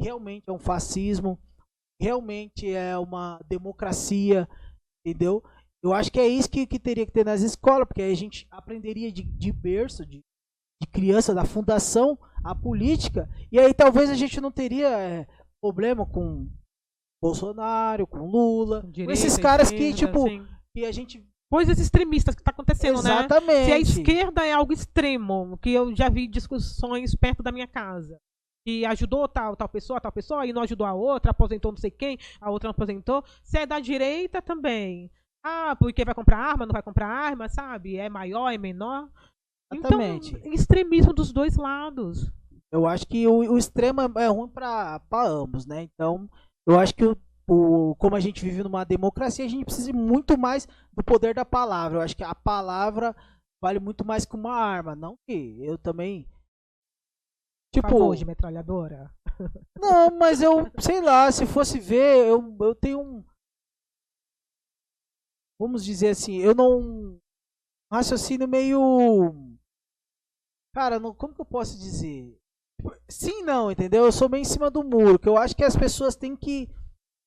realmente 0.00 0.44
é 0.48 0.52
um 0.52 0.58
fascismo, 0.58 1.38
realmente 2.00 2.70
é 2.72 2.98
uma 2.98 3.38
democracia, 3.48 4.48
entendeu? 5.06 5.42
Eu 5.82 5.92
acho 5.92 6.12
que 6.12 6.20
é 6.20 6.26
isso 6.28 6.48
que, 6.50 6.66
que 6.66 6.78
teria 6.78 7.04
que 7.06 7.12
ter 7.12 7.24
nas 7.24 7.40
escolas, 7.42 7.86
porque 7.88 8.02
aí 8.02 8.12
a 8.12 8.16
gente 8.16 8.46
aprenderia 8.50 9.10
de, 9.12 9.22
de 9.22 9.52
berço, 9.52 10.04
de, 10.06 10.20
de 10.82 10.86
criança, 10.88 11.32
da 11.32 11.44
fundação, 11.44 12.18
a 12.44 12.54
política, 12.54 13.28
e 13.52 13.58
aí 13.58 13.72
talvez 13.72 14.10
a 14.10 14.14
gente 14.14 14.40
não 14.40 14.50
teria 14.50 14.88
é, 14.88 15.26
problema 15.62 16.04
com 16.04 16.48
Bolsonaro, 17.22 18.04
com 18.04 18.18
Lula, 18.18 18.76
lado. 18.76 18.86
com 18.86 18.90
Direita, 18.90 19.12
esses 19.12 19.38
caras 19.38 19.70
que, 19.70 19.76
esquerda, 19.76 19.96
tipo, 19.96 20.28
sim. 20.28 20.44
que 20.74 20.84
a 20.84 20.92
gente... 20.92 21.24
Coisas 21.48 21.78
extremistas 21.78 22.34
que 22.34 22.42
tá 22.42 22.50
acontecendo, 22.50 23.02
né? 23.02 23.10
Exatamente. 23.10 23.64
Se 23.66 23.72
a 23.72 23.78
esquerda 23.78 24.44
é 24.44 24.52
algo 24.52 24.72
extremo, 24.72 25.58
que 25.58 25.70
eu 25.70 25.94
já 25.94 26.08
vi 26.08 26.26
discussões 26.26 27.14
perto 27.14 27.42
da 27.42 27.52
minha 27.52 27.66
casa, 27.66 28.18
que 28.66 28.86
ajudou 28.86 29.28
tal, 29.28 29.54
tal 29.54 29.68
pessoa, 29.68 30.00
tal 30.00 30.10
pessoa, 30.10 30.46
e 30.46 30.52
não 30.52 30.62
ajudou 30.62 30.86
a 30.86 30.94
outra, 30.94 31.30
aposentou 31.30 31.70
não 31.70 31.78
sei 31.78 31.90
quem, 31.90 32.18
a 32.40 32.50
outra 32.50 32.68
não 32.68 32.70
aposentou. 32.70 33.22
Se 33.44 33.58
é 33.58 33.66
da 33.66 33.78
direita 33.78 34.40
também. 34.40 35.10
Ah, 35.44 35.76
porque 35.78 36.04
vai 36.04 36.14
comprar 36.14 36.38
arma, 36.38 36.64
não 36.64 36.72
vai 36.72 36.82
comprar 36.82 37.08
arma, 37.08 37.48
sabe? 37.50 37.98
É 37.98 38.08
maior, 38.08 38.50
é 38.50 38.56
menor. 38.56 39.10
Exatamente. 39.72 40.34
Então, 40.36 40.52
extremismo 40.52 41.12
dos 41.12 41.32
dois 41.32 41.56
lados. 41.56 42.30
Eu 42.70 42.86
acho 42.86 43.06
que 43.06 43.26
o, 43.26 43.52
o 43.52 43.58
extremo 43.58 44.00
é 44.00 44.24
é 44.24 44.26
ruim 44.28 44.48
para 44.48 45.00
ambos, 45.12 45.66
né? 45.66 45.82
Então, 45.82 46.28
eu 46.66 46.78
acho 46.78 46.94
que 46.94 47.04
o, 47.04 47.16
o- 47.48 47.94
como 47.96 48.16
a 48.16 48.20
gente 48.20 48.42
vive 48.42 48.62
numa 48.62 48.84
democracia, 48.84 49.44
a 49.44 49.48
gente 49.48 49.64
precisa 49.64 49.92
muito 49.92 50.38
mais 50.38 50.66
do 50.92 51.04
poder 51.04 51.34
da 51.34 51.44
palavra. 51.44 51.98
Eu 51.98 52.02
acho 52.02 52.16
que 52.16 52.24
a 52.24 52.34
palavra 52.34 53.14
vale 53.62 53.78
muito 53.78 54.04
mais 54.04 54.24
que 54.24 54.34
uma 54.34 54.54
arma. 54.54 54.94
Não 54.96 55.16
que 55.28 55.58
eu 55.62 55.76
também. 55.76 56.26
Tipo, 57.74 57.88
Tipo, 57.88 57.98
favor 57.98 58.16
de 58.16 58.24
metralhadora. 58.24 59.10
não, 59.78 60.10
mas 60.18 60.42
eu, 60.42 60.70
sei 60.78 61.00
lá, 61.00 61.30
se 61.32 61.46
fosse 61.46 61.78
ver, 61.78 62.26
eu, 62.26 62.56
eu 62.60 62.74
tenho 62.74 63.00
um. 63.00 63.24
Vamos 65.58 65.84
dizer 65.84 66.08
assim, 66.10 66.38
eu 66.38 66.54
não. 66.54 66.78
um 66.80 67.20
Raciocínio 67.92 68.48
meio. 68.48 69.51
Cara, 70.74 70.98
não, 70.98 71.14
como 71.14 71.34
que 71.34 71.40
eu 71.40 71.44
posso 71.44 71.78
dizer? 71.78 72.36
Sim, 73.08 73.42
não, 73.42 73.70
entendeu? 73.70 74.04
Eu 74.04 74.12
sou 74.12 74.28
meio 74.28 74.42
em 74.42 74.46
cima 74.46 74.70
do 74.70 74.82
muro, 74.82 75.18
que 75.18 75.28
eu 75.28 75.36
acho 75.36 75.54
que 75.54 75.64
as 75.64 75.76
pessoas 75.76 76.16
têm 76.16 76.34
que. 76.34 76.68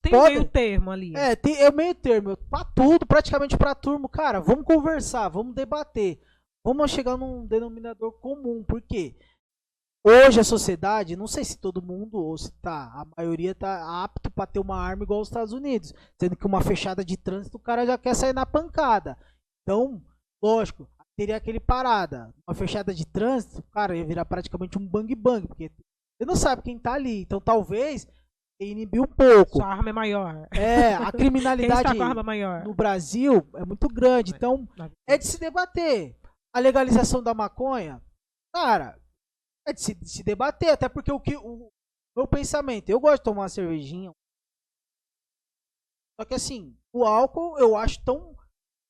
Tem 0.01 0.11
meio 0.11 0.45
termo 0.45 0.91
ali. 0.91 1.15
É, 1.15 1.35
tem, 1.35 1.55
é 1.57 1.71
meio 1.71 1.95
termo. 1.95 2.35
Pra 2.37 2.63
tudo, 2.63 3.05
praticamente 3.05 3.57
pra 3.57 3.73
turma, 3.73 4.09
cara, 4.09 4.39
vamos 4.39 4.65
conversar, 4.65 5.29
vamos 5.29 5.55
debater. 5.55 6.19
Vamos 6.63 6.91
chegar 6.91 7.15
num 7.17 7.45
denominador 7.45 8.11
comum, 8.13 8.63
por 8.63 8.81
quê? 8.81 9.15
Hoje 10.03 10.39
a 10.39 10.43
sociedade, 10.43 11.15
não 11.15 11.25
sei 11.25 11.43
se 11.43 11.57
todo 11.57 11.81
mundo 11.81 12.19
ou 12.19 12.37
se 12.37 12.51
tá, 12.61 12.91
a 12.93 13.05
maioria 13.17 13.55
tá 13.55 14.03
apto 14.03 14.29
pra 14.29 14.45
ter 14.45 14.59
uma 14.59 14.77
arma 14.77 15.03
igual 15.03 15.19
os 15.19 15.27
Estados 15.27 15.51
Unidos, 15.51 15.93
sendo 16.19 16.35
que 16.35 16.45
uma 16.45 16.61
fechada 16.61 17.03
de 17.03 17.17
trânsito 17.17 17.57
o 17.57 17.59
cara 17.59 17.87
já 17.87 17.97
quer 17.97 18.15
sair 18.15 18.33
na 18.33 18.45
pancada. 18.45 19.17
Então, 19.63 19.99
lógico, 20.43 20.87
teria 21.17 21.37
aquele 21.37 21.59
parada, 21.59 22.33
uma 22.47 22.55
fechada 22.55 22.93
de 22.93 23.05
trânsito, 23.05 23.63
cara, 23.71 23.95
ia 23.95 24.05
virar 24.05 24.25
praticamente 24.25 24.77
um 24.77 24.85
bang 24.85 25.13
bang, 25.15 25.47
porque 25.47 25.71
você 26.17 26.25
não 26.25 26.35
sabe 26.35 26.61
quem 26.61 26.77
tá 26.77 26.93
ali. 26.93 27.21
Então 27.21 27.39
talvez 27.39 28.07
inibir 28.59 29.01
um 29.01 29.07
pouco. 29.07 29.57
Sua 29.57 29.67
arma 29.67 29.89
é 29.89 29.93
maior. 29.93 30.47
É, 30.51 30.93
a 30.93 31.11
criminalidade 31.13 31.93
maior? 32.23 32.63
no 32.63 32.73
Brasil 32.73 33.47
é 33.55 33.65
muito 33.65 33.87
grande. 33.87 34.33
Então 34.33 34.67
é 35.07 35.17
de 35.17 35.25
se 35.25 35.39
debater. 35.39 36.17
A 36.53 36.59
legalização 36.59 37.21
da 37.21 37.33
maconha, 37.33 38.01
cara, 38.53 38.97
é 39.67 39.73
de 39.73 39.81
se, 39.81 39.93
de 39.93 40.09
se 40.09 40.23
debater, 40.23 40.69
até 40.69 40.87
porque 40.87 41.11
o 41.11 41.19
que 41.19 41.35
o 41.35 41.69
meu 42.15 42.25
pensamento, 42.25 42.89
eu 42.89 42.99
gosto 42.99 43.17
de 43.17 43.23
tomar 43.23 43.41
uma 43.41 43.49
cervejinha. 43.49 44.11
Só 46.17 46.25
que 46.25 46.33
assim, 46.33 46.77
o 46.93 47.03
álcool 47.03 47.59
eu 47.59 47.75
acho 47.75 48.01
tão 48.05 48.34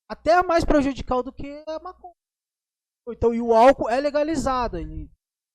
até 0.09 0.41
mais 0.43 0.63
prejudicial 0.63 1.23
do 1.23 1.31
que 1.31 1.63
a 1.67 1.79
maconha. 1.79 2.13
Então, 3.09 3.33
e 3.33 3.41
o 3.41 3.53
álcool 3.53 3.89
é 3.89 3.99
legalizado, 3.99 4.77
ele 4.77 5.09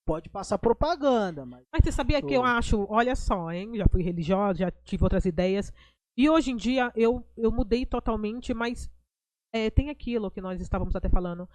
pode 0.06 0.28
passar 0.28 0.58
propaganda, 0.58 1.44
mas 1.44 1.64
Mas 1.72 1.84
você 1.84 1.92
sabia 1.92 2.22
que 2.22 2.34
eu 2.34 2.42
acho, 2.44 2.86
olha 2.88 3.14
só, 3.16 3.50
hein? 3.52 3.76
Já 3.76 3.86
fui 3.88 4.02
religiosa, 4.02 4.58
já 4.60 4.70
tive 4.70 5.04
outras 5.04 5.24
ideias. 5.24 5.72
E 6.16 6.28
hoje 6.28 6.50
em 6.50 6.56
dia 6.56 6.92
eu, 6.94 7.24
eu 7.36 7.50
mudei 7.50 7.86
totalmente, 7.86 8.52
mas 8.54 8.90
é, 9.54 9.70
tem 9.70 9.90
aquilo 9.90 10.30
que 10.30 10.40
nós 10.40 10.60
estávamos 10.60 10.94
até 10.94 11.08
falando, 11.08 11.48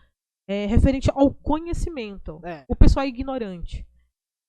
é, 0.47 0.65
referente 0.65 1.09
ao 1.11 1.33
conhecimento. 1.33 2.41
é, 2.45 2.65
O 2.67 2.75
pessoal 2.75 3.05
é 3.05 3.09
ignorante. 3.09 3.85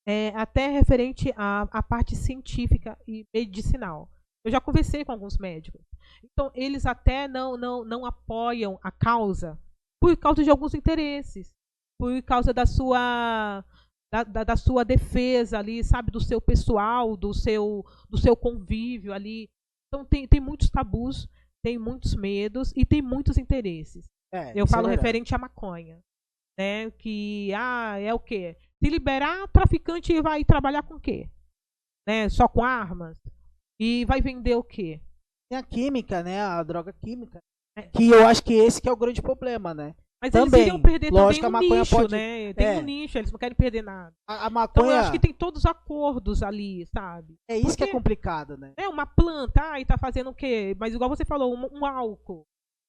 É, 0.08 0.28
até 0.36 0.68
referente 0.68 1.32
à, 1.36 1.62
à 1.62 1.82
parte 1.82 2.14
científica 2.14 2.96
e 3.08 3.24
medicinal. 3.34 4.08
Eu 4.46 4.52
já 4.52 4.60
conversei 4.60 5.04
com 5.04 5.10
alguns 5.10 5.36
médicos. 5.38 5.82
Então, 6.22 6.52
eles 6.54 6.86
até 6.86 7.26
não, 7.26 7.56
não, 7.56 7.84
não 7.84 8.06
apoiam 8.06 8.78
a 8.80 8.92
causa 8.92 9.58
por 10.00 10.16
causa 10.16 10.44
de 10.44 10.48
alguns 10.48 10.72
interesses. 10.72 11.52
Por 11.98 12.22
causa 12.22 12.54
da 12.54 12.64
sua, 12.64 13.64
da, 14.12 14.22
da, 14.22 14.44
da 14.44 14.56
sua 14.56 14.84
defesa 14.84 15.58
ali, 15.58 15.82
sabe? 15.82 16.12
Do 16.12 16.20
seu 16.20 16.40
pessoal, 16.40 17.16
do 17.16 17.34
seu, 17.34 17.84
do 18.08 18.16
seu 18.16 18.36
convívio 18.36 19.12
ali. 19.12 19.48
Então, 19.88 20.04
tem, 20.04 20.28
tem 20.28 20.38
muitos 20.38 20.70
tabus, 20.70 21.28
tem 21.64 21.76
muitos 21.76 22.14
medos 22.14 22.72
e 22.76 22.86
tem 22.86 23.02
muitos 23.02 23.36
interesses. 23.38 24.04
é, 24.32 24.52
Eu 24.54 24.64
é 24.64 24.68
falo 24.68 24.86
verdade. 24.86 25.02
referente 25.04 25.34
à 25.34 25.38
maconha. 25.38 25.98
Né? 26.56 26.88
Que, 26.92 27.52
ah, 27.52 27.98
é 27.98 28.14
o 28.14 28.20
quê? 28.20 28.56
Se 28.80 28.88
liberar, 28.88 29.48
traficante 29.48 30.20
vai 30.22 30.44
trabalhar 30.44 30.84
com 30.84 30.94
o 30.94 31.00
quê? 31.00 31.28
Né? 32.06 32.28
Só 32.28 32.46
com 32.46 32.62
armas? 32.62 33.20
E 33.80 34.04
vai 34.04 34.20
vender 34.20 34.54
o 34.56 34.64
quê? 34.64 35.00
Tem 35.50 35.58
a 35.58 35.62
química, 35.62 36.22
né? 36.22 36.40
A 36.40 36.62
droga 36.62 36.92
química. 36.92 37.38
É. 37.78 37.82
Que 37.82 38.08
eu 38.10 38.26
acho 38.26 38.42
que 38.42 38.54
esse 38.54 38.80
que 38.80 38.88
é 38.88 38.92
o 38.92 38.96
grande 38.96 39.20
problema, 39.20 39.74
né? 39.74 39.94
Mas 40.22 40.32
Também, 40.32 40.62
eles 40.62 40.72
iriam 40.72 40.80
perder 40.82 41.12
lógico, 41.12 41.44
também 41.44 41.44
a 41.44 41.48
o 41.60 41.62
maconha 41.62 41.80
nicho, 41.82 41.94
pode- 41.96 42.12
né? 42.16 42.54
Tem 42.54 42.66
é. 42.66 42.78
um 42.78 42.82
nicho, 42.82 43.18
eles 43.18 43.30
não 43.30 43.38
querem 43.38 43.54
perder 43.54 43.82
nada. 43.82 44.14
A, 44.26 44.32
a 44.34 44.36
Então 44.46 44.50
maconha 44.50 44.90
eu 44.92 44.96
acho 44.96 45.12
que 45.12 45.18
tem 45.18 45.32
todos 45.34 45.60
os 45.64 45.66
acordos 45.70 46.42
ali, 46.42 46.86
sabe? 46.86 47.34
é 47.48 47.58
isso 47.58 47.76
que 47.76 47.82
é 47.84 47.86
porque- 47.86 47.92
complicado, 47.92 48.56
né? 48.56 48.72
É 48.78 48.88
uma 48.88 49.04
planta, 49.04 49.60
ai, 49.62 49.84
tá 49.84 49.98
fazendo 49.98 50.30
o 50.30 50.34
quê? 50.34 50.74
Mas 50.80 50.94
igual 50.94 51.10
você 51.10 51.24
falou, 51.24 51.54
um, 51.54 51.68
um 51.80 51.84
álcool, 51.84 52.46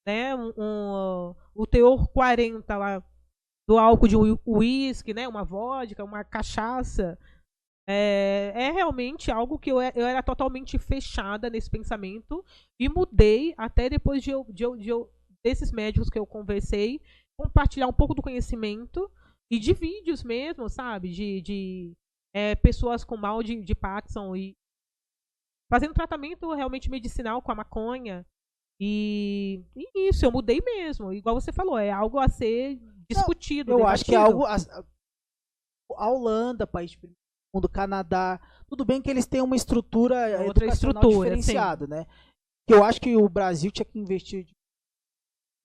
né? 0.08 0.34
Um, 0.34 0.54
um, 0.58 1.36
o 1.54 1.68
teor 1.68 2.08
40 2.08 2.78
lá 2.78 3.04
do 3.70 3.78
álcool 3.78 4.08
de 4.08 4.16
uísque, 4.48 5.14
né? 5.14 5.28
Uma 5.28 5.44
vodka, 5.44 6.06
uma 6.06 6.24
cachaça. 6.24 7.20
É, 7.90 8.52
é 8.54 8.72
realmente 8.72 9.32
algo 9.32 9.58
que 9.58 9.72
eu, 9.72 9.82
e- 9.82 9.94
eu 9.96 10.06
era 10.06 10.22
totalmente 10.22 10.78
fechada 10.78 11.50
nesse 11.50 11.70
pensamento 11.70 12.44
e 12.80 12.90
mudei 12.90 13.54
até 13.58 13.90
depois 13.90 14.22
de 14.22 14.32
eu, 14.32 14.44
de 14.50 14.64
eu- 14.64 14.76
de 14.76 14.90
eu- 14.90 15.10
desses 15.44 15.72
médicos 15.72 16.10
que 16.10 16.20
eu 16.20 16.26
conversei, 16.28 17.00
compartilhar 17.40 17.88
um 17.88 17.94
pouco 17.94 18.14
do 18.14 18.22
conhecimento 18.22 19.10
e 19.50 19.58
de 19.58 19.74
vídeos 19.74 20.22
mesmo, 20.24 20.68
sabe? 20.70 21.10
De, 21.12 21.42
de 21.42 21.94
é, 22.36 22.56
pessoas 22.56 23.06
com 23.06 23.16
mal 23.16 23.42
de, 23.42 23.62
de 23.64 23.74
Parkinson 23.74 24.36
e 24.36 24.54
fazendo 25.72 25.94
tratamento 25.94 26.52
realmente 26.54 26.90
medicinal 26.90 27.42
com 27.42 27.52
a 27.52 27.56
maconha. 27.56 28.26
E, 28.80 29.64
e 29.76 30.10
isso, 30.10 30.26
eu 30.26 30.32
mudei 30.32 30.62
mesmo. 30.64 31.14
Igual 31.14 31.40
você 31.40 31.52
falou, 31.54 31.78
é 31.80 31.90
algo 31.90 32.20
a 32.20 32.28
ser 32.28 32.78
discutido. 33.10 33.72
Eu 33.72 33.88
acho 33.88 34.04
que 34.06 34.14
é 34.14 34.18
debatido. 34.18 34.46
algo. 34.46 34.46
A, 34.46 34.86
a 36.06 36.10
Holanda, 36.12 36.68
país 36.68 36.96
mundo, 37.54 37.70
Canadá. 37.70 38.39
Tudo 38.68 38.86
bem 38.86 39.02
que 39.02 39.10
eles 39.10 39.26
têm 39.26 39.41
uma 39.41 39.56
estrutura 39.56 40.16
É 40.30 40.45
outra 40.45 40.66
estrutura, 40.66 41.30
diferenciada, 41.30 41.88
né? 41.88 42.06
Que 42.68 42.74
eu 42.74 42.84
acho 42.84 43.00
que 43.00 43.16
o 43.16 43.30
Brasil 43.30 43.72
tinha 43.72 43.86
que 43.86 44.00
investir. 44.00 44.48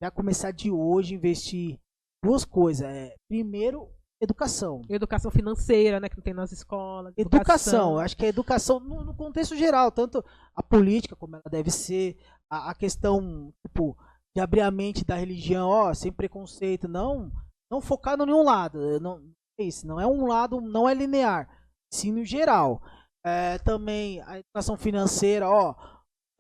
Já 0.02 0.10
começar 0.10 0.50
de 0.50 0.70
hoje, 0.70 1.14
investir 1.14 1.78
duas 2.24 2.44
coisas. 2.44 2.86
É, 2.86 3.14
primeiro, 3.28 3.88
educação. 4.20 4.82
Educação 4.88 5.30
financeira, 5.30 5.98
né? 5.98 6.08
Que 6.08 6.16
não 6.16 6.22
tem 6.22 6.34
nas 6.34 6.52
escolas. 6.52 7.12
Educação, 7.16 7.94
eu 7.94 8.00
acho 8.00 8.16
que 8.16 8.24
a 8.24 8.28
educação 8.28 8.78
no, 8.78 9.04
no 9.04 9.14
contexto 9.14 9.56
geral, 9.56 9.90
tanto 9.90 10.24
a 10.54 10.62
política 10.62 11.16
como 11.16 11.36
ela 11.36 11.50
deve 11.50 11.70
ser, 11.70 12.16
a, 12.48 12.70
a 12.70 12.74
questão 12.74 13.52
tipo, 13.66 13.96
de 14.34 14.40
abrir 14.40 14.60
a 14.60 14.70
mente 14.70 15.04
da 15.04 15.16
religião, 15.16 15.68
ó, 15.68 15.92
sem 15.92 16.12
preconceito, 16.12 16.88
não, 16.88 17.30
não 17.70 17.80
focar 17.80 18.14
em 18.14 18.26
nenhum 18.26 18.42
lado, 18.42 19.00
não 19.00 19.22
é 19.58 19.64
isso, 19.64 19.86
não 19.86 20.00
é 20.00 20.06
um 20.06 20.26
lado, 20.26 20.60
não 20.60 20.88
é 20.88 20.94
linear, 20.94 21.48
sim 21.92 22.12
no 22.12 22.24
geral. 22.24 22.80
É, 23.24 23.58
também 23.58 24.20
a 24.22 24.38
educação 24.38 24.76
financeira, 24.76 25.48
ó, 25.48 25.74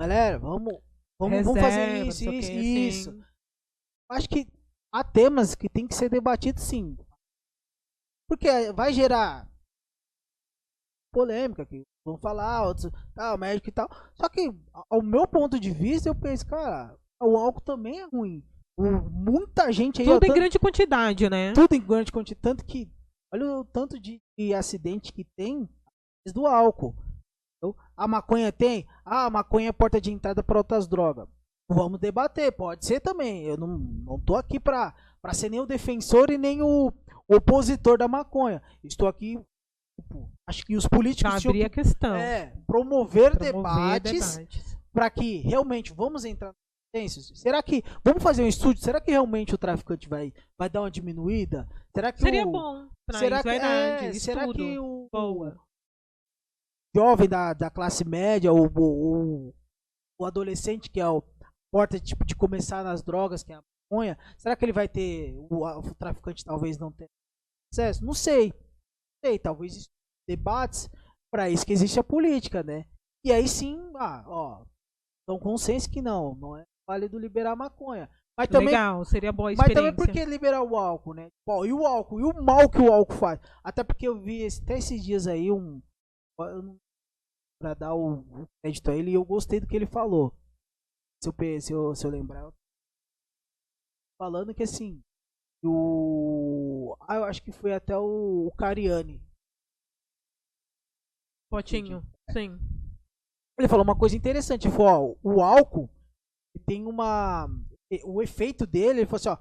galera, 0.00 0.38
vamos, 0.38 0.80
vamos, 1.20 1.44
vamos 1.44 1.60
fazer 1.60 1.76
Reserva, 2.04 2.08
isso, 2.08 2.30
isso, 2.30 2.50
quê, 2.50 2.58
isso. 2.60 3.10
assim. 3.10 3.22
Acho 4.10 4.28
que 4.28 4.46
há 4.92 5.04
temas 5.04 5.54
que 5.54 5.68
tem 5.68 5.86
que 5.86 5.94
ser 5.94 6.08
debatidos 6.08 6.62
sim. 6.64 6.96
Porque 8.28 8.48
vai 8.72 8.92
gerar 8.92 9.48
polêmica, 11.12 11.66
que 11.66 11.82
vão 12.04 12.16
falar, 12.18 12.66
outros, 12.66 12.90
tal, 13.14 13.36
médico 13.38 13.68
e 13.68 13.72
tal. 13.72 13.88
Só 14.14 14.28
que, 14.28 14.48
ao 14.90 15.02
meu 15.02 15.26
ponto 15.28 15.60
de 15.60 15.70
vista, 15.70 16.08
eu 16.08 16.14
penso, 16.14 16.46
cara, 16.46 16.98
o 17.22 17.36
álcool 17.36 17.60
também 17.60 18.00
é 18.00 18.06
ruim. 18.06 18.42
O- 18.78 19.08
muita 19.10 19.70
gente 19.70 20.00
aí, 20.00 20.08
ó, 20.08 20.14
Tudo 20.14 20.24
em 20.24 20.28
tanto- 20.28 20.38
grande 20.38 20.58
quantidade, 20.58 21.28
né? 21.28 21.52
tudo 21.52 21.74
em 21.74 21.80
grande 21.86 22.10
quantidade, 22.10 22.40
tanto 22.40 22.64
que, 22.64 22.90
olha 23.32 23.58
o 23.58 23.64
tanto 23.66 24.00
de, 24.00 24.18
de 24.38 24.54
acidente 24.54 25.12
que 25.12 25.24
tem 25.36 25.68
do 26.34 26.46
álcool. 26.46 26.94
Então, 27.58 27.74
a 27.96 28.08
maconha 28.08 28.52
tem? 28.52 28.86
Ah, 29.04 29.26
a 29.26 29.30
maconha 29.30 29.68
é 29.68 29.72
porta 29.72 30.00
de 30.00 30.10
entrada 30.12 30.42
para 30.42 30.58
outras 30.58 30.86
drogas. 30.88 31.28
Vamos 31.68 31.98
debater, 32.00 32.52
pode 32.52 32.84
ser 32.84 33.00
também. 33.00 33.42
Eu 33.44 33.56
não, 33.56 33.78
não 33.78 34.20
tô 34.20 34.36
aqui 34.36 34.58
para 34.60 34.94
ser 35.32 35.48
nem 35.48 35.60
o 35.60 35.66
defensor 35.66 36.30
e 36.30 36.36
nem 36.38 36.60
o 36.62 36.92
opositor 37.28 37.96
da 37.98 38.08
maconha. 38.08 38.62
Estou 38.82 39.08
aqui, 39.08 39.38
tipo, 39.98 40.30
acho 40.48 40.64
que 40.64 40.76
os 40.76 40.86
políticos 40.86 41.40
tinham 41.40 41.50
abrir 41.52 41.64
a 41.64 41.70
que 41.70 41.76
questão. 41.82 42.14
é, 42.14 42.46
promover, 42.66 43.36
Promover 43.36 43.36
debates 43.38 44.36
debates. 44.36 44.78
para 44.92 45.08
que 45.10 45.36
realmente 45.38 45.92
vamos 45.92 46.24
entrar 46.24 46.52
Será 47.34 47.62
que 47.62 47.82
vamos 48.04 48.22
fazer 48.22 48.42
um 48.42 48.48
estudo? 48.48 48.78
Será 48.78 49.00
que 49.00 49.10
realmente 49.10 49.54
o 49.54 49.58
traficante 49.58 50.08
vai 50.08 50.32
vai 50.58 50.68
dar 50.68 50.82
uma 50.82 50.90
diminuída? 50.90 51.66
Será 51.94 52.12
que 52.12 52.20
Seria 52.20 52.46
o, 52.46 52.52
bom. 52.52 52.88
Será 53.10 53.36
isso, 53.36 53.42
que 53.44 53.50
verdade. 53.50 54.04
é, 54.04 54.12
será 54.14 54.52
que 54.52 54.78
o, 54.78 55.08
Boa. 55.10 55.58
jovem 56.94 57.28
da, 57.28 57.54
da 57.54 57.70
classe 57.70 58.04
média 58.04 58.52
ou 58.52 58.70
o, 58.76 59.54
o 60.20 60.26
adolescente 60.26 60.90
que 60.90 61.00
é 61.00 61.08
o 61.08 61.22
porta 61.72 61.98
tipo 61.98 62.26
de 62.26 62.36
começar 62.36 62.84
nas 62.84 63.02
drogas, 63.02 63.42
que 63.42 63.52
é 63.52 63.56
a 63.56 63.62
maconha, 63.90 64.18
será 64.36 64.54
que 64.54 64.62
ele 64.64 64.72
vai 64.72 64.86
ter 64.86 65.34
o, 65.34 65.64
o 65.66 65.94
traficante 65.94 66.44
talvez 66.44 66.76
não 66.76 66.92
tenha 66.92 67.08
acesso? 67.72 68.04
Não 68.04 68.12
sei. 68.12 68.48
Não 68.48 69.30
sei, 69.30 69.38
talvez 69.38 69.88
debates 70.28 70.90
para 71.32 71.48
isso 71.48 71.64
que 71.64 71.72
existe 71.72 71.98
a 71.98 72.04
política, 72.04 72.62
né? 72.62 72.84
E 73.24 73.32
aí 73.32 73.48
sim, 73.48 73.78
ah, 73.96 74.24
ó, 74.26 74.64
dão 75.26 75.38
consenso 75.38 75.88
que 75.88 76.02
não, 76.02 76.34
não 76.34 76.56
é 76.56 76.64
válido 76.92 77.18
liberar 77.18 77.56
maconha. 77.56 78.08
Mas 78.36 78.48
também 78.48 78.68
Legal, 78.68 79.04
seria 79.04 79.32
boa 79.32 79.52
mas 79.56 79.72
também 79.74 79.94
por 79.94 80.08
que 80.08 80.24
liberar 80.24 80.62
o 80.62 80.76
álcool, 80.76 81.14
né? 81.14 81.28
Bom, 81.46 81.64
e 81.66 81.72
o 81.72 81.86
álcool? 81.86 82.20
E 82.20 82.24
o 82.24 82.42
mal 82.42 82.68
que 82.70 82.78
o 82.78 82.92
álcool 82.92 83.14
faz? 83.14 83.38
Até 83.62 83.84
porque 83.84 84.06
eu 84.08 84.18
vi 84.20 84.42
esse- 84.42 84.62
até 84.62 84.78
esses 84.78 85.02
dias 85.04 85.26
aí 85.26 85.50
um. 85.50 85.82
Pra 87.60 87.74
dar 87.74 87.94
o 87.94 88.24
crédito 88.62 88.90
a 88.90 88.96
ele 88.96 89.10
e 89.10 89.14
eu 89.14 89.24
gostei 89.24 89.60
do 89.60 89.66
que 89.66 89.76
ele 89.76 89.86
falou. 89.86 90.34
Se 91.22 91.28
eu, 91.28 91.60
se 91.60 91.72
eu, 91.72 91.94
se 91.94 92.06
eu 92.06 92.10
lembrar. 92.10 92.50
Falando 94.18 94.54
que 94.54 94.62
assim. 94.62 95.00
O. 95.64 96.96
Ah, 97.06 97.16
eu 97.16 97.24
acho 97.24 97.42
que 97.42 97.52
foi 97.52 97.72
até 97.72 97.96
o, 97.96 98.46
o 98.46 98.52
Cariani. 98.56 99.22
Potinho. 101.50 102.02
Sim. 102.30 102.58
Ele 103.58 103.68
falou 103.68 103.84
uma 103.84 103.96
coisa 103.98 104.16
interessante. 104.16 104.66
Ele 104.66 104.76
falou: 104.76 105.18
ó, 105.22 105.28
o 105.34 105.40
álcool 105.42 105.88
tem 106.60 106.86
uma. 106.86 107.46
O 108.04 108.22
efeito 108.22 108.66
dele, 108.66 109.00
ele 109.00 109.06
falou 109.06 109.16
assim: 109.16 109.28
ó, 109.28 109.38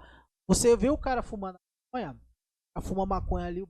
você 0.47 0.75
vê 0.75 0.89
o 0.89 0.97
cara 0.97 1.21
fumando 1.23 1.57
maconha, 1.93 2.19
a 2.75 2.81
fuma 2.81 3.05
maconha 3.05 3.45
ali, 3.47 3.63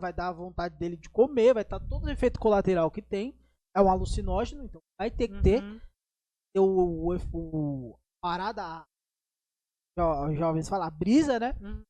vai 0.00 0.12
dar 0.12 0.28
a 0.28 0.32
vontade 0.32 0.76
dele 0.78 0.96
de 0.96 1.08
comer, 1.10 1.54
vai 1.54 1.62
estar 1.62 1.78
todo 1.80 2.04
o 2.04 2.10
efeito 2.10 2.40
colateral 2.40 2.90
que 2.90 3.02
tem. 3.02 3.38
É 3.76 3.80
um 3.82 3.90
alucinógeno, 3.90 4.64
então 4.64 4.80
vai 4.98 5.10
ter 5.10 5.28
que 5.28 5.40
ter. 5.42 5.62
Uhum. 5.62 5.80
ter 6.54 6.60
o, 6.60 7.14
o, 7.14 7.16
o- 7.92 7.98
parada, 8.20 8.62
a 8.64 8.84
jo- 9.96 10.34
jovens 10.34 10.68
falam, 10.68 10.90
brisa, 10.90 11.38
né? 11.38 11.52
Uhum. 11.60 11.82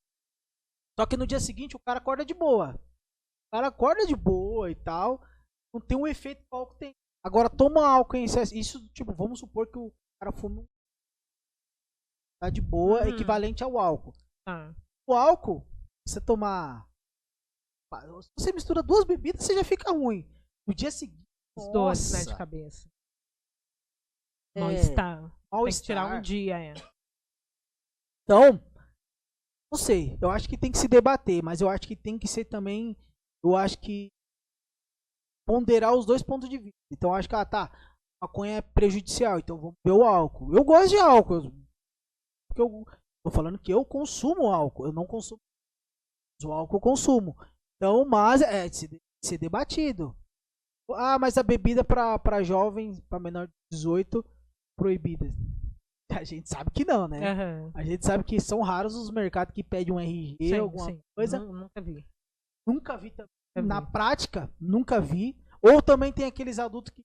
Só 0.98 1.06
que 1.06 1.16
no 1.16 1.26
dia 1.26 1.38
seguinte 1.40 1.76
o 1.76 1.80
cara 1.80 1.98
acorda 1.98 2.24
de 2.24 2.34
boa. 2.34 2.74
O 2.74 3.50
cara 3.56 3.68
acorda 3.68 4.04
de 4.06 4.16
boa 4.16 4.70
e 4.70 4.74
tal. 4.74 5.22
Não 5.72 5.80
tem 5.80 5.96
o 5.96 6.06
efeito 6.06 6.40
que 6.42 6.48
o 6.52 6.56
álcool 6.56 6.74
tem. 6.74 6.94
Agora, 7.24 7.48
toma 7.48 7.86
álcool 7.86 8.16
em 8.16 8.24
excesso. 8.24 8.54
Isso, 8.54 8.86
tipo, 8.92 9.12
vamos 9.14 9.38
supor 9.38 9.66
que 9.70 9.78
o 9.78 9.92
cara 10.20 10.32
fume 10.32 10.60
um. 10.60 10.64
Tá 12.40 12.50
de 12.50 12.60
boa, 12.60 13.02
Uhum. 13.02 13.08
equivalente 13.08 13.64
ao 13.64 13.78
álcool. 13.78 14.12
Tá. 14.46 14.74
O 15.08 15.14
álcool, 15.14 15.66
você 16.06 16.20
tomar. 16.20 16.86
Se 18.22 18.30
você 18.38 18.52
mistura 18.52 18.82
duas 18.82 19.04
bebidas, 19.04 19.44
você 19.44 19.54
já 19.54 19.64
fica 19.64 19.90
ruim. 19.90 20.28
No 20.66 20.74
dia 20.74 20.90
seguinte. 20.90 21.24
Os 21.56 21.72
dois, 21.72 22.12
né, 22.12 22.24
de 22.24 22.36
cabeça. 22.38 22.88
é, 24.56 24.60
Mal-estar. 24.60 25.22
Mal-estar. 25.52 25.86
tirar 25.86 26.16
um 26.16 26.20
dia, 26.20 26.58
é. 26.58 26.74
Então, 28.24 28.60
não 29.72 29.78
sei. 29.78 30.18
Eu 30.20 30.30
acho 30.30 30.48
que 30.48 30.58
tem 30.58 30.70
que 30.70 30.78
se 30.78 30.86
debater, 30.86 31.42
mas 31.42 31.60
eu 31.60 31.68
acho 31.68 31.88
que 31.88 31.96
tem 31.96 32.18
que 32.18 32.28
ser 32.28 32.44
também. 32.44 32.94
Eu 33.42 33.56
acho 33.56 33.78
que 33.80 34.08
ponderar 35.46 35.94
os 35.94 36.04
dois 36.04 36.22
pontos 36.22 36.48
de 36.48 36.58
vista. 36.58 36.78
Então, 36.92 37.10
eu 37.10 37.14
acho 37.14 37.28
que, 37.28 37.34
ah, 37.34 37.44
tá. 37.46 37.70
Maconha 38.22 38.58
é 38.58 38.62
prejudicial, 38.62 39.38
então 39.38 39.56
vamos 39.56 39.76
ver 39.84 39.92
o 39.92 40.04
álcool. 40.04 40.54
Eu 40.54 40.62
gosto 40.64 40.90
de 40.90 40.98
álcool. 40.98 41.52
Eu- 42.60 42.70
Porque 42.84 42.96
eu 42.96 43.00
tô 43.24 43.30
falando 43.30 43.58
que 43.58 43.72
eu 43.72 43.84
consumo 43.84 44.46
álcool. 44.50 44.86
Eu 44.86 44.92
não 44.92 45.06
consumo. 45.06 45.40
O 46.44 46.52
álcool 46.52 46.76
eu 46.76 46.80
consumo. 46.80 47.36
Então, 47.76 48.04
mas 48.04 48.42
é 48.42 48.68
de 48.68 48.76
se, 48.76 48.88
de 48.88 48.98
ser 49.24 49.38
debatido. 49.38 50.16
Ah, 50.92 51.18
mas 51.18 51.36
a 51.36 51.42
bebida 51.42 51.84
pra 51.84 52.42
jovens, 52.42 53.00
pra 53.08 53.18
menor 53.20 53.46
de 53.46 53.52
18, 53.72 54.24
proibida. 54.78 55.26
A 56.22 56.24
gente 56.24 56.48
sabe 56.48 56.70
que 56.70 56.84
não, 56.86 57.06
né? 57.06 57.30
Aham. 57.32 57.70
A 57.74 57.84
gente 57.84 58.04
sabe 58.06 58.24
que 58.24 58.40
são 58.40 58.62
raros 58.62 58.94
os 58.94 59.10
mercados 59.10 59.54
que 59.54 59.62
pedem 59.62 59.92
um 59.92 60.00
RG, 60.00 60.36
Sim, 60.40 60.58
alguma 60.58 60.86
sim. 60.86 61.00
coisa. 61.14 61.38
Nu- 61.38 61.52
Nunca 61.52 61.80
vi. 61.82 62.06
Nunca 62.66 62.96
vi 62.96 63.10
também. 63.10 63.28
Nunca 63.56 63.68
Na 63.68 63.80
vi. 63.80 63.92
prática, 63.92 64.50
nunca 64.58 65.00
vi. 65.00 65.36
Ou 65.60 65.82
também 65.82 66.12
tem 66.12 66.24
aqueles 66.24 66.58
adultos 66.58 66.90
que. 66.94 67.02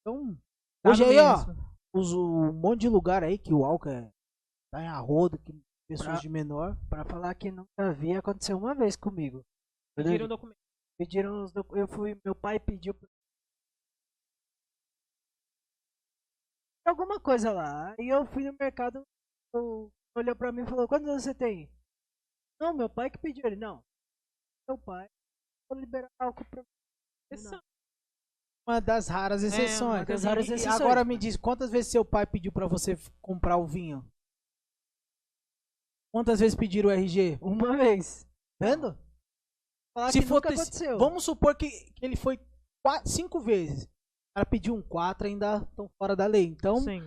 Então, 0.00 0.36
Tá 0.82 0.90
hoje 0.90 1.04
aí, 1.04 1.18
ó, 1.18 1.36
mesmo. 1.46 1.74
os, 1.94 2.12
um 2.12 2.52
monte 2.52 2.82
de 2.82 2.88
lugar 2.88 3.24
aí 3.24 3.36
que 3.36 3.52
o 3.52 3.64
álcool 3.64 3.88
é, 3.90 4.10
tá 4.72 4.82
em 4.82 4.88
arrodo, 4.88 5.38
que 5.38 5.52
pessoas 5.88 6.08
Pra- 6.12 6.20
de 6.20 6.28
menor. 6.28 6.76
Pra 6.88 7.04
falar 7.04 7.34
que 7.34 7.50
nunca 7.50 7.92
vi, 7.92 8.12
aconteceu 8.16 8.56
uma 8.56 8.74
vez 8.74 8.96
comigo. 8.96 9.42
Pediram 9.96 10.26
um 10.26 10.28
documento. 10.28 10.56
Pediram 10.98 11.42
os 11.44 11.52
docu- 11.52 11.76
Eu 11.76 11.88
fui, 11.88 12.18
meu 12.24 12.34
pai 12.34 12.60
pediu 12.60 12.94
pra- 12.94 13.08
alguma 16.86 17.20
coisa 17.20 17.52
lá. 17.52 17.94
E 17.98 18.08
eu 18.12 18.26
fui 18.26 18.44
no 18.44 18.56
mercado, 18.58 19.02
olhou 20.16 20.36
pra 20.36 20.52
mim 20.52 20.62
e 20.62 20.66
falou, 20.66 20.88
quantos 20.88 21.08
anos 21.08 21.22
você 21.22 21.34
tem? 21.34 21.70
Não, 22.60 22.74
meu 22.76 22.88
pai 22.90 23.10
que 23.10 23.18
pediu. 23.18 23.44
Ele, 23.46 23.56
não. 23.56 23.82
Meu 24.68 24.76
pai, 24.78 25.08
vou 25.68 25.78
liberar 25.78 26.08
álcool 26.20 26.44
pra 26.50 26.62
Exceção. 27.32 27.60
Uma 28.68 28.80
das 28.80 29.08
raras 29.08 29.42
exceções. 29.42 29.80
uma 30.00 30.04
das 30.04 30.24
raras 30.24 30.44
exceções. 30.48 30.80
Agora 30.80 31.04
me 31.04 31.16
diz, 31.16 31.36
quantas 31.36 31.70
vezes 31.70 31.90
seu 31.90 32.04
pai 32.04 32.26
pediu 32.26 32.52
pra 32.52 32.66
você 32.68 32.94
comprar 33.22 33.56
o 33.56 33.66
vinho? 33.66 34.04
Quantas 36.12 36.40
vezes 36.40 36.54
pediram 36.56 36.88
o 36.88 36.92
RG? 36.92 37.38
Uma 37.40 37.76
vez. 37.76 38.26
Vendo? 38.60 38.98
Falar 39.96 40.12
Se 40.12 40.20
que 40.20 40.26
for 40.26 40.38
aconteceu. 40.38 40.98
Vamos 40.98 41.24
supor 41.24 41.54
que, 41.56 41.68
que 41.92 42.04
ele 42.04 42.16
foi 42.16 42.38
qua- 42.84 43.04
cinco 43.04 43.40
vezes. 43.40 43.84
O 43.84 43.88
cara 44.36 44.46
pediu 44.46 44.74
um 44.74 44.82
quatro, 44.82 45.26
ainda 45.26 45.58
estão 45.58 45.88
fora 45.98 46.14
da 46.16 46.26
lei. 46.26 46.44
Então, 46.46 46.80
Sim. 46.80 47.00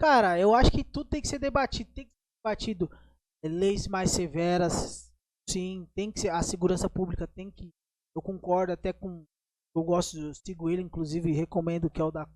cara, 0.00 0.38
eu 0.38 0.54
acho 0.54 0.70
que 0.70 0.84
tudo 0.84 1.10
tem 1.10 1.20
que 1.20 1.28
ser 1.28 1.38
debatido. 1.38 1.90
Tem 1.92 2.04
que 2.06 2.10
ser 2.10 2.42
debatido 2.44 2.90
é, 3.44 3.48
leis 3.48 3.86
mais 3.88 4.10
severas. 4.10 5.12
Sim, 5.48 5.88
tem 5.94 6.10
que 6.12 6.20
ser. 6.20 6.28
A 6.28 6.42
segurança 6.42 6.88
pública 6.88 7.26
tem 7.26 7.50
que. 7.50 7.70
Eu 8.14 8.22
concordo 8.22 8.72
até 8.72 8.92
com. 8.92 9.24
Eu 9.74 9.82
gosto, 9.82 10.18
eu 10.18 10.34
sigo 10.34 10.68
ele, 10.68 10.82
inclusive 10.82 11.32
recomendo 11.32 11.90
que 11.90 12.00
é 12.00 12.04
o 12.04 12.10
da. 12.10 12.28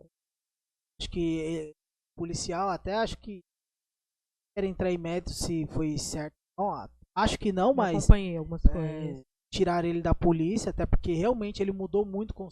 Acho 1.01 1.11
que 1.11 1.43
é, 1.43 1.73
policial, 2.17 2.69
até 2.71 2.95
acho 2.95 3.19
que. 3.19 3.41
Quero 4.57 4.67
entrar 4.67 4.91
em 4.91 4.97
mérito 4.97 5.31
se 5.31 5.67
foi 5.67 5.99
certo. 5.99 6.35
Não, 6.59 6.89
acho 7.15 7.39
que 7.39 7.53
não, 7.53 7.71
Eu 7.71 7.75
mas 7.75 7.99
acompanhei 7.99 8.37
algumas 8.39 8.65
é, 8.65 8.69
coisas. 8.73 9.23
tirar 9.53 9.85
ele 9.85 10.01
da 10.01 10.15
polícia, 10.15 10.71
até 10.71 10.87
porque 10.87 11.13
realmente 11.13 11.63
ele 11.63 11.73
mudou 11.73 12.07
muito. 12.07 12.33
Com... 12.33 12.49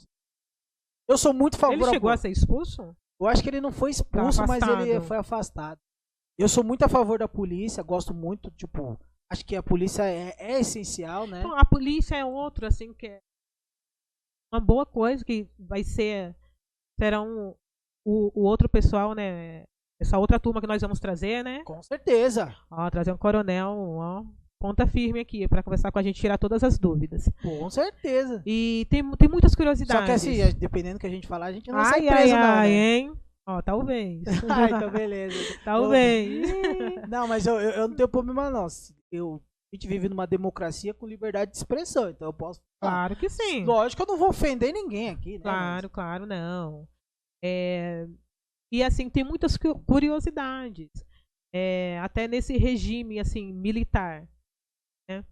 Eu 1.09 1.16
sou 1.16 1.32
muito 1.32 1.55
Ele 1.55 1.61
favorável. 1.62 1.94
chegou 1.94 2.11
a 2.11 2.16
ser 2.16 2.28
expulso? 2.28 2.94
Eu 3.18 3.26
acho 3.26 3.42
que 3.42 3.48
ele 3.48 3.61
não 3.61 3.72
foi 3.72 3.90
expulso, 3.90 4.46
mas 4.46 4.62
ele 4.62 5.00
foi 5.00 5.16
afastado. 5.16 5.78
Eu 6.38 6.48
sou 6.48 6.62
muito 6.62 6.84
a 6.84 6.88
favor 6.88 7.18
da 7.18 7.28
polícia, 7.28 7.82
gosto 7.82 8.12
muito, 8.12 8.50
tipo, 8.50 8.98
acho 9.32 9.44
que 9.46 9.57
a 9.57 9.62
polícia 9.62 10.02
é, 10.02 10.34
é 10.36 10.61
essencial, 10.61 11.26
né? 11.26 11.38
Então, 11.38 11.57
a 11.57 11.64
polícia 11.64 12.16
é 12.16 12.24
outro, 12.24 12.66
assim, 12.66 12.92
que 12.92 13.07
é 13.07 13.20
uma 14.52 14.61
boa 14.61 14.84
coisa 14.84 15.24
que 15.24 15.48
vai 15.59 15.82
ser. 15.84 16.36
Serão 17.00 17.57
o, 18.05 18.30
o 18.34 18.44
outro 18.44 18.68
pessoal, 18.68 19.14
né? 19.14 19.64
Essa 20.01 20.18
outra 20.18 20.40
turma 20.40 20.61
que 20.61 20.66
nós 20.66 20.82
vamos 20.82 20.99
trazer, 20.99 21.45
né? 21.45 21.62
Com 21.64 21.82
certeza. 21.82 22.55
Ó, 22.70 22.90
trazer 22.90 23.12
um 23.12 23.16
coronel, 23.16 23.70
ó, 23.70 24.24
ponta 24.64 24.86
firme 24.86 25.20
aqui 25.20 25.47
para 25.47 25.62
conversar 25.62 25.92
com 25.92 25.99
a 25.99 26.03
gente, 26.03 26.20
tirar 26.20 26.38
todas 26.38 26.64
as 26.64 26.78
dúvidas. 26.78 27.30
Com 27.42 27.68
certeza. 27.68 28.42
E 28.47 28.86
tem, 28.88 29.09
tem 29.12 29.28
muitas 29.28 29.55
curiosidades. 29.55 30.01
Só 30.01 30.07
que 30.07 30.12
assim, 30.12 30.59
dependendo 30.59 30.95
do 30.95 31.01
que 31.01 31.07
a 31.07 31.11
gente 31.11 31.26
falar, 31.26 31.47
a 31.47 31.53
gente 31.53 31.70
não 31.70 31.78
ai, 31.78 31.84
sai 31.84 32.09
ai, 32.09 32.16
preso, 32.16 32.34
não, 32.34 32.42
ai, 32.42 32.68
né? 32.70 32.74
hein? 32.74 33.12
Ó, 33.47 33.61
talvez. 33.61 34.22
ah, 34.49 34.70
então 34.70 34.90
beleza. 34.90 35.36
talvez. 35.64 36.49
Não, 37.09 37.28
mas 37.28 37.47
eu, 37.47 37.61
eu, 37.61 37.70
eu 37.72 37.88
não 37.88 37.95
tenho 37.95 38.09
problema 38.09 38.51
não. 38.51 38.66
Eu, 39.12 39.42
a 39.70 39.76
gente 39.76 39.86
vive 39.86 40.09
numa 40.09 40.26
democracia 40.26 40.95
com 40.95 41.07
liberdade 41.07 41.51
de 41.51 41.59
expressão, 41.59 42.09
então 42.09 42.28
eu 42.28 42.32
posso 42.32 42.61
falar. 42.80 42.92
claro 42.92 43.16
que 43.16 43.28
sim. 43.28 43.64
Lógico 43.64 44.03
que 44.03 44.11
eu 44.11 44.14
não 44.14 44.18
vou 44.18 44.30
ofender 44.30 44.72
ninguém 44.72 45.11
aqui, 45.11 45.32
né? 45.32 45.42
Claro, 45.42 45.90
claro, 45.90 46.26
não. 46.26 46.88
É, 47.45 48.07
E 48.74 48.82
assim, 48.82 49.08
tem 49.08 49.22
muitas 49.22 49.56
cu- 49.56 49.78
curiosidades. 49.84 50.90
É, 51.54 51.98
até 52.00 52.26
nesse 52.26 52.56
regime 52.56 53.20
assim 53.20 53.52
militar. 53.52 54.26
né? 55.08 55.24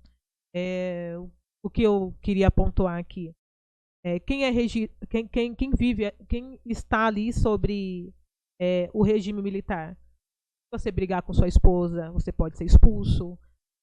É, 0.54 1.14
o- 1.18 1.30
o 1.64 1.70
que 1.70 1.82
eu 1.82 2.14
queria 2.22 2.50
pontuar 2.50 2.98
aqui. 2.98 3.32
É, 4.04 4.20
quem, 4.20 4.44
é 4.44 4.50
regi 4.50 4.88
quem, 5.08 5.26
quem, 5.26 5.54
quem 5.54 5.70
vive, 5.70 6.10
quem 6.28 6.60
está 6.64 7.06
ali 7.06 7.32
sobre 7.32 8.12
é, 8.60 8.88
o 8.92 9.02
regime 9.02 9.40
militar. 9.42 9.94
Se 9.96 10.78
você 10.78 10.92
brigar 10.92 11.22
com 11.22 11.32
sua 11.32 11.48
esposa, 11.48 12.10
você 12.12 12.30
pode 12.30 12.56
ser 12.56 12.64
expulso. 12.64 13.36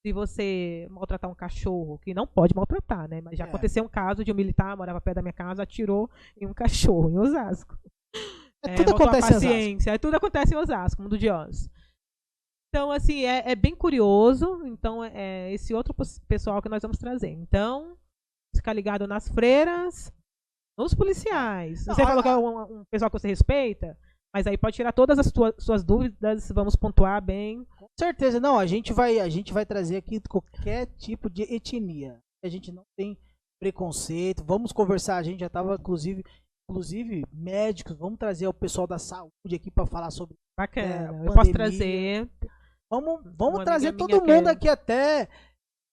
Se 0.05 0.13
você 0.13 0.87
maltratar 0.89 1.29
um 1.29 1.35
cachorro, 1.35 1.99
que 1.99 2.13
não 2.13 2.25
pode 2.25 2.55
maltratar, 2.55 3.09
né? 3.09 3.19
Mas 3.19 3.37
já 3.37 3.45
É. 3.45 3.47
aconteceu 3.49 3.83
um 3.83 3.89
caso 3.89 4.23
de 4.23 4.31
um 4.31 4.35
militar 4.35 4.77
morava 4.77 5.01
perto 5.01 5.15
da 5.17 5.21
minha 5.21 5.33
casa, 5.33 5.63
atirou 5.63 6.09
em 6.39 6.45
um 6.47 6.53
cachorro 6.93 7.09
em 7.09 7.17
Osasco. 7.17 7.77
É, 8.65 8.75
tudo 8.75 8.89
faltou 8.89 9.07
a 9.07 9.09
acontece 9.11 9.29
em 9.29 9.33
paciência. 9.33 9.91
É, 9.91 9.97
tudo 9.97 10.15
acontece 10.15 10.53
em 10.53 10.57
Osasco, 10.57 11.01
mundo 11.01 11.17
de 11.17 11.29
Oz. 11.29 11.69
Então, 12.69 12.91
assim, 12.91 13.23
é, 13.25 13.51
é 13.51 13.55
bem 13.55 13.75
curioso. 13.75 14.61
Então, 14.65 15.03
é, 15.03 15.11
é 15.49 15.53
esse 15.53 15.73
outro 15.73 15.93
pessoal 16.27 16.61
que 16.61 16.69
nós 16.69 16.81
vamos 16.81 16.97
trazer. 16.97 17.29
Então, 17.29 17.97
ficar 18.55 18.73
ligado 18.73 19.07
nas 19.07 19.27
freiras, 19.29 20.11
nos 20.77 20.93
policiais. 20.93 21.85
Não, 21.85 21.95
Você 21.95 22.03
falou 22.03 22.21
que 22.21 22.29
é 22.29 22.37
um, 22.37 22.79
um 22.81 22.83
pessoal 22.91 23.09
que 23.09 23.19
você 23.19 23.27
respeita, 23.27 23.97
mas 24.33 24.45
aí 24.45 24.57
pode 24.57 24.75
tirar 24.75 24.91
todas 24.91 25.17
as 25.17 25.31
tua- 25.31 25.55
suas 25.57 25.83
dúvidas, 25.83 26.51
vamos 26.51 26.75
pontuar 26.75 27.21
bem. 27.23 27.65
Com 27.77 27.87
certeza, 27.99 28.39
não, 28.39 28.59
a 28.59 28.65
gente 28.65 28.93
vai, 28.93 29.19
a 29.19 29.29
gente 29.29 29.51
vai 29.53 29.65
trazer 29.65 29.97
aqui 29.97 30.19
qualquer 30.21 30.85
tipo 30.97 31.29
de 31.29 31.43
etnia. 31.43 32.19
A 32.43 32.49
gente 32.49 32.71
não 32.71 32.83
tem 32.97 33.17
preconceito. 33.59 34.43
Vamos 34.43 34.71
conversar, 34.71 35.17
a 35.17 35.23
gente 35.23 35.39
já 35.41 35.47
estava 35.47 35.75
inclusive, 35.75 36.23
inclusive 36.69 37.23
médicos, 37.33 37.97
vamos 37.97 38.19
trazer 38.19 38.47
o 38.47 38.53
pessoal 38.53 38.85
da 38.85 38.99
saúde 38.99 39.55
aqui 39.55 39.71
para 39.71 39.85
falar 39.87 40.11
sobre. 40.11 40.35
Bacana. 40.57 40.87
É, 40.87 41.03
Eu 41.07 41.07
pandemia. 41.11 41.33
posso 41.33 41.51
trazer. 41.51 42.29
Vamos, 42.91 43.21
vamos 43.35 43.63
trazer 43.63 43.93
todo 43.95 44.21
minha 44.21 44.35
mundo 44.37 44.45
quer- 44.45 44.51
aqui 44.51 44.67
até 44.69 45.27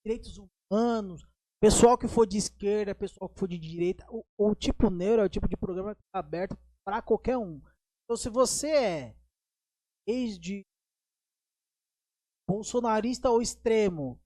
direitos 0.04 0.38
humanos, 0.70 1.26
pessoal 1.60 1.96
que 1.98 2.08
for 2.08 2.26
de 2.26 2.38
esquerda, 2.38 2.94
pessoal 2.94 3.28
que 3.28 3.38
for 3.38 3.48
de 3.48 3.58
direita. 3.58 4.06
O, 4.10 4.24
o 4.38 4.54
tipo 4.54 4.88
neuro 4.90 5.22
é 5.22 5.24
o 5.24 5.28
tipo 5.28 5.48
de 5.48 5.56
programa 5.56 5.94
que 5.94 6.00
tá 6.12 6.18
aberto 6.20 6.56
para 6.86 7.02
qualquer 7.02 7.36
um. 7.36 7.60
Então, 8.04 8.16
se 8.16 8.28
você 8.30 8.68
é 8.70 9.16
ex 10.08 10.38
de 10.38 10.62
bolsonarista 12.48 13.28
ao 13.28 13.42
extremo, 13.42 14.18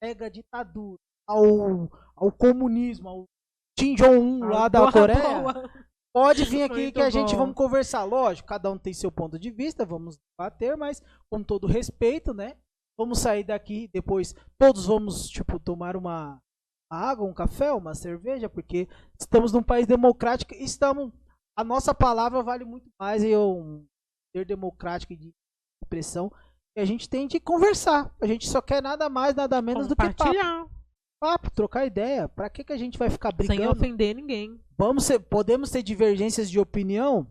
pega 0.00 0.26
a 0.26 0.28
ditadura, 0.28 0.98
ao, 1.26 1.88
ao 2.16 2.32
comunismo, 2.32 3.08
ao 3.08 3.24
Kim 3.78 3.94
Jong-un 3.94 4.40
lá 4.48 4.68
da 4.68 4.80
Boa, 4.80 4.92
Coreia, 4.92 5.40
boa. 5.40 5.70
pode 6.12 6.44
vir 6.44 6.62
aqui 6.64 6.82
Muito 6.82 6.94
que 6.94 7.00
a 7.00 7.10
gente 7.10 7.32
bom. 7.32 7.38
vamos 7.38 7.54
conversar. 7.54 8.04
Lógico, 8.04 8.48
cada 8.48 8.70
um 8.70 8.78
tem 8.78 8.92
seu 8.92 9.10
ponto 9.10 9.38
de 9.38 9.50
vista, 9.50 9.86
vamos 9.86 10.18
debater, 10.18 10.76
mas 10.76 11.02
com 11.30 11.42
todo 11.42 11.66
respeito, 11.66 12.34
né? 12.34 12.56
Vamos 12.98 13.20
sair 13.20 13.44
daqui, 13.44 13.88
depois 13.92 14.34
todos 14.58 14.86
vamos, 14.86 15.28
tipo, 15.28 15.60
tomar 15.60 15.96
uma 15.96 16.40
água, 16.90 17.24
um 17.28 17.32
café, 17.34 17.72
uma 17.72 17.94
cerveja, 17.94 18.48
porque 18.48 18.88
estamos 19.20 19.52
num 19.52 19.62
país 19.62 19.86
democrático 19.86 20.54
e 20.54 20.64
estamos. 20.64 21.12
A 21.56 21.62
nossa 21.62 21.94
palavra 21.94 22.42
vale 22.42 22.64
muito 22.64 22.88
mais 23.00 23.22
e 23.22 23.28
eu, 23.28 23.56
um 23.56 23.86
ser 24.34 24.44
democrático 24.44 25.12
e 25.12 25.16
de 25.16 25.32
expressão 25.82 26.32
E 26.76 26.80
a 26.80 26.84
gente 26.84 27.08
tem 27.08 27.26
de 27.26 27.40
conversar. 27.40 28.14
A 28.20 28.26
gente 28.26 28.48
só 28.48 28.60
quer 28.60 28.82
nada 28.82 29.08
mais, 29.08 29.34
nada 29.34 29.60
menos 29.62 29.86
do 29.88 29.94
que 29.96 30.14
papo. 30.14 30.77
Papo, 31.20 31.50
trocar 31.50 31.86
ideia. 31.86 32.28
Pra 32.28 32.48
que, 32.48 32.62
que 32.64 32.72
a 32.72 32.76
gente 32.76 32.98
vai 32.98 33.10
ficar 33.10 33.34
sem 33.36 33.46
brigando? 33.46 33.72
ofender 33.72 34.14
ninguém. 34.14 34.60
Vamos 34.76 35.04
ser- 35.04 35.18
podemos 35.18 35.70
ter 35.70 35.82
divergências 35.82 36.48
de 36.50 36.58
opinião? 36.60 37.26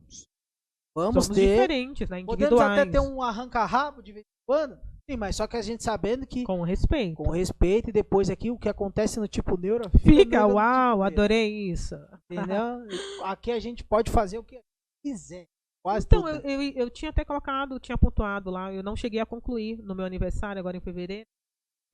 Vamos 0.96 1.26
Somos 1.26 1.38
ter. 1.38 1.52
diferentes, 1.52 2.10
né? 2.10 2.24
Podemos 2.24 2.60
até 2.60 2.86
ter 2.86 3.00
um 3.00 3.22
arranca-rabo 3.22 4.02
de 4.02 4.12
vez 4.14 4.26
em 4.26 4.46
quando. 4.48 4.78
Sim, 5.10 5.16
mas 5.16 5.38
só 5.38 5.48
que 5.48 5.56
a 5.56 5.62
gente 5.62 5.84
sabendo 5.84 6.28
que 6.28 6.44
Com 6.44 6.62
respeito. 6.64 7.16
com 7.16 7.30
respeito 7.30 7.90
e 7.90 7.94
depois 7.94 8.30
aqui 8.30 8.52
o 8.52 8.58
que 8.58 8.68
acontece 8.68 9.20
no 9.22 9.28
tipo 9.28 9.56
neuro 9.56 9.90
Fica, 10.00 10.46
uau, 10.46 10.56
tipo 10.56 10.98
neuro, 10.98 11.04
adorei 11.04 11.70
isso. 11.72 11.96
Entendeu? 12.30 12.80
aqui 13.24 13.52
a 13.52 13.60
gente 13.60 13.86
pode 13.86 14.12
fazer 14.12 14.38
o 14.38 14.44
que 14.44 14.60
quiser. 15.06 15.46
Quase 15.86 16.06
Então, 16.06 16.24
tudo. 16.24 16.46
eu, 16.46 16.62
eu, 16.62 16.72
eu 16.74 16.90
tinha 16.90 17.12
até 17.12 17.24
colocado, 17.24 17.80
tinha 17.80 17.98
pontuado 17.98 18.50
lá, 18.50 18.74
eu 18.74 18.84
não 18.84 18.98
cheguei 18.98 19.22
a 19.22 19.26
concluir 19.26 19.78
no 19.82 19.96
meu 19.96 20.04
aniversário, 20.04 20.60
agora 20.60 20.76
em 20.76 20.82
fevereiro. 20.82 21.26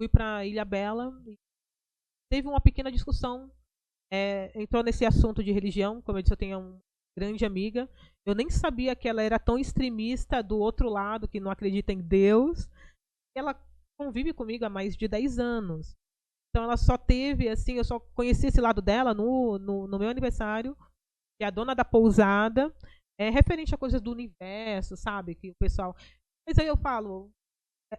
Fui 0.02 0.08
pra 0.10 0.44
Ilha 0.44 0.66
Bela. 0.66 1.14
Teve 2.34 2.48
uma 2.48 2.60
pequena 2.60 2.92
discussão. 2.92 3.52
é, 4.12 4.52
entrou 4.60 4.82
nesse 4.82 5.06
assunto 5.06 5.44
de 5.44 5.52
religião. 5.52 6.02
Como 6.02 6.18
eu 6.18 6.24
disse, 6.24 6.34
eu 6.34 6.38
tenho 6.38 6.58
uma 6.58 6.82
grande 7.16 7.46
amiga. 7.46 7.88
Eu 8.26 8.34
nem 8.34 8.50
sabia 8.50 8.96
que 8.96 9.08
ela 9.08 9.22
era 9.22 9.38
tão 9.38 9.56
extremista 9.56 10.42
do 10.42 10.58
outro 10.58 10.90
lado, 10.90 11.28
que 11.28 11.40
não 11.40 11.52
acredita 11.52 11.94
em 11.94 12.02
Deus. 12.02 12.68
Ela 13.38 13.54
convive 14.00 14.34
comigo 14.34 14.66
há 14.66 14.70
mais 14.70 14.98
de 14.98 15.08
10 15.08 15.38
anos. 15.38 15.94
Então 16.50 16.64
ela 16.64 16.76
só 16.76 16.98
teve, 16.98 17.48
assim, 17.48 17.74
eu 17.74 17.84
só 17.84 18.00
conheci 18.00 18.48
esse 18.48 18.60
lado 18.60 18.82
dela 18.82 19.14
no, 19.14 19.60
no, 19.60 19.86
no 19.86 20.00
meu 20.00 20.10
aniversário, 20.10 20.76
que 21.38 21.44
é 21.44 21.46
a 21.46 21.52
dona 21.52 21.76
da 21.76 21.86
pousada, 21.86 22.76
é 23.20 23.30
referente 23.30 23.76
a 23.76 23.78
coisas 23.78 24.02
do 24.02 24.12
universo, 24.12 24.98
sabe? 24.98 25.36
Que 25.36 25.52
o 25.52 25.56
pessoal. 25.62 25.96
Mas 26.48 26.58
aí 26.58 26.66
eu 26.66 26.78
falo, 26.78 27.30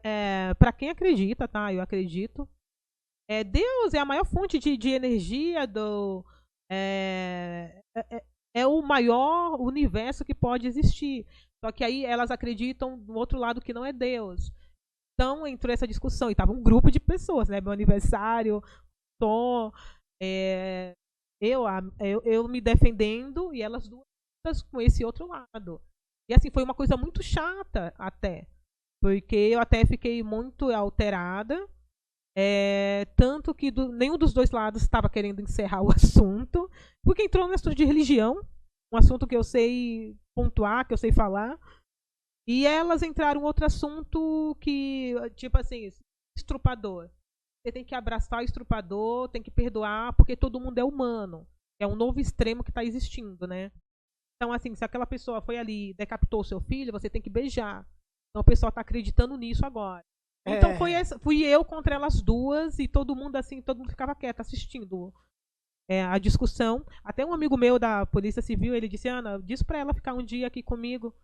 é, 0.02 0.54
para 0.54 0.72
quem 0.72 0.90
acredita, 0.90 1.46
tá? 1.46 1.72
Eu 1.72 1.80
acredito. 1.80 2.48
É, 3.28 3.42
Deus 3.42 3.94
é 3.94 3.98
a 3.98 4.04
maior 4.04 4.24
fonte 4.24 4.58
de, 4.58 4.76
de 4.76 4.90
energia 4.90 5.66
do. 5.66 6.24
É, 6.70 7.80
é, 7.96 8.16
é- 8.16 8.24
é 8.56 8.66
o 8.66 8.80
maior 8.82 9.60
universo 9.60 10.24
que 10.24 10.34
pode 10.34 10.66
existir. 10.66 11.26
Só 11.64 11.72
que 11.72 11.82
aí 11.82 12.04
elas 12.04 12.30
acreditam 12.30 12.96
no 12.98 13.14
outro 13.14 13.36
lado 13.38 13.60
que 13.60 13.72
não 13.74 13.84
é 13.84 13.92
Deus. 13.92 14.52
Então 15.14 15.46
entrou 15.46 15.72
essa 15.72 15.86
discussão 15.88 16.30
e 16.30 16.34
tava 16.34 16.52
um 16.52 16.62
grupo 16.62 16.90
de 16.90 17.00
pessoas, 17.00 17.48
né? 17.48 17.60
Meu 17.60 17.72
aniversário, 17.72 18.62
Tom, 19.20 19.72
é, 20.22 20.94
eu, 21.40 21.66
a- 21.66 21.82
eu, 22.00 22.22
eu 22.24 22.48
me 22.48 22.60
defendendo 22.60 23.54
e 23.54 23.62
elas 23.62 23.88
duas 23.88 24.62
com 24.70 24.80
esse 24.80 25.04
outro 25.04 25.26
lado. 25.26 25.80
E 26.30 26.34
assim, 26.34 26.50
foi 26.50 26.62
uma 26.64 26.74
coisa 26.74 26.96
muito 26.96 27.22
chata 27.22 27.94
até. 27.98 28.46
Porque 29.02 29.36
eu 29.36 29.60
até 29.60 29.84
fiquei 29.86 30.22
muito 30.22 30.70
alterada. 30.70 31.68
É, 32.36 33.04
tanto 33.16 33.54
que 33.54 33.70
do- 33.70 33.92
nenhum 33.92 34.18
dos 34.18 34.32
dois 34.32 34.50
lados 34.50 34.82
estava 34.82 35.08
querendo 35.08 35.40
encerrar 35.40 35.82
o 35.82 35.88
assunto. 35.94 36.70
Porque 37.04 37.22
entrou 37.22 37.46
no 37.46 37.54
assunto 37.54 37.74
de 37.74 37.84
religião. 37.84 38.40
Um 38.92 38.96
assunto 38.96 39.26
que 39.26 39.36
eu 39.36 39.44
sei 39.44 40.16
pontuar, 40.36 40.86
que 40.86 40.92
eu 40.92 40.98
sei 40.98 41.12
falar. 41.12 41.58
E 42.46 42.66
elas 42.66 43.02
entraram 43.02 43.40
em 43.40 43.44
outro 43.44 43.64
assunto 43.64 44.56
que, 44.60 45.14
tipo 45.34 45.58
assim, 45.58 45.90
estrupador. 46.36 47.08
Você 47.64 47.72
tem 47.72 47.84
que 47.84 47.94
abraçar 47.94 48.40
o 48.40 48.44
estrupador, 48.44 49.28
tem 49.30 49.42
que 49.42 49.50
perdoar, 49.50 50.14
porque 50.14 50.36
todo 50.36 50.60
mundo 50.60 50.78
é 50.78 50.84
humano. 50.84 51.46
É 51.80 51.86
um 51.86 51.96
novo 51.96 52.20
extremo 52.20 52.62
que 52.62 52.70
está 52.70 52.84
existindo, 52.84 53.46
né? 53.46 53.72
Então, 54.36 54.52
assim, 54.52 54.74
se 54.74 54.84
aquela 54.84 55.06
pessoa 55.06 55.40
foi 55.40 55.56
ali 55.56 55.94
decapitou 55.94 56.44
seu 56.44 56.60
filho, 56.60 56.92
você 56.92 57.08
tem 57.08 57.22
que 57.22 57.30
beijar. 57.30 57.80
Então 58.30 58.42
o 58.42 58.44
pessoal 58.44 58.68
está 58.68 58.80
acreditando 58.82 59.36
nisso 59.36 59.64
agora. 59.64 60.02
Então 60.46 60.70
É. 60.70 60.76
foi 60.76 60.92
essa, 60.92 61.18
fui 61.18 61.42
eu 61.42 61.64
contra 61.64 61.94
elas 61.94 62.20
duas 62.20 62.78
e 62.78 62.86
todo 62.86 63.16
mundo 63.16 63.36
assim, 63.36 63.62
todo 63.62 63.78
mundo 63.78 63.90
ficava 63.90 64.14
quieto 64.14 64.40
assistindo 64.40 65.12
é, 65.88 66.02
a 66.04 66.18
discussão. 66.18 66.84
Até 67.02 67.24
um 67.24 67.32
amigo 67.32 67.56
meu 67.56 67.78
da 67.78 68.04
Polícia 68.06 68.42
Civil, 68.42 68.74
ele 68.74 68.88
disse, 68.88 69.08
Ana, 69.08 69.40
diz 69.42 69.62
pra 69.62 69.78
ela 69.78 69.94
ficar 69.94 70.14
um 70.14 70.22
dia 70.22 70.46
aqui 70.46 70.62
comigo, 70.62 71.14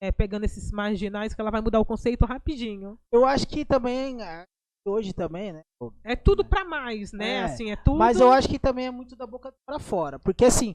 é, 0.00 0.10
pegando 0.12 0.44
esses 0.44 0.70
marginais, 0.70 1.34
que 1.34 1.40
ela 1.40 1.50
vai 1.50 1.60
mudar 1.60 1.80
o 1.80 1.84
conceito 1.84 2.24
rapidinho. 2.24 2.98
Eu 3.12 3.24
acho 3.26 3.46
que 3.46 3.64
também, 3.64 4.22
ah, 4.22 4.44
hoje 4.86 5.12
também, 5.12 5.52
né? 5.52 5.62
É 6.04 6.16
tudo 6.16 6.44
pra 6.44 6.64
mais, 6.64 7.12
né? 7.12 7.34
É, 7.34 7.42
assim, 7.42 7.70
é 7.70 7.76
tudo. 7.76 7.98
Mas 7.98 8.20
eu 8.20 8.30
acho 8.32 8.48
que 8.48 8.58
também 8.58 8.86
é 8.86 8.90
muito 8.90 9.14
da 9.16 9.26
boca 9.26 9.52
pra 9.66 9.78
fora. 9.78 10.18
Porque 10.18 10.44
assim, 10.44 10.74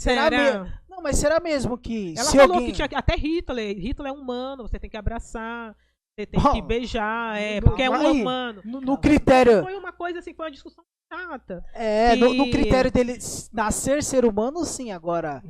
será 0.00 0.24
Será? 0.24 0.36
mesmo? 0.38 0.78
Não, 0.88 1.02
mas 1.02 1.18
será 1.18 1.38
mesmo 1.40 1.76
que 1.76 2.14
Ela 2.16 2.30
falou 2.30 2.54
alguém... 2.54 2.66
que 2.72 2.72
tinha 2.72 2.98
até 2.98 3.14
Hitler. 3.16 3.76
Hitler 3.76 4.12
é 4.12 4.14
humano, 4.16 4.66
você 4.66 4.78
tem 4.78 4.90
que 4.90 4.96
abraçar, 4.96 5.76
você 6.18 6.26
tem 6.26 6.40
Bom, 6.40 6.52
que 6.52 6.62
beijar, 6.62 7.40
é, 7.40 7.60
não, 7.60 7.68
porque 7.68 7.82
é 7.82 7.90
um 7.90 7.94
aí, 7.94 8.20
humano. 8.20 8.62
No, 8.64 8.80
no 8.80 8.98
critério, 8.98 9.62
Foi 9.62 9.76
uma 9.76 9.92
coisa 9.92 10.18
assim, 10.18 10.34
foi 10.34 10.46
uma 10.46 10.50
discussão 10.50 10.84
chata. 11.12 11.64
é, 11.74 12.14
no, 12.16 12.34
no 12.34 12.44
que- 12.44 12.50
critério 12.52 12.90
dele 12.92 13.14
nascer 13.52 14.02
ser 14.02 14.24
humano, 14.24 14.64
sim, 14.64 14.90
agora. 14.92 15.42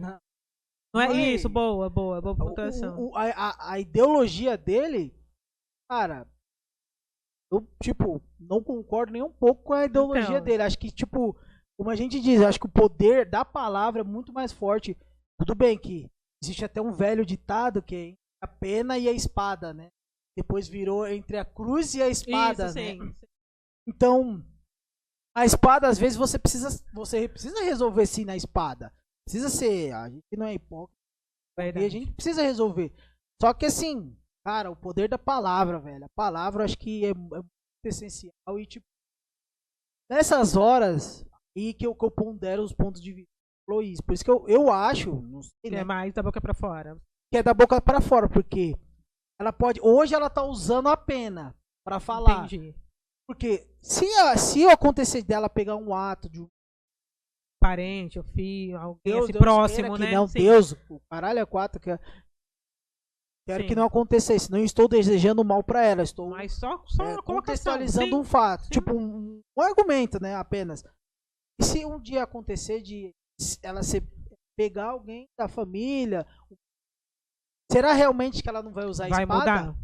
Não 0.95 1.01
é 1.01 1.07
Foi. 1.09 1.17
isso, 1.21 1.49
boa, 1.49 1.89
boa, 1.91 2.21
boa 2.21 2.37
pontuação. 2.37 2.99
o- 2.99 3.11
o- 3.11 3.17
a, 3.17 3.25
a- 3.31 3.73
a 3.73 3.81
ideologia 3.81 4.57
dele, 4.57 5.13
cara, 5.91 6.27
eu, 7.51 7.67
tipo, 7.83 8.23
não 8.39 8.63
concordo 8.63 9.13
nem 9.13 9.23
um 9.23 9.33
pouco 9.33 9.63
com 9.65 9.73
a 9.75 9.85
ideologia 9.85 10.35
Então. 10.37 10.45
dele. 10.45 10.63
Acho 10.63 10.79
que, 10.79 10.91
tipo, 10.91 11.37
como 11.79 11.91
a 11.91 11.97
gente 11.97 12.21
diz, 12.21 12.41
acho 12.41 12.59
que 12.61 12.67
o 12.67 12.73
poder 12.73 13.29
da 13.29 13.45
palavra 13.45 14.01
é 14.01 14.05
muito 14.05 14.33
mais 14.33 14.53
forte. 14.53 14.97
Tudo 15.39 15.55
bem 15.55 15.77
que 15.79 16.09
existe 16.43 16.65
até 16.65 16.81
um 16.81 16.93
velho 16.93 17.27
ditado 17.27 17.83
que 17.83 17.95
é 17.97 18.15
a 18.45 18.47
pena 18.49 18.97
e 18.99 19.09
a 19.09 19.13
espada, 19.13 19.73
né? 19.75 19.89
Depois 20.37 20.69
virou 20.69 21.07
entre 21.07 21.37
a 21.37 21.45
cruz 21.45 21.95
e 21.95 22.03
a 22.03 22.09
espada, 22.09 22.67
isso, 22.67 22.75
né? 22.75 22.93
sim. 22.93 23.17
Então, 23.87 24.45
a 25.37 25.45
espada, 25.45 25.89
às 25.89 25.99
vezes, 25.99 26.17
você 26.17 26.39
precisa, 26.39 26.69
você 26.95 27.29
precisa 27.29 27.63
resolver 27.63 28.07
sim 28.07 28.25
na 28.25 28.37
espada. 28.37 28.93
Precisa 29.27 29.49
ser. 29.49 29.93
A 29.93 30.09
gente 30.09 30.37
não 30.37 30.47
é 30.47 30.55
hipócrita. 30.55 30.99
E 31.59 31.85
a 31.85 31.89
gente 31.89 32.13
precisa 32.13 32.43
resolver. 32.43 32.93
Só 33.41 33.53
que 33.53 33.67
assim, 33.67 34.17
cara, 34.45 34.71
o 34.71 34.77
poder 34.77 35.09
da 35.09 35.19
palavra, 35.19 35.79
velho. 35.79 36.05
A 36.05 36.11
palavra 36.17 36.65
acho 36.65 36.79
que 36.79 37.05
é, 37.05 37.11
é 37.11 37.15
muito 37.15 37.51
essencial 37.85 38.33
e 38.59 38.67
tipo. 38.67 38.87
Nessas 40.11 40.57
horas 40.57 41.25
aí 41.57 41.75
que 41.75 41.87
eu, 41.87 41.95
que 41.95 42.05
eu 42.05 42.11
pondero 42.11 42.63
os 42.63 42.73
pontos 42.73 43.03
de 43.03 43.13
vista. 43.13 43.33
Luiz. 43.69 44.01
Por 44.01 44.13
isso 44.13 44.25
que 44.25 44.31
eu, 44.31 44.47
eu 44.49 44.71
acho, 44.73 45.15
não 45.23 45.43
sei, 45.43 45.71
né, 45.71 45.79
é 45.79 45.85
mais 45.85 46.13
da 46.13 46.23
boca 46.23 46.41
pra 46.41 46.55
fora. 46.55 46.97
que 47.31 47.39
é 47.39 47.43
da 47.43 47.55
boca 47.55 47.81
pra 47.81 48.01
fora, 48.01 48.29
porque 48.29 48.77
ela 49.43 49.53
pode. 49.53 49.81
Hoje 49.83 50.15
ela 50.15 50.31
tá 50.31 50.43
usando 50.43 50.89
a 50.89 50.97
pena 50.97 51.55
pra 51.85 52.01
falar. 52.01 52.47
Entendi. 52.47 52.75
Porque 53.29 53.67
se, 53.81 54.07
a- 54.21 54.37
se 54.37 54.67
acontecer 54.69 55.23
dela 55.23 55.49
pegar 55.49 55.77
um 55.77 55.95
ato 55.95 56.29
de 56.29 56.41
um 56.41 56.49
Parente, 57.61 58.19
o 58.19 58.25
filho, 58.25 58.77
alguém 58.77 59.01
Deus, 59.05 59.23
assim, 59.23 59.33
Deus 59.35 59.41
próximo, 59.45 59.97
né? 59.97 60.11
Não, 60.11 60.27
Sim. 60.27 60.41
Deus, 60.41 60.73
o 60.91 61.01
caralho 61.09 61.39
é 61.39 61.47
quatro. 61.47 61.81
Que... 61.81 61.97
Quero 63.47 63.63
Sim. 63.63 63.69
que 63.69 63.75
não 63.77 63.85
acontecesse. 63.87 64.51
Não 64.51 64.59
estou 64.59 64.89
desejando 64.89 65.45
mal 65.45 65.63
pra 65.63 65.85
ela. 65.85 66.03
Estou 66.03 66.31
Mas 66.31 66.55
só, 66.55 66.83
só 66.89 67.05
é, 67.05 67.23
contextualizando 67.23 68.09
sim. 68.09 68.15
um 68.17 68.25
fato. 68.25 68.65
sim. 68.65 68.71
Tipo, 68.71 68.93
um, 68.95 69.41
um 69.57 69.63
argumento, 69.63 70.21
né? 70.21 70.35
Apenas. 70.35 70.83
E 71.61 71.65
se 71.65 71.85
um 71.85 72.01
dia 72.01 72.25
acontecer 72.25 72.83
de 72.83 73.15
ela 73.63 73.85
se 73.85 74.03
pegar 74.59 74.91
alguém 74.91 75.29
da 75.39 75.47
família, 75.47 76.27
será 77.73 77.93
realmente 77.93 78.43
que 78.43 78.49
ela 78.49 78.63
não 78.63 78.73
vai 78.73 78.85
usar 78.87 79.09
Vai 79.09 79.23
espada? 79.23 79.63
mudar? 79.63 79.77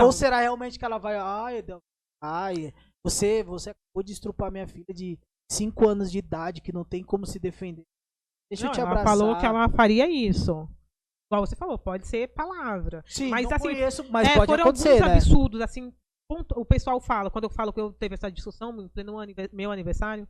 Ou 0.00 0.12
será 0.12 0.40
realmente 0.40 0.78
que 0.78 0.84
ela 0.84 0.98
vai, 0.98 1.16
ai, 1.16 1.62
Deus, 1.62 1.80
ai, 2.22 2.72
você, 3.04 3.42
você 3.42 3.70
acabou 3.70 4.02
de 4.04 4.12
estrupar 4.12 4.50
minha 4.50 4.66
filha 4.66 4.94
de 4.94 5.18
5 5.50 5.88
anos 5.88 6.10
de 6.10 6.18
idade 6.18 6.60
que 6.60 6.72
não 6.72 6.84
tem 6.84 7.02
como 7.02 7.26
se 7.26 7.38
defender. 7.38 7.84
Deixa 8.50 8.64
Não, 8.64 8.70
eu 8.70 8.74
te 8.74 8.80
ela 8.80 8.90
abraçar. 8.90 9.08
falou 9.18 9.38
que 9.38 9.46
ela 9.46 9.68
faria 9.68 10.08
isso. 10.08 10.68
Igual 11.30 11.46
você 11.46 11.56
falou, 11.56 11.78
pode 11.78 12.06
ser 12.06 12.28
palavra. 12.28 13.04
Sim, 13.06 13.28
mas 13.28 13.50
assim, 13.50 13.62
conheço, 13.62 14.10
mas 14.10 14.28
é, 14.28 14.34
pode 14.34 14.50
foram 14.50 14.64
acontecer, 14.64 14.90
alguns 14.90 15.06
né? 15.08 15.14
absurdos, 15.14 15.60
assim. 15.60 15.92
O 16.56 16.64
pessoal 16.64 17.00
fala, 17.00 17.30
quando 17.30 17.44
eu 17.44 17.50
falo 17.50 17.72
que 17.72 17.80
eu 17.80 17.92
teve 17.92 18.14
essa 18.14 18.30
discussão 18.30 18.78
em 18.80 18.88
pleno 18.88 19.14
meu 19.52 19.70
aniversário, 19.72 20.28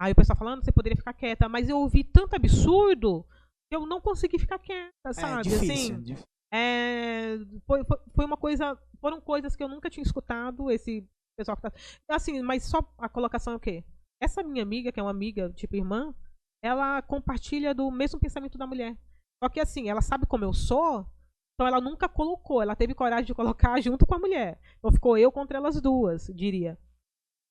aí 0.00 0.12
o 0.12 0.14
pessoal 0.14 0.36
falando, 0.36 0.62
você 0.64 0.72
poderia 0.72 0.96
ficar 0.96 1.14
quieta, 1.14 1.48
mas 1.48 1.68
eu 1.68 1.78
ouvi 1.78 2.04
tanto 2.04 2.36
absurdo 2.36 3.26
eu 3.70 3.86
não 3.86 4.00
consegui 4.00 4.38
ficar 4.38 4.58
quieta, 4.58 4.92
É 5.06 5.12
sabe? 5.12 5.42
difícil. 5.42 5.72
assim, 5.72 6.02
difícil. 6.02 6.26
é, 6.52 7.36
foi, 7.66 7.84
foi, 7.84 7.98
foi 8.14 8.24
uma 8.24 8.36
coisa. 8.36 8.78
Foram 9.00 9.20
coisas 9.20 9.54
que 9.56 9.62
eu 9.62 9.68
nunca 9.68 9.90
tinha 9.90 10.02
escutado, 10.04 10.70
esse 10.70 11.06
pessoal 11.36 11.56
que 11.56 11.62
tá. 11.62 11.72
Assim, 12.08 12.40
mas 12.42 12.64
só 12.64 12.78
a 12.98 13.08
colocação 13.08 13.52
é 13.52 13.56
o 13.56 13.60
quê? 13.60 13.84
Essa 14.22 14.42
minha 14.42 14.62
amiga, 14.62 14.90
que 14.92 15.00
é 15.00 15.02
uma 15.02 15.10
amiga, 15.10 15.50
tipo 15.52 15.76
irmã, 15.76 16.14
ela 16.62 17.02
compartilha 17.02 17.74
do 17.74 17.90
mesmo 17.90 18.18
pensamento 18.20 18.56
da 18.56 18.66
mulher. 18.66 18.96
Só 19.42 19.48
que 19.50 19.60
assim, 19.60 19.90
ela 19.90 20.00
sabe 20.00 20.24
como 20.26 20.44
eu 20.44 20.52
sou, 20.54 21.06
então 21.54 21.66
ela 21.66 21.80
nunca 21.80 22.08
colocou, 22.08 22.62
ela 22.62 22.74
teve 22.76 22.94
coragem 22.94 23.26
de 23.26 23.34
colocar 23.34 23.78
junto 23.82 24.06
com 24.06 24.14
a 24.14 24.18
mulher. 24.18 24.58
Então 24.78 24.90
ficou 24.92 25.18
eu 25.18 25.30
contra 25.30 25.58
elas 25.58 25.80
duas, 25.82 26.28
diria. 26.34 26.78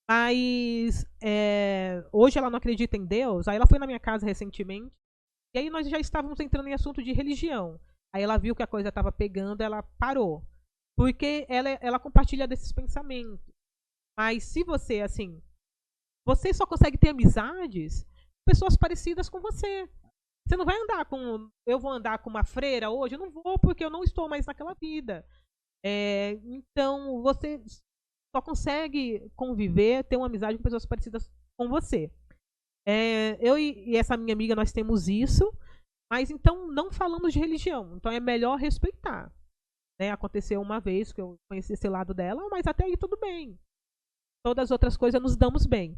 Mas 0.09 1.05
é, 1.21 2.03
hoje 2.11 2.37
ela 2.39 2.49
não 2.49 2.57
acredita 2.57 2.97
em 2.97 3.05
Deus. 3.05 3.47
Aí 3.47 3.55
ela 3.55 3.67
foi 3.67 3.79
na 3.79 3.85
minha 3.85 3.99
casa 3.99 4.25
recentemente. 4.25 4.91
E 5.55 5.59
aí 5.59 5.69
nós 5.69 5.87
já 5.87 5.99
estávamos 5.99 6.39
entrando 6.39 6.67
em 6.67 6.73
assunto 6.73 7.03
de 7.03 7.11
religião. 7.13 7.79
Aí 8.13 8.23
ela 8.23 8.37
viu 8.37 8.55
que 8.55 8.63
a 8.63 8.67
coisa 8.67 8.89
estava 8.89 9.11
pegando, 9.11 9.61
ela 9.61 9.83
parou. 9.99 10.43
Porque 10.97 11.45
ela, 11.49 11.69
ela 11.81 11.99
compartilha 11.99 12.47
desses 12.47 12.71
pensamentos. 12.71 13.39
Mas 14.17 14.43
se 14.43 14.63
você, 14.63 15.01
assim, 15.01 15.41
você 16.25 16.53
só 16.53 16.65
consegue 16.65 16.97
ter 16.97 17.09
amizades 17.09 18.05
pessoas 18.45 18.77
parecidas 18.77 19.29
com 19.29 19.39
você. 19.39 19.89
Você 20.47 20.57
não 20.57 20.65
vai 20.65 20.77
andar 20.77 21.05
com. 21.05 21.49
Eu 21.65 21.79
vou 21.79 21.91
andar 21.91 22.19
com 22.19 22.29
uma 22.29 22.43
freira 22.43 22.89
hoje? 22.89 23.15
Eu 23.15 23.19
não 23.19 23.31
vou, 23.31 23.57
porque 23.57 23.83
eu 23.83 23.89
não 23.89 24.03
estou 24.03 24.27
mais 24.27 24.45
naquela 24.45 24.73
vida. 24.73 25.25
É, 25.85 26.31
então, 26.43 27.21
você 27.21 27.61
só 28.35 28.41
consegue 28.41 29.29
conviver, 29.35 30.03
ter 30.03 30.17
uma 30.17 30.27
amizade 30.27 30.57
com 30.57 30.63
pessoas 30.63 30.85
parecidas 30.85 31.31
com 31.57 31.69
você. 31.69 32.11
É, 32.87 33.37
eu 33.39 33.57
e, 33.57 33.91
e 33.91 33.97
essa 33.97 34.17
minha 34.17 34.33
amiga, 34.33 34.55
nós 34.55 34.71
temos 34.71 35.07
isso, 35.07 35.51
mas 36.11 36.29
então 36.29 36.67
não 36.67 36.91
falamos 36.91 37.33
de 37.33 37.39
religião. 37.39 37.95
Então 37.95 38.11
é 38.11 38.19
melhor 38.19 38.57
respeitar. 38.57 39.33
Né? 39.99 40.11
Aconteceu 40.11 40.61
uma 40.61 40.79
vez 40.79 41.11
que 41.11 41.21
eu 41.21 41.37
conheci 41.49 41.73
esse 41.73 41.87
lado 41.87 42.13
dela, 42.13 42.47
mas 42.49 42.67
até 42.67 42.85
aí 42.85 42.97
tudo 42.97 43.17
bem. 43.17 43.57
Todas 44.45 44.65
as 44.65 44.71
outras 44.71 44.97
coisas 44.97 45.21
nos 45.21 45.37
damos 45.37 45.65
bem. 45.65 45.97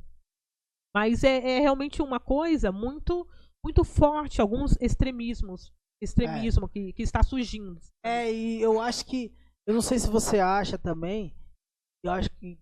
Mas 0.96 1.24
é, 1.24 1.58
é 1.58 1.60
realmente 1.60 2.02
uma 2.02 2.20
coisa 2.20 2.72
muito 2.72 3.28
muito 3.66 3.84
forte, 3.84 4.40
alguns 4.40 4.78
extremismos, 4.80 5.74
extremismo 6.00 6.68
é. 6.68 6.70
que, 6.70 6.94
que 6.94 7.02
está 7.02 7.24
surgindo. 7.24 7.82
É, 8.06 8.32
e 8.32 8.62
eu 8.62 8.80
acho 8.80 9.04
que, 9.08 9.36
eu 9.68 9.74
não 9.74 9.82
sei 9.82 9.98
se 9.98 10.08
você 10.08 10.40
acha 10.40 10.78
também, 10.78 11.36
eu 12.06 12.12
acho 12.12 12.30
que 12.30 12.60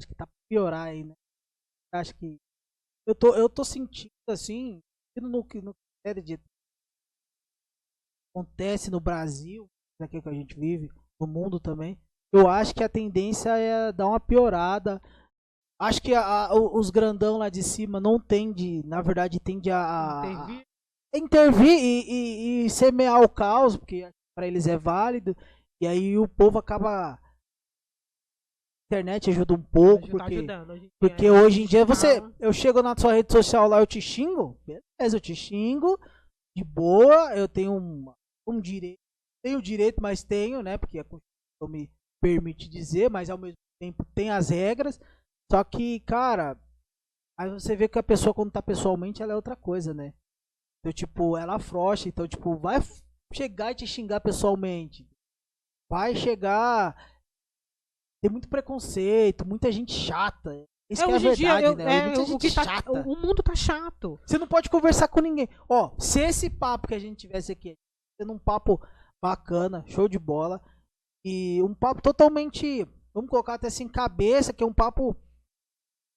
acho 0.00 0.08
que 0.08 0.14
tá 0.14 0.24
pra 0.28 0.34
piorar 0.48 0.86
aí, 0.86 1.02
né? 1.02 1.14
Acho 1.92 2.14
que 2.14 2.36
eu 3.10 3.14
tô, 3.14 3.34
eu 3.34 3.48
tô 3.48 3.64
sentindo 3.64 4.10
assim, 4.28 4.80
no 5.20 5.44
que 5.44 5.60
no 5.60 5.74
série 6.06 6.22
de 6.22 6.38
acontece 8.32 8.90
no 8.90 9.00
Brasil, 9.00 9.66
aqui 10.00 10.22
que 10.22 10.28
a 10.28 10.32
gente 10.32 10.58
vive, 10.58 10.88
no 11.20 11.26
mundo 11.26 11.58
também. 11.58 11.98
Eu 12.32 12.48
acho 12.48 12.72
que 12.72 12.84
a 12.84 12.88
tendência 12.88 13.50
é 13.58 13.90
dar 13.90 14.06
uma 14.06 14.20
piorada. 14.20 15.02
Acho 15.80 16.00
que 16.00 16.14
a, 16.14 16.46
a, 16.46 16.54
os 16.54 16.90
grandão 16.90 17.38
lá 17.38 17.48
de 17.48 17.62
cima 17.62 17.98
não 17.98 18.20
tende, 18.20 18.82
na 18.86 19.02
verdade, 19.02 19.40
tende 19.40 19.70
a, 19.70 20.20
a 20.20 20.30
intervir, 20.30 20.66
intervir 21.12 21.78
e, 21.78 22.04
e, 22.08 22.64
e, 22.66 22.70
semear 22.70 23.20
o 23.20 23.28
caos, 23.28 23.76
porque 23.76 24.08
para 24.36 24.46
eles 24.46 24.68
é 24.68 24.78
válido. 24.78 25.36
E 25.82 25.86
aí 25.88 26.16
o 26.16 26.28
povo 26.28 26.58
acaba 26.58 27.18
internet 28.90 29.30
ajuda 29.30 29.54
um 29.54 29.62
pouco, 29.62 30.18
tá 30.18 30.24
porque, 30.24 30.46
porque 30.98 31.26
é. 31.26 31.30
hoje 31.30 31.62
em 31.62 31.66
dia 31.66 31.84
você, 31.84 32.20
eu 32.40 32.52
chego 32.52 32.82
na 32.82 32.96
sua 32.96 33.12
rede 33.12 33.32
social 33.32 33.68
lá, 33.68 33.78
eu 33.78 33.86
te 33.86 34.00
xingo, 34.02 34.58
beleza, 34.66 35.16
eu 35.16 35.20
te 35.20 35.34
xingo, 35.34 35.96
de 36.56 36.64
boa, 36.64 37.32
eu 37.36 37.48
tenho 37.48 37.72
um, 37.72 38.12
um 38.48 38.60
direito, 38.60 38.98
tenho 39.44 39.62
direito, 39.62 40.02
mas 40.02 40.24
tenho, 40.24 40.60
né, 40.60 40.76
porque 40.76 40.98
a 40.98 41.04
Constituição 41.04 41.68
me 41.68 41.88
permite 42.20 42.68
dizer, 42.68 43.08
mas 43.08 43.30
ao 43.30 43.38
mesmo 43.38 43.56
tempo 43.80 44.04
tem 44.12 44.30
as 44.30 44.50
regras, 44.50 45.00
só 45.50 45.62
que, 45.62 46.00
cara, 46.00 46.58
aí 47.38 47.48
você 47.48 47.76
vê 47.76 47.88
que 47.88 47.98
a 47.98 48.02
pessoa 48.02 48.34
quando 48.34 48.50
tá 48.50 48.60
pessoalmente, 48.60 49.22
ela 49.22 49.32
é 49.32 49.36
outra 49.36 49.54
coisa, 49.54 49.94
né, 49.94 50.12
então, 50.80 50.92
tipo, 50.92 51.36
ela 51.36 51.56
afrouxa, 51.56 52.08
então, 52.08 52.26
tipo, 52.26 52.56
vai 52.56 52.78
chegar 53.32 53.70
e 53.70 53.76
te 53.76 53.86
xingar 53.86 54.20
pessoalmente, 54.20 55.08
vai 55.88 56.16
chegar 56.16 56.96
tem 58.22 58.30
muito 58.30 58.48
preconceito, 58.48 59.46
muita 59.46 59.72
gente 59.72 59.92
chata. 59.92 60.66
Isso 60.90 61.02
é, 61.02 61.06
hoje 61.06 61.28
é 61.28 61.30
a 61.30 61.34
verdade, 61.34 61.60
dia, 61.60 61.68
eu, 61.68 61.76
né? 61.76 61.96
É, 61.96 62.06
muita 62.06 62.24
gente 62.24 62.54
tá, 62.54 62.64
chata. 62.64 62.92
O 62.92 63.16
mundo 63.16 63.42
tá 63.42 63.54
chato. 63.54 64.20
Você 64.26 64.38
não 64.38 64.46
pode 64.46 64.68
conversar 64.68 65.08
com 65.08 65.20
ninguém. 65.20 65.48
Ó, 65.68 65.92
se 65.98 66.20
esse 66.20 66.50
papo 66.50 66.88
que 66.88 66.94
a 66.94 66.98
gente 66.98 67.18
tivesse 67.18 67.52
aqui, 67.52 67.76
sendo 68.20 68.32
um 68.32 68.38
papo 68.38 68.80
bacana, 69.22 69.84
show 69.86 70.08
de 70.08 70.18
bola, 70.18 70.60
e 71.24 71.62
um 71.62 71.74
papo 71.74 72.02
totalmente, 72.02 72.86
vamos 73.14 73.30
colocar 73.30 73.54
até 73.54 73.68
assim, 73.68 73.86
cabeça, 73.88 74.52
que 74.52 74.64
é 74.64 74.66
um 74.66 74.72
papo 74.72 75.16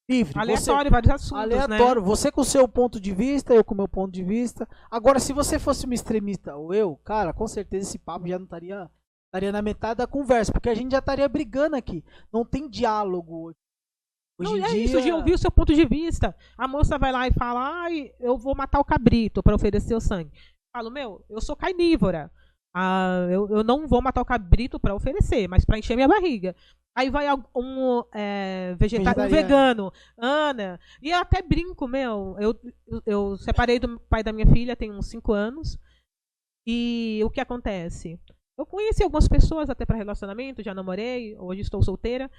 livre. 0.09 0.37
Aleatório, 0.37 0.85
você, 0.85 0.89
vários 0.89 1.13
assuntos, 1.13 1.47
né? 1.47 1.59
Aleatório. 1.59 2.01
Né? 2.01 2.07
Você 2.07 2.31
com 2.31 2.41
o 2.41 2.45
seu 2.45 2.67
ponto 2.67 2.99
de 2.99 3.13
vista, 3.13 3.53
eu 3.53 3.63
com 3.63 3.73
o 3.73 3.77
meu 3.77 3.87
ponto 3.87 4.11
de 4.11 4.23
vista. 4.23 4.67
Agora, 4.89 5.19
se 5.19 5.33
você 5.33 5.59
fosse 5.59 5.85
uma 5.85 5.93
extremista 5.93 6.55
ou 6.55 6.73
eu, 6.73 6.95
cara, 7.03 7.31
com 7.31 7.47
certeza 7.47 7.87
esse 7.87 7.99
papo 7.99 8.27
já 8.27 8.37
não 8.37 8.45
estaria 8.45 8.89
Estaria 9.33 9.51
na 9.51 9.63
metade 9.63 9.97
da 9.97 10.05
conversa, 10.05 10.51
porque 10.51 10.69
a 10.69 10.75
gente 10.75 10.91
já 10.91 10.99
estaria 10.99 11.27
brigando 11.27 11.75
aqui. 11.75 12.05
Não 12.31 12.45
tem 12.45 12.69
diálogo 12.69 13.45
hoje. 13.45 13.57
Hoje 14.39 14.59
não, 14.59 14.67
é 14.67 14.69
dia... 14.69 14.83
isso 14.83 15.01
de 15.01 15.11
ouvir 15.11 15.33
o 15.33 15.37
seu 15.39 15.49
ponto 15.49 15.73
de 15.73 15.85
vista. 15.85 16.35
A 16.55 16.67
moça 16.67 16.99
vai 16.99 17.11
lá 17.11 17.27
e 17.27 17.33
fala, 17.33 17.83
ai, 17.83 18.13
eu 18.19 18.37
vou 18.37 18.55
matar 18.55 18.79
o 18.79 18.85
cabrito 18.85 19.41
para 19.41 19.55
oferecer 19.55 19.95
o 19.95 19.99
sangue. 19.99 20.29
Eu 20.35 20.77
falo, 20.77 20.91
meu, 20.91 21.25
eu 21.27 21.41
sou 21.41 21.55
carnívora. 21.55 22.31
Ah, 22.75 23.27
eu, 23.31 23.49
eu 23.49 23.63
não 23.63 23.87
vou 23.87 24.03
matar 24.03 24.21
o 24.21 24.25
cabrito 24.25 24.79
para 24.79 24.93
oferecer, 24.93 25.47
mas 25.47 25.65
para 25.65 25.79
encher 25.79 25.95
minha 25.95 26.07
barriga. 26.07 26.55
Aí 26.95 27.09
vai 27.09 27.25
um 27.55 28.03
é, 28.13 28.75
vegetariano, 28.77 29.27
um 29.27 29.35
vegano, 29.35 29.93
Ana, 30.15 30.79
e 31.01 31.09
eu 31.09 31.17
até 31.17 31.41
brinco, 31.41 31.87
meu. 31.87 32.35
Eu, 32.39 32.55
eu, 32.85 33.01
eu 33.03 33.37
separei 33.37 33.79
do 33.79 33.99
pai 34.01 34.21
da 34.21 34.31
minha 34.31 34.45
filha 34.45 34.75
tem 34.75 34.91
uns 34.91 35.07
5 35.07 35.33
anos. 35.33 35.75
E 36.67 37.19
o 37.25 37.31
que 37.31 37.41
acontece? 37.41 38.19
Eu 38.57 38.65
conheci 38.65 39.03
algumas 39.03 39.27
pessoas 39.27 39.69
até 39.69 39.85
para 39.85 39.97
relacionamento, 39.97 40.63
já 40.63 40.73
namorei, 40.73 41.35
hoje 41.37 41.61
estou 41.61 41.81
solteira. 41.81 42.29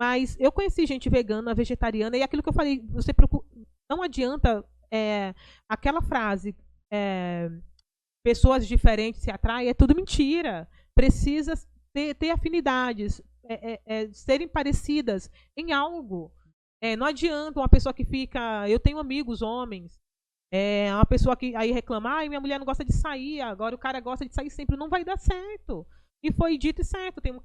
Mas 0.00 0.36
eu 0.38 0.52
conheci 0.52 0.86
gente 0.86 1.08
vegana, 1.08 1.54
vegetariana, 1.54 2.16
e 2.16 2.22
aquilo 2.22 2.42
que 2.42 2.48
eu 2.48 2.52
falei, 2.52 2.80
você 2.90 3.14
procura, 3.14 3.46
não 3.90 4.02
adianta 4.02 4.64
é, 4.92 5.34
aquela 5.68 6.02
frase, 6.02 6.54
é, 6.92 7.50
pessoas 8.24 8.66
diferentes 8.66 9.22
se 9.22 9.30
atraem, 9.30 9.68
é 9.68 9.74
tudo 9.74 9.94
mentira. 9.94 10.68
Precisa 10.94 11.54
ter, 11.94 12.14
ter 12.14 12.30
afinidades, 12.30 13.22
é, 13.44 13.72
é, 13.72 13.80
é 13.86 14.12
serem 14.12 14.48
parecidas 14.48 15.30
em 15.56 15.72
algo. 15.72 16.30
É, 16.82 16.94
não 16.94 17.06
adianta 17.06 17.58
uma 17.58 17.68
pessoa 17.68 17.94
que 17.94 18.04
fica. 18.04 18.68
Eu 18.68 18.78
tenho 18.78 18.98
amigos 18.98 19.40
homens 19.40 19.98
é 20.52 20.94
uma 20.94 21.06
pessoa 21.06 21.36
que 21.36 21.54
aí 21.56 21.72
reclama, 21.72 22.20
ah, 22.20 22.28
minha 22.28 22.40
mulher 22.40 22.58
não 22.58 22.66
gosta 22.66 22.84
de 22.84 22.92
sair, 22.92 23.40
agora 23.40 23.74
o 23.74 23.78
cara 23.78 24.00
gosta 24.00 24.26
de 24.26 24.34
sair 24.34 24.50
sempre, 24.50 24.76
não 24.76 24.88
vai 24.88 25.04
dar 25.04 25.18
certo. 25.18 25.86
E 26.22 26.32
foi 26.32 26.56
dito 26.56 26.82
e 26.82 26.84
certo. 26.84 27.20
Tem 27.20 27.32
um, 27.32 27.40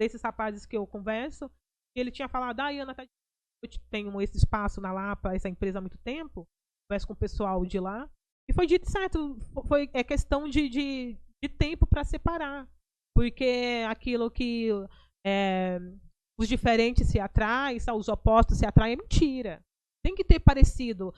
desses 0.00 0.22
rapazes 0.22 0.66
que 0.66 0.76
eu 0.76 0.86
converso, 0.86 1.50
ele 1.96 2.10
tinha 2.10 2.28
falado, 2.28 2.60
ah, 2.60 2.70
Ana, 2.70 2.94
tá, 2.94 3.04
eu 3.04 3.70
tenho 3.90 4.20
esse 4.20 4.36
espaço 4.36 4.80
na 4.80 4.92
Lapa, 4.92 5.34
essa 5.34 5.48
empresa 5.48 5.78
há 5.78 5.80
muito 5.80 5.98
tempo, 5.98 6.46
converso 6.88 7.06
com 7.06 7.12
o 7.12 7.16
pessoal 7.16 7.64
de 7.64 7.78
lá, 7.78 8.10
e 8.50 8.52
foi 8.52 8.66
dito 8.66 8.90
certo, 8.90 9.38
foi, 9.68 9.88
é 9.92 10.02
questão 10.02 10.48
de, 10.48 10.68
de, 10.68 11.16
de 11.42 11.48
tempo 11.48 11.86
para 11.86 12.04
separar. 12.04 12.68
Porque 13.14 13.84
aquilo 13.88 14.30
que 14.30 14.70
é, 15.24 15.78
os 16.38 16.48
diferentes 16.48 17.06
se 17.08 17.20
atraem, 17.20 17.78
os 17.94 18.08
opostos 18.08 18.58
se 18.58 18.66
atraem, 18.66 18.94
é 18.94 18.96
mentira. 18.96 19.62
Tem 20.04 20.14
que 20.14 20.24
ter 20.24 20.40
parecido 20.40 21.14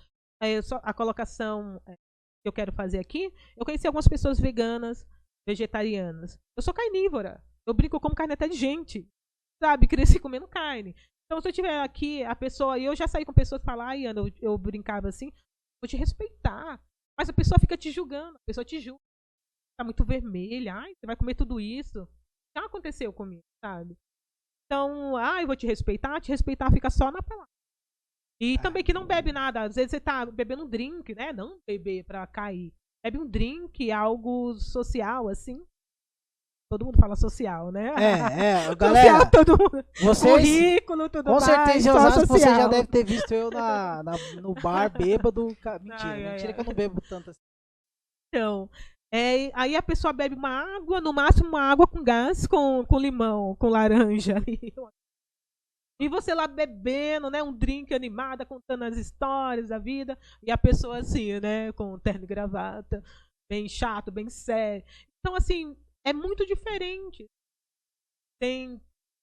é, 0.47 0.61
a 0.83 0.95
colocação 0.95 1.81
é, 1.87 1.95
que 1.95 2.49
eu 2.49 2.53
quero 2.53 2.73
fazer 2.73 2.99
aqui, 2.99 3.33
eu 3.57 3.65
conheci 3.65 3.87
algumas 3.87 4.09
pessoas 4.09 4.39
veganas, 4.39 5.07
vegetarianas. 5.49 6.39
Eu 6.57 6.63
sou 6.63 6.75
carnívora. 6.75 7.43
Eu 7.67 7.75
brinco 7.75 8.01
como 8.01 8.15
carne 8.15 8.35
até 8.35 8.49
de 8.49 8.57
gente. 8.57 9.09
Sabe? 9.63 9.87
Cresci 9.89 10.21
comendo 10.21 10.49
carne. 10.49 10.95
Então, 11.27 11.41
se 11.41 11.49
eu 11.49 11.53
tiver 11.53 11.81
aqui 11.81 12.23
a 12.23 12.37
pessoa, 12.37 12.79
e 12.79 12.85
eu 12.85 12.95
já 12.95 13.09
saí 13.09 13.25
com 13.25 13.33
pessoas 13.33 13.61
que 13.61 13.65
falam, 13.65 13.87
ai, 13.87 14.05
Ana, 14.05 14.21
eu, 14.21 14.31
eu 14.41 14.59
brincava 14.59 15.09
assim, 15.09 15.33
vou 15.83 15.89
te 15.89 15.97
respeitar. 15.97 16.81
Mas 17.19 17.29
a 17.29 17.33
pessoa 17.33 17.59
fica 17.59 17.77
te 17.77 17.91
julgando, 17.91 18.37
a 18.37 18.45
pessoa 18.47 18.65
te 18.65 18.79
julga. 18.79 19.01
Tá 19.79 19.85
muito 19.85 20.05
vermelha, 20.05 20.75
ai, 20.75 20.95
você 20.95 21.07
vai 21.07 21.17
comer 21.17 21.35
tudo 21.35 21.61
isso. 21.61 22.07
Já 22.57 22.67
aconteceu 22.67 23.13
comigo, 23.13 23.43
sabe? 23.65 23.97
Então, 24.67 25.17
ai, 25.17 25.47
vou 25.47 25.57
te 25.57 25.67
respeitar, 25.67 26.21
te 26.21 26.31
respeitar 26.31 26.71
fica 26.71 26.91
só 26.91 27.11
na 27.11 27.23
palavra. 27.23 27.54
E 28.41 28.59
também 28.59 28.83
que 28.83 28.93
não 28.93 29.07
bebe 29.07 29.33
nada. 29.33 29.63
Às 29.63 29.77
vezes 29.77 29.91
você 29.91 30.01
tá 30.01 30.27
bebendo 30.27 30.65
um 30.65 30.69
drink, 30.69 31.15
né? 31.15 31.33
Não 31.33 31.59
beber 31.67 32.05
pra 32.05 32.27
cair. 32.27 32.73
Bebe 33.05 33.19
um 33.19 33.27
drink, 33.27 33.91
algo 33.93 34.55
social, 34.55 35.29
assim. 35.29 35.65
Todo 36.71 36.87
mundo 36.87 36.99
fala 36.99 37.15
social, 37.15 37.71
né? 37.71 37.95
É, 37.97 38.71
é. 38.71 38.75
Galera, 38.75 39.21
social, 39.21 39.31
todo 39.31 39.59
mundo. 39.59 39.85
Vocês, 40.01 40.35
currículo, 40.35 41.09
tudo 41.09 41.25
com 41.27 41.33
mais. 41.33 41.45
Com 41.45 41.55
certeza, 41.55 41.95
Osasco, 41.95 42.27
você 42.27 42.41
já 42.41 42.67
deve 42.67 42.89
ter 42.89 43.05
visto 43.05 43.33
eu 43.33 43.51
na, 43.51 44.03
na 44.03 44.13
no 44.41 44.55
bar 44.55 44.91
bêbado. 44.91 45.47
Mentira, 45.83 46.09
ai, 46.09 46.25
mentira 46.33 46.49
ai, 46.49 46.55
que 46.55 46.61
ai. 46.61 46.61
eu 46.61 46.65
não 46.65 46.75
bebo 46.75 47.01
tanto 47.03 47.31
assim. 47.31 47.41
Então, 48.29 48.69
é, 49.13 49.53
aí 49.55 49.77
a 49.77 49.83
pessoa 49.83 50.13
bebe 50.13 50.35
uma 50.35 50.77
água, 50.77 51.01
no 51.01 51.13
máximo 51.13 51.51
uma 51.51 51.63
água 51.63 51.87
com 51.87 52.03
gás, 52.03 52.49
com, 52.49 52.85
com 52.85 52.99
limão, 52.99 53.55
com 53.55 53.69
laranja 53.69 54.35
ali. 54.39 54.75
E 56.01 56.09
você 56.09 56.35
lá 56.35 56.47
bebendo, 56.47 57.31
né? 57.31 57.43
Um 57.43 57.53
drink 57.53 57.95
animada, 57.95 58.45
contando 58.45 58.83
as 58.85 58.97
histórias 58.97 59.69
da 59.69 59.79
vida. 59.79 60.19
E 60.43 60.51
a 60.51 60.59
pessoa 60.59 60.99
assim, 60.99 61.39
né? 61.41 61.73
Com 61.73 61.99
terno 61.99 62.25
e 62.25 62.27
gravata. 62.27 63.03
Bem 63.49 63.69
chato, 63.69 64.11
bem 64.11 64.29
sério. 64.29 64.85
Então, 65.21 65.37
assim, 65.37 65.77
é 66.05 66.13
muito 66.13 66.45
diferente. 66.47 67.27
Tem, 68.41 68.81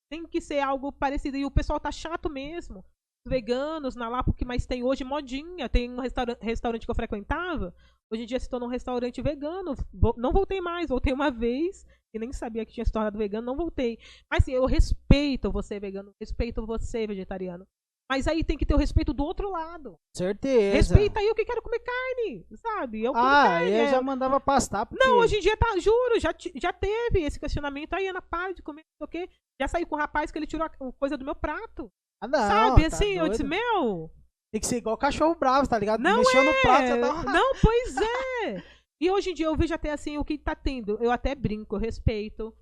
tem 0.09 0.25
que 0.25 0.39
ser 0.39 0.59
algo 0.59 0.91
parecido. 0.91 1.37
E 1.37 1.45
o 1.45 1.51
pessoal 1.51 1.79
tá 1.79 1.91
chato 1.91 2.29
mesmo. 2.29 2.85
veganos 3.27 3.95
na 3.95 4.07
Lapa, 4.09 4.33
que 4.33 4.45
mais 4.45 4.65
tem 4.65 4.83
hoje, 4.83 5.03
modinha. 5.03 5.67
Tem 5.67 5.91
um 5.91 5.99
restaura 5.99 6.37
restaurante 6.41 6.85
que 6.85 6.91
eu 6.91 6.95
frequentava, 6.95 7.75
hoje 8.11 8.23
em 8.23 8.25
dia 8.25 8.39
se 8.39 8.49
tornou 8.49 8.67
um 8.69 8.71
restaurante 8.71 9.21
vegano. 9.21 9.75
Não 10.17 10.31
voltei 10.31 10.61
mais, 10.61 10.89
voltei 10.89 11.13
uma 11.13 11.29
vez 11.29 11.85
e 12.13 12.19
nem 12.19 12.31
sabia 12.33 12.65
que 12.65 12.73
tinha 12.73 12.85
se 12.85 12.91
tornado 12.91 13.17
vegano, 13.17 13.45
não 13.45 13.55
voltei. 13.55 13.97
Mas 14.29 14.43
assim, 14.43 14.51
eu 14.51 14.65
respeito 14.65 15.51
você 15.51 15.79
vegano, 15.79 16.13
respeito 16.19 16.65
você 16.65 17.07
vegetariano. 17.07 17.65
Mas 18.09 18.27
aí 18.27 18.43
tem 18.43 18.57
que 18.57 18.65
ter 18.65 18.73
o 18.73 18.77
respeito 18.77 19.13
do 19.13 19.23
outro 19.23 19.49
lado. 19.49 19.95
Certeza. 20.13 20.75
Respeita 20.75 21.21
aí 21.21 21.27
eu 21.27 21.35
que 21.35 21.45
quero 21.45 21.61
comer 21.61 21.79
carne, 21.79 22.45
sabe? 22.55 23.01
Eu 23.01 23.13
Ah, 23.15 23.43
carne. 23.45 23.71
eu 23.71 23.85
é- 23.85 23.87
já 23.89 24.01
mandava 24.01 24.37
pastar. 24.37 24.85
Porque... 24.85 25.01
Não, 25.01 25.19
hoje 25.19 25.37
em 25.37 25.39
dia 25.39 25.55
tá, 25.55 25.77
juro, 25.79 26.19
já, 26.19 26.33
já 26.55 26.73
teve 26.73 27.21
esse 27.21 27.39
questionamento 27.39 27.93
aí, 27.93 28.07
Ana, 28.07 28.21
para 28.21 28.51
de 28.51 28.61
comer, 28.61 28.81
não 28.99 29.07
sei 29.07 29.21
o 29.21 29.25
quê. 29.27 29.33
Já 29.61 29.67
saí 29.69 29.85
com 29.85 29.95
um 29.95 29.99
rapaz 29.99 30.29
que 30.29 30.37
ele 30.37 30.45
tirou 30.47 30.65
a 30.65 30.91
coisa 30.99 31.17
do 31.17 31.23
meu 31.23 31.35
prato. 31.35 31.89
Ah, 32.21 32.27
não, 32.27 32.39
sabe, 32.39 32.81
tá 32.81 32.87
assim, 32.87 33.13
eu 33.17 33.29
disse, 33.29 33.43
doido. 33.43 33.49
meu, 33.57 34.11
Tem 34.51 34.59
que 34.59 34.67
ser 34.67 34.75
igual 34.77 34.97
cachorro 34.97 35.33
bravo, 35.35 35.69
tá 35.69 35.79
ligado? 35.79 36.01
Não 36.01 36.17
Mexeu 36.17 36.43
no 36.43 36.53
prato, 36.61 36.83
é, 36.83 36.87
já 36.89 36.97
dá 36.97 37.13
uma... 37.13 37.23
Não, 37.23 37.53
pois 37.61 37.95
é. 37.95 38.61
E 39.01 39.09
hoje 39.09 39.31
em 39.31 39.33
dia 39.33 39.47
eu 39.47 39.55
vejo 39.55 39.73
até 39.73 39.91
assim 39.91 40.17
o 40.17 40.23
que 40.25 40.37
tá 40.37 40.55
tendo. 40.55 40.97
Eu 41.03 41.11
até 41.11 41.33
brinco, 41.33 41.75
eu 41.75 41.79
respeito. 41.79 42.55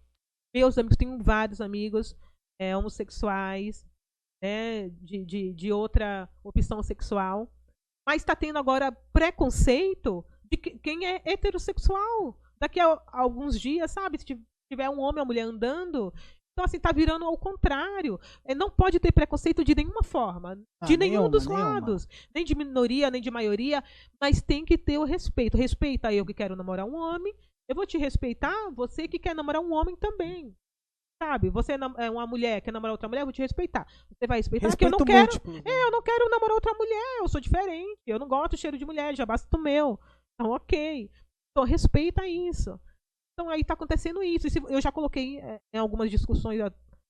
Meus 0.55 0.77
amigos, 0.77 0.97
tenho 0.97 1.21
vários 1.21 1.59
amigos 1.61 2.15
é, 2.59 2.75
homossexuais, 2.75 3.85
né, 4.41 4.89
de, 4.89 5.25
de, 5.25 5.53
de 5.53 5.71
outra 5.71 6.29
opção 6.43 6.81
sexual. 6.81 7.51
Mas 8.07 8.23
tá 8.23 8.35
tendo 8.35 8.57
agora 8.57 8.91
preconceito 9.13 10.25
de 10.49 10.57
que- 10.57 10.79
quem 10.79 11.05
é 11.05 11.21
heterossexual. 11.25 12.39
Daqui 12.59 12.79
a 12.79 13.01
alguns 13.07 13.59
dias, 13.59 13.91
sabe? 13.91 14.17
Se 14.17 14.25
tiver 14.25 14.89
um 14.89 14.99
homem 14.99 15.19
ou 15.19 15.25
mulher 15.25 15.41
andando. 15.43 16.13
Então, 16.59 16.65
assim, 16.65 16.77
tá 16.77 16.91
virando 16.91 17.23
ao 17.23 17.37
contrário. 17.37 18.19
É, 18.43 18.53
não 18.53 18.69
pode 18.69 18.99
ter 18.99 19.13
preconceito 19.13 19.63
de 19.63 19.73
nenhuma 19.73 20.03
forma. 20.03 20.61
Ah, 20.81 20.85
de 20.85 20.97
nenhum 20.97 21.11
nenhuma, 21.11 21.29
dos 21.29 21.47
nenhuma. 21.47 21.69
lados. 21.69 22.05
Nem 22.35 22.43
de 22.43 22.53
minoria, 22.53 23.09
nem 23.09 23.21
de 23.21 23.31
maioria. 23.31 23.81
Mas 24.19 24.41
tem 24.41 24.65
que 24.65 24.77
ter 24.77 24.97
o 24.97 25.05
respeito. 25.05 25.55
Respeita 25.55 26.13
eu 26.13 26.25
que 26.25 26.33
quero 26.33 26.57
namorar 26.57 26.85
um 26.85 26.95
homem. 26.95 27.33
Eu 27.69 27.77
vou 27.77 27.85
te 27.85 27.97
respeitar, 27.97 28.71
você 28.71 29.07
que 29.07 29.17
quer 29.17 29.33
namorar 29.33 29.61
um 29.61 29.71
homem 29.71 29.95
também. 29.95 30.53
Sabe? 31.23 31.49
Você 31.49 31.73
é 31.73 31.77
é 31.97 32.11
uma 32.11 32.27
mulher, 32.27 32.59
quer 32.59 32.73
namorar 32.73 32.91
outra 32.91 33.07
mulher, 33.07 33.21
eu 33.21 33.25
vou 33.27 33.33
te 33.33 33.41
respeitar. 33.41 33.87
Você 34.09 34.27
vai 34.27 34.39
respeitar 34.39 34.67
porque 34.67 34.83
eu 34.83 34.89
Respeito 34.89 34.99
não 34.99 35.05
quero. 35.05 35.31
múltiplo. 35.31 35.71
É, 35.71 35.83
eu 35.83 35.91
não 35.91 36.01
quero 36.01 36.29
namorar 36.29 36.55
outra 36.55 36.73
mulher, 36.73 37.19
eu 37.21 37.29
sou 37.29 37.39
diferente. 37.39 38.01
Eu 38.05 38.19
não 38.19 38.27
gosto 38.27 38.51
do 38.51 38.57
cheiro 38.57 38.77
de 38.77 38.85
mulher, 38.85 39.15
já 39.15 39.25
basta 39.25 39.47
o 39.55 39.61
meu. 39.61 39.97
Então, 40.33 40.51
ok. 40.51 41.09
Então, 41.51 41.63
respeita 41.63 42.27
isso. 42.27 42.77
Então, 43.39 43.49
aí 43.49 43.63
tá 43.63 43.73
acontecendo 43.73 44.21
isso. 44.21 44.47
E 44.47 44.49
se- 44.51 44.61
eu 44.67 44.81
já 44.81 44.91
coloquei 44.91 45.39
é, 45.39 45.61
em 45.73 45.77
algumas 45.77 46.11
discussões, 46.11 46.59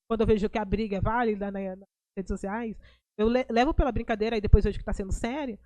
quando 0.08 0.22
eu 0.22 0.28
vejo 0.28 0.48
que 0.48 0.60
a 0.60 0.64
briga 0.66 0.98
é 0.98 1.02
válida 1.02 1.50
né, 1.50 1.76
nas 1.76 1.88
redes 2.16 2.30
sociais, 2.30 2.78
eu 3.18 3.28
le- 3.28 3.48
levo 3.50 3.74
pela 3.74 3.92
brincadeira 3.92 4.38
e 4.38 4.42
depois 4.42 4.64
vejo 4.64 4.78
que 4.78 4.86
tá 4.86 4.94
sendo 4.94 5.12
sério. 5.12 5.58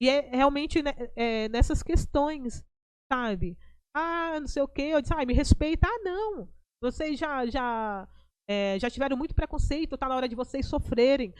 E 0.00 0.08
é 0.08 0.30
realmente 0.34 0.82
né, 0.82 0.92
é, 1.14 1.50
nessas 1.50 1.82
questões, 1.82 2.64
sabe? 3.12 3.58
Ah, 3.94 4.40
não 4.40 4.46
sei 4.46 4.62
o 4.62 4.68
quê. 4.68 4.82
Eu 4.84 5.02
disse, 5.02 5.12
ah, 5.14 5.24
me 5.26 5.34
respeita. 5.34 5.86
Ah, 5.86 5.98
não. 6.02 6.48
Vocês 6.82 7.18
já, 7.18 7.44
já, 7.44 8.08
é, 8.48 8.78
já 8.78 8.88
tiveram 8.88 9.18
muito 9.18 9.34
preconceito, 9.34 9.98
tá 9.98 10.08
na 10.08 10.16
hora 10.16 10.28
de 10.28 10.34
vocês 10.34 10.66
sofrerem. 10.66 11.34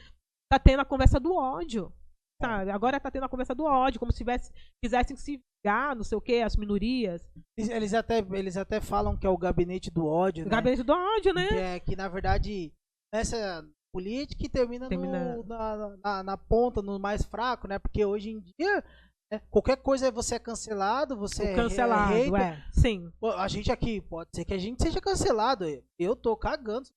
Tá 0.51 0.59
tendo 0.59 0.81
a 0.81 0.85
conversa 0.85 1.19
do 1.19 1.33
ódio. 1.33 1.91
Sabe? 2.39 2.69
Agora 2.69 2.99
tá 2.99 3.09
tendo 3.09 3.23
a 3.23 3.29
conversa 3.29 3.55
do 3.55 3.63
ódio, 3.65 3.99
como 3.99 4.11
se 4.11 4.19
tivesse, 4.19 4.53
quisessem 4.83 5.17
se 5.17 5.41
vingar, 5.67 5.95
não 5.95 6.03
sei 6.03 6.17
o 6.17 6.21
quê, 6.21 6.35
as 6.45 6.55
minorias. 6.55 7.21
Eles, 7.57 7.93
até, 7.93 8.19
eles 8.19 8.57
até 8.57 8.79
falam 8.79 9.17
que 9.17 9.25
é 9.27 9.29
o 9.29 9.37
gabinete 9.37 9.91
do 9.91 10.05
ódio, 10.05 10.43
O 10.45 10.49
né? 10.49 10.51
gabinete 10.55 10.83
do 10.83 10.93
ódio, 10.93 11.33
né? 11.33 11.47
Que, 11.47 11.55
é, 11.55 11.79
que 11.79 11.95
na 11.95 12.07
verdade 12.07 12.73
essa 13.13 13.65
política 13.93 14.49
termina, 14.49 14.87
Termina- 14.89 15.35
no- 15.37 15.43
na, 15.43 15.97
na, 16.03 16.23
na 16.23 16.37
ponta, 16.37 16.81
no 16.81 16.99
mais 16.99 17.23
fraco, 17.25 17.67
né? 17.67 17.79
Porque 17.79 18.03
hoje 18.05 18.31
em 18.31 18.39
dia 18.39 18.83
né, 19.31 19.41
qualquer 19.49 19.77
coisa 19.77 20.11
você 20.11 20.35
é 20.35 20.39
cancelado, 20.39 21.17
você 21.17 21.47
é 21.49 21.53
o 21.53 21.55
cancelado, 21.55 22.13
é 22.13 22.23
hater. 22.23 22.41
é. 22.41 22.63
Sim. 22.71 23.11
A 23.37 23.47
gente 23.47 23.71
aqui, 23.71 23.99
pode 24.01 24.29
ser 24.33 24.45
que 24.45 24.53
a 24.53 24.57
gente 24.57 24.81
seja 24.81 25.01
cancelado. 25.01 25.65
Eu 25.99 26.15
tô 26.15 26.35
cagando, 26.37 26.87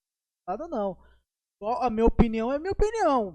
cancelado 0.47 0.69
não. 0.69 0.97
A 1.81 1.89
minha 1.89 2.05
opinião 2.05 2.51
é 2.51 2.57
minha 2.57 2.71
opinião. 2.71 3.29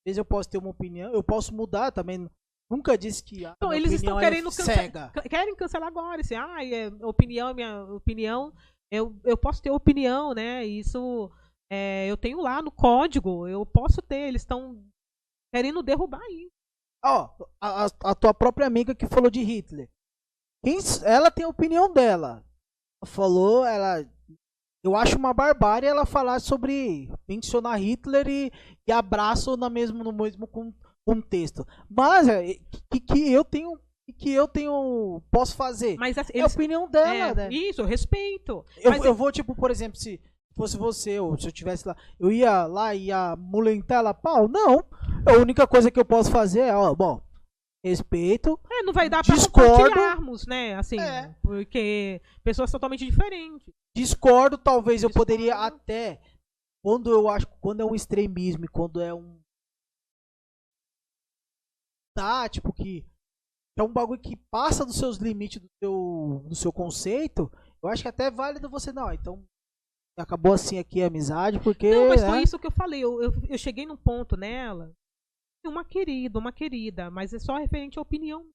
Às 0.00 0.10
vezes 0.10 0.18
eu 0.18 0.24
posso 0.24 0.48
ter 0.50 0.58
uma 0.58 0.70
opinião, 0.70 1.12
eu 1.12 1.22
posso 1.22 1.54
mudar 1.54 1.90
também. 1.90 2.28
Nunca 2.70 2.98
disse 2.98 3.22
que 3.24 3.44
a 3.46 3.54
Então, 3.56 3.72
eles 3.72 3.92
estão 3.92 4.18
é 4.20 4.22
querendo 4.24 4.50
cega. 4.50 5.08
cancelar. 5.10 5.28
Querem 5.28 5.56
cancelar 5.56 5.88
agora. 5.88 6.20
Assim, 6.20 6.34
ah, 6.34 6.64
é, 6.64 6.88
opinião, 7.04 7.48
é 7.48 7.54
minha 7.54 7.82
opinião. 7.84 8.52
Eu, 8.90 9.18
eu 9.24 9.36
posso 9.38 9.62
ter 9.62 9.70
opinião, 9.70 10.34
né? 10.34 10.64
Isso 10.66 11.30
é, 11.72 12.06
eu 12.06 12.16
tenho 12.16 12.40
lá 12.40 12.60
no 12.60 12.70
código. 12.70 13.46
Eu 13.48 13.64
posso 13.64 14.02
ter. 14.02 14.28
Eles 14.28 14.42
estão 14.42 14.84
querendo 15.54 15.82
derrubar 15.82 16.20
isso. 16.30 16.50
Ó, 17.04 17.30
a, 17.60 17.86
a- 17.86 17.90
a 18.10 18.14
tua 18.14 18.34
própria 18.34 18.66
amiga 18.66 18.94
que 18.94 19.06
falou 19.06 19.30
de 19.30 19.40
Hitler. 19.42 19.88
Quem 20.64 20.78
ela 21.04 21.30
tem 21.30 21.44
a 21.44 21.48
opinião 21.48 21.90
dela. 21.92 22.44
Ela 23.02 23.10
Falou, 23.10 23.64
ela. 23.64 24.04
Eu 24.84 24.94
acho 24.94 25.16
uma 25.16 25.32
barbárie 25.34 25.88
ela 25.88 26.04
falar 26.06 26.38
sobre 26.40 27.10
mencionar 27.28 27.80
Hitler 27.80 28.28
e, 28.28 28.52
e 28.86 28.92
abraço 28.92 29.56
na 29.56 29.68
mesmo, 29.70 30.04
no 30.04 30.12
mesmo 30.12 30.46
contexto. 31.14 31.66
Mas 31.88 32.28
é, 32.28 32.54
que, 32.90 33.00
que 33.00 33.32
eu 33.32 33.44
tenho. 33.44 33.78
Que 34.18 34.32
eu 34.32 34.48
tenho. 34.48 35.22
Posso 35.30 35.54
fazer? 35.54 35.96
Mas 35.98 36.16
assim, 36.16 36.32
é 36.34 36.38
a 36.38 36.44
eles. 36.44 36.54
opinião 36.54 36.88
dela, 36.90 37.12
é, 37.12 37.34
né? 37.34 37.48
Isso, 37.50 37.80
eu 37.82 37.86
respeito. 37.86 38.64
Eu, 38.78 38.90
Mas 38.90 39.04
eu 39.04 39.14
vou, 39.14 39.30
tipo, 39.30 39.54
por 39.54 39.70
exemplo, 39.70 39.98
se 39.98 40.20
fosse 40.56 40.76
você, 40.76 41.20
ou 41.20 41.38
se 41.38 41.46
eu 41.46 41.52
tivesse 41.52 41.86
lá, 41.86 41.94
eu 42.18 42.32
ia 42.32 42.66
lá 42.66 42.94
e 42.94 43.06
ia 43.06 43.36
mulentar 43.36 43.98
ela 43.98 44.14
pau? 44.14 44.48
Não. 44.48 44.84
A 45.26 45.32
única 45.38 45.66
coisa 45.66 45.90
que 45.90 46.00
eu 46.00 46.04
posso 46.04 46.30
fazer 46.30 46.60
é, 46.60 46.74
ó, 46.74 46.94
bom, 46.94 47.20
respeito. 47.84 48.58
É, 48.70 48.82
não 48.82 48.92
vai 48.92 49.08
dar 49.10 49.22
pra 49.24 49.34
Discordo. 49.34 49.72
compartilharmos, 49.76 50.46
né? 50.46 50.74
Assim, 50.74 50.98
É. 50.98 51.34
porque 51.42 52.20
pessoas 52.42 52.70
totalmente 52.70 53.04
diferentes. 53.04 53.68
Discordo, 53.94 54.56
talvez 54.56 55.02
eu 55.02 55.08
Discordo. 55.10 55.26
poderia 55.32 55.54
até. 55.56 56.18
Quando 56.82 57.10
eu 57.10 57.28
acho 57.28 57.46
quando 57.60 57.80
é 57.80 57.84
um 57.84 57.94
extremismo 57.94 58.64
e 58.64 58.68
quando 58.68 59.00
é 59.02 59.12
um. 59.12 59.38
Tipo, 62.48 62.72
que 62.72 63.04
é 63.78 63.82
um 63.82 63.92
bagulho 63.92 64.20
que 64.20 64.36
passa 64.50 64.84
dos 64.84 64.96
seus 64.96 65.18
limites 65.18 65.60
do 65.60 65.68
seu, 65.82 66.44
do 66.48 66.54
seu 66.54 66.72
conceito, 66.72 67.50
eu 67.82 67.88
acho 67.88 68.02
que 68.02 68.08
até 68.08 68.26
é 68.26 68.30
válido 68.30 68.68
você, 68.68 68.92
não, 68.92 69.12
então. 69.12 69.44
Acabou 70.18 70.52
assim 70.52 70.80
aqui 70.80 71.00
a 71.00 71.06
amizade, 71.06 71.60
porque. 71.60 71.90
Não, 71.94 72.08
mas 72.08 72.22
né? 72.22 72.28
foi 72.28 72.42
isso 72.42 72.58
que 72.58 72.66
eu 72.66 72.72
falei. 72.72 73.04
Eu, 73.04 73.22
eu, 73.22 73.30
eu 73.48 73.58
cheguei 73.58 73.86
num 73.86 73.96
ponto 73.96 74.36
nela. 74.36 74.92
Uma 75.64 75.84
querida, 75.84 76.38
uma 76.38 76.52
querida, 76.52 77.10
mas 77.10 77.32
é 77.32 77.38
só 77.38 77.56
referente 77.56 77.98
à 77.98 78.02
opinião. 78.02 78.48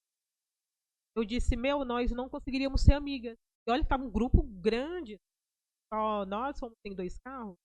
Eu 1.16 1.24
disse, 1.24 1.56
meu, 1.56 1.84
nós 1.84 2.10
não 2.10 2.28
conseguiríamos 2.28 2.82
ser 2.82 2.92
amigas. 2.92 3.36
E 3.66 3.70
olha 3.70 3.82
que 3.82 3.88
tava 3.88 4.04
um 4.04 4.10
grupo 4.10 4.42
grande. 4.42 5.16
Só 5.92 6.26
nós 6.26 6.58
somos 6.58 6.76
tem 6.84 6.94
dois 6.94 7.16
carros. 7.24 7.56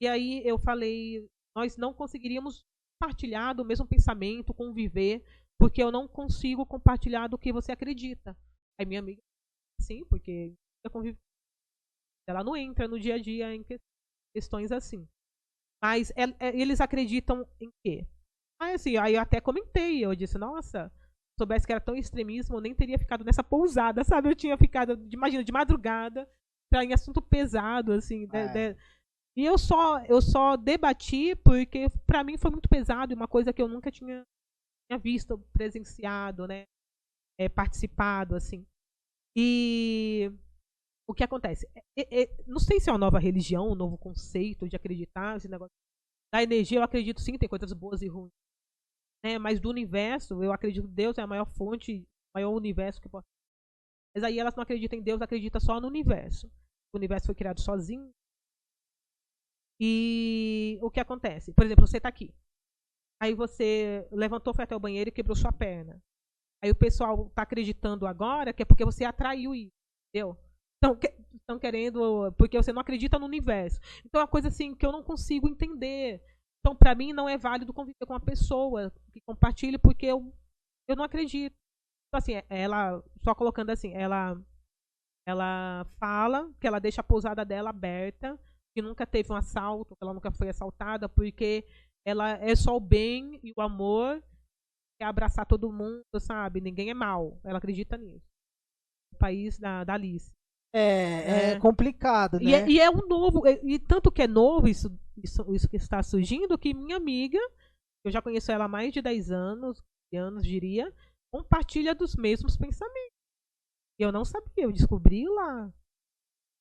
E 0.00 0.06
aí 0.06 0.46
eu 0.46 0.58
falei, 0.58 1.26
nós 1.56 1.76
não 1.76 1.94
conseguiríamos 1.94 2.62
compartilhar 3.04 3.52
do 3.52 3.64
mesmo 3.64 3.86
pensamento, 3.86 4.54
conviver, 4.54 5.22
porque 5.58 5.82
eu 5.82 5.92
não 5.92 6.08
consigo 6.08 6.64
compartilhar 6.66 7.28
do 7.28 7.38
que 7.38 7.52
você 7.52 7.72
acredita. 7.72 8.36
Aí 8.78 8.86
minha 8.86 9.00
amiga, 9.00 9.20
sim, 9.80 10.04
porque. 10.06 10.54
Ela 12.28 12.42
não 12.42 12.56
entra 12.56 12.88
no 12.88 12.98
dia 12.98 13.14
a 13.16 13.18
dia 13.18 13.54
em 13.54 13.62
que- 13.62 13.78
questões 14.34 14.72
assim. 14.72 15.06
Mas 15.82 16.10
el- 16.16 16.34
é- 16.40 16.58
eles 16.58 16.80
acreditam 16.80 17.46
em 17.60 17.68
quê? 17.84 18.06
Aí 18.60 18.74
assim, 18.74 18.96
aí 18.96 19.14
eu 19.14 19.20
até 19.20 19.40
comentei, 19.40 20.04
eu 20.04 20.14
disse, 20.14 20.38
nossa, 20.38 20.88
se 20.88 21.38
soubesse 21.40 21.66
que 21.66 21.72
era 21.72 21.80
tão 21.80 21.94
extremismo, 21.94 22.56
eu 22.56 22.60
nem 22.60 22.74
teria 22.74 22.98
ficado 22.98 23.24
nessa 23.24 23.42
pousada, 23.44 24.02
sabe? 24.22 24.30
Eu 24.30 24.34
tinha 24.36 24.56
ficado, 24.56 24.96
de- 24.96 25.14
imagina, 25.16 25.44
de 25.44 25.52
madrugada, 25.52 26.28
pra, 26.72 26.82
em 26.84 26.92
assunto 26.94 27.20
pesado, 27.20 27.92
assim. 27.92 28.24
É. 28.32 28.54
né. 28.72 28.76
E 29.36 29.44
eu 29.44 29.58
só, 29.58 30.00
eu 30.04 30.22
só 30.22 30.56
debati 30.56 31.34
porque 31.36 31.88
pra 32.06 32.22
mim 32.22 32.38
foi 32.38 32.50
muito 32.50 32.68
pesado 32.68 33.12
e 33.12 33.16
uma 33.16 33.26
coisa 33.28 33.52
que 33.52 33.60
eu 33.60 33.68
nunca 33.68 33.90
tinha, 33.90 34.22
tinha 34.88 34.98
visto, 34.98 35.38
presenciado, 35.52 36.46
né? 36.46 36.64
é, 37.38 37.48
participado, 37.48 38.34
assim. 38.36 38.66
E 39.36 40.30
o 41.08 41.14
que 41.14 41.24
acontece? 41.24 41.68
É- 41.98 42.22
é- 42.24 42.44
não 42.46 42.58
sei 42.60 42.80
se 42.80 42.90
é 42.90 42.92
uma 42.92 42.98
nova 42.98 43.18
religião, 43.18 43.70
um 43.70 43.74
novo 43.74 43.98
conceito 43.98 44.68
de 44.68 44.76
acreditar, 44.76 45.36
esse 45.36 45.48
negócio. 45.48 45.74
Da 46.32 46.42
energia, 46.42 46.78
eu 46.78 46.82
acredito 46.82 47.20
sim, 47.20 47.38
tem 47.38 47.48
coisas 47.48 47.72
boas 47.72 48.02
e 48.02 48.08
ruins. 48.08 48.32
Né? 49.24 49.38
Mas 49.38 49.60
do 49.60 49.70
universo, 49.70 50.42
eu 50.42 50.52
acredito 50.52 50.88
que 50.88 50.94
Deus 50.94 51.18
é 51.18 51.22
a 51.22 51.26
maior 51.26 51.46
fonte, 51.46 52.06
maior 52.34 52.50
universo 52.50 53.00
que 53.00 53.08
pode. 53.08 53.26
Mas 54.14 54.24
aí 54.24 54.38
elas 54.38 54.54
não 54.54 54.62
acreditam 54.62 54.98
em 54.98 55.02
Deus, 55.02 55.20
acreditam 55.22 55.60
só 55.60 55.80
no 55.80 55.88
universo. 55.88 56.46
O 56.94 56.98
universo 56.98 57.26
foi 57.26 57.34
criado 57.34 57.60
sozinho. 57.60 58.10
E 59.86 60.78
o 60.80 60.90
que 60.90 60.98
acontece? 60.98 61.52
Por 61.52 61.66
exemplo, 61.66 61.86
você 61.86 61.98
está 61.98 62.08
aqui. 62.08 62.34
Aí 63.22 63.34
você 63.34 64.08
levantou, 64.10 64.54
foi 64.54 64.64
até 64.64 64.74
o 64.74 64.80
banheiro 64.80 65.08
e 65.08 65.12
quebrou 65.12 65.36
sua 65.36 65.52
perna. 65.52 66.02
Aí 66.62 66.70
o 66.70 66.74
pessoal 66.74 67.26
está 67.26 67.42
acreditando 67.42 68.06
agora 68.06 68.54
que 68.54 68.62
é 68.62 68.64
porque 68.64 68.82
você 68.82 69.04
atraiu 69.04 69.54
isso, 69.54 69.76
entendeu? 70.08 70.38
Estão 71.34 71.58
querendo, 71.58 72.32
porque 72.38 72.56
você 72.56 72.72
não 72.72 72.80
acredita 72.80 73.18
no 73.18 73.26
universo. 73.26 73.78
Então 74.06 74.20
é 74.20 74.24
uma 74.24 74.30
coisa 74.30 74.48
assim 74.48 74.74
que 74.74 74.86
eu 74.86 74.92
não 74.92 75.02
consigo 75.02 75.46
entender. 75.46 76.22
Então, 76.60 76.74
pra 76.74 76.94
mim, 76.94 77.12
não 77.12 77.28
é 77.28 77.36
válido 77.36 77.74
conviver 77.74 78.06
com 78.06 78.14
uma 78.14 78.20
pessoa 78.20 78.90
que 79.12 79.20
compartilhe, 79.20 79.76
porque 79.76 80.06
eu, 80.06 80.32
eu 80.88 80.96
não 80.96 81.04
acredito. 81.04 81.54
Então, 82.08 82.18
assim, 82.18 82.42
ela, 82.48 83.04
só 83.22 83.34
colocando 83.34 83.68
assim, 83.68 83.92
ela, 83.92 84.42
ela 85.28 85.84
fala 85.98 86.50
que 86.58 86.66
ela 86.66 86.78
deixa 86.78 87.02
a 87.02 87.04
pousada 87.04 87.44
dela 87.44 87.68
aberta, 87.68 88.40
que 88.74 88.82
nunca 88.82 89.06
teve 89.06 89.32
um 89.32 89.36
assalto, 89.36 89.94
que 89.94 90.02
ela 90.02 90.12
nunca 90.12 90.30
foi 90.32 90.48
assaltada, 90.48 91.08
porque 91.08 91.64
ela 92.06 92.30
é 92.32 92.54
só 92.56 92.76
o 92.76 92.80
bem 92.80 93.40
e 93.42 93.52
o 93.56 93.62
amor, 93.62 94.22
quer 95.00 95.06
abraçar 95.06 95.46
todo 95.46 95.72
mundo, 95.72 96.04
sabe? 96.18 96.60
Ninguém 96.60 96.90
é 96.90 96.94
mal. 96.94 97.38
Ela 97.44 97.58
acredita 97.58 97.96
nisso. 97.96 98.26
O 99.14 99.18
país 99.18 99.58
da, 99.58 99.84
da 99.84 99.94
Alice. 99.94 100.30
É, 100.74 100.80
é, 100.80 101.50
É. 101.52 101.60
complicado, 101.60 102.42
E 102.42 102.52
é, 102.52 102.62
né? 102.62 102.68
e 102.68 102.80
é 102.80 102.90
um 102.90 103.06
novo, 103.06 103.46
e, 103.46 103.74
e 103.74 103.78
tanto 103.78 104.10
que 104.10 104.22
é 104.22 104.26
novo 104.26 104.66
isso, 104.66 104.90
isso, 105.22 105.54
isso 105.54 105.68
que 105.68 105.76
está 105.76 106.02
surgindo, 106.02 106.58
que 106.58 106.74
minha 106.74 106.96
amiga, 106.96 107.38
eu 108.04 108.10
já 108.10 108.20
conheço 108.20 108.50
ela 108.50 108.64
há 108.64 108.68
mais 108.68 108.92
de 108.92 109.00
10 109.00 109.30
anos, 109.30 109.80
anos 110.12 110.42
diria, 110.44 110.92
compartilha 111.32 111.94
dos 111.94 112.16
mesmos 112.16 112.56
pensamentos. 112.56 113.14
E 114.00 114.02
eu 114.02 114.10
não 114.10 114.24
sabia, 114.24 114.64
eu 114.64 114.72
descobri 114.72 115.28
lá. 115.28 115.72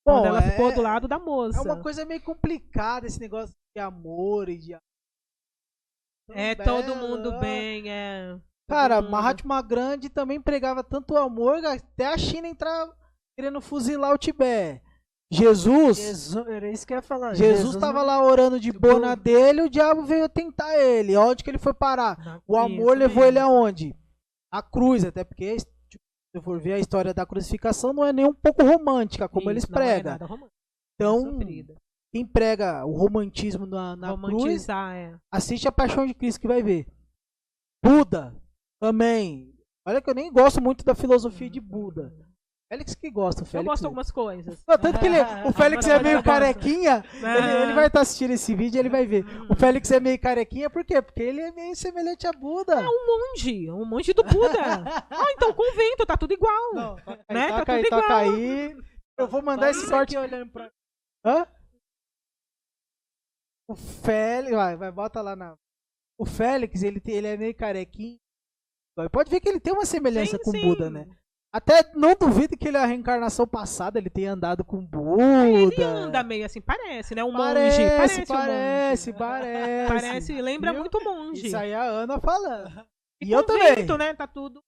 Bom, 0.06 0.16
quando 0.16 0.26
ela 0.26 0.40
é- 0.40 0.52
ficou 0.52 0.74
do 0.74 0.82
lado 0.82 1.08
da 1.08 1.18
moça. 1.18 1.58
É 1.58 1.62
uma 1.62 1.82
coisa 1.82 2.06
meio 2.06 2.22
complicada 2.22 3.08
esse 3.08 3.20
negócio 3.20 3.56
de 3.76 3.82
amor 3.82 4.50
e 4.50 4.58
de. 4.58 4.78
Tão 6.28 6.36
É 6.38 6.56
belo, 6.56 6.84
todo 6.84 6.96
mundo 6.96 7.32
ah. 7.34 7.40
bem, 7.40 7.90
é. 7.92 8.40
Cara, 8.70 9.02
mundo. 9.02 9.12
Mahatma 9.12 9.62
Grande 9.62 10.10
também 10.10 10.42
pregava 10.42 10.84
tanto 10.84 11.18
amor 11.18 11.60
que 11.60 11.66
até 11.68 12.08
a 12.08 12.18
China 12.18 12.48
entrar 12.48 12.90
querendo 13.38 13.60
fuzilar 13.62 14.14
o 14.14 14.18
Tibete. 14.18 14.82
Jesus, 15.32 15.98
Jesus, 15.98 16.48
era 16.48 16.70
isso 16.70 16.86
que 16.86 16.94
eu 16.94 16.98
ia 16.98 17.02
falar. 17.02 17.34
Jesus 17.34 17.76
tava 17.78 18.00
não- 18.00 18.06
lá 18.06 18.24
orando 18.24 18.60
de 18.60 18.72
boa 18.72 19.00
na 19.00 19.16
dele, 19.16 19.64
o 19.64 19.70
diabo 19.70 20.04
veio 20.04 20.30
tentar 20.30 20.78
ele. 20.78 21.18
Onde 21.18 21.44
que 21.44 21.50
ele 21.50 21.58
foi 21.58 21.74
parar? 21.74 22.18
Na 22.24 22.42
O 22.48 22.56
amor 22.56 22.96
levou 22.96 23.24
mesmo. 23.24 23.26
ele 23.26 23.40
aonde? 23.40 23.96
A 24.52 24.62
cruz, 24.62 25.04
até 25.04 25.24
porque 25.24 25.58
se 26.34 26.40
eu 26.40 26.42
for 26.42 26.60
ver 26.60 26.74
a 26.74 26.80
história 26.80 27.14
da 27.14 27.28
crucificação 27.28 27.94
não 27.94 28.04
é 28.04 28.12
nem 28.12 28.26
um 28.26 28.34
pouco 28.34 28.64
romântica 28.64 29.30
como 29.30 29.52
eles 29.52 29.64
Isso, 29.64 29.72
não 29.72 29.80
é 29.80 30.02
pregam. 30.02 30.28
romântico, 30.28 30.52
então, 30.96 31.40
quem 32.12 32.26
prega 32.26 32.84
o 32.86 32.92
romantismo 32.92 33.68
na, 33.68 33.96
na 33.96 34.18
cruz, 34.18 34.68
é. 34.68 35.16
assiste 35.32 35.68
a 35.68 35.72
Paixão 35.72 36.08
de 36.08 36.14
Cristo 36.16 36.42
que 36.42 36.48
vai 36.48 36.64
ver. 36.64 36.88
Buda 37.84 38.36
também. 38.82 39.54
Olha 39.86 40.02
que 40.02 40.10
eu 40.10 40.16
nem 40.16 40.32
gosto 40.32 40.60
muito 40.60 40.84
da 40.84 40.96
filosofia 40.96 41.50
de 41.50 41.60
Buda. 41.60 42.12
Félix 42.74 42.96
que 42.96 43.12
gosta, 43.12 43.42
o 43.42 43.44
Eu 43.44 43.48
Félix. 43.48 43.68
gosto 43.70 43.82
de 43.82 43.86
algumas 43.86 44.12
coisas. 44.12 44.64
Não, 44.68 44.78
tanto 44.80 45.00
que 45.00 45.06
ele, 45.06 45.18
o 45.46 45.52
Félix 45.54 45.88
é 45.88 46.02
meio 46.02 46.18
eu 46.18 46.24
carequinha. 46.24 47.04
Ele, 47.14 47.64
ele 47.64 47.74
vai 47.74 47.86
estar 47.88 48.02
assistindo 48.02 48.32
esse 48.32 48.56
vídeo 48.56 48.78
e 48.78 48.80
ele 48.80 48.90
vai 48.90 49.06
ver. 49.06 49.24
O 49.50 49.56
Félix 49.56 49.92
é 49.92 50.00
meio 50.00 50.20
carequinha, 50.20 50.70
por 50.70 50.84
quê? 50.84 51.02
Porque 51.02 51.22
ele 51.22 51.40
é 51.42 51.52
meio 51.52 51.76
semelhante 51.76 52.26
a 52.26 52.32
Buda. 52.32 52.80
um 52.80 53.06
monge, 53.06 53.70
um 53.70 53.86
monge 53.86 54.12
do 54.14 54.24
Buda. 54.24 54.60
ah, 55.12 55.32
então 55.34 55.52
o 55.52 55.54
convento, 55.54 56.06
tá 56.06 56.18
tudo 56.18 56.34
igual. 56.34 56.74
Não, 56.74 56.96
toca 56.96 57.12
aí, 57.30 57.36
Né? 57.36 57.48
Tá 57.50 57.60
toca 57.60 57.74
aí, 57.74 57.84
tudo 57.84 57.90
toca 58.02 58.06
igual. 58.26 58.36
aí. 58.40 58.78
Eu 59.20 59.28
vou 59.28 59.42
mandar 59.44 59.70
esse 59.70 59.88
corte. 59.88 60.18
aqui 60.18 60.26
olhando 60.28 60.52
pra... 60.52 60.72
Hã? 61.26 61.48
O 63.68 63.76
Félix, 63.76 64.56
vai, 64.56 64.76
vai, 64.76 64.92
bota 64.92 65.22
lá 65.22 65.36
na. 65.36 65.56
O 66.18 66.26
Félix, 66.26 66.84
ele, 66.84 67.00
tem- 67.00 67.16
ele 67.16 67.28
é 67.28 67.38
meio 67.38 67.56
carequinho. 67.56 68.20
Pode 69.12 69.30
ver 69.30 69.40
que 69.40 69.50
ele 69.50 69.60
tem 69.60 69.74
uma 69.74 69.86
semelhança 69.86 70.38
Sim, 70.38 70.44
com 70.44 70.50
o. 70.50 70.62
Buda, 70.62 70.90
né? 70.90 71.08
Até 71.56 71.92
não 71.94 72.16
duvido 72.16 72.58
que 72.58 72.68
ele, 72.68 72.78
a 72.78 72.86
reencarnação 72.86 73.46
passada, 73.48 74.00
ele 74.00 74.10
tenha 74.10 74.34
andado 74.34 74.64
com 74.66 74.84
Buda. 74.84 75.48
Ele 75.48 75.84
anda 75.84 76.24
meio 76.24 76.46
assim, 76.46 76.60
parece, 76.60 77.14
né? 77.14 77.24
Um 77.24 77.32
Parece, 77.32 77.78
monge. 77.80 77.90
Parece, 77.96 78.22
um 78.22 78.26
parece, 78.26 79.10
monge. 79.12 79.20
parece. 79.20 79.88
Parece, 79.94 80.42
lembra 80.42 80.72
Viu? 80.72 80.80
muito 80.80 81.04
monge. 81.04 81.46
Isso 81.46 81.56
aí 81.56 81.70
é 81.70 81.76
a 81.76 81.84
Ana 81.84 82.20
falando. 82.20 82.84
E, 83.22 83.28
E 83.28 83.32
eu 83.32 83.44
convento, 83.46 83.86
também. 83.86 84.08
né? 84.08 84.14
Tá 84.16 84.26
tudo 84.26 84.64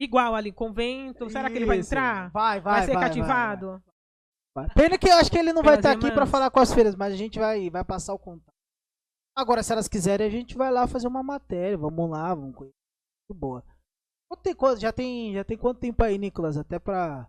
igual 0.00 0.36
ali. 0.36 0.52
Convento. 0.52 1.28
Será 1.28 1.50
que 1.50 1.56
ele 1.56 1.66
vai 1.66 1.78
Isso. 1.80 1.88
entrar? 1.92 2.30
Vai, 2.30 2.60
vai, 2.60 2.74
Vai, 2.76 2.86
ser 2.86 2.94
vai, 2.94 3.02
cativado? 3.02 3.82
vai. 4.54 4.68
Pena 4.74 4.96
que 4.96 5.08
eu 5.08 5.16
acho 5.16 5.30
que 5.32 5.38
ele 5.38 5.52
não 5.52 5.62
vai 5.62 5.76
Pelas 5.76 5.78
estar 5.78 5.90
aqui 5.90 6.00
pra 6.06 6.22
irmãs. 6.22 6.30
falar 6.30 6.50
com 6.52 6.60
as 6.60 6.72
feiras, 6.72 6.94
mas 6.94 7.12
a 7.12 7.16
gente 7.16 7.38
vai, 7.40 7.68
vai 7.68 7.82
passar 7.84 8.14
o 8.14 8.18
contato. 8.18 8.54
Agora, 9.36 9.62
se 9.62 9.72
elas 9.72 9.88
quiserem, 9.88 10.26
a 10.26 10.30
gente 10.30 10.56
vai 10.56 10.70
lá 10.70 10.86
fazer 10.86 11.08
uma 11.08 11.22
matéria. 11.22 11.76
Vamos 11.76 12.08
lá, 12.10 12.32
vamos 12.32 12.54
conhecer. 12.54 12.74
De 13.30 13.36
boa. 13.36 13.62
Tem, 14.42 14.54
já, 14.78 14.92
tem, 14.92 15.34
já 15.34 15.44
tem 15.44 15.58
quanto 15.58 15.80
tempo 15.80 16.02
aí, 16.02 16.18
Nicolas? 16.18 16.56
Até 16.56 16.78
pra. 16.78 17.28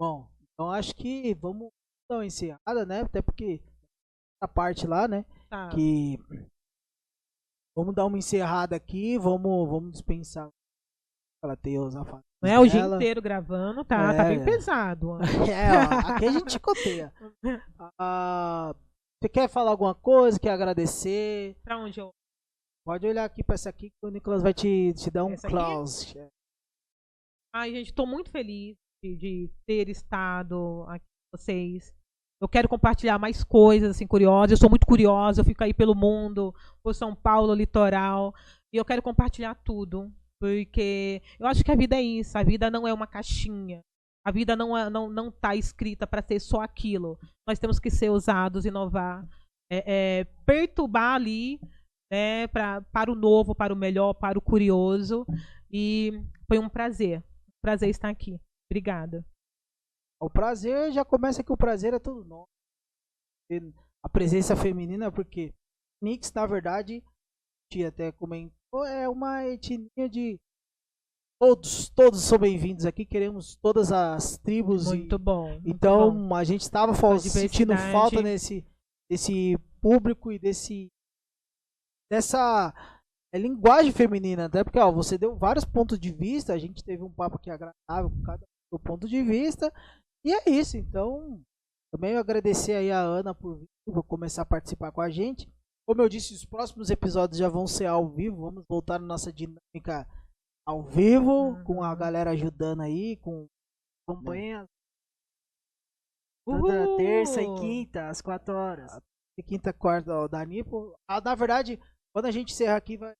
Bom, 0.00 0.28
então 0.52 0.70
acho 0.70 0.94
que 0.94 1.34
vamos 1.34 1.70
dar 2.08 2.18
uma 2.18 2.26
encerrada, 2.26 2.86
né? 2.86 3.00
Até 3.02 3.20
porque 3.20 3.60
a 4.42 4.46
parte 4.48 4.86
lá, 4.86 5.08
né? 5.08 5.24
Tá. 5.50 5.70
que 5.70 6.18
vamos 7.76 7.94
dar 7.94 8.04
uma 8.06 8.18
encerrada 8.18 8.76
aqui, 8.76 9.18
vamos, 9.18 9.68
vamos 9.68 9.92
dispensar 9.92 10.50
ela 11.42 11.56
tem 11.56 11.78
os 11.78 11.94
Não 11.94 12.10
é 12.42 12.58
o 12.58 12.66
dia 12.66 12.80
inteiro 12.80 13.22
gravando, 13.22 13.84
tá? 13.84 14.14
Tá 14.14 14.24
bem 14.24 14.40
É. 14.40 14.44
pesado. 14.44 15.18
É, 15.52 15.70
ó, 15.72 16.14
aqui 16.14 16.26
a 16.26 16.32
gente 16.32 16.52
chicoteia. 16.52 17.12
Ah, 18.00 18.74
você 19.20 19.28
quer 19.28 19.48
falar 19.48 19.70
alguma 19.70 19.94
coisa? 19.94 20.38
Quer 20.38 20.50
agradecer? 20.50 21.56
Pra 21.62 21.78
onde 21.78 22.00
eu. 22.00 22.10
Pode 22.88 23.06
olhar 23.06 23.26
aqui 23.26 23.44
pra 23.44 23.54
essa 23.54 23.68
aqui 23.68 23.90
que 23.90 24.06
o 24.06 24.08
Nicolas 24.08 24.42
vai 24.42 24.54
te, 24.54 24.94
te 24.94 25.10
dar 25.10 25.26
um 25.26 25.32
Essa 25.32 25.46
close. 25.46 26.18
Ai, 27.54 27.70
gente, 27.70 27.92
tô 27.92 28.06
muito 28.06 28.30
feliz 28.30 28.78
de, 29.04 29.14
de 29.14 29.50
ter 29.66 29.90
estado 29.90 30.86
aqui 30.88 31.04
com 31.04 31.36
vocês. 31.36 31.92
Eu 32.40 32.48
quero 32.48 32.66
compartilhar 32.66 33.18
mais 33.18 33.44
coisas, 33.44 33.90
assim, 33.90 34.06
curiosas. 34.06 34.52
Eu 34.52 34.56
sou 34.56 34.70
muito 34.70 34.86
curiosa, 34.86 35.42
eu 35.42 35.44
fico 35.44 35.62
aí 35.62 35.74
pelo 35.74 35.94
mundo, 35.94 36.54
por 36.82 36.94
São 36.94 37.14
Paulo, 37.14 37.52
litoral. 37.52 38.34
E 38.72 38.78
eu 38.78 38.86
quero 38.86 39.02
compartilhar 39.02 39.54
tudo. 39.56 40.10
Porque 40.40 41.20
eu 41.38 41.46
acho 41.46 41.62
que 41.62 41.70
a 41.70 41.76
vida 41.76 41.94
é 41.94 42.00
isso. 42.00 42.38
A 42.38 42.42
vida 42.42 42.70
não 42.70 42.88
é 42.88 42.94
uma 42.94 43.06
caixinha. 43.06 43.82
A 44.26 44.30
vida 44.30 44.56
não 44.56 44.74
é, 44.74 44.88
não, 44.88 45.10
não 45.10 45.30
tá 45.30 45.54
escrita 45.54 46.06
para 46.06 46.22
ser 46.22 46.40
só 46.40 46.62
aquilo. 46.62 47.18
Nós 47.46 47.58
temos 47.58 47.78
que 47.78 47.90
ser 47.90 48.08
ousados, 48.08 48.64
inovar, 48.64 49.28
é, 49.70 49.84
é, 50.20 50.24
perturbar 50.46 51.16
ali, 51.16 51.60
né, 52.10 52.46
pra, 52.48 52.80
para 52.82 53.10
o 53.10 53.14
novo, 53.14 53.54
para 53.54 53.72
o 53.72 53.76
melhor, 53.76 54.14
para 54.14 54.38
o 54.38 54.42
curioso. 54.42 55.26
E 55.70 56.12
foi 56.46 56.58
um 56.58 56.68
prazer. 56.68 57.22
Prazer 57.62 57.90
estar 57.90 58.08
aqui. 58.08 58.40
Obrigada. 58.70 59.24
O 60.20 60.28
prazer 60.28 60.92
já 60.92 61.04
começa 61.04 61.44
que 61.44 61.52
o 61.52 61.56
prazer 61.56 61.94
é 61.94 61.98
todo 61.98 62.24
nosso. 62.24 62.48
E 63.50 63.60
A 64.04 64.08
presença 64.08 64.56
feminina, 64.56 65.10
porque 65.12 65.52
Nix, 66.02 66.32
na 66.32 66.46
verdade, 66.46 67.02
te 67.70 67.84
até 67.84 68.12
comentou, 68.12 68.84
é 68.86 69.08
uma 69.08 69.44
etnia 69.46 70.08
de 70.10 70.38
todos, 71.40 71.88
todos 71.90 72.20
são 72.22 72.38
bem-vindos 72.38 72.84
aqui, 72.84 73.04
queremos 73.04 73.56
todas 73.56 73.92
as 73.92 74.38
tribos 74.38 74.86
e 74.92 74.96
Muito 74.98 75.18
bom. 75.18 75.50
muito 75.52 75.68
Então 75.68 76.28
bom. 76.28 76.34
a 76.34 76.44
gente 76.44 76.62
estava 76.62 76.92
sentindo 77.20 77.76
falta 77.76 78.22
nesse 78.22 78.64
desse 79.10 79.56
público 79.80 80.30
e 80.30 80.38
desse 80.38 80.88
dessa 82.10 82.72
é, 83.32 83.38
linguagem 83.38 83.92
feminina, 83.92 84.46
até 84.46 84.64
porque 84.64 84.78
ó, 84.78 84.90
você 84.90 85.18
deu 85.18 85.36
vários 85.36 85.64
pontos 85.64 85.98
de 85.98 86.12
vista, 86.12 86.52
a 86.52 86.58
gente 86.58 86.82
teve 86.84 87.02
um 87.02 87.12
papo 87.12 87.36
aqui 87.36 87.50
agradável 87.50 88.10
com 88.10 88.22
cada 88.22 88.44
do 88.72 88.78
ponto 88.78 89.08
de 89.08 89.22
vista 89.22 89.72
e 90.24 90.32
é 90.32 90.50
isso. 90.50 90.76
Então 90.76 91.40
também 91.92 92.12
eu 92.12 92.18
agradecer 92.20 92.74
aí 92.74 92.90
a 92.90 93.00
Ana 93.00 93.34
por, 93.34 93.58
vir, 93.58 94.02
começar 94.06 94.42
a 94.42 94.46
participar 94.46 94.92
com 94.92 95.00
a 95.00 95.08
gente. 95.10 95.50
Como 95.86 96.02
eu 96.02 96.08
disse, 96.08 96.34
os 96.34 96.44
próximos 96.44 96.90
episódios 96.90 97.38
já 97.38 97.48
vão 97.48 97.66
ser 97.66 97.86
ao 97.86 98.06
vivo, 98.10 98.42
vamos 98.42 98.62
voltar 98.68 98.98
na 98.98 99.06
nossa 99.06 99.32
dinâmica 99.32 100.06
ao 100.66 100.82
vivo, 100.82 101.62
com 101.64 101.82
a 101.82 101.92
Uhum. 101.92 101.96
galera 101.98 102.30
ajudando 102.32 102.82
aí, 102.82 103.16
com 103.16 103.46
Acompanha 104.06 104.66
Uhul! 106.46 106.60
toda 106.60 106.96
terça 106.98 107.40
e 107.42 107.54
quinta, 107.56 108.08
às 108.10 108.20
4 108.20 108.54
horas. 108.54 109.00
e 109.38 109.42
quinta, 109.42 109.72
quarta 109.72 110.12
ó, 110.12 110.28
da 110.28 110.44
Nipo. 110.44 110.94
Ah, 111.08 111.20
na 111.20 111.34
verdade, 111.34 111.80
quando 112.14 112.26
a 112.26 112.30
gente 112.30 112.52
encerrar 112.52 112.76
aqui, 112.76 112.96
vai 112.96 113.12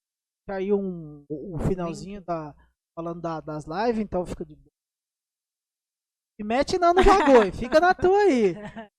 cair 0.48 0.72
um, 0.72 1.24
o 1.28 1.58
finalzinho 1.58 2.20
da, 2.22 2.54
falando 2.96 3.20
da- 3.20 3.40
das 3.40 3.64
lives, 3.66 4.00
então 4.00 4.24
fica 4.26 4.44
de 4.44 4.54
boa. 4.56 4.68
E 6.40 6.44
mete 6.44 6.78
não 6.78 6.94
no 6.94 7.04
bagulho, 7.04 7.52
fica 7.52 7.80
na 7.80 7.94
tua 7.94 8.18
aí. 8.22 8.54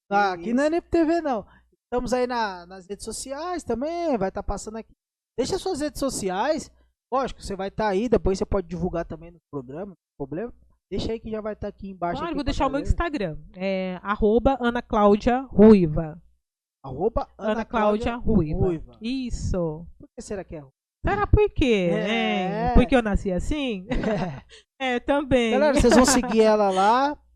Tá, 0.10 0.34
aqui 0.34 0.54
não 0.54 0.64
é 0.64 0.70
Nipo 0.70 0.90
TV, 0.90 1.22
não. 1.22 1.46
Estamos 1.86 2.14
aí 2.14 2.28
na- 2.28 2.66
nas 2.66 2.88
redes 2.88 3.06
sociais 3.06 3.64
também, 3.64 4.18
vai 4.18 4.30
estar 4.30 4.44
passando 4.44 4.78
aqui. 4.78 4.92
Deixa 5.38 5.58
suas 5.58 5.80
redes 5.80 6.00
sociais. 6.00 6.70
Lógico, 7.12 7.42
você 7.42 7.56
vai 7.56 7.70
estar 7.70 7.88
aí, 7.88 8.08
depois 8.08 8.38
você 8.38 8.46
pode 8.46 8.68
divulgar 8.68 9.06
também 9.06 9.32
no 9.32 9.40
programa, 9.52 9.88
não 9.88 9.96
tem 9.96 10.18
problema. 10.18 10.54
Deixa 10.92 11.12
aí 11.12 11.20
que 11.20 11.30
já 11.32 11.40
vai 11.42 11.54
estar 11.54 11.68
aqui 11.68 11.90
embaixo. 11.90 12.18
Claro, 12.18 12.28
aqui 12.28 12.36
vou 12.36 12.44
deixar 12.44 12.68
o 12.68 12.70
meu. 12.70 12.82
Instagram. 12.82 13.38
É 13.56 14.00
arroba 14.04 14.58
Ana 14.60 14.82
Cláudia 14.82 15.42
Ruiva. 15.44 16.22
Arroba 16.84 17.28
Ana, 17.38 17.66
Cláudia, 17.66 18.16
Ruiva. 18.16 18.60
Ruiva. 18.60 18.98
Isso. 19.02 19.86
Por 19.98 20.08
que 20.16 20.22
será 20.22 20.44
que 20.44 20.56
é? 20.56 20.64
Será 21.06 21.28
por 21.28 21.50
quê? 21.50 21.90
É. 21.92 22.68
hein? 22.70 22.74
Porque 22.74 22.96
eu 22.96 23.02
nasci 23.02 23.32
assim? 23.32 23.86
é, 24.80 25.00
também. 25.00 25.52
Galera, 25.52 25.80
vocês 25.80 25.96
vão 25.96 26.06
seguir 26.06 26.42
ela 26.42 26.70
lá. 26.70 27.18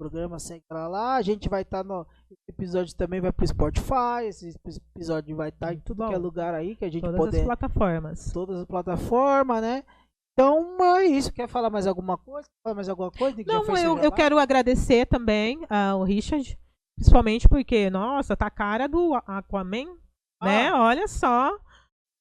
programa, 0.00 0.38
segue 0.38 0.64
ela 0.70 0.88
lá. 0.88 1.16
A 1.16 1.22
gente 1.22 1.48
vai 1.48 1.60
estar 1.60 1.84
no. 1.84 2.06
Esse 2.30 2.40
episódio 2.48 2.96
também 2.96 3.20
vai 3.20 3.30
pro 3.30 3.46
Spotify. 3.46 4.24
Esse 4.26 4.56
episódio 4.96 5.36
vai 5.36 5.50
estar 5.50 5.74
em 5.74 5.80
tudo 5.80 5.98
Bom, 5.98 6.08
que 6.08 6.14
é 6.14 6.18
lugar 6.18 6.54
aí 6.54 6.74
que 6.74 6.86
a 6.86 6.90
gente 6.90 7.02
Todas 7.02 7.18
poder. 7.18 7.40
as 7.40 7.44
plataformas. 7.44 8.32
Todas 8.32 8.60
as 8.60 8.64
plataformas, 8.64 9.60
né? 9.60 9.84
Então 10.32 10.78
é 10.96 11.04
isso. 11.04 11.30
Quer 11.32 11.48
falar 11.48 11.68
mais 11.68 11.86
alguma 11.86 12.16
coisa? 12.16 12.48
Quer 12.48 12.62
falar 12.62 12.74
mais 12.74 12.88
alguma 12.88 13.10
coisa? 13.10 13.36
Não, 13.46 13.76
eu, 13.76 13.98
eu 13.98 14.10
quero 14.10 14.38
agradecer 14.38 15.06
também 15.06 15.60
ao 15.68 16.02
Richard, 16.02 16.58
principalmente 17.00 17.48
porque, 17.48 17.88
nossa, 17.88 18.36
tá 18.36 18.46
a 18.46 18.50
cara 18.50 18.86
do 18.86 19.14
Aquaman, 19.26 19.86
né? 20.42 20.68
Ah. 20.68 20.82
Olha 20.84 21.08
só. 21.08 21.58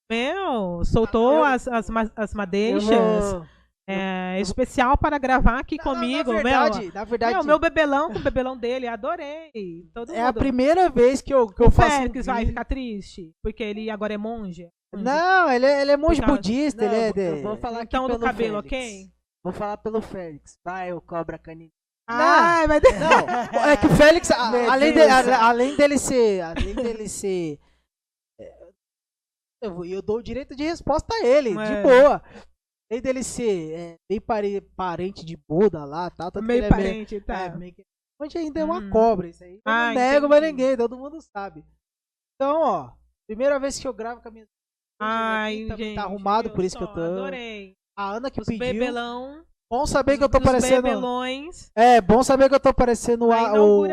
Meu, 0.09 0.83
soltou 0.85 1.37
Eu- 1.39 1.43
as, 1.43 1.67
as, 1.67 1.89
as 2.15 2.31
Eu 2.33 2.37
madeixas. 2.37 2.89
vou- 3.33 3.45
É, 3.91 4.39
especial 4.39 4.95
para 4.97 5.17
gravar 5.17 5.59
aqui 5.59 5.75
na- 5.77 5.83
comigo. 5.83 6.31
Na 6.31 6.43
meu, 6.43 6.43
verdade, 6.43 6.91
na 6.93 7.03
verdade 7.03 7.33
meu, 7.33 7.43
meu 7.43 7.59
bebelão 7.59 8.11
com 8.13 8.19
o 8.19 8.23
bebelão 8.23 8.55
dele, 8.55 8.87
adorei. 8.87 9.51
Todo 9.93 10.11
é 10.13 10.21
a 10.21 10.27
mundo. 10.27 10.35
primeira 10.37 10.89
vez 10.89 11.21
que 11.23 11.33
eu, 11.33 11.47
que 11.47 11.61
o 11.61 11.65
eu 11.65 11.71
faço. 11.71 11.95
um 11.95 12.01
Félix 12.01 12.25
vai 12.27 12.45
ficar 12.45 12.65
triste, 12.65 13.33
porque 13.43 13.63
ele 13.63 13.89
agora 13.89 14.13
é 14.13 14.17
monge. 14.17 14.69
monge. 14.93 15.03
Não, 15.03 15.51
ele 15.51 15.65
é, 15.65 15.81
ele 15.81 15.91
é 15.91 15.97
monge 15.97 16.21
causa- 16.21 16.35
budista, 16.35 16.85
Não, 16.85 16.93
ele 16.93 17.01
é. 17.01 17.09
eu 17.09 17.35
de- 17.37 17.41
vou 17.41 17.57
falar 17.57 17.77
aqui 17.81 17.95
Então 17.97 18.07
do 18.07 18.19
cabelo, 18.19 18.61
Félix. 18.61 18.67
ok? 18.67 19.05
Vou 19.43 19.53
falar 19.53 19.77
pelo 19.77 20.01
Félix. 20.01 20.53
Vai, 20.63 20.93
o 20.93 21.01
cobra 21.01 21.39
canino. 21.39 21.71
Ah, 22.11 22.65
vai 22.67 22.79
Não, 22.79 23.65
é 23.69 23.77
que 23.77 23.85
o 23.85 23.95
Félix, 23.95 24.31
a- 24.31 24.71
além, 24.73 24.93
de- 24.93 25.01
a- 25.01 25.47
além 25.47 25.75
dele 25.75 25.97
ser. 25.99 26.41
Além 26.41 26.73
dele 26.75 27.07
ser. 27.07 27.59
é, 28.39 28.69
Eu, 29.61 29.85
eu 29.85 30.01
dou 30.01 30.17
o 30.17 30.23
direito 30.23 30.55
de 30.55 30.63
resposta 30.63 31.13
a 31.13 31.25
ele, 31.25 31.51
de 31.51 31.61
É. 31.73 31.83
boa. 31.83 32.21
Além 32.91 33.01
dele 33.03 33.23
ser 33.23 33.71
é, 33.73 33.95
bem 34.09 34.19
pare- 34.19 34.61
parente 34.75 35.23
de 35.23 35.37
Buda 35.47 35.85
lá, 35.85 36.09
tal, 36.09 36.31
tanto 36.31 36.41
que 36.41 36.47
meio 36.47 36.59
ele 36.59 36.65
é 36.65 36.69
meio- 36.75 36.89
parente, 36.91 37.21
tá. 37.21 37.39
É, 37.41 37.55
meio 37.55 37.73
que. 37.73 37.83
Onde 38.21 38.37
ainda 38.37 38.59
é 38.59 38.63
uma 38.65 38.79
Hum. 38.79 38.89
cobra, 38.89 39.27
isso 39.29 39.43
aí. 39.43 39.55
Eu 39.55 39.61
Ah, 39.65 39.87
não 39.93 40.01
nego 40.01 40.27
pra 40.27 40.37
entendi. 40.39 40.51
ninguém, 40.51 40.75
todo 40.77 40.97
mundo 40.97 41.19
sabe. 41.21 41.63
Então, 42.35 42.59
ó, 42.61 42.91
primeira 43.27 43.59
vez 43.59 43.77
que 43.79 43.87
eu 43.87 43.93
gravo 43.93 44.21
com 44.21 44.27
a 44.27 44.31
minha. 44.31 44.45
Ai, 45.01 45.67
também 45.67 45.85
gente, 45.85 45.95
tá 45.95 46.03
arrumado, 46.03 46.49
por 46.51 46.63
isso 46.65 46.75
que 46.77 46.83
eu 46.83 46.87
só? 46.87 46.93
tô. 46.93 47.01
Adorei. 47.01 47.75
A 47.97 48.11
Ana 48.11 48.29
que 48.31 48.41
Os 48.41 48.47
pediu. 48.47 48.59
bebelão. 48.59 49.45
Bom 49.71 49.85
saber 49.85 50.17
que 50.17 50.23
eu 50.23 50.29
tô 50.29 50.41
parecendo. 50.41 50.81
bebelões. 50.81 51.71
É, 51.75 52.01
bom 52.01 52.23
saber 52.23 52.49
que 52.49 52.55
eu 52.55 52.59
tô 52.59 52.73
parecendo 52.73 53.31
a- 53.31 53.53
o. 53.61 53.83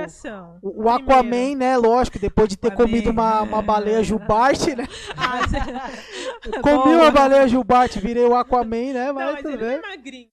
O 0.63 0.85
o 0.85 0.89
Aquaman, 0.89 1.55
né? 1.55 1.77
Lógico, 1.77 2.19
depois 2.19 2.49
de 2.49 2.57
ter 2.57 2.69
Aquaman. 2.69 2.87
comido 2.89 3.11
uma, 3.11 3.43
uma 3.43 3.61
baleia 3.63 4.03
jubarte, 4.03 4.75
né? 4.75 4.85
Ah, 5.17 5.41
Comi 6.63 6.95
uma 6.95 7.11
baleia 7.11 7.47
jubarte, 7.47 8.01
virei 8.01 8.25
o 8.25 8.35
Aquaman, 8.35 8.93
né? 8.95 9.07
Não, 9.09 9.15
Mas 9.15 9.33
mas 9.35 9.43
tudo 9.43 9.49
ele 9.51 9.63
não 9.63 9.69
bem. 9.69 9.77
é 9.79 9.97
magrinho. 9.97 10.29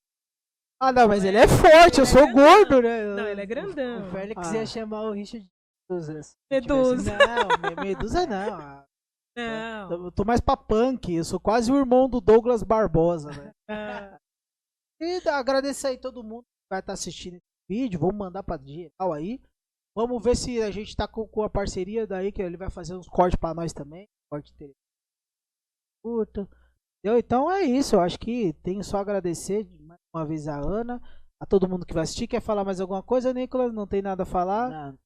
Ah, 0.81 0.91
não, 0.91 1.07
mas 1.07 1.23
ele 1.25 1.37
é 1.37 1.47
forte, 1.47 1.99
eu 1.99 2.03
Ele 2.05 2.11
é 2.11 2.13
sou 2.17 2.25
grandão. 2.27 2.43
gordo, 2.57 2.81
né? 2.81 3.03
Não, 3.15 3.27
ele 3.27 3.41
é 3.41 3.45
grandão. 3.45 4.07
O 4.07 4.11
Félix 4.11 4.47
Ah. 4.49 4.55
ia 4.57 4.65
chamar 4.65 5.01
o 5.03 5.11
Richard 5.11 5.45
de 5.45 5.51
Medusa. 5.89 6.33
Medusa. 6.51 7.17
Não, 7.17 7.69
me- 7.69 7.83
Medusa 7.89 8.25
não. 8.25 8.53
ah, 8.53 8.83
Não. 9.37 10.05
Eu 10.05 10.11
tô 10.11 10.23
mais 10.25 10.39
pra 10.41 10.55
punk, 10.57 11.13
eu 11.13 11.23
sou 11.23 11.39
quase 11.39 11.71
o 11.71 11.77
irmão 11.77 12.07
do 12.09 12.19
Douglas 12.21 12.63
Barbosa, 12.63 13.29
né? 13.31 13.51
Ah, 13.69 14.17
E 15.03 15.29
agradecer 15.29 15.87
aí 15.87 15.97
todo 15.97 16.23
mundo 16.23 16.43
que 16.43 16.69
vai 16.71 16.79
estar 16.79 16.93
assistindo 16.93 17.35
esse 17.35 17.43
vídeo. 17.69 17.99
Vamos 17.99 18.15
mandar 18.15 18.43
pra 18.43 18.57
geral 18.57 19.13
aí. 19.13 19.41
Vamos 19.95 20.23
ver 20.23 20.35
se 20.35 20.61
a 20.61 20.71
gente 20.71 20.95
tá 20.95 21.07
com, 21.07 21.27
com 21.27 21.43
a 21.43 21.49
parceria 21.49 22.07
daí, 22.07 22.31
que 22.31 22.41
ele 22.41 22.57
vai 22.57 22.69
fazer 22.69 22.95
uns 22.95 23.07
cortes 23.07 23.39
pra 23.39 23.53
nós 23.53 23.73
também. 23.73 24.07
Corte. 24.31 24.53
Curto. 26.03 26.49
Entendeu? 26.99 27.19
Então 27.19 27.51
é 27.51 27.61
isso. 27.61 27.95
Eu 27.95 28.01
acho 28.01 28.17
que 28.19 28.53
tenho 28.63 28.83
só 28.83 28.97
agradecer 28.97 29.69
mais 29.81 29.99
uma 30.13 30.25
vez 30.25 30.47
a 30.47 30.59
Ana. 30.59 31.01
A 31.39 31.45
todo 31.45 31.67
mundo 31.67 31.85
que 31.85 31.93
vai 31.93 32.03
assistir. 32.03 32.27
Quer 32.27 32.41
falar 32.41 32.63
mais 32.63 32.79
alguma 32.79 33.03
coisa, 33.03 33.33
Nicolas? 33.33 33.73
Não 33.73 33.85
tem 33.85 34.01
nada 34.01 34.23
a 34.23 34.25
falar? 34.25 34.69
Não, 34.69 34.97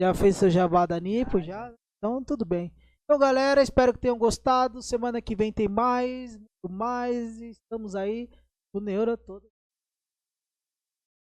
Já 0.00 0.14
fez 0.14 0.36
seu 0.36 0.50
jabá 0.50 0.86
da 0.86 1.00
Nipo, 1.00 1.40
já? 1.40 1.74
Então 1.98 2.22
tudo 2.22 2.44
bem. 2.44 2.72
Então 3.04 3.18
galera, 3.18 3.62
espero 3.62 3.92
que 3.92 3.98
tenham 3.98 4.18
gostado. 4.18 4.82
Semana 4.82 5.20
que 5.20 5.34
vem 5.34 5.52
tem 5.52 5.68
mais, 5.68 6.36
muito 6.36 6.70
mais. 6.70 7.40
Estamos 7.40 7.96
aí 7.96 8.28
no 8.72 8.80
Neura 8.80 9.16
toda. 9.16 9.46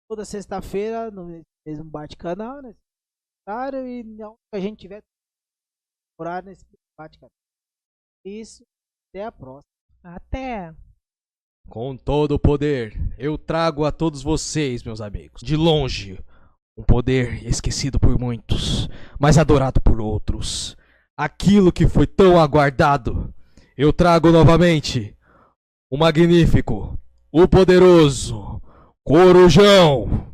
Toda 0.08 0.24
sexta-feira 0.24 1.10
no 1.10 1.44
mesmo 1.66 1.84
bate-canal, 1.84 2.62
né? 2.62 2.74
Horário 3.46 3.86
e 3.86 4.02
não 4.02 4.34
que 4.50 4.56
a 4.56 4.60
gente 4.60 4.80
tiver 4.80 5.02
horário 6.18 6.48
nesse 6.48 6.64
bate-canal. 6.98 7.30
Isso, 8.24 8.64
até 9.10 9.24
a 9.24 9.32
próxima. 9.32 9.72
Até. 10.02 10.74
Com 11.68 11.96
todo 11.96 12.32
o 12.32 12.38
poder, 12.38 12.94
eu 13.18 13.36
trago 13.36 13.84
a 13.84 13.92
todos 13.92 14.22
vocês, 14.22 14.82
meus 14.82 15.00
amigos, 15.00 15.42
de 15.42 15.54
longe, 15.54 16.18
um 16.76 16.82
poder 16.82 17.44
esquecido 17.46 18.00
por 18.00 18.18
muitos, 18.18 18.88
mas 19.20 19.36
adorado 19.36 19.80
por 19.80 20.00
outros. 20.00 20.76
Aquilo 21.16 21.72
que 21.72 21.86
foi 21.86 22.06
tão 22.06 22.40
aguardado, 22.40 23.34
eu 23.76 23.92
trago 23.92 24.30
novamente 24.30 25.16
o 25.90 25.98
magnífico, 25.98 26.98
o 27.32 27.46
poderoso 27.46 28.60
Corujão. 29.04 30.26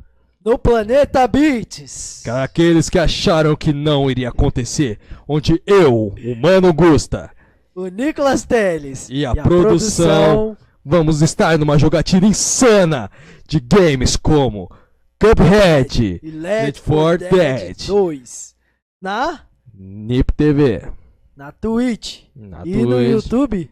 No 0.45 0.59
planeta 0.59 1.27
Beats. 1.27 2.21
Para 2.25 2.43
aqueles 2.45 2.91
que 2.91 2.99
acharam 2.99 3.57
que 3.57 3.73
não 3.73 4.11
iria 4.11 4.29
acontecer, 4.29 4.99
onde 5.27 5.63
eu, 5.67 6.09
o 6.09 6.37
Mano 6.37 6.73
Gusta, 6.73 7.31
O 7.75 7.87
Nicolas 7.87 8.45
Teles. 8.45 9.09
E 9.11 9.25
a 9.25 9.35
produção. 9.35 10.57
vamos 10.85 11.23
estar 11.23 11.57
numa 11.59 11.79
jogatina 11.79 12.27
insana 12.27 13.11
de 13.49 13.59
games 13.59 14.17
como 14.17 14.71
Cuphead, 15.19 16.21
E 16.23 16.31
Need 16.31 16.79
for 16.81 17.17
Dead. 17.17 17.77
2. 17.87 18.55
Na? 19.01 19.41
Nip 19.73 20.31
TV, 20.37 20.83
Na 21.37 21.51
Twitch. 21.53 22.25
na 22.37 22.63
e 22.67 22.77
no 22.77 22.91
Twitch. 22.91 23.11
YouTube. 23.11 23.71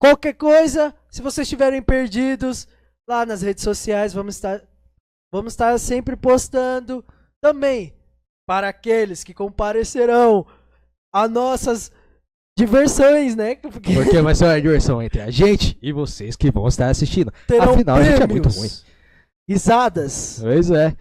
Qualquer 0.00 0.34
coisa, 0.34 0.94
se 1.10 1.22
vocês 1.22 1.46
estiverem 1.46 1.80
perdidos, 1.82 2.68
lá 3.08 3.24
nas 3.24 3.42
redes 3.42 3.64
sociais, 3.64 4.12
vamos 4.12 4.34
estar, 4.36 4.62
vamos 5.32 5.52
estar 5.52 5.78
sempre 5.78 6.16
postando. 6.16 7.04
Também, 7.42 7.94
para 8.46 8.68
aqueles 8.68 9.24
que 9.24 9.32
comparecerão 9.32 10.46
a 11.14 11.28
nossas 11.28 11.90
diversões, 12.58 13.34
né? 13.34 13.56
Porque 13.62 13.94
Porque 13.94 14.20
vai 14.20 14.34
ser 14.34 14.44
uma 14.44 14.60
diversão 14.60 15.02
entre 15.02 15.20
a 15.20 15.30
gente 15.30 15.78
e 15.80 15.92
vocês 15.92 16.36
que 16.36 16.50
vão 16.50 16.66
estar 16.68 16.88
assistindo. 16.88 17.32
terão 17.46 17.74
Afinal, 17.74 17.96
a 17.96 18.04
gente 18.04 18.22
é 18.22 18.26
muito 18.26 18.48
prêmios, 18.48 18.56
ruim. 18.56 18.70
Risadas. 19.48 20.38
Pois 20.42 20.70
é. 20.70 20.94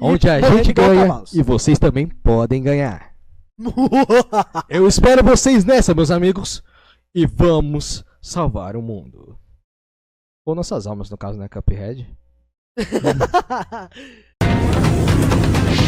Onde 0.00 0.30
a 0.30 0.40
gente 0.40 0.72
ganha 0.72 1.06
cavalos. 1.06 1.34
e 1.34 1.42
vocês 1.42 1.78
também 1.78 2.06
podem 2.06 2.62
ganhar. 2.62 3.12
Eu 4.68 4.88
espero 4.88 5.22
vocês 5.22 5.64
nessa, 5.64 5.94
meus 5.94 6.10
amigos. 6.10 6.62
E 7.14 7.26
vamos 7.26 8.02
salvar 8.20 8.76
o 8.76 8.82
mundo. 8.82 9.38
Ou 10.44 10.54
nossas 10.54 10.86
almas, 10.86 11.10
no 11.10 11.18
caso, 11.18 11.38
né? 11.38 11.48
Cuphead. 11.48 12.08